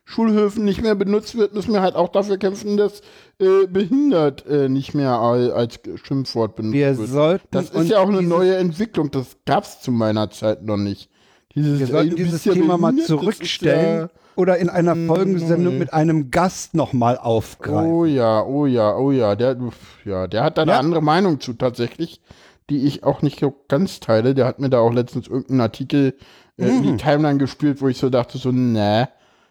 Schulhöfen 0.04 0.66
nicht 0.66 0.82
mehr 0.82 0.96
benutzt 0.96 1.38
wird, 1.38 1.54
müssen 1.54 1.72
wir 1.72 1.84
halt 1.84 1.94
auch 1.96 2.10
dafür 2.10 2.40
kämpfen, 2.40 2.78
dass 2.78 3.02
äh, 3.40 3.68
behindert 3.68 4.44
äh, 4.48 4.68
nicht 4.68 4.96
mehr 4.96 5.12
al- 5.20 5.52
als 5.52 5.80
Schimpfwort 6.04 6.56
benutzt 6.56 6.74
Wir 6.74 6.98
wird. 6.98 7.10
sollten 7.10 7.48
Das 7.52 7.70
ist 7.70 7.90
ja 7.90 8.00
auch 8.00 8.10
eine 8.10 8.24
neue 8.24 8.56
Entwicklung, 8.56 9.12
das 9.12 9.38
gab's 9.46 9.82
zu 9.82 9.92
meiner 9.92 10.32
Zeit 10.32 10.64
noch 10.64 10.78
nicht. 10.78 11.09
Dieses, 11.56 11.80
Wir 11.80 11.88
ey, 11.88 11.92
sollten 11.92 12.16
dieses 12.16 12.44
Thema 12.44 12.78
mal 12.78 12.96
zurückstellen 12.96 14.10
oder 14.36 14.58
in 14.58 14.70
einer 14.70 14.96
Folgensendung 14.96 15.74
nee. 15.74 15.80
mit 15.80 15.94
einem 15.94 16.30
Gast 16.32 16.74
nochmal 16.76 17.18
aufgreifen. 17.18 17.92
Oh 17.92 18.06
ja, 18.06 18.44
oh 18.44 18.66
ja, 18.66 18.96
oh 18.96 19.12
ja, 19.12 19.36
der, 19.36 19.58
ja, 20.06 20.28
der 20.28 20.44
hat 20.44 20.58
da 20.58 20.62
eine 20.62 20.72
Ja. 20.72 20.80
andere 20.80 21.02
Meinung 21.02 21.40
zu 21.40 21.54
tatsächlich, 21.54 22.22
die 22.70 22.86
ich 22.86 23.04
auch 23.04 23.22
nicht 23.24 23.40
so 23.40 23.54
ganz 23.68 24.00
teile. 24.00 24.36
Der 24.36 24.46
hat 24.46 24.60
mir 24.60 24.70
da 24.70 24.80
auch 24.80 24.94
letztens 24.94 25.28
irgendeinen 25.28 25.62
Artikel 25.62 26.16
äh, 26.58 26.68
in 26.68 26.78
Mhm. 26.80 26.84
die 26.84 26.98
Timeline 26.98 27.40
gespielt, 27.40 27.82
wo 27.82 27.88
ich 27.88 27.98
so 27.98 28.10
dachte, 28.10 28.38
so, 28.38 28.52
nee. 28.52 29.06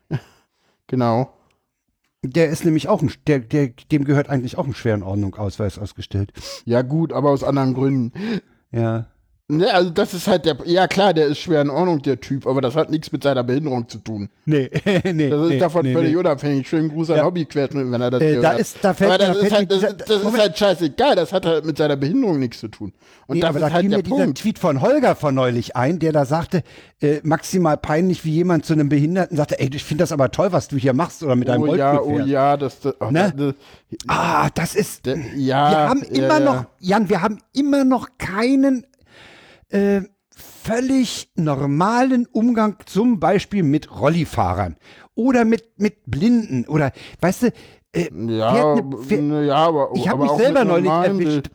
genau. 0.86 1.32
Der 2.22 2.48
ist 2.48 2.64
nämlich 2.64 2.88
auch 2.88 3.02
ein, 3.02 3.12
der, 3.26 3.40
der, 3.40 3.70
dem 3.92 4.04
gehört 4.04 4.28
eigentlich 4.28 4.56
auch 4.56 4.66
ein 4.66 4.74
schweren 4.74 5.02
Ordnung 5.02 5.34
Ausweis 5.36 5.78
ausgestellt. 5.78 6.32
Ja, 6.64 6.82
gut, 6.82 7.12
aber 7.12 7.30
aus 7.30 7.44
anderen 7.44 7.74
Gründen. 7.74 8.12
Ja. 8.70 9.06
Ne, 9.50 9.72
also 9.72 9.88
das 9.88 10.12
ist 10.12 10.26
halt 10.28 10.44
der, 10.44 10.58
ja 10.66 10.86
klar, 10.86 11.14
der 11.14 11.24
ist 11.28 11.38
schwer 11.38 11.62
in 11.62 11.70
Ordnung, 11.70 12.02
der 12.02 12.20
Typ, 12.20 12.46
aber 12.46 12.60
das 12.60 12.76
hat 12.76 12.90
nichts 12.90 13.10
mit 13.12 13.22
seiner 13.22 13.42
Behinderung 13.42 13.88
zu 13.88 13.96
tun. 13.96 14.28
Nee, 14.44 14.68
nee. 15.14 15.30
Das 15.30 15.40
ist 15.44 15.48
nee, 15.48 15.58
davon 15.58 15.86
nee, 15.86 15.94
völlig 15.94 16.10
nee. 16.12 16.16
unabhängig. 16.18 16.68
Schönen 16.68 16.90
Gruß 16.90 17.08
an 17.12 17.16
Ja. 17.16 17.24
Hobbyquerschnitt, 17.24 17.90
wenn 17.90 17.98
er 18.02 18.10
das 18.10 18.20
Äh, 18.20 18.26
gehört 18.34 18.44
da 18.44 18.52
ist- 18.52 18.76
da 18.82 18.92
fällt 18.92 19.10
aber 19.10 19.18
das, 19.24 19.38
da 19.38 19.46
ist 19.46 19.52
halt, 19.54 19.70
das, 19.70 19.78
dieser- 19.80 19.92
das 19.94 20.22
ist 20.22 20.38
halt 20.38 20.58
scheißegal, 20.58 21.16
das 21.16 21.32
hat 21.32 21.46
halt 21.46 21.64
mit 21.64 21.78
seiner 21.78 21.96
Behinderung 21.96 22.38
nichts 22.38 22.60
zu 22.60 22.68
tun. 22.68 22.92
Und 23.26 23.36
Nee, 23.36 23.40
das 23.40 23.48
aber 23.48 23.58
ist 23.60 23.62
da 23.62 23.72
halt 23.72 23.84
der 23.90 23.96
mir 23.96 24.02
dieser 24.02 24.16
Punkt. 24.16 24.38
Tweet 24.38 24.58
von 24.58 24.82
Holger 24.82 25.16
von 25.16 25.34
neulich 25.34 25.74
ein, 25.76 25.98
der 25.98 26.12
da 26.12 26.26
sagte, 26.26 26.62
äh, 27.00 27.20
maximal 27.22 27.78
peinlich, 27.78 28.26
wie 28.26 28.32
jemand 28.32 28.66
zu 28.66 28.74
einem 28.74 28.90
Behinderten 28.90 29.34
sagte, 29.38 29.58
ey, 29.58 29.70
ich 29.72 29.82
finde 29.82 30.02
das 30.02 30.12
aber 30.12 30.30
toll, 30.30 30.52
was 30.52 30.68
du 30.68 30.76
hier 30.76 30.92
machst 30.92 31.22
oder 31.22 31.36
mit 31.36 31.48
deinem 31.48 31.62
Oh 31.62 31.74
ja, 31.74 31.98
oh 32.02 32.18
ja, 32.18 32.58
das, 32.58 32.80
das, 32.80 32.94
ach, 33.00 33.10
Ne? 33.10 33.32
das, 33.34 33.54
Ah, 34.08 34.50
das 34.54 34.74
ist. 34.74 35.06
Der- 35.06 35.16
ja, 35.36 35.70
wir 35.70 35.78
haben 35.88 36.02
ja, 36.10 36.24
immer 36.26 36.38
ja. 36.38 36.40
noch, 36.40 36.64
Jan, 36.80 37.08
wir 37.08 37.22
haben 37.22 37.38
immer 37.54 37.84
noch 37.84 38.08
keinen 38.18 38.84
äh, 39.70 40.02
völlig 40.34 41.30
normalen 41.34 42.26
Umgang, 42.32 42.76
zum 42.86 43.18
Beispiel 43.20 43.62
mit 43.62 44.00
Rollifahrern 44.00 44.76
oder 45.14 45.44
mit, 45.44 45.78
mit 45.78 45.96
Blinden 46.06 46.66
oder, 46.68 46.92
weißt 47.20 47.42
du, 47.44 47.46
äh, 47.92 48.08
Ja, 48.36 48.52
fährt 48.74 48.84
ne- 48.90 48.96
fährt- 48.98 49.22
ne, 49.22 49.46
ja, 49.46 49.56
aber 49.56 49.90
Ich 49.94 50.06
hab 50.08 50.14
aber 50.14 50.24
mich 50.24 50.32
auch 50.32 50.38
selber 50.38 50.60
mit 50.60 50.68
neulich 50.68 50.84
normalen 50.86 51.20
erwischt. 51.20 51.50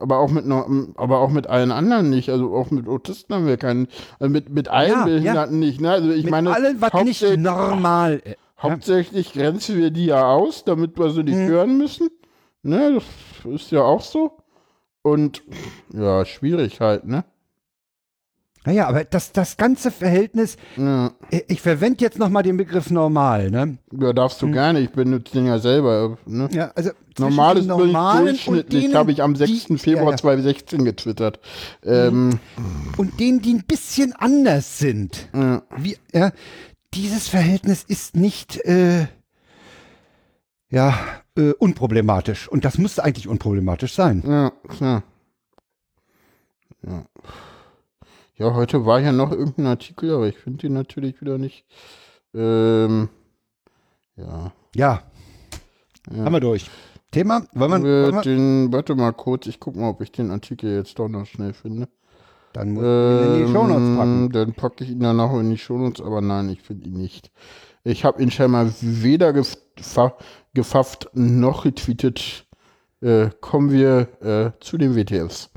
Aber 0.00 0.18
auch 0.20 0.30
mit 0.30 0.44
aber 0.96 1.18
auch 1.18 1.30
mit 1.30 1.48
allen 1.48 1.72
anderen 1.72 2.08
nicht. 2.08 2.28
Also 2.30 2.54
auch 2.54 2.70
mit 2.70 2.86
Autisten 2.86 3.34
haben 3.34 3.46
wir 3.48 3.56
keinen. 3.56 3.88
Also 4.20 4.30
mit, 4.30 4.48
mit 4.48 4.68
allen 4.68 4.92
Ja, 4.92 5.04
Behinderten 5.04 5.58
nicht. 5.58 5.80
Ne? 5.80 5.90
Also 5.90 6.10
ich 6.12 6.22
mit 6.22 6.30
meine, 6.30 6.54
allem, 6.54 6.80
was 6.80 6.92
nicht 6.92 7.20
hauptsächlich- 7.22 7.38
normal 7.40 8.22
ist. 8.24 8.36
hauptsächlich 8.62 9.32
grenzen 9.32 9.76
wir 9.76 9.90
die 9.90 10.06
ja 10.06 10.24
aus, 10.30 10.62
damit 10.62 10.96
wir 10.96 11.10
sie 11.10 11.24
nicht 11.24 11.34
Hm. 11.34 11.48
hören 11.48 11.78
müssen. 11.78 12.10
Ne, 12.62 12.94
das 13.44 13.52
ist 13.60 13.72
ja 13.72 13.82
auch 13.82 14.00
so. 14.02 14.36
Und 15.02 15.42
ja, 15.92 16.24
schwierig 16.24 16.80
halt, 16.80 17.04
ne? 17.04 17.24
Naja, 18.64 18.86
aber 18.88 19.04
das, 19.04 19.32
das 19.32 19.56
ganze 19.56 19.90
Verhältnis, 19.90 20.56
Ja, 20.76 21.12
ich 21.46 21.60
verwende 21.62 22.02
jetzt 22.04 22.18
nochmal 22.18 22.42
den 22.42 22.56
Begriff 22.56 22.90
normal, 22.90 23.50
ne? 23.50 23.78
ja 23.98 24.12
darfst 24.12 24.42
du 24.42 24.50
gerne, 24.50 24.80
ich 24.80 24.90
benutze 24.90 25.32
den 25.32 25.46
ja 25.46 25.58
selber. 25.58 26.18
Ne? 26.26 26.48
Ja, 26.52 26.72
also 26.74 26.90
zwischen 27.14 27.30
Normal 27.30 27.54
den 27.54 27.62
ist 27.62 27.68
normalen 27.68 28.26
durchschnittlich, 28.26 28.94
habe 28.94 29.12
ich 29.12 29.22
am 29.22 29.36
6. 29.36 29.66
die- 29.68 29.78
Februar 29.78 30.06
ja, 30.06 30.10
ja. 30.10 30.16
2016 30.18 30.84
getwittert. 30.84 31.40
Ähm, 31.84 32.38
und 32.96 33.18
denen, 33.20 33.40
die 33.40 33.54
ein 33.54 33.64
bisschen 33.64 34.12
anders 34.12 34.78
sind. 34.78 35.28
ja. 35.34 35.62
Wie, 35.76 35.96
ja, 36.12 36.32
dieses 36.94 37.28
Verhältnis 37.28 37.84
ist 37.84 38.16
nicht 38.16 38.58
äh, 38.66 39.06
ja, 40.70 40.98
äh, 41.36 41.52
unproblematisch. 41.52 42.48
Und 42.48 42.64
das 42.64 42.76
müsste 42.76 43.02
eigentlich 43.04 43.28
unproblematisch 43.28 43.94
sein. 43.94 44.22
Ja, 44.26 44.52
klar. 44.68 45.02
Ja. 46.86 47.04
Ja, 48.38 48.54
heute 48.54 48.86
war 48.86 49.00
ja 49.00 49.12
noch 49.12 49.32
irgendein 49.32 49.66
Artikel, 49.66 50.14
aber 50.14 50.28
ich 50.28 50.38
finde 50.38 50.58
den 50.58 50.72
natürlich 50.74 51.20
wieder 51.20 51.38
nicht. 51.38 51.64
Ähm, 52.34 53.08
ja. 54.16 54.52
Ja, 54.76 55.02
ja. 56.10 56.24
haben 56.24 56.32
wir 56.32 56.40
durch. 56.40 56.70
Thema, 57.10 57.42
wollen 57.54 57.82
wir, 57.82 58.08
Äh, 58.08 58.12
wir 58.12 58.20
den, 58.22 58.72
warte 58.72 58.94
mal 58.94 59.12
kurz, 59.12 59.46
ich 59.46 59.58
gucke 59.60 59.78
mal, 59.78 59.88
ob 59.88 60.00
ich 60.02 60.12
den 60.12 60.30
Artikel 60.30 60.74
jetzt 60.76 60.98
doch 60.98 61.08
noch 61.08 61.24
schnell 61.26 61.52
finde. 61.54 61.88
dann 62.52 62.72
muss 62.72 62.82
ich 62.84 62.88
ihn 62.88 63.34
in 63.40 63.46
die 63.46 63.52
Shownotes 63.52 63.96
packen. 63.96 64.24
Ähm, 64.24 64.32
Dann 64.32 64.52
packe 64.54 64.84
ich 64.84 64.90
ihn 64.90 65.00
danach 65.00 65.32
in 65.34 65.50
die 65.50 65.58
Shownotes, 65.58 66.04
aber 66.04 66.20
nein, 66.20 66.48
ich 66.50 66.62
finde 66.62 66.86
ihn 66.88 66.94
nicht. 66.98 67.30
Ich 67.84 68.04
habe 68.04 68.22
ihn 68.22 68.30
scheinbar 68.30 68.70
weder 68.80 69.32
gefa 69.32 70.16
gefafft 70.54 71.08
noch 71.14 71.64
retweetet. 71.64 72.46
Äh, 73.00 73.30
kommen 73.40 73.70
wir 73.70 74.08
äh, 74.22 74.50
zu 74.60 74.76
den 74.76 74.94
WTFs. 74.96 75.50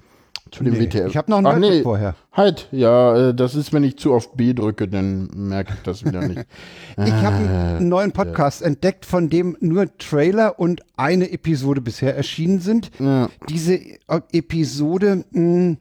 Zu 0.51 0.63
den 0.63 0.73
Nee, 0.73 0.85
WTFs. 0.87 1.09
ich 1.09 1.17
habe 1.17 1.29
noch 1.31 1.37
einen 1.39 1.47
Ach, 1.47 1.57
nee, 1.57 1.81
vorher. 1.81 2.15
Halt, 2.33 2.69
ja, 2.71 3.29
äh, 3.29 3.35
das 3.35 3.55
ist, 3.55 3.73
wenn 3.73 3.83
ich 3.83 3.97
zu 3.97 4.13
oft 4.13 4.37
B 4.37 4.53
drücke, 4.53 4.87
dann 4.87 5.29
merke 5.33 5.73
ich 5.75 5.81
das 5.81 6.05
wieder 6.05 6.25
nicht. 6.27 6.45
Ich 6.97 7.11
habe 7.11 7.43
Äh, 7.43 7.77
einen 7.77 7.89
neuen 7.89 8.11
Podcast 8.13 8.61
entdeckt, 8.61 9.05
von 9.05 9.29
dem 9.29 9.57
nur 9.59 9.97
Trailer 9.97 10.57
und 10.59 10.81
eine 10.95 11.31
Episode 11.31 11.81
bisher 11.81 12.15
erschienen 12.15 12.59
sind. 12.61 12.91
Ja. 12.99 13.29
Diese 13.49 13.75
E- 13.75 13.97
Episode 14.31 15.25
mh, 15.31 15.77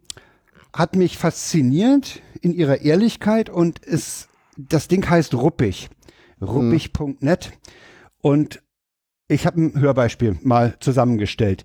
hat 0.72 0.96
mich 0.96 1.18
fasziniert 1.18 2.20
in 2.40 2.53
ihrer 2.53 2.80
Ehrlichkeit 2.80 3.48
und 3.51 3.84
es, 3.86 4.28
das 4.57 4.88
Ding 4.88 5.09
heißt 5.09 5.34
Ruppig. 5.34 5.88
Ruppig.net. 6.40 7.53
Und 8.22 8.61
ich 9.28 9.46
habe 9.46 9.61
ein 9.61 9.80
Hörbeispiel 9.80 10.38
mal 10.42 10.74
zusammengestellt. 10.80 11.64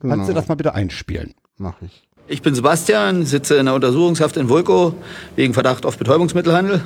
Kannst 0.00 0.24
du 0.28 0.32
Genau. 0.32 0.40
das 0.40 0.48
mal 0.48 0.54
bitte 0.56 0.74
einspielen? 0.74 1.34
Mach 1.56 1.80
ich. 1.82 2.03
Ich 2.26 2.40
bin 2.40 2.54
Sebastian, 2.54 3.26
sitze 3.26 3.56
in 3.56 3.66
der 3.66 3.74
Untersuchungshaft 3.74 4.38
in 4.38 4.48
Vulko 4.48 4.94
wegen 5.36 5.52
Verdacht 5.52 5.84
auf 5.84 5.98
Betäubungsmittelhandel. 5.98 6.80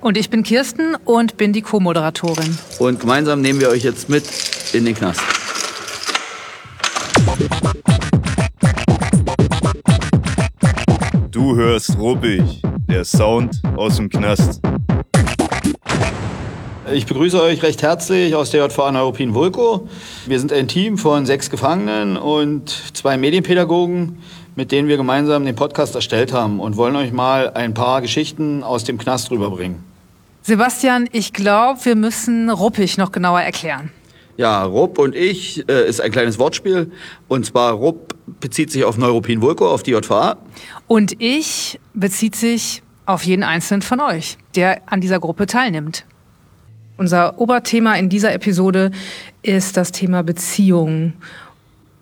Und 0.00 0.16
ich 0.16 0.30
bin 0.30 0.44
Kirsten 0.44 0.94
und 1.04 1.36
bin 1.36 1.52
die 1.52 1.62
Co-Moderatorin. 1.62 2.56
Und 2.78 3.00
gemeinsam 3.00 3.40
nehmen 3.40 3.58
wir 3.58 3.70
euch 3.70 3.82
jetzt 3.82 4.08
mit 4.08 4.22
in 4.72 4.84
den 4.84 4.94
Knast. 4.94 5.20
Du 11.32 11.56
hörst 11.56 11.98
ruppig, 11.98 12.62
der 12.88 13.04
Sound 13.04 13.62
aus 13.74 13.96
dem 13.96 14.08
Knast. 14.08 14.60
Ich 16.92 17.06
begrüße 17.06 17.42
euch 17.42 17.62
recht 17.64 17.82
herzlich 17.82 18.36
aus 18.36 18.50
der 18.50 18.64
JVA 18.64 18.92
Neuruppin 18.92 19.34
Vulko. 19.34 19.88
Wir 20.26 20.38
sind 20.38 20.52
ein 20.52 20.68
Team 20.68 20.98
von 20.98 21.26
sechs 21.26 21.50
Gefangenen 21.50 22.16
und 22.16 22.68
zwei 22.92 23.16
Medienpädagogen, 23.16 24.18
mit 24.56 24.72
denen 24.72 24.88
wir 24.88 24.96
gemeinsam 24.96 25.44
den 25.44 25.56
Podcast 25.56 25.94
erstellt 25.94 26.32
haben 26.32 26.60
und 26.60 26.76
wollen 26.76 26.96
euch 26.96 27.12
mal 27.12 27.50
ein 27.50 27.74
paar 27.74 28.00
Geschichten 28.00 28.62
aus 28.62 28.84
dem 28.84 28.98
Knast 28.98 29.30
rüberbringen. 29.30 29.82
Sebastian, 30.42 31.08
ich 31.12 31.32
glaube, 31.32 31.84
wir 31.84 31.96
müssen 31.96 32.50
ruppig 32.50 32.98
noch 32.98 33.12
genauer 33.12 33.40
erklären. 33.40 33.90
Ja, 34.36 34.64
Rupp 34.64 34.98
und 34.98 35.14
ich 35.14 35.66
äh, 35.68 35.88
ist 35.88 36.00
ein 36.00 36.10
kleines 36.10 36.38
Wortspiel. 36.38 36.90
Und 37.28 37.46
zwar 37.46 37.72
Rupp 37.72 38.14
bezieht 38.40 38.70
sich 38.70 38.84
auf 38.84 38.98
Neuropin 38.98 39.40
Vulko, 39.40 39.70
auf 39.70 39.82
die 39.82 39.92
JVA. 39.92 40.36
Und 40.86 41.20
ich 41.20 41.78
bezieht 41.94 42.34
sich 42.34 42.82
auf 43.06 43.22
jeden 43.24 43.42
einzelnen 43.42 43.82
von 43.82 44.00
euch, 44.00 44.36
der 44.56 44.82
an 44.86 45.00
dieser 45.00 45.20
Gruppe 45.20 45.46
teilnimmt. 45.46 46.04
Unser 46.96 47.40
Oberthema 47.40 47.94
in 47.94 48.08
dieser 48.08 48.32
Episode 48.32 48.90
ist 49.42 49.76
das 49.76 49.92
Thema 49.92 50.22
Beziehung. 50.22 51.14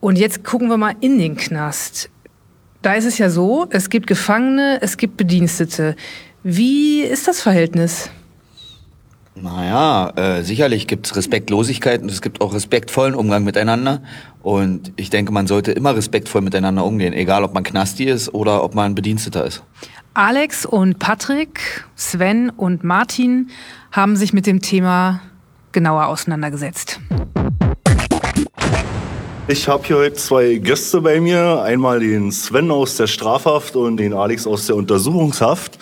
Und 0.01 0.19
jetzt 0.19 0.43
gucken 0.43 0.69
wir 0.69 0.77
mal 0.77 0.95
in 1.01 1.19
den 1.19 1.37
Knast. 1.37 2.11
Da 2.83 2.95
ist 2.95 3.05
es 3.05 3.19
ja 3.19 3.31
so, 3.31 3.67
es 3.71 3.91
gibt 3.91 4.09
Gefangene, 4.09 4.79
es 4.83 4.97
gibt 4.97 5.17
Bedienstete. 5.17 5.95
Wie 6.43 7.03
ist 7.03 7.29
das 7.29 7.41
Verhältnis? 7.41 8.11
Naja, 9.37 10.11
äh, 10.17 10.43
sicherlich 10.43 10.89
gibt's 10.89 11.17
Respektlosigkeit 11.17 12.03
und 12.03 12.11
es 12.11 12.21
gibt 12.21 12.41
auch 12.41 12.53
respektvollen 12.53 13.15
Umgang 13.15 13.45
miteinander. 13.45 14.03
Und 14.43 14.93
ich 14.97 15.11
denke, 15.11 15.33
man 15.33 15.47
sollte 15.47 15.71
immer 15.71 15.97
respektvoll 15.97 16.43
miteinander 16.43 16.85
umgehen, 16.85 17.15
egal 17.15 17.45
ob 17.45 17.55
man 17.55 17.63
Knasti 17.63 18.05
ist 18.05 18.35
oder 18.35 18.65
ob 18.65 18.75
man 18.75 18.97
Bediensteter 18.97 19.47
ist. 19.47 19.63
Alex 20.15 20.67
und 20.67 20.99
Patrick, 20.99 21.85
Sven 21.95 22.51
und 22.51 22.85
Martin 22.85 23.49
haben 23.93 24.17
sich 24.17 24.33
mit 24.33 24.47
dem 24.47 24.61
Thema 24.61 25.21
genauer 25.71 26.09
auseinandergesetzt. 26.09 27.01
Ich 29.49 29.67
habe 29.67 29.85
hier 29.85 29.97
heute 29.97 30.15
zwei 30.15 30.55
Gäste 30.55 31.01
bei 31.01 31.21
mir. 31.21 31.63
Einmal 31.63 31.99
den 31.99 32.31
Sven 32.31 32.71
aus 32.71 32.97
der 32.97 33.09
Strafhaft 33.09 33.75
und 33.75 33.97
den 33.97 34.15
Alex 34.15 34.47
aus 34.47 34.67
der 34.67 34.77
Untersuchungshaft. 34.77 35.79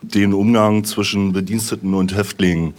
Den 0.00 0.32
Umgang 0.32 0.84
zwischen 0.84 1.34
Bediensteten 1.34 1.92
und 1.92 2.16
Häftlingen. 2.16 2.72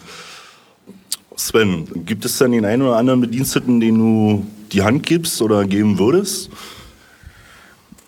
Sven, 1.35 2.05
gibt 2.05 2.25
es 2.25 2.39
denn 2.39 2.53
den 2.53 2.65
einen 2.65 2.81
oder 2.81 2.97
anderen 2.97 3.21
Bediensteten, 3.21 3.79
den 3.79 3.99
du 3.99 4.47
die 4.71 4.81
Hand 4.81 5.05
gibst 5.05 5.43
oder 5.43 5.63
geben 5.63 5.99
würdest? 5.99 6.49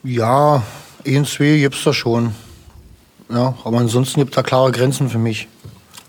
Ja, 0.03 0.63
ein, 1.05 1.25
zwei 1.25 1.57
gibt's 1.57 1.83
da 1.83 1.93
schon. 1.93 2.33
Ja, 3.29 3.55
aber 3.63 3.77
ansonsten 3.77 4.21
gibt 4.21 4.35
da 4.35 4.41
klare 4.41 4.71
Grenzen 4.71 5.09
für 5.09 5.19
mich. 5.19 5.47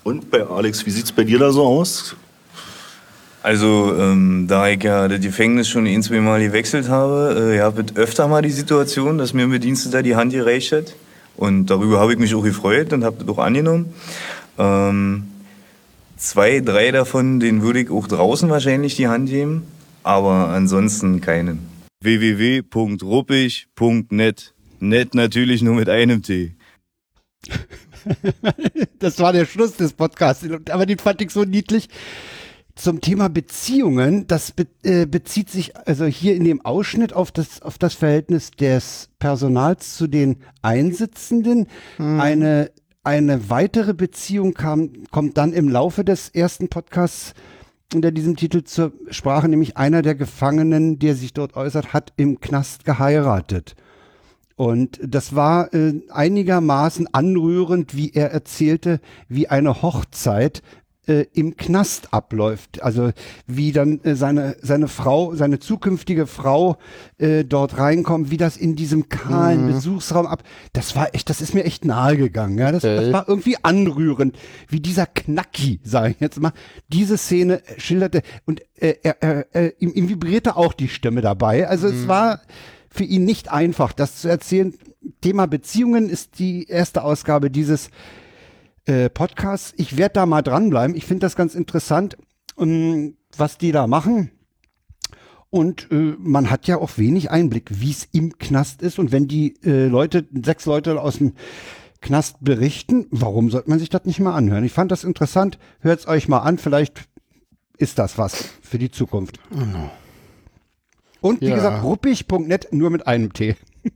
Und 0.03 0.31
bei 0.31 0.43
Alex, 0.43 0.85
wie 0.87 0.91
sieht's 0.91 1.11
bei 1.11 1.23
dir 1.23 1.37
da 1.37 1.51
so 1.51 1.63
aus? 1.63 2.15
Also, 3.41 3.95
ähm, 3.97 4.47
da 4.49 4.67
ich 4.67 4.83
ja 4.83 5.07
das 5.07 5.21
Gefängnis 5.21 5.69
schon 5.69 5.87
ein, 5.87 6.03
zwei 6.03 6.19
Mal 6.19 6.41
gewechselt 6.41 6.89
habe, 6.89 7.53
äh, 7.55 7.61
habe 7.61 7.83
ich 7.83 7.95
öfter 7.95 8.27
mal 8.27 8.41
die 8.41 8.51
Situation, 8.51 9.17
dass 9.17 9.31
mir 9.33 9.43
ein 9.43 9.49
Bediensteter 9.49 10.03
die 10.03 10.17
Hand 10.17 10.33
gereicht 10.33 10.73
hat. 10.73 10.93
Und 11.37 11.67
darüber 11.67 12.01
habe 12.01 12.11
ich 12.11 12.19
mich 12.19 12.35
auch 12.35 12.43
gefreut 12.43 12.91
und 12.91 13.05
habe 13.05 13.23
das 13.23 13.29
auch 13.29 13.37
angenommen. 13.37 13.93
Ähm, 14.57 15.27
zwei, 16.17 16.59
drei 16.59 16.91
davon, 16.91 17.39
denen 17.39 17.61
würde 17.61 17.79
ich 17.79 17.89
auch 17.89 18.07
draußen 18.07 18.49
wahrscheinlich 18.49 18.97
die 18.97 19.07
Hand 19.07 19.29
geben, 19.29 19.63
aber 20.03 20.49
ansonsten 20.49 21.21
keinen. 21.21 21.59
www.ruppig.net. 22.01 24.53
Net 24.81 25.15
natürlich 25.15 25.61
nur 25.61 25.75
mit 25.75 25.87
einem 25.87 26.23
T. 26.23 26.55
das 28.99 29.19
war 29.19 29.31
der 29.31 29.45
Schluss 29.45 29.77
des 29.77 29.93
Podcasts, 29.93 30.45
aber 30.69 30.85
den 30.85 30.99
fand 30.99 31.21
ich 31.21 31.31
so 31.31 31.45
niedlich. 31.45 31.87
Zum 32.75 33.01
Thema 33.01 33.27
Beziehungen, 33.27 34.27
das 34.27 34.51
be 34.51 34.67
äh, 34.83 35.05
bezieht 35.05 35.49
sich 35.49 35.75
also 35.75 36.05
hier 36.05 36.35
in 36.35 36.45
dem 36.45 36.63
Ausschnitt 36.65 37.13
auf 37.13 37.31
das, 37.31 37.61
auf 37.61 37.77
das 37.77 37.93
Verhältnis 37.93 38.51
des 38.51 39.09
Personals 39.19 39.97
zu 39.97 40.07
den 40.07 40.37
Einsitzenden. 40.61 41.67
Hm. 41.97 42.19
Eine, 42.19 42.71
eine 43.03 43.49
weitere 43.49 43.93
Beziehung 43.93 44.53
kam, 44.53 44.91
kommt 45.11 45.37
dann 45.37 45.51
im 45.51 45.67
Laufe 45.67 46.05
des 46.05 46.29
ersten 46.29 46.69
Podcasts 46.69 47.33
unter 47.93 48.11
diesem 48.11 48.35
Titel 48.35 48.63
zur 48.63 48.93
Sprache, 49.09 49.49
nämlich 49.49 49.77
einer 49.77 50.01
der 50.01 50.15
Gefangenen, 50.15 50.99
der 50.99 51.15
sich 51.15 51.33
dort 51.33 51.55
äußert, 51.55 51.93
hat 51.93 52.13
im 52.17 52.39
Knast 52.39 52.85
geheiratet. 52.85 53.75
Und 54.55 54.99
das 55.01 55.35
war 55.35 55.73
äh, 55.73 56.01
einigermaßen 56.09 57.07
anrührend, 57.13 57.95
wie 57.95 58.11
er 58.11 58.31
erzählte, 58.31 58.99
wie 59.29 59.47
eine 59.47 59.81
Hochzeit 59.81 60.61
äh, 61.09 61.25
im 61.33 61.57
Knast 61.57 62.13
abläuft. 62.13 62.81
Also 62.83 63.11
wie 63.47 63.71
dann 63.71 63.99
äh, 64.03 64.15
seine, 64.15 64.55
seine 64.61 64.87
Frau, 64.87 65.35
seine 65.35 65.59
zukünftige 65.59 66.27
Frau 66.27 66.77
äh, 67.17 67.43
dort 67.43 67.77
reinkommt, 67.77 68.31
wie 68.31 68.37
das 68.37 68.55
in 68.55 68.75
diesem 68.75 69.09
kahlen 69.09 69.63
Mhm. 69.65 69.73
Besuchsraum 69.73 70.27
ab. 70.27 70.43
Das 70.73 70.95
war 70.95 71.13
echt, 71.15 71.29
das 71.29 71.41
ist 71.41 71.53
mir 71.53 71.65
echt 71.65 71.83
nahe 71.83 72.15
gegangen. 72.15 72.57
Ja? 72.57 72.71
Das, 72.71 72.83
das 72.83 73.11
war 73.11 73.27
irgendwie 73.27 73.57
anrührend, 73.63 74.37
wie 74.69 74.79
dieser 74.79 75.05
Knacki, 75.07 75.79
sage 75.83 76.11
ich 76.11 76.19
jetzt 76.19 76.39
mal, 76.39 76.53
diese 76.87 77.17
Szene 77.17 77.61
schilderte 77.77 78.21
und 78.45 78.61
äh, 78.75 78.95
er, 79.03 79.21
er, 79.21 79.45
er, 79.51 79.81
ihm, 79.81 79.91
ihm 79.93 80.07
vibrierte 80.09 80.55
auch 80.55 80.73
die 80.73 80.87
Stimme 80.87 81.21
dabei. 81.21 81.67
Also 81.67 81.87
es 81.87 82.03
Mhm. 82.03 82.07
war 82.07 82.41
für 82.91 83.03
ihn 83.03 83.25
nicht 83.25 83.51
einfach, 83.51 83.93
das 83.93 84.21
zu 84.21 84.27
erzählen. 84.29 84.73
Thema 85.21 85.45
Beziehungen 85.47 86.09
ist 86.09 86.39
die 86.39 86.67
erste 86.67 87.03
Ausgabe 87.03 87.49
dieses 87.49 87.89
äh, 88.85 89.09
Podcasts. 89.09 89.73
Ich 89.77 89.97
werde 89.97 90.13
da 90.13 90.25
mal 90.25 90.41
dranbleiben. 90.41 90.95
Ich 90.95 91.05
finde 91.05 91.21
das 91.21 91.35
ganz 91.35 91.55
interessant, 91.55 92.17
ähm, 92.57 93.15
was 93.37 93.57
die 93.57 93.71
da 93.71 93.87
machen. 93.87 94.31
Und 95.51 95.91
äh, 95.91 96.15
man 96.19 96.49
hat 96.51 96.67
ja 96.67 96.77
auch 96.77 96.97
wenig 96.97 97.31
Einblick, 97.31 97.69
wie 97.81 97.91
es 97.91 98.07
im 98.11 98.37
Knast 98.37 98.81
ist. 98.81 98.99
Und 98.99 99.11
wenn 99.11 99.27
die 99.27 99.55
äh, 99.63 99.87
Leute, 99.87 100.27
sechs 100.43 100.65
Leute 100.65 101.01
aus 101.01 101.17
dem 101.17 101.33
Knast 102.01 102.37
berichten, 102.41 103.07
warum 103.09 103.49
sollte 103.49 103.69
man 103.69 103.79
sich 103.79 103.89
das 103.89 104.05
nicht 104.05 104.19
mal 104.19 104.35
anhören? 104.35 104.63
Ich 104.63 104.71
fand 104.73 104.91
das 104.91 105.03
interessant. 105.03 105.57
Hört 105.79 105.99
es 106.01 106.07
euch 106.07 106.27
mal 106.27 106.39
an. 106.39 106.57
Vielleicht 106.59 107.09
ist 107.77 107.97
das 107.97 108.17
was 108.17 108.43
für 108.61 108.77
die 108.77 108.91
Zukunft. 108.91 109.39
Und 111.21 111.41
wie 111.41 111.47
Ja. 111.47 111.55
gesagt, 111.55 111.83
ruppig.net 111.83 112.69
nur 112.71 112.89
mit 112.89 113.07
einem 113.07 113.33
T. 113.33 113.55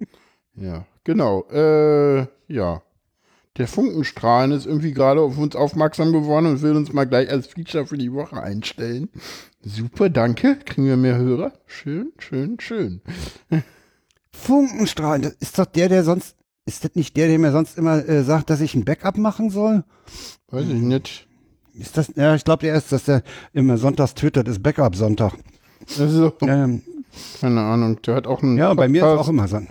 Ja, 0.55 0.85
genau. 1.03 1.45
Äh, 1.51 2.27
ja. 2.47 2.83
Der 3.57 3.67
Funkenstrahlen 3.67 4.51
ist 4.51 4.65
irgendwie 4.65 4.93
gerade 4.93 5.21
auf 5.21 5.37
uns 5.37 5.55
aufmerksam 5.55 6.11
geworden 6.11 6.47
und 6.47 6.61
will 6.63 6.75
uns 6.75 6.91
mal 6.91 7.05
gleich 7.05 7.29
als 7.29 7.45
Feature 7.45 7.85
für 7.85 7.97
die 7.97 8.11
Woche 8.11 8.41
einstellen. 8.41 9.09
Super, 9.61 10.09
danke. 10.09 10.57
Kriegen 10.65 10.87
wir 10.87 10.97
mehr 10.97 11.17
Hörer? 11.17 11.53
Schön, 11.67 12.13
schön, 12.17 12.59
schön. 12.59 13.01
Funkenstrahlen, 14.31 15.21
das 15.21 15.33
ist 15.39 15.59
doch 15.59 15.67
der, 15.67 15.87
der 15.87 16.03
sonst, 16.03 16.35
ist 16.65 16.83
das 16.83 16.95
nicht 16.95 17.15
der, 17.15 17.27
der 17.27 17.37
mir 17.37 17.51
sonst 17.51 17.77
immer 17.77 18.07
äh, 18.09 18.23
sagt, 18.23 18.49
dass 18.49 18.59
ich 18.59 18.73
ein 18.73 18.85
Backup 18.85 19.17
machen 19.17 19.51
soll? 19.51 19.83
Weiß 20.49 20.65
ich 20.65 20.81
nicht. 20.81 21.27
Ist 21.75 21.95
das, 21.95 22.11
ja, 22.15 22.33
ich 22.33 22.43
glaube, 22.43 22.65
der 22.65 22.75
ist, 22.75 22.91
dass 22.91 23.05
der 23.05 23.21
immer 23.53 23.77
sonntags 23.77 24.15
twittert, 24.15 24.47
ist 24.47 24.63
Backup-Sonntag. 24.63 25.33
Also, 25.99 26.33
ähm, 26.41 26.81
keine 27.41 27.61
Ahnung, 27.61 28.01
der 28.01 28.15
hat 28.15 28.27
auch 28.27 28.41
einen 28.43 28.57
Ja, 28.57 28.73
bei 28.73 28.87
mir 28.87 29.01
ist 29.01 29.07
Podcast. 29.07 29.25
auch 29.25 29.29
immer 29.29 29.47
so. 29.47 29.61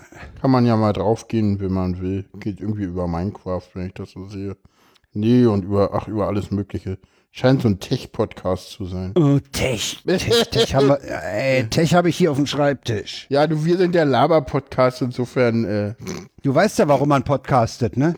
Kann 0.40 0.50
man 0.50 0.66
ja 0.66 0.76
mal 0.76 0.92
draufgehen, 0.92 1.60
wenn 1.60 1.72
man 1.72 2.00
will. 2.00 2.24
Geht 2.40 2.60
irgendwie 2.60 2.84
über 2.84 3.06
Minecraft, 3.08 3.62
wenn 3.74 3.86
ich 3.86 3.94
das 3.94 4.10
so 4.12 4.26
sehe. 4.28 4.56
Nee, 5.12 5.46
und 5.46 5.64
über, 5.64 5.90
ach, 5.92 6.08
über 6.08 6.26
alles 6.26 6.50
Mögliche. 6.50 6.98
Scheint 7.34 7.62
so 7.62 7.68
ein 7.68 7.80
Tech-Podcast 7.80 8.72
zu 8.72 8.84
sein. 8.84 9.12
Oh, 9.14 9.38
Tech. 9.52 10.02
Tech, 10.06 10.48
Tech 10.50 10.74
haben 10.74 10.88
wir, 10.88 10.98
ey, 11.02 11.66
Tech 11.68 11.94
habe 11.94 12.10
ich 12.10 12.16
hier 12.16 12.30
auf 12.30 12.36
dem 12.36 12.46
Schreibtisch. 12.46 13.26
Ja, 13.30 13.46
du, 13.46 13.64
wir 13.64 13.78
sind 13.78 13.94
der 13.94 14.04
Laber-Podcast, 14.04 15.00
insofern, 15.00 15.64
äh, 15.64 15.94
Du 16.42 16.54
weißt 16.54 16.78
ja, 16.80 16.88
warum 16.88 17.08
man 17.08 17.22
podcastet, 17.24 17.96
ne? 17.96 18.16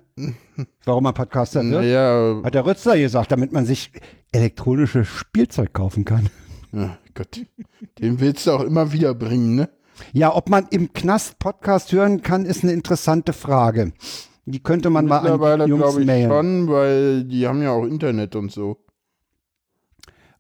Warum 0.85 1.05
man 1.05 1.15
podcastet, 1.15 1.63
ne? 1.65 1.77
Naja. 1.77 2.41
Hat 2.43 2.55
der 2.55 2.67
Rützler 2.67 2.97
gesagt, 2.99 3.31
damit 3.31 3.53
man 3.53 3.67
sich 3.67 3.93
elektronisches 4.33 5.07
Spielzeug 5.07 5.73
kaufen 5.73 6.05
kann. 6.05 6.29
Ja, 6.73 6.99
Gott. 7.15 7.41
Den 7.99 8.21
willst 8.21 8.47
du 8.47 8.53
auch 8.53 8.61
immer 8.63 8.93
wieder 8.93 9.15
bringen, 9.15 9.55
ne? 9.55 9.69
Ja, 10.13 10.35
ob 10.35 10.49
man 10.51 10.67
im 10.71 10.93
Knast 10.93 11.39
Podcast 11.39 11.93
hören 11.93 12.23
kann, 12.23 12.45
ist 12.45 12.65
eine 12.65 12.73
interessante 12.73 13.33
Frage. 13.33 13.93
Die 14.47 14.61
könnte 14.63 14.91
man 14.91 15.07
mal 15.07 15.19
an 15.27 15.69
Jungs 15.69 15.83
glaube 15.83 16.01
ich 16.01 16.07
mailen. 16.07 16.31
schon, 16.31 16.69
weil 16.69 17.25
die 17.25 17.47
haben 17.47 17.63
ja 17.63 17.71
auch 17.71 17.85
Internet 17.85 18.35
und 18.37 18.51
so. 18.53 18.79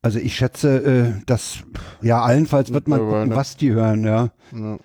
Also 0.02 0.18
ich 0.18 0.36
schätze, 0.36 1.14
äh, 1.18 1.24
dass 1.26 1.58
ja 2.02 2.20
allenfalls 2.22 2.72
wird 2.72 2.88
man 2.88 2.98
gucken, 3.00 3.34
was 3.34 3.56
die 3.56 3.72
hören, 3.72 4.04
ja. 4.04 4.30
Ja. 4.52 4.78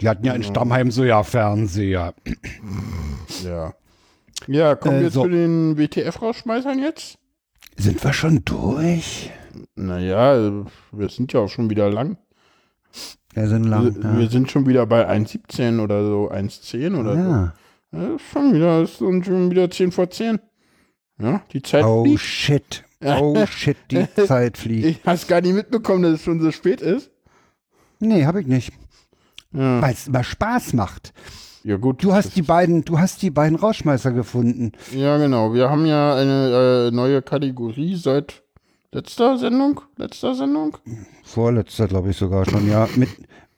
Die 0.00 0.08
hatten 0.08 0.24
ja 0.26 0.34
in 0.34 0.42
Stammheim 0.42 0.90
so 0.90 1.04
ja 1.04 1.22
Fernseher. 1.22 2.14
Ja. 3.44 3.74
Ja, 4.46 4.74
kommen 4.74 4.98
Äh, 4.98 5.02
wir 5.02 5.10
so. 5.10 5.22
zu 5.22 5.28
den 5.28 5.76
WTF-Rausschmeißern 5.78 6.78
jetzt? 6.78 7.18
Sind 7.76 8.02
wir 8.02 8.12
schon 8.12 8.44
durch? 8.44 9.30
Naja, 9.74 10.64
wir 10.92 11.08
sind 11.08 11.32
ja 11.32 11.40
auch 11.40 11.48
schon 11.48 11.70
wieder 11.70 11.90
lang. 11.90 12.16
Wir 13.34 13.48
sind 13.48 13.64
lang. 13.64 13.94
Wir, 13.94 14.02
wir 14.16 14.24
ja. 14.24 14.30
sind 14.30 14.50
schon 14.50 14.66
wieder 14.66 14.86
bei 14.86 15.08
1,17 15.08 15.80
oder 15.82 16.04
so, 16.04 16.30
1,10 16.30 16.98
oder 16.98 17.14
Ja. 17.14 17.54
so. 17.92 17.98
Ja, 17.98 18.14
ist 18.14 18.22
schon 18.32 18.54
wieder, 18.54 18.82
ist 18.82 18.96
schon 18.98 19.50
wieder 19.50 19.70
10 19.70 19.92
vor 19.92 20.10
10. 20.10 20.38
Ja, 21.20 21.42
die 21.52 21.62
Zeit 21.62 21.84
Oh 21.84 22.04
fliegt. 22.04 22.20
shit. 22.20 22.84
Oh 23.04 23.46
shit, 23.46 23.76
die 23.90 24.06
Zeit 24.26 24.56
fliegt. 24.58 24.86
Ich 24.86 25.00
hast 25.04 25.26
gar 25.28 25.40
nicht 25.40 25.54
mitbekommen, 25.54 26.02
dass 26.02 26.12
es 26.14 26.22
schon 26.22 26.40
so 26.40 26.50
spät 26.50 26.80
ist. 26.80 27.10
Nee, 27.98 28.24
habe 28.26 28.40
ich 28.40 28.46
nicht. 28.46 28.72
Ja. 29.52 29.82
Weil 29.82 29.92
es 29.94 30.06
immer 30.06 30.22
Spaß 30.24 30.72
macht. 30.74 31.12
Ja 31.64 31.76
gut. 31.76 32.02
Du 32.02 32.12
hast 32.14 32.36
die 32.36 32.42
beiden, 32.42 32.84
du 32.84 32.98
hast 32.98 33.20
die 33.22 33.30
beiden 33.30 33.56
Rauschmeißer 33.56 34.12
gefunden. 34.12 34.72
Ja, 34.92 35.18
genau. 35.18 35.52
Wir 35.52 35.68
haben 35.68 35.84
ja 35.84 36.14
eine 36.14 36.88
äh, 36.88 36.94
neue 36.94 37.20
Kategorie 37.20 37.96
seit 37.96 38.42
letzter 38.92 39.38
Sendung. 39.38 39.80
Letzter 39.96 40.34
Sendung? 40.34 40.76
Vorletzter, 41.22 41.88
glaube 41.88 42.10
ich 42.10 42.16
sogar 42.16 42.48
schon, 42.48 42.68
ja. 42.68 42.88
Mit, 42.96 43.10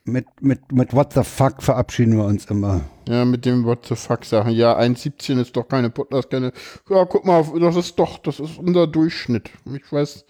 mit, 0.05 0.25
mit, 0.41 0.71
mit 0.71 0.93
What 0.93 1.13
the 1.13 1.23
fuck 1.23 1.63
verabschieden 1.63 2.17
wir 2.17 2.25
uns 2.25 2.45
immer. 2.45 2.81
Ja, 3.07 3.23
mit 3.23 3.45
dem 3.45 3.63
What 3.63 3.85
the 3.87 3.95
fuck 3.95 4.25
Sachen. 4.25 4.51
Ja, 4.51 4.77
1,17 4.77 5.39
ist 5.39 5.55
doch 5.55 5.67
keine 5.67 5.89
Podcast, 5.89 6.29
keine. 6.29 6.51
Ja, 6.89 7.05
guck 7.05 7.25
mal, 7.25 7.45
das 7.59 7.75
ist 7.75 7.97
doch, 7.97 8.17
das 8.17 8.39
ist 8.39 8.57
unser 8.57 8.85
Durchschnitt. 8.87 9.49
Ich 9.73 9.91
weiß, 9.91 10.25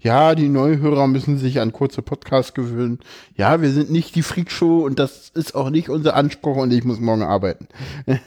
ja, 0.00 0.34
die 0.34 0.48
Neuhörer 0.48 1.06
müssen 1.06 1.38
sich 1.38 1.60
an 1.60 1.72
kurze 1.72 2.02
Podcasts 2.02 2.54
gewöhnen. 2.54 3.00
Ja, 3.36 3.60
wir 3.60 3.70
sind 3.70 3.90
nicht 3.90 4.14
die 4.14 4.22
Freakshow 4.22 4.84
und 4.84 4.98
das 4.98 5.30
ist 5.34 5.54
auch 5.54 5.70
nicht 5.70 5.90
unser 5.90 6.16
Anspruch 6.16 6.56
und 6.56 6.72
ich 6.72 6.84
muss 6.84 7.00
morgen 7.00 7.22
arbeiten. 7.22 7.68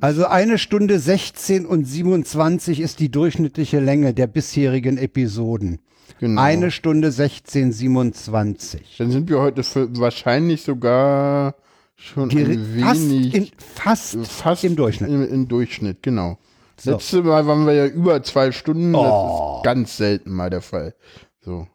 also 0.00 0.26
eine 0.26 0.58
Stunde 0.58 0.98
16 0.98 1.66
und 1.66 1.84
27 1.84 2.80
ist 2.80 3.00
die 3.00 3.10
durchschnittliche 3.10 3.80
Länge 3.80 4.14
der 4.14 4.26
bisherigen 4.26 4.96
Episoden. 4.98 5.80
Genau. 6.20 6.40
Eine 6.40 6.70
Stunde 6.70 7.10
16, 7.12 7.72
27. 7.72 8.96
Dann 8.98 9.10
sind 9.10 9.28
wir 9.28 9.40
heute 9.40 9.62
für, 9.62 9.88
wahrscheinlich 9.98 10.62
sogar 10.62 11.54
schon 11.96 12.28
Geri- 12.30 12.52
ein 12.58 12.80
fast 12.80 13.10
wenig 13.10 13.34
in- 13.34 13.48
fast, 13.58 14.26
fast 14.26 14.64
im 14.64 14.76
Durchschnitt. 14.76 15.10
Im, 15.10 15.28
im 15.28 15.48
Durchschnitt, 15.48 16.02
genau. 16.02 16.38
So. 16.78 16.92
Letzte 16.92 17.22
Mal 17.22 17.46
waren 17.46 17.66
wir 17.66 17.74
ja 17.74 17.86
über 17.86 18.22
zwei 18.22 18.52
Stunden. 18.52 18.94
Oh. 18.94 19.00
Das 19.02 19.58
ist 19.58 19.64
ganz 19.64 19.96
selten 19.96 20.32
mal 20.32 20.50
der 20.50 20.60
Fall. 20.62 20.94
So. 21.40 21.66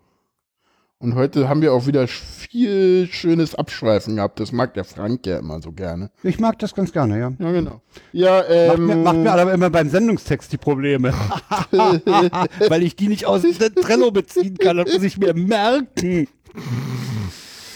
Und 1.02 1.16
heute 1.16 1.48
haben 1.48 1.62
wir 1.62 1.72
auch 1.74 1.88
wieder 1.88 2.10
viel 2.10 3.08
schönes 3.10 3.56
Abschweifen 3.56 4.18
gehabt. 4.18 4.42
Das 4.42 4.52
mag 4.52 4.74
der 4.74 4.84
Frank 4.84 5.26
ja 5.26 5.40
immer 5.40 5.62
so 5.62 5.72
gerne. 5.72 6.12
Ich 6.24 6.40
mag 6.42 6.60
das 6.60 6.76
ganz 6.76 6.92
gerne, 6.92 7.18
ja. 7.18 7.32
Ja, 7.40 7.52
genau. 7.54 7.82
Ja, 8.12 8.40
Macht 8.40 8.80
ähm, 8.80 8.86
mir, 8.86 8.96
macht 8.98 9.16
mir 9.16 9.32
aber 9.32 9.54
immer 9.54 9.70
beim 9.70 9.90
Sendungstext 9.90 10.52
die 10.52 10.58
Probleme. 10.58 11.14
Weil 11.72 12.84
ich 12.84 12.98
die 12.98 13.08
nicht 13.08 13.26
aus 13.26 13.44
dem 13.44 13.76
Trello 13.76 14.12
beziehen 14.12 14.58
kann. 14.58 14.76
Das 14.76 14.92
muss 14.92 15.04
ich 15.04 15.18
mir 15.18 15.34
merken. 15.34 16.28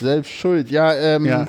Selbst 0.02 0.32
schuld. 0.32 0.70
Ja, 0.70 0.94
ähm, 0.94 1.26
Ja. 1.26 1.48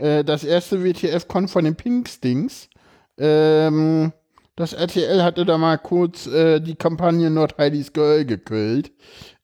Äh, 0.00 0.22
das 0.22 0.44
erste 0.44 0.84
WTF 0.84 1.28
kommt 1.28 1.50
von 1.50 1.64
den 1.64 1.76
Pinkstings. 1.76 2.68
Ähm, 3.16 4.12
das 4.56 4.72
RTL 4.72 5.22
hatte 5.22 5.44
da 5.44 5.58
mal 5.58 5.76
kurz 5.76 6.26
äh, 6.26 6.60
die 6.60 6.74
Kampagne 6.74 7.30
Not 7.30 7.58
Heidi's 7.58 7.92
Girl 7.92 8.24
gekillt, 8.24 8.90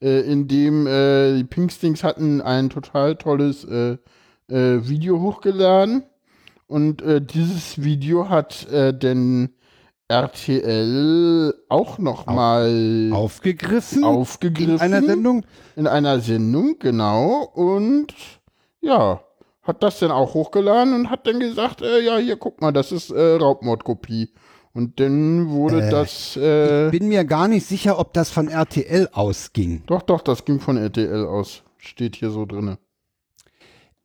äh, 0.00 0.20
in 0.20 0.48
dem 0.48 0.86
äh, 0.86 1.36
die 1.36 1.44
Pinkstings 1.44 2.02
hatten 2.02 2.40
ein 2.40 2.70
total 2.70 3.16
tolles 3.16 3.64
äh, 3.64 3.98
äh, 4.48 4.88
Video 4.88 5.20
hochgeladen. 5.20 6.04
Und 6.66 7.02
äh, 7.02 7.20
dieses 7.20 7.82
Video 7.82 8.30
hat 8.30 8.66
äh, 8.72 8.94
denn 8.94 9.50
RTL 10.08 11.54
auch 11.68 11.98
noch 11.98 12.26
mal 12.26 13.10
aufgegriffen? 13.12 14.04
Aufgegriffen 14.04 14.74
in 14.74 14.80
einer 14.80 15.02
Sendung? 15.06 15.46
In 15.76 15.86
einer 15.86 16.20
Sendung 16.20 16.78
genau. 16.78 17.44
Und 17.54 18.14
ja 18.80 19.20
hat 19.62 19.82
das 19.82 20.00
dann 20.00 20.10
auch 20.10 20.34
hochgeladen 20.34 20.92
und 20.92 21.10
hat 21.10 21.26
dann 21.26 21.38
gesagt 21.38 21.82
äh, 21.82 22.00
ja 22.00 22.16
hier 22.16 22.36
guck 22.36 22.60
mal 22.60 22.72
das 22.72 22.90
ist 22.90 23.10
äh, 23.10 23.36
Raubmordkopie 23.36 24.32
und 24.74 24.98
dann 25.00 25.48
wurde 25.50 25.82
Äh, 25.86 25.90
das 25.90 26.36
äh, 26.36 26.86
Ich 26.86 26.92
bin 26.98 27.08
mir 27.08 27.24
gar 27.24 27.48
nicht 27.48 27.66
sicher, 27.66 27.98
ob 27.98 28.12
das 28.14 28.30
von 28.30 28.48
RTL 28.48 29.08
ausging. 29.12 29.82
doch 29.86 30.02
doch 30.02 30.20
das 30.22 30.44
ging 30.44 30.60
von 30.60 30.76
RTL 30.76 31.26
aus 31.26 31.62
steht 31.78 32.16
hier 32.16 32.30
so 32.30 32.46
drinne 32.46 32.78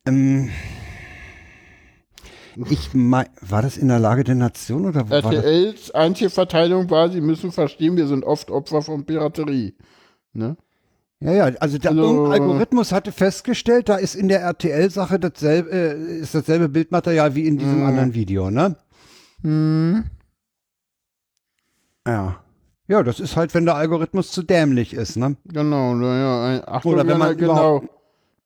Ähm, 0.06 0.50
ich 2.70 2.90
mein, 2.94 3.28
war 3.42 3.62
das 3.62 3.78
in 3.78 3.88
der 3.88 4.00
Lage 4.00 4.24
der 4.24 4.34
Nation 4.36 4.86
oder 4.88 5.06
wo 5.08 5.12
war 5.12 5.22
das? 5.22 5.34
RTLs 5.36 5.92
einzige 5.92 6.30
Verteidigung 6.30 6.90
war 6.90 7.10
sie 7.10 7.22
müssen 7.22 7.52
verstehen 7.52 7.96
wir 7.98 8.08
sind 8.08 8.24
oft 8.24 8.50
Opfer 8.50 8.82
von 8.82 9.06
Piraterie 9.06 9.76
ne 10.34 10.58
Ja, 11.20 11.32
ja, 11.34 11.44
also 11.60 11.78
der 11.78 11.92
Also- 11.92 12.26
Algorithmus 12.26 12.92
hatte 12.92 13.12
festgestellt, 13.12 13.90
da 13.90 13.96
ist 13.98 14.16
in 14.16 14.28
der 14.28 14.42
RTL-Sache 14.42 15.20
dasselbe, 15.20 15.70
äh, 15.72 16.18
ist 16.20 16.34
dasselbe 16.36 16.68
Bildmaterial 16.70 17.34
wie 17.36 17.46
in 17.48 17.58
diesem 17.58 17.80
Mhm. 17.82 17.86
anderen 17.86 18.14
Video, 18.14 18.50
ne? 18.52 18.76
hm. 19.42 20.04
Ja. 22.08 22.38
Ja, 22.90 23.04
das 23.04 23.20
ist 23.20 23.36
halt, 23.36 23.54
wenn 23.54 23.66
der 23.66 23.76
Algorithmus 23.76 24.32
zu 24.32 24.44
dämlich 24.44 24.94
ist, 24.94 25.18
ne? 25.18 25.36
genau 25.46 25.94
naja 25.94 26.46
ein, 26.46 26.62
ach 26.66 26.84
so, 26.84 26.90
Oder 26.90 27.02
wenn 27.04 27.10
ja, 27.10 27.18
man 27.18 27.38
genau 27.38 27.52
überhaupt- 27.54 27.90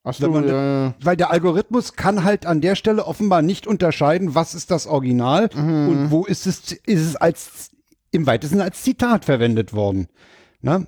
ach 0.03 0.15
Wenn 0.19 0.25
so, 0.25 0.31
man, 0.31 0.47
ja, 0.47 0.83
ja. 0.85 0.93
Weil 1.03 1.15
der 1.15 1.29
Algorithmus 1.29 1.93
kann 1.93 2.23
halt 2.23 2.47
an 2.47 2.59
der 2.59 2.73
Stelle 2.75 3.05
offenbar 3.05 3.43
nicht 3.43 3.67
unterscheiden, 3.67 4.33
was 4.33 4.55
ist 4.55 4.71
das 4.71 4.87
Original 4.87 5.49
Mhm. 5.53 5.89
und 5.89 6.11
wo 6.11 6.25
ist 6.25 6.47
es, 6.47 6.71
ist 6.71 7.01
es 7.07 7.15
als 7.15 7.69
im 8.09 8.25
weitesten 8.25 8.61
als 8.61 8.81
Zitat 8.81 9.25
verwendet 9.25 9.73
worden. 9.73 10.07
Ne? 10.61 10.87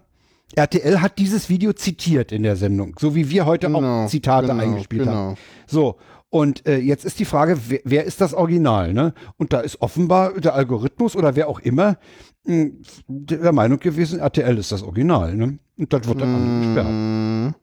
RTL 0.56 1.00
hat 1.02 1.20
dieses 1.20 1.48
Video 1.50 1.74
zitiert 1.74 2.32
in 2.32 2.41
der 2.44 2.56
Sendung, 2.56 2.95
so 3.00 3.14
wie 3.16 3.30
wir 3.30 3.45
heute 3.45 3.68
Genau, 3.68 4.06
auch 4.06 4.08
Zitate 4.08 4.48
genau, 4.48 4.64
eingespielt 4.64 5.04
genau. 5.06 5.16
haben. 5.16 5.38
So, 5.68 5.98
und 6.30 6.66
äh, 6.68 6.78
jetzt 6.80 7.06
ist 7.06 7.20
die 7.20 7.26
Frage, 7.26 7.58
wer, 7.68 7.80
wer 7.84 8.04
ist 8.06 8.20
das 8.20 8.34
Original? 8.34 8.94
Ne? 8.94 9.14
Und 9.38 9.54
da 9.54 9.60
ist 9.60 9.80
offenbar 9.82 10.34
der 10.40 10.56
Algorithmus 10.56 11.16
oder 11.16 11.36
wer 11.36 11.48
auch 11.48 11.60
immer 11.60 11.98
der 12.45 13.52
Meinung 13.53 13.80
gewesen, 13.80 14.20
RTL 14.20 14.57
ist 14.57 14.72
das 14.72 14.84
Original. 14.84 15.36
Ne? 15.36 15.60
Und 15.78 15.94
das 15.94 16.07
wird 16.07 16.22
dann 16.22 16.60
Mhm. 16.60 16.64
gesperrt. 16.64 17.56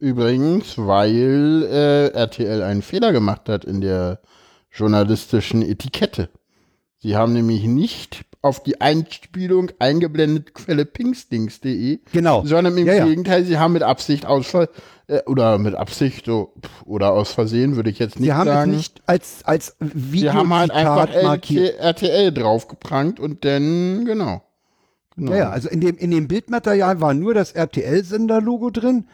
Übrigens, 0.00 0.78
weil 0.78 1.62
äh, 1.70 2.06
RTL 2.08 2.62
einen 2.62 2.82
Fehler 2.82 3.12
gemacht 3.12 3.48
hat 3.48 3.64
in 3.64 3.80
der 3.80 4.20
journalistischen 4.72 5.62
Etikette. 5.62 6.28
Sie 6.98 7.16
haben 7.16 7.32
nämlich 7.32 7.64
nicht 7.64 8.24
auf 8.42 8.62
die 8.62 8.80
Einspielung 8.80 9.70
eingeblendet 9.78 10.54
Quelle 10.54 10.84
pinkstings.de, 10.84 12.00
Genau. 12.12 12.44
sondern 12.44 12.76
im 12.76 12.86
Ja, 12.86 12.94
ja. 12.94 13.04
Gegenteil, 13.06 13.44
sie 13.44 13.58
haben 13.58 13.74
mit 13.74 13.84
Absicht 13.84 14.26
aus 14.26 14.52
äh, 14.54 14.66
oder 15.26 15.58
mit 15.58 15.74
Absicht 15.74 16.26
so, 16.26 16.52
oder 16.84 17.12
aus 17.12 17.32
Versehen 17.32 17.76
würde 17.76 17.90
ich 17.90 17.98
jetzt 17.98 18.18
nicht 18.18 18.28
Sie 18.28 18.32
haben 18.32 18.46
sagen. 18.48 18.70
es 18.70 18.76
nicht 18.76 19.02
als, 19.06 19.44
als 19.44 19.76
Video 19.80 20.32
sie 20.32 20.38
haben 20.38 20.52
halt 20.54 20.70
einfach 20.70 21.08
markiert. 21.22 21.78
RTL 21.78 22.32
draufgeprangt 22.32 23.20
und 23.20 23.44
dann, 23.44 24.04
genau. 24.04 24.42
genau. 25.16 25.32
Ja, 25.32 25.38
ja, 25.38 25.50
also 25.50 25.68
in 25.68 25.80
dem, 25.80 25.96
in 25.98 26.10
dem 26.10 26.28
Bildmaterial 26.28 27.00
war 27.00 27.14
nur 27.14 27.34
das 27.34 27.52
RTL-Sender-Logo 27.52 28.70
drin 28.70 29.06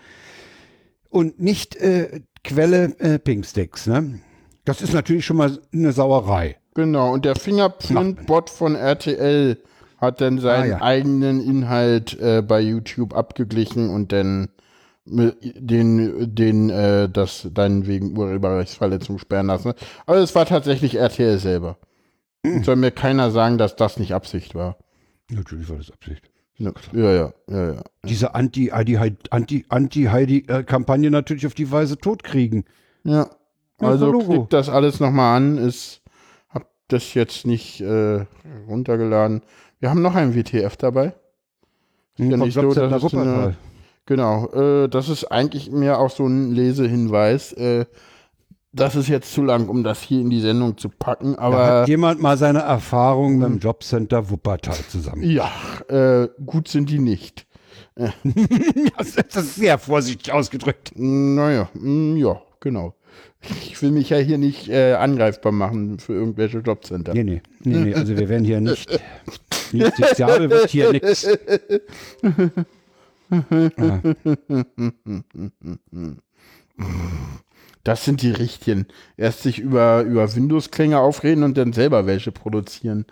und 1.10 1.40
nicht 1.40 1.76
äh, 1.76 2.20
Quelle 2.44 2.94
äh, 3.00 3.18
Pinksticks. 3.18 3.86
Ne? 3.86 4.20
Das 4.64 4.80
ist 4.82 4.92
natürlich 4.94 5.24
schon 5.24 5.36
mal 5.38 5.58
eine 5.72 5.92
Sauerei. 5.92 6.56
Genau, 6.74 7.12
und 7.12 7.24
der 7.24 7.34
Fingerprint-Bot 7.34 8.50
von 8.50 8.74
RTL 8.76 9.58
hat 9.96 10.20
dann 10.20 10.38
seinen 10.38 10.62
Ah, 10.62 10.76
ja. 10.76 10.82
eigenen 10.82 11.40
Inhalt 11.40 12.16
äh, 12.20 12.40
bei 12.40 12.60
YouTube 12.60 13.14
abgeglichen 13.16 13.90
und 13.90 14.12
dann 14.12 14.48
den, 15.10 16.34
den 16.34 16.70
äh, 16.70 17.08
das 17.08 17.48
dann 17.52 17.86
wegen 17.86 18.16
Urheberrechtsverletzung 18.16 19.18
sperren 19.18 19.46
lassen. 19.46 19.72
Aber 20.06 20.18
es 20.18 20.34
war 20.34 20.46
tatsächlich 20.46 20.96
RTL 20.96 21.38
selber. 21.38 21.78
Hm. 22.44 22.64
Soll 22.64 22.76
mir 22.76 22.90
keiner 22.90 23.30
sagen, 23.30 23.58
dass 23.58 23.76
das 23.76 23.98
nicht 23.98 24.14
Absicht 24.14 24.54
war. 24.54 24.76
Natürlich 25.30 25.68
war 25.68 25.76
das 25.78 25.90
Absicht. 25.90 26.30
Ja, 26.56 26.72
ja, 26.92 27.12
ja, 27.12 27.32
ja. 27.48 27.72
ja. 27.74 27.82
Diese 28.04 28.34
Anti-Heidi-Kampagne 28.34 31.10
natürlich 31.10 31.46
auf 31.46 31.54
die 31.54 31.70
Weise 31.70 31.98
totkriegen. 31.98 32.64
Ja. 33.04 33.30
Also 33.78 34.18
klickt 34.18 34.52
das 34.52 34.68
alles 34.68 35.00
nochmal 35.00 35.36
an. 35.36 35.58
Ist, 35.58 36.02
hab 36.48 36.68
das 36.88 37.14
jetzt 37.14 37.46
nicht 37.46 37.80
äh, 37.80 38.24
runtergeladen. 38.66 39.42
Wir 39.78 39.90
haben 39.90 40.02
noch 40.02 40.16
ein 40.16 40.34
WTF 40.34 40.76
dabei. 40.76 41.14
Ist 42.16 42.24
Hm, 42.24 42.30
ja 42.32 42.36
nicht 42.38 42.54
so, 42.54 42.72
dass 42.72 43.04
es 43.04 43.14
eine. 43.14 43.56
Genau, 44.08 44.46
äh, 44.52 44.88
das 44.88 45.10
ist 45.10 45.24
eigentlich 45.26 45.70
mehr 45.70 45.98
auch 45.98 46.08
so 46.08 46.26
ein 46.26 46.50
Lesehinweis. 46.52 47.52
Äh, 47.52 47.84
das 48.72 48.96
ist 48.96 49.08
jetzt 49.08 49.34
zu 49.34 49.42
lang, 49.42 49.68
um 49.68 49.84
das 49.84 50.00
hier 50.00 50.22
in 50.22 50.30
die 50.30 50.40
Sendung 50.40 50.78
zu 50.78 50.88
packen, 50.88 51.34
Da 51.34 51.42
aber 51.42 51.66
hat 51.66 51.88
jemand 51.88 52.22
mal 52.22 52.38
seine 52.38 52.60
Erfahrungen 52.60 53.38
beim 53.38 53.58
Jobcenter 53.58 54.30
Wuppertal 54.30 54.78
zusammen. 54.88 55.22
ja, 55.24 55.50
äh, 55.88 56.28
gut 56.46 56.68
sind 56.68 56.88
die 56.88 57.00
nicht. 57.00 57.46
Äh, 57.96 58.08
das 58.96 59.16
ist 59.44 59.56
sehr 59.56 59.76
vorsichtig 59.76 60.32
ausgedrückt. 60.32 60.92
naja, 60.96 61.68
mh, 61.74 62.18
ja, 62.18 62.40
genau. 62.60 62.94
Ich 63.42 63.82
will 63.82 63.90
mich 63.90 64.08
ja 64.08 64.16
hier 64.16 64.38
nicht 64.38 64.70
äh, 64.70 64.94
angreifbar 64.94 65.52
machen 65.52 65.98
für 65.98 66.14
irgendwelche 66.14 66.60
Jobcenter. 66.60 67.12
Nee, 67.12 67.24
nee, 67.24 67.42
nee, 67.62 67.76
nee, 67.76 67.94
also 67.94 68.16
wir 68.16 68.30
werden 68.30 68.46
hier 68.46 68.62
nicht, 68.62 68.88
justiziabel 69.72 70.48
wird 70.48 70.70
hier 70.70 70.92
nichts. 70.92 71.28
Das 77.84 78.04
sind 78.04 78.22
die 78.22 78.30
richtigen. 78.30 78.86
Erst 79.16 79.42
sich 79.42 79.58
über, 79.58 80.02
über 80.02 80.34
Windows-Klänge 80.34 80.98
aufreden 80.98 81.44
und 81.44 81.56
dann 81.56 81.72
selber 81.72 82.06
welche 82.06 82.32
produzieren. 82.32 83.06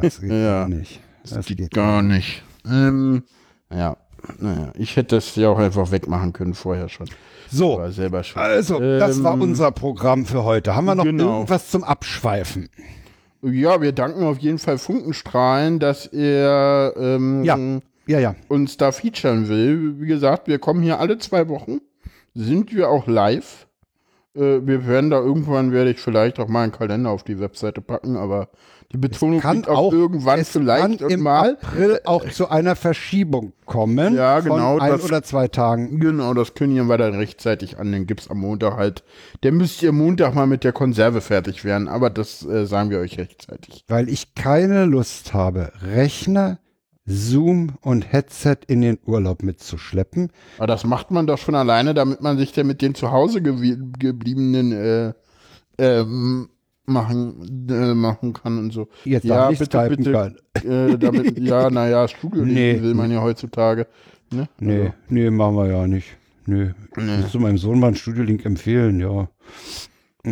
Das 0.00 0.20
geht 0.20 0.30
Ja. 0.32 0.68
nicht. 0.68 1.00
Das, 1.28 1.46
geht, 1.46 1.72
gar 1.72 2.02
nicht. 2.02 2.42
Ähm, 2.64 3.24
ja. 3.70 3.96
Naja, 4.38 4.72
ich 4.76 4.96
hätte 4.96 5.16
das 5.16 5.34
ja 5.36 5.48
auch 5.48 5.58
einfach 5.58 5.90
wegmachen 5.90 6.32
können 6.32 6.54
vorher 6.54 6.88
schon. 6.88 7.08
So, 7.50 7.78
War 7.78 7.84
also, 7.84 8.80
das 8.80 9.22
war 9.22 9.34
Ähm, 9.34 9.40
unser 9.42 9.70
Programm 9.70 10.26
für 10.26 10.42
heute. 10.44 10.74
Haben 10.74 10.86
wir 10.86 10.94
noch 10.96 11.04
genau. 11.04 11.34
irgendwas 11.36 11.70
zum 11.70 11.84
Abschweifen? 11.84 12.68
Ja, 13.42 13.80
wir 13.80 13.92
danken 13.92 14.24
auf 14.24 14.38
jeden 14.38 14.58
Fall 14.58 14.78
Funkenstrahlen, 14.78 15.78
dass 15.78 16.06
er 16.06 16.94
ähm, 16.96 17.44
Ja, 17.44 17.56
ja, 18.06 18.18
ja. 18.18 18.34
uns 18.48 18.76
da 18.76 18.92
featuren 18.92 19.48
will. 19.48 20.00
Wie 20.00 20.06
gesagt, 20.06 20.48
wir 20.48 20.58
kommen 20.58 20.82
hier 20.82 21.00
alle 21.00 21.18
zwei 21.18 21.48
Wochen. 21.48 21.80
Sind 22.34 22.74
wir 22.74 22.90
auch 22.90 23.06
live? 23.06 23.66
Äh, 24.34 24.66
wir 24.66 24.86
werden 24.86 25.10
da 25.10 25.18
irgendwann, 25.18 25.72
werde 25.72 25.90
ich 25.90 26.00
vielleicht 26.00 26.38
auch 26.38 26.48
mal 26.48 26.62
einen 26.62 26.72
Kalender 26.72 27.10
auf 27.10 27.22
die 27.24 27.40
Webseite 27.40 27.80
packen, 27.80 28.16
aber 28.16 28.48
die 28.92 28.98
Betonung 28.98 29.40
Kann 29.40 29.64
auch, 29.64 29.92
irgendwann 29.92 30.38
es 30.38 30.50
vielleicht 30.50 31.00
kann 31.00 31.10
im 31.10 31.20
mal. 31.22 31.58
April 31.60 32.00
auch 32.04 32.28
zu 32.28 32.48
einer 32.48 32.76
Verschiebung 32.76 33.52
kommen. 33.64 34.14
Ja, 34.14 34.38
genau, 34.40 34.74
Von 34.74 34.80
ein 34.80 34.92
das- 34.92 35.04
oder 35.04 35.22
zwei 35.22 35.48
Tagen. 35.48 35.98
Genau, 35.98 36.34
das 36.34 36.54
kündigen 36.54 36.86
wir 36.88 36.96
dann 36.98 37.14
rechtzeitig 37.14 37.78
an. 37.78 37.90
Den 37.90 38.06
gibt's 38.06 38.30
am 38.30 38.38
Montag 38.38 38.76
halt. 38.76 39.02
Der 39.42 39.52
müsst 39.52 39.82
ihr 39.82 39.90
Montag 39.92 40.34
mal 40.34 40.46
mit 40.46 40.62
der 40.62 40.72
Konserve 40.72 41.20
fertig 41.20 41.64
werden, 41.64 41.88
aber 41.88 42.10
das 42.10 42.46
äh, 42.46 42.66
sagen 42.66 42.90
wir 42.90 42.98
euch 43.00 43.18
rechtzeitig. 43.18 43.84
Weil 43.88 44.08
ich 44.08 44.34
keine 44.34 44.84
Lust 44.84 45.34
habe, 45.34 45.72
Rechner, 45.82 46.58
Zoom 47.06 47.74
und 47.82 48.12
Headset 48.12 48.56
in 48.66 48.80
den 48.80 48.98
Urlaub 49.06 49.42
mitzuschleppen. 49.42 50.30
Aber 50.58 50.66
das 50.66 50.84
macht 50.84 51.10
man 51.10 51.26
doch 51.26 51.38
schon 51.38 51.54
alleine, 51.54 51.94
damit 51.94 52.20
man 52.20 52.36
sich 52.36 52.52
dann 52.52 52.66
mit 52.66 52.82
den 52.82 52.94
zu 52.94 53.10
Hause 53.12 53.38
gewie- 53.40 53.78
gebliebenen 53.98 54.72
äh, 54.72 55.12
ähm, 55.78 56.48
machen, 56.86 57.66
äh, 57.70 57.94
machen 57.94 58.32
kann 58.32 58.58
und 58.58 58.72
so. 58.72 58.88
Jetzt 59.04 59.24
ja, 59.24 59.50
nicht 59.50 59.58
bitte, 59.60 59.88
bitte, 59.88 60.12
kann. 60.12 60.36
Äh, 60.64 60.98
damit, 60.98 61.38
ja, 61.38 61.70
naja, 61.70 62.08
Studio 62.08 62.44
Nee. 62.44 62.80
will 62.82 62.94
man 62.94 63.10
ja 63.10 63.20
heutzutage. 63.22 63.86
Ne? 64.32 64.48
Nee, 64.58 64.80
Also, 64.80 64.92
nee, 65.08 65.30
machen 65.30 65.56
wir 65.56 65.66
ja 65.66 65.86
nicht. 65.86 66.08
Nee. 66.46 66.70
Nee. 66.96 67.18
Musst 67.18 67.34
du 67.34 67.40
meinem 67.40 67.58
Sohn 67.58 67.78
mal 67.80 67.88
einen 67.88 67.96
Studiolink 67.96 68.44
empfehlen, 68.44 69.00
ja. 69.00 69.28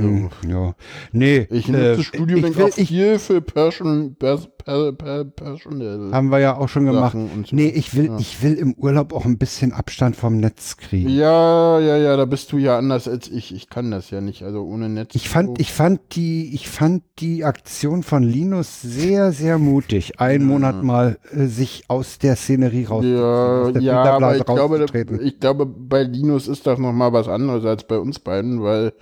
Mm, 0.03 0.29
ja. 0.49 0.75
Nee. 1.13 1.47
ich 1.51 1.69
nutze 1.69 1.93
äh, 1.93 2.03
Studio 2.03 2.37
ich 2.39 2.43
Link 2.45 2.57
will, 2.57 2.65
auch 2.65 2.75
viel 2.75 3.19
für 3.19 3.41
Person, 3.41 4.17
per, 4.19 4.39
per, 4.65 4.93
per, 4.93 5.25
Personal. 5.25 6.11
haben 6.13 6.31
wir 6.31 6.39
ja 6.41 6.57
auch 6.57 6.69
schon 6.69 6.87
gemacht. 6.87 7.15
Und 7.15 7.47
so. 7.47 7.57
Nee, 7.57 7.69
ich 7.69 7.95
will, 7.95 8.07
Ja. 8.07 8.19
ich 8.19 8.43
will 8.43 8.55
im 8.55 8.75
Urlaub 8.75 9.13
auch 9.13 9.25
ein 9.25 9.39
bisschen 9.39 9.73
Abstand 9.73 10.17
vom 10.17 10.39
Netz 10.39 10.77
kriegen. 10.77 11.09
Ja, 11.09 11.79
ja, 11.81 11.97
ja, 11.97 12.17
da 12.17 12.25
bist 12.25 12.51
du 12.53 12.59
ja 12.59 12.79
anders 12.79 13.07
als 13.09 13.29
ich. 13.29 13.55
Ich 13.55 13.69
kann 13.69 13.91
das 13.91 14.11
ja 14.11 14.21
nicht, 14.21 14.43
also 14.43 14.63
ohne 14.65 14.89
Netz. 14.89 15.15
Ich 15.15 15.29
fand, 15.29 15.49
so. 15.49 15.55
ich 15.59 15.73
fand 15.73 16.01
die, 16.17 16.55
ich 16.55 16.69
fand 16.69 17.03
die 17.21 17.45
Aktion 17.45 18.03
von 18.03 18.23
Linus 18.23 18.83
sehr, 18.83 19.33
sehr 19.33 19.59
mutig, 19.59 20.21
einen 20.21 20.47
Monat 20.47 20.83
mal 20.83 21.19
äh, 21.33 21.47
sich 21.47 21.85
aus 21.89 22.19
der 22.19 22.37
Szenerie 22.37 22.85
rauszuziehen, 22.85 23.17
Ja, 23.17 23.69
ja, 23.79 24.03
aber 24.15 24.37
ich 24.37 24.45
glaube, 24.45 24.87
ich 25.23 25.41
glaube, 25.41 25.67
bei 25.67 26.03
Linus 26.03 26.49
ist 26.49 26.67
das 26.67 26.79
nochmal 26.79 27.13
was 27.13 27.29
anderes 27.29 27.65
als 27.65 27.85
bei 27.87 27.99
uns 27.99 28.19
beiden, 28.19 28.63
weil, 28.63 28.93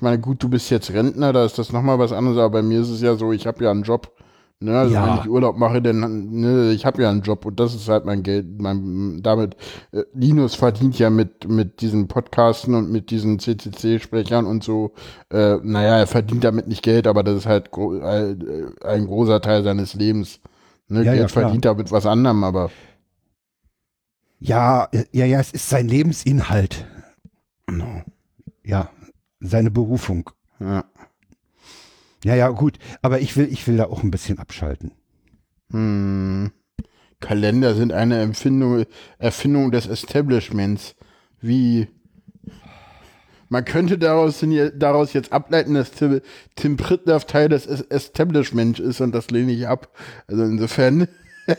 ich 0.00 0.02
meine, 0.02 0.18
gut, 0.18 0.42
du 0.42 0.48
bist 0.48 0.70
jetzt 0.70 0.90
Rentner, 0.92 1.34
da 1.34 1.44
ist 1.44 1.58
das 1.58 1.72
nochmal 1.72 1.98
was 1.98 2.10
anderes, 2.10 2.38
aber 2.38 2.48
bei 2.50 2.62
mir 2.62 2.80
ist 2.80 2.88
es 2.88 3.02
ja 3.02 3.16
so, 3.16 3.32
ich 3.32 3.46
habe 3.46 3.62
ja 3.64 3.70
einen 3.70 3.82
Job. 3.82 4.10
Ne, 4.62 4.78
also 4.78 4.94
Ja. 4.94 5.04
wenn 5.04 5.14
ich 5.14 5.28
Urlaub 5.28 5.56
mache, 5.58 5.82
dann, 5.82 6.30
ne, 6.30 6.72
ich 6.72 6.86
habe 6.86 7.02
ja 7.02 7.10
einen 7.10 7.20
Job 7.22 7.44
und 7.44 7.60
das 7.60 7.74
ist 7.74 7.88
halt 7.88 8.06
mein 8.06 8.22
Geld. 8.22 8.60
Mein, 8.60 9.22
damit, 9.22 9.56
äh, 9.92 10.04
Linus 10.14 10.54
verdient 10.54 10.98
ja 10.98 11.10
mit, 11.10 11.48
mit 11.48 11.82
diesen 11.82 12.08
Podcasten 12.08 12.74
und 12.74 12.90
mit 12.90 13.10
diesen 13.10 13.38
CCC-Sprechern 13.38 14.46
und 14.46 14.64
so, 14.64 14.92
äh, 15.30 15.56
naja, 15.62 15.98
er 15.98 16.06
verdient 16.06 16.44
damit 16.44 16.66
nicht 16.68 16.82
Geld, 16.82 17.06
aber 17.06 17.22
das 17.22 17.36
ist 17.36 17.46
halt 17.46 17.70
gro 17.70 17.96
äh, 17.96 18.36
ein 18.84 19.06
großer 19.06 19.40
Teil 19.42 19.62
seines 19.64 19.94
Lebens. 19.94 20.40
Ne, 20.88 21.04
Ja, 21.04 21.12
ja, 21.12 21.12
Geld 21.16 21.28
klar. 21.28 21.44
verdient 21.44 21.64
er 21.66 21.74
mit 21.74 21.92
was 21.92 22.06
anderem, 22.06 22.42
aber 22.44 22.70
Ja, 24.38 24.88
äh, 24.92 25.04
ja, 25.12 25.24
ja, 25.26 25.40
es 25.40 25.52
ist 25.52 25.68
sein 25.68 25.88
Lebensinhalt. 25.88 26.86
Ja, 28.64 28.90
seine 29.40 29.70
Berufung. 29.70 30.30
ja. 30.60 30.84
Ja, 32.22 32.34
ja, 32.34 32.48
gut. 32.50 32.78
Aber 33.00 33.20
ich 33.20 33.34
will, 33.38 33.48
ich 33.50 33.66
will 33.66 33.78
da 33.78 33.86
auch 33.86 34.02
ein 34.02 34.10
bisschen 34.10 34.38
abschalten. 34.38 34.92
Hm. 35.70 36.50
Kalender 37.18 37.74
sind 37.74 37.92
eine 37.94 38.20
Empfindung, 38.20 38.84
Erfindung 39.18 39.70
des 39.70 39.86
Establishments. 39.86 40.96
Wie 41.40 41.88
man 43.48 43.64
könnte 43.64 43.96
daraus, 43.96 44.44
daraus 44.74 45.14
jetzt 45.14 45.32
ableiten, 45.32 45.72
dass 45.72 45.92
Tim, 45.92 46.20
Tim 46.56 46.76
Pritloff 46.76 47.24
Teil 47.24 47.48
des 47.48 47.66
Es- 47.66 47.80
Establishments 47.80 48.78
ist 48.80 49.00
und 49.00 49.12
das 49.14 49.30
lehne 49.30 49.52
ich 49.52 49.66
ab. 49.66 49.88
Also 50.26 50.44
insofern. 50.44 51.08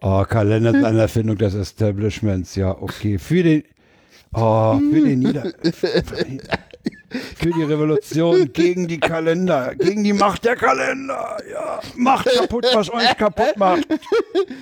Oh, 0.00 0.22
Kalender 0.24 0.74
ist 0.76 0.84
eine 0.84 1.00
Erfindung 1.00 1.36
des 1.38 1.54
Establishments. 1.54 2.54
Ja, 2.54 2.70
okay. 2.80 3.18
Für 3.18 3.42
den, 3.42 3.64
oh, 4.36 4.78
für 4.78 5.00
den 5.00 5.18
Nieder, 5.20 5.52
für 7.36 7.50
die 7.50 7.62
Revolution 7.62 8.52
gegen 8.52 8.88
die 8.88 9.00
Kalender, 9.00 9.74
gegen 9.74 10.04
die 10.04 10.12
Macht 10.12 10.44
der 10.44 10.56
Kalender. 10.56 11.38
Ja, 11.50 11.80
macht 11.96 12.26
kaputt, 12.26 12.66
was 12.74 12.92
euch 12.92 13.16
kaputt 13.16 13.56
macht. 13.56 13.88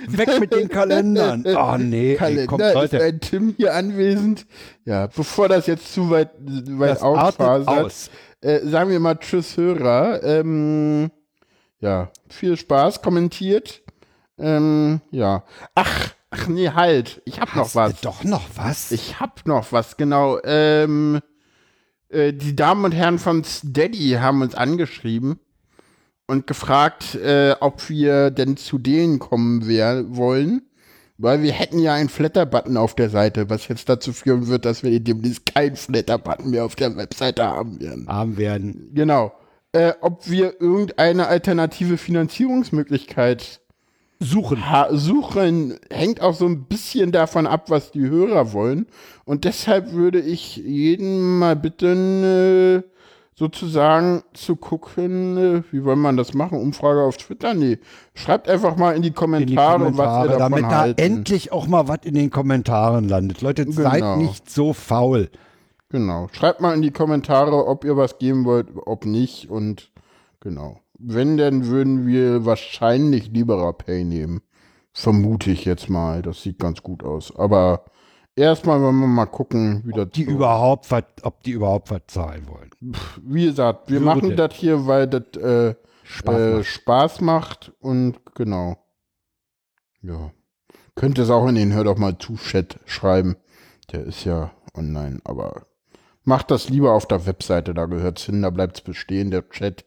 Weg 0.07 0.39
mit 0.39 0.53
den 0.53 0.69
Kalendern. 0.69 1.43
Oh, 1.55 1.77
nee, 1.77 2.11
ey, 2.11 2.15
Kalender 2.17 2.45
kommt, 2.47 2.61
ist 2.61 2.73
Leute. 2.73 3.03
ein 3.03 3.19
Tim 3.19 3.53
hier 3.57 3.73
anwesend. 3.73 4.45
Ja, 4.85 5.07
bevor 5.07 5.49
das 5.49 5.67
jetzt 5.67 5.93
zu 5.93 6.09
weit, 6.09 6.31
weit 6.39 7.01
ausfasert, 7.01 7.67
aus. 7.67 8.09
äh, 8.41 8.59
sagen 8.61 8.89
wir 8.89 8.99
mal 8.99 9.15
Tschüss 9.15 9.57
Hörer. 9.57 10.23
Ähm, 10.23 11.11
ja, 11.79 12.09
viel 12.29 12.57
Spaß, 12.57 13.01
kommentiert. 13.01 13.81
Ähm, 14.37 15.01
ja. 15.11 15.43
Ach, 15.75 16.13
ach 16.35 16.47
nee, 16.47 16.69
halt. 16.69 17.21
Ich 17.25 17.39
hab 17.39 17.55
noch 17.55 17.65
Hast 17.65 17.75
du 17.75 17.79
was. 17.79 18.01
Doch 18.01 18.23
noch 18.23 18.43
was? 18.55 18.91
Ich 18.91 19.19
hab 19.19 19.45
noch 19.47 19.71
was, 19.71 19.97
genau. 19.97 20.39
Ähm, 20.43 21.19
äh, 22.09 22.33
die 22.33 22.55
Damen 22.55 22.85
und 22.85 22.91
Herren 22.93 23.19
von 23.19 23.43
Steady 23.43 24.17
haben 24.19 24.41
uns 24.41 24.55
angeschrieben 24.55 25.39
und 26.27 26.47
gefragt, 26.47 27.15
äh, 27.15 27.55
ob 27.59 27.89
wir 27.89 28.31
denn 28.31 28.57
zu 28.57 28.77
denen 28.77 29.19
kommen 29.19 29.67
wer 29.67 30.15
wollen. 30.15 30.63
Weil 31.17 31.43
wir 31.43 31.53
hätten 31.53 31.79
ja 31.79 31.93
einen 31.93 32.09
Flatter-Button 32.09 32.75
auf 32.75 32.93
der 32.93 33.09
Seite, 33.09 33.49
was 33.49 33.69
jetzt 33.69 33.87
dazu 33.87 34.11
führen 34.11 34.47
wird, 34.47 34.65
dass 34.65 34.83
wir 34.83 34.99
demnächst 34.99 35.45
keinen 35.45 35.77
Flatter-Button 35.77 36.49
mehr 36.49 36.65
auf 36.65 36.75
der 36.75 36.97
Webseite 36.97 37.45
haben 37.45 37.79
werden. 37.79 38.05
Arm 38.09 38.35
werden. 38.35 38.91
Genau. 38.93 39.31
Äh, 39.71 39.93
ob 40.01 40.29
wir 40.29 40.59
irgendeine 40.59 41.27
alternative 41.27 41.97
Finanzierungsmöglichkeit 41.97 43.61
Suchen. 44.19 44.69
ha 44.69 44.87
suchen, 44.91 45.77
hängt 45.91 46.21
auch 46.21 46.33
so 46.33 46.45
ein 46.45 46.63
bisschen 46.65 47.11
davon 47.11 47.45
ab, 47.47 47.69
was 47.69 47.91
die 47.91 48.07
Hörer 48.09 48.53
wollen. 48.53 48.87
Und 49.25 49.43
deshalb 49.43 49.91
würde 49.91 50.19
ich 50.21 50.55
jeden 50.57 51.39
mal 51.39 51.55
bitten, 51.55 52.23
äh, 52.23 52.83
sozusagen 53.37 54.23
zu 54.33 54.55
gucken, 54.55 55.37
äh, 55.37 55.63
wie 55.71 55.83
wollen 55.83 55.99
man 55.99 56.15
das 56.15 56.33
machen? 56.33 56.57
Umfrage 56.57 57.01
auf 57.01 57.17
Twitter? 57.17 57.53
Nee. 57.53 57.79
Schreibt 58.13 58.47
einfach 58.47 58.77
mal 58.77 58.95
in 58.95 59.01
die 59.01 59.09
in 59.09 59.13
die 59.13 59.15
Kommentare, 59.15 59.79
was 59.81 59.95
Kommentare, 59.97 60.25
ihr 60.27 60.37
davon 60.37 60.51
damit 60.51 60.71
da 60.71 60.79
halten. 60.79 61.01
endlich 61.01 61.51
auch 61.51 61.67
mal 61.67 61.87
was 61.89 61.99
in 62.03 62.13
den 62.15 62.29
Kommentaren 62.29 63.09
landet. 63.09 63.41
Leute, 63.41 63.69
seid 63.71 63.95
Genau. 64.01 64.15
nicht 64.17 64.49
so 64.49 64.71
faul. 64.71 65.29
Genau. 65.89 66.29
Schreibt 66.31 66.61
mal 66.61 66.73
in 66.73 66.81
die 66.81 66.91
Kommentare, 66.91 67.67
ob 67.67 67.83
ihr 67.83 67.97
was 67.97 68.17
geben 68.17 68.45
wollt, 68.45 68.67
ob 68.85 69.05
nicht. 69.05 69.49
Und 69.49 69.91
genau. 70.39 70.79
Wenn, 70.99 71.37
dann 71.37 71.67
würden 71.67 72.07
wir 72.07 72.45
wahrscheinlich 72.45 73.29
Libera 73.31 73.71
Pay 73.71 74.03
nehmen. 74.05 74.41
Vermute 74.93 75.51
ich 75.51 75.65
jetzt 75.65 75.89
mal. 75.89 76.21
Das 76.21 76.41
sieht 76.41 76.59
ganz 76.59 76.81
gut 76.81 77.03
aus. 77.03 77.35
Aber 77.35 77.85
erstmal 78.35 78.81
wollen 78.81 78.99
wir 78.99 79.07
mal 79.07 79.25
gucken, 79.25 79.81
wie 79.85 79.91
das 79.91 80.09
Die 80.11 80.25
so- 80.25 80.31
überhaupt 80.31 80.87
ob 81.23 81.43
die 81.43 81.51
überhaupt 81.51 81.91
was 81.91 82.01
zahlen 82.07 82.47
wollen. 82.47 82.71
Wie 83.21 83.45
gesagt, 83.45 83.89
wir 83.89 83.99
Würde. 84.01 84.05
machen 84.05 84.35
das 84.37 84.53
hier, 84.55 84.87
weil 84.87 85.07
das 85.07 85.41
äh, 85.41 85.75
Spaß 86.03 86.35
äh, 86.39 86.53
macht. 86.55 86.65
Spaß 86.65 87.21
macht. 87.21 87.73
Und 87.79 88.19
genau. 88.35 88.77
Ja. 90.01 90.31
Könnt 90.95 91.19
es 91.19 91.29
auch 91.29 91.47
in 91.47 91.55
den 91.55 91.73
Hör 91.73 91.83
doch 91.83 91.97
mal 91.97 92.17
zu 92.17 92.35
Chat 92.35 92.79
schreiben. 92.85 93.35
Der 93.91 94.03
ist 94.05 94.23
ja 94.23 94.51
online, 94.73 95.19
aber 95.25 95.67
macht 96.23 96.51
das 96.51 96.69
lieber 96.69 96.93
auf 96.93 97.05
der 97.05 97.25
Webseite, 97.25 97.73
da 97.73 97.85
gehört's 97.85 98.23
hin, 98.23 98.41
da 98.41 98.49
bleibt's 98.49 98.81
bestehen. 98.81 99.29
Der 99.29 99.47
Chat 99.49 99.85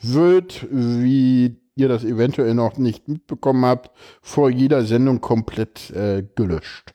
wird, 0.00 0.66
wie 0.70 1.56
ihr 1.74 1.88
das 1.88 2.04
eventuell 2.04 2.54
noch 2.54 2.76
nicht 2.76 3.08
mitbekommen 3.08 3.64
habt, 3.64 3.90
vor 4.22 4.50
jeder 4.50 4.84
Sendung 4.84 5.20
komplett 5.20 5.90
äh, 5.90 6.26
gelöscht. 6.34 6.94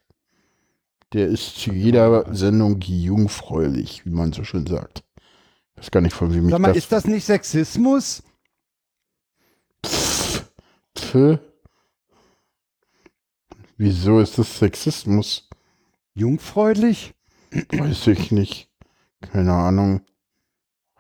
Der 1.14 1.28
ist 1.28 1.58
zu 1.58 1.72
jeder 1.72 2.34
Sendung 2.34 2.82
jungfräulich, 2.82 4.06
wie 4.06 4.12
man 4.12 4.34
so 4.34 4.44
schön 4.44 4.68
sagt. 4.68 5.04
Ich 5.76 5.84
weiß 5.84 5.92
gar 5.92 6.02
nicht, 6.02 6.14
von 6.14 6.34
wem 6.34 6.46
ich 6.46 6.52
Sag 6.52 6.60
mal, 6.60 6.70
das 6.70 6.78
ist 6.78 6.92
das 6.92 7.06
nicht 7.06 7.26
Sexismus? 7.26 8.24
Pff. 9.86 10.52
Wieso 13.78 14.20
ist 14.20 14.38
das 14.38 14.58
Sexismus? 14.58 15.50
Jungfräulich? 16.14 17.14
Weiß 17.72 18.08
ich 18.08 18.32
nicht. 18.32 18.70
Keine 19.22 19.54
Ahnung. 19.54 20.02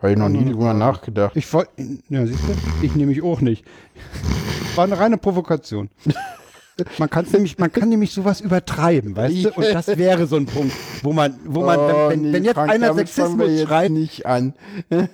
Habe 0.05 0.13
ich 0.13 0.19
noch 0.19 0.29
nie 0.29 0.51
drüber 0.51 0.75
nachgedacht. 0.75 1.35
Ich 1.35 1.51
wollte, 1.51 1.71
ja, 2.09 2.27
siehst 2.27 2.39
du, 2.43 2.85
ich 2.85 2.93
nehme 2.95 3.07
mich 3.07 3.23
auch 3.23 3.41
nicht. 3.41 3.65
War 4.75 4.83
eine 4.83 4.99
reine 4.99 5.17
Provokation. 5.17 5.89
Man, 6.99 7.09
kann's 7.09 7.33
nämlich, 7.33 7.57
man 7.57 7.71
kann 7.71 7.89
nämlich 7.89 8.11
sowas 8.11 8.39
übertreiben, 8.39 9.15
weißt 9.15 9.45
du? 9.45 9.49
Und 9.53 9.65
das 9.73 9.87
wäre 9.97 10.27
so 10.27 10.35
ein 10.35 10.45
Punkt, 10.45 10.75
wo 11.01 11.11
man, 11.11 11.39
wo 11.45 11.63
man, 11.63 11.79
Oh, 11.79 12.09
wenn, 12.09 12.23
wenn, 12.25 12.33
wenn 12.33 12.43
jetzt 12.43 12.53
Frank, 12.53 12.71
einer 12.71 12.93
Sexismus 12.93 13.49
jetzt 13.49 13.67
schreit, 13.67 13.89
nicht 13.89 14.27
an. 14.27 14.53
nee, 14.89 15.07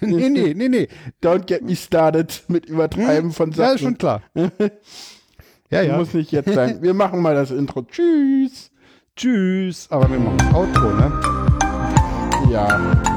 nee, 0.00 0.28
nee, 0.30 0.54
nee, 0.54 0.68
nee. 0.68 0.88
Don't 1.22 1.46
get 1.46 1.62
me 1.62 1.76
started 1.76 2.42
mit 2.48 2.66
Übertreiben 2.66 3.30
von 3.30 3.52
Sachen. 3.52 3.68
Ja, 3.68 3.74
ist 3.74 3.80
schon 3.82 3.98
klar. 3.98 4.22
Ja, 5.70 5.82
ja. 5.82 5.98
Muss 5.98 6.14
nicht 6.14 6.32
jetzt 6.32 6.52
sein. 6.54 6.80
Wir 6.80 6.94
machen 6.94 7.20
mal 7.20 7.34
das 7.34 7.50
Intro. 7.50 7.82
Tschüss. 7.82 8.70
Tschüss. 9.14 9.86
Aber 9.90 10.10
wir 10.10 10.18
machen 10.18 10.38
das 10.38 10.54
Outro, 10.54 10.94
ne? 10.94 11.12
Ja. 12.50 13.07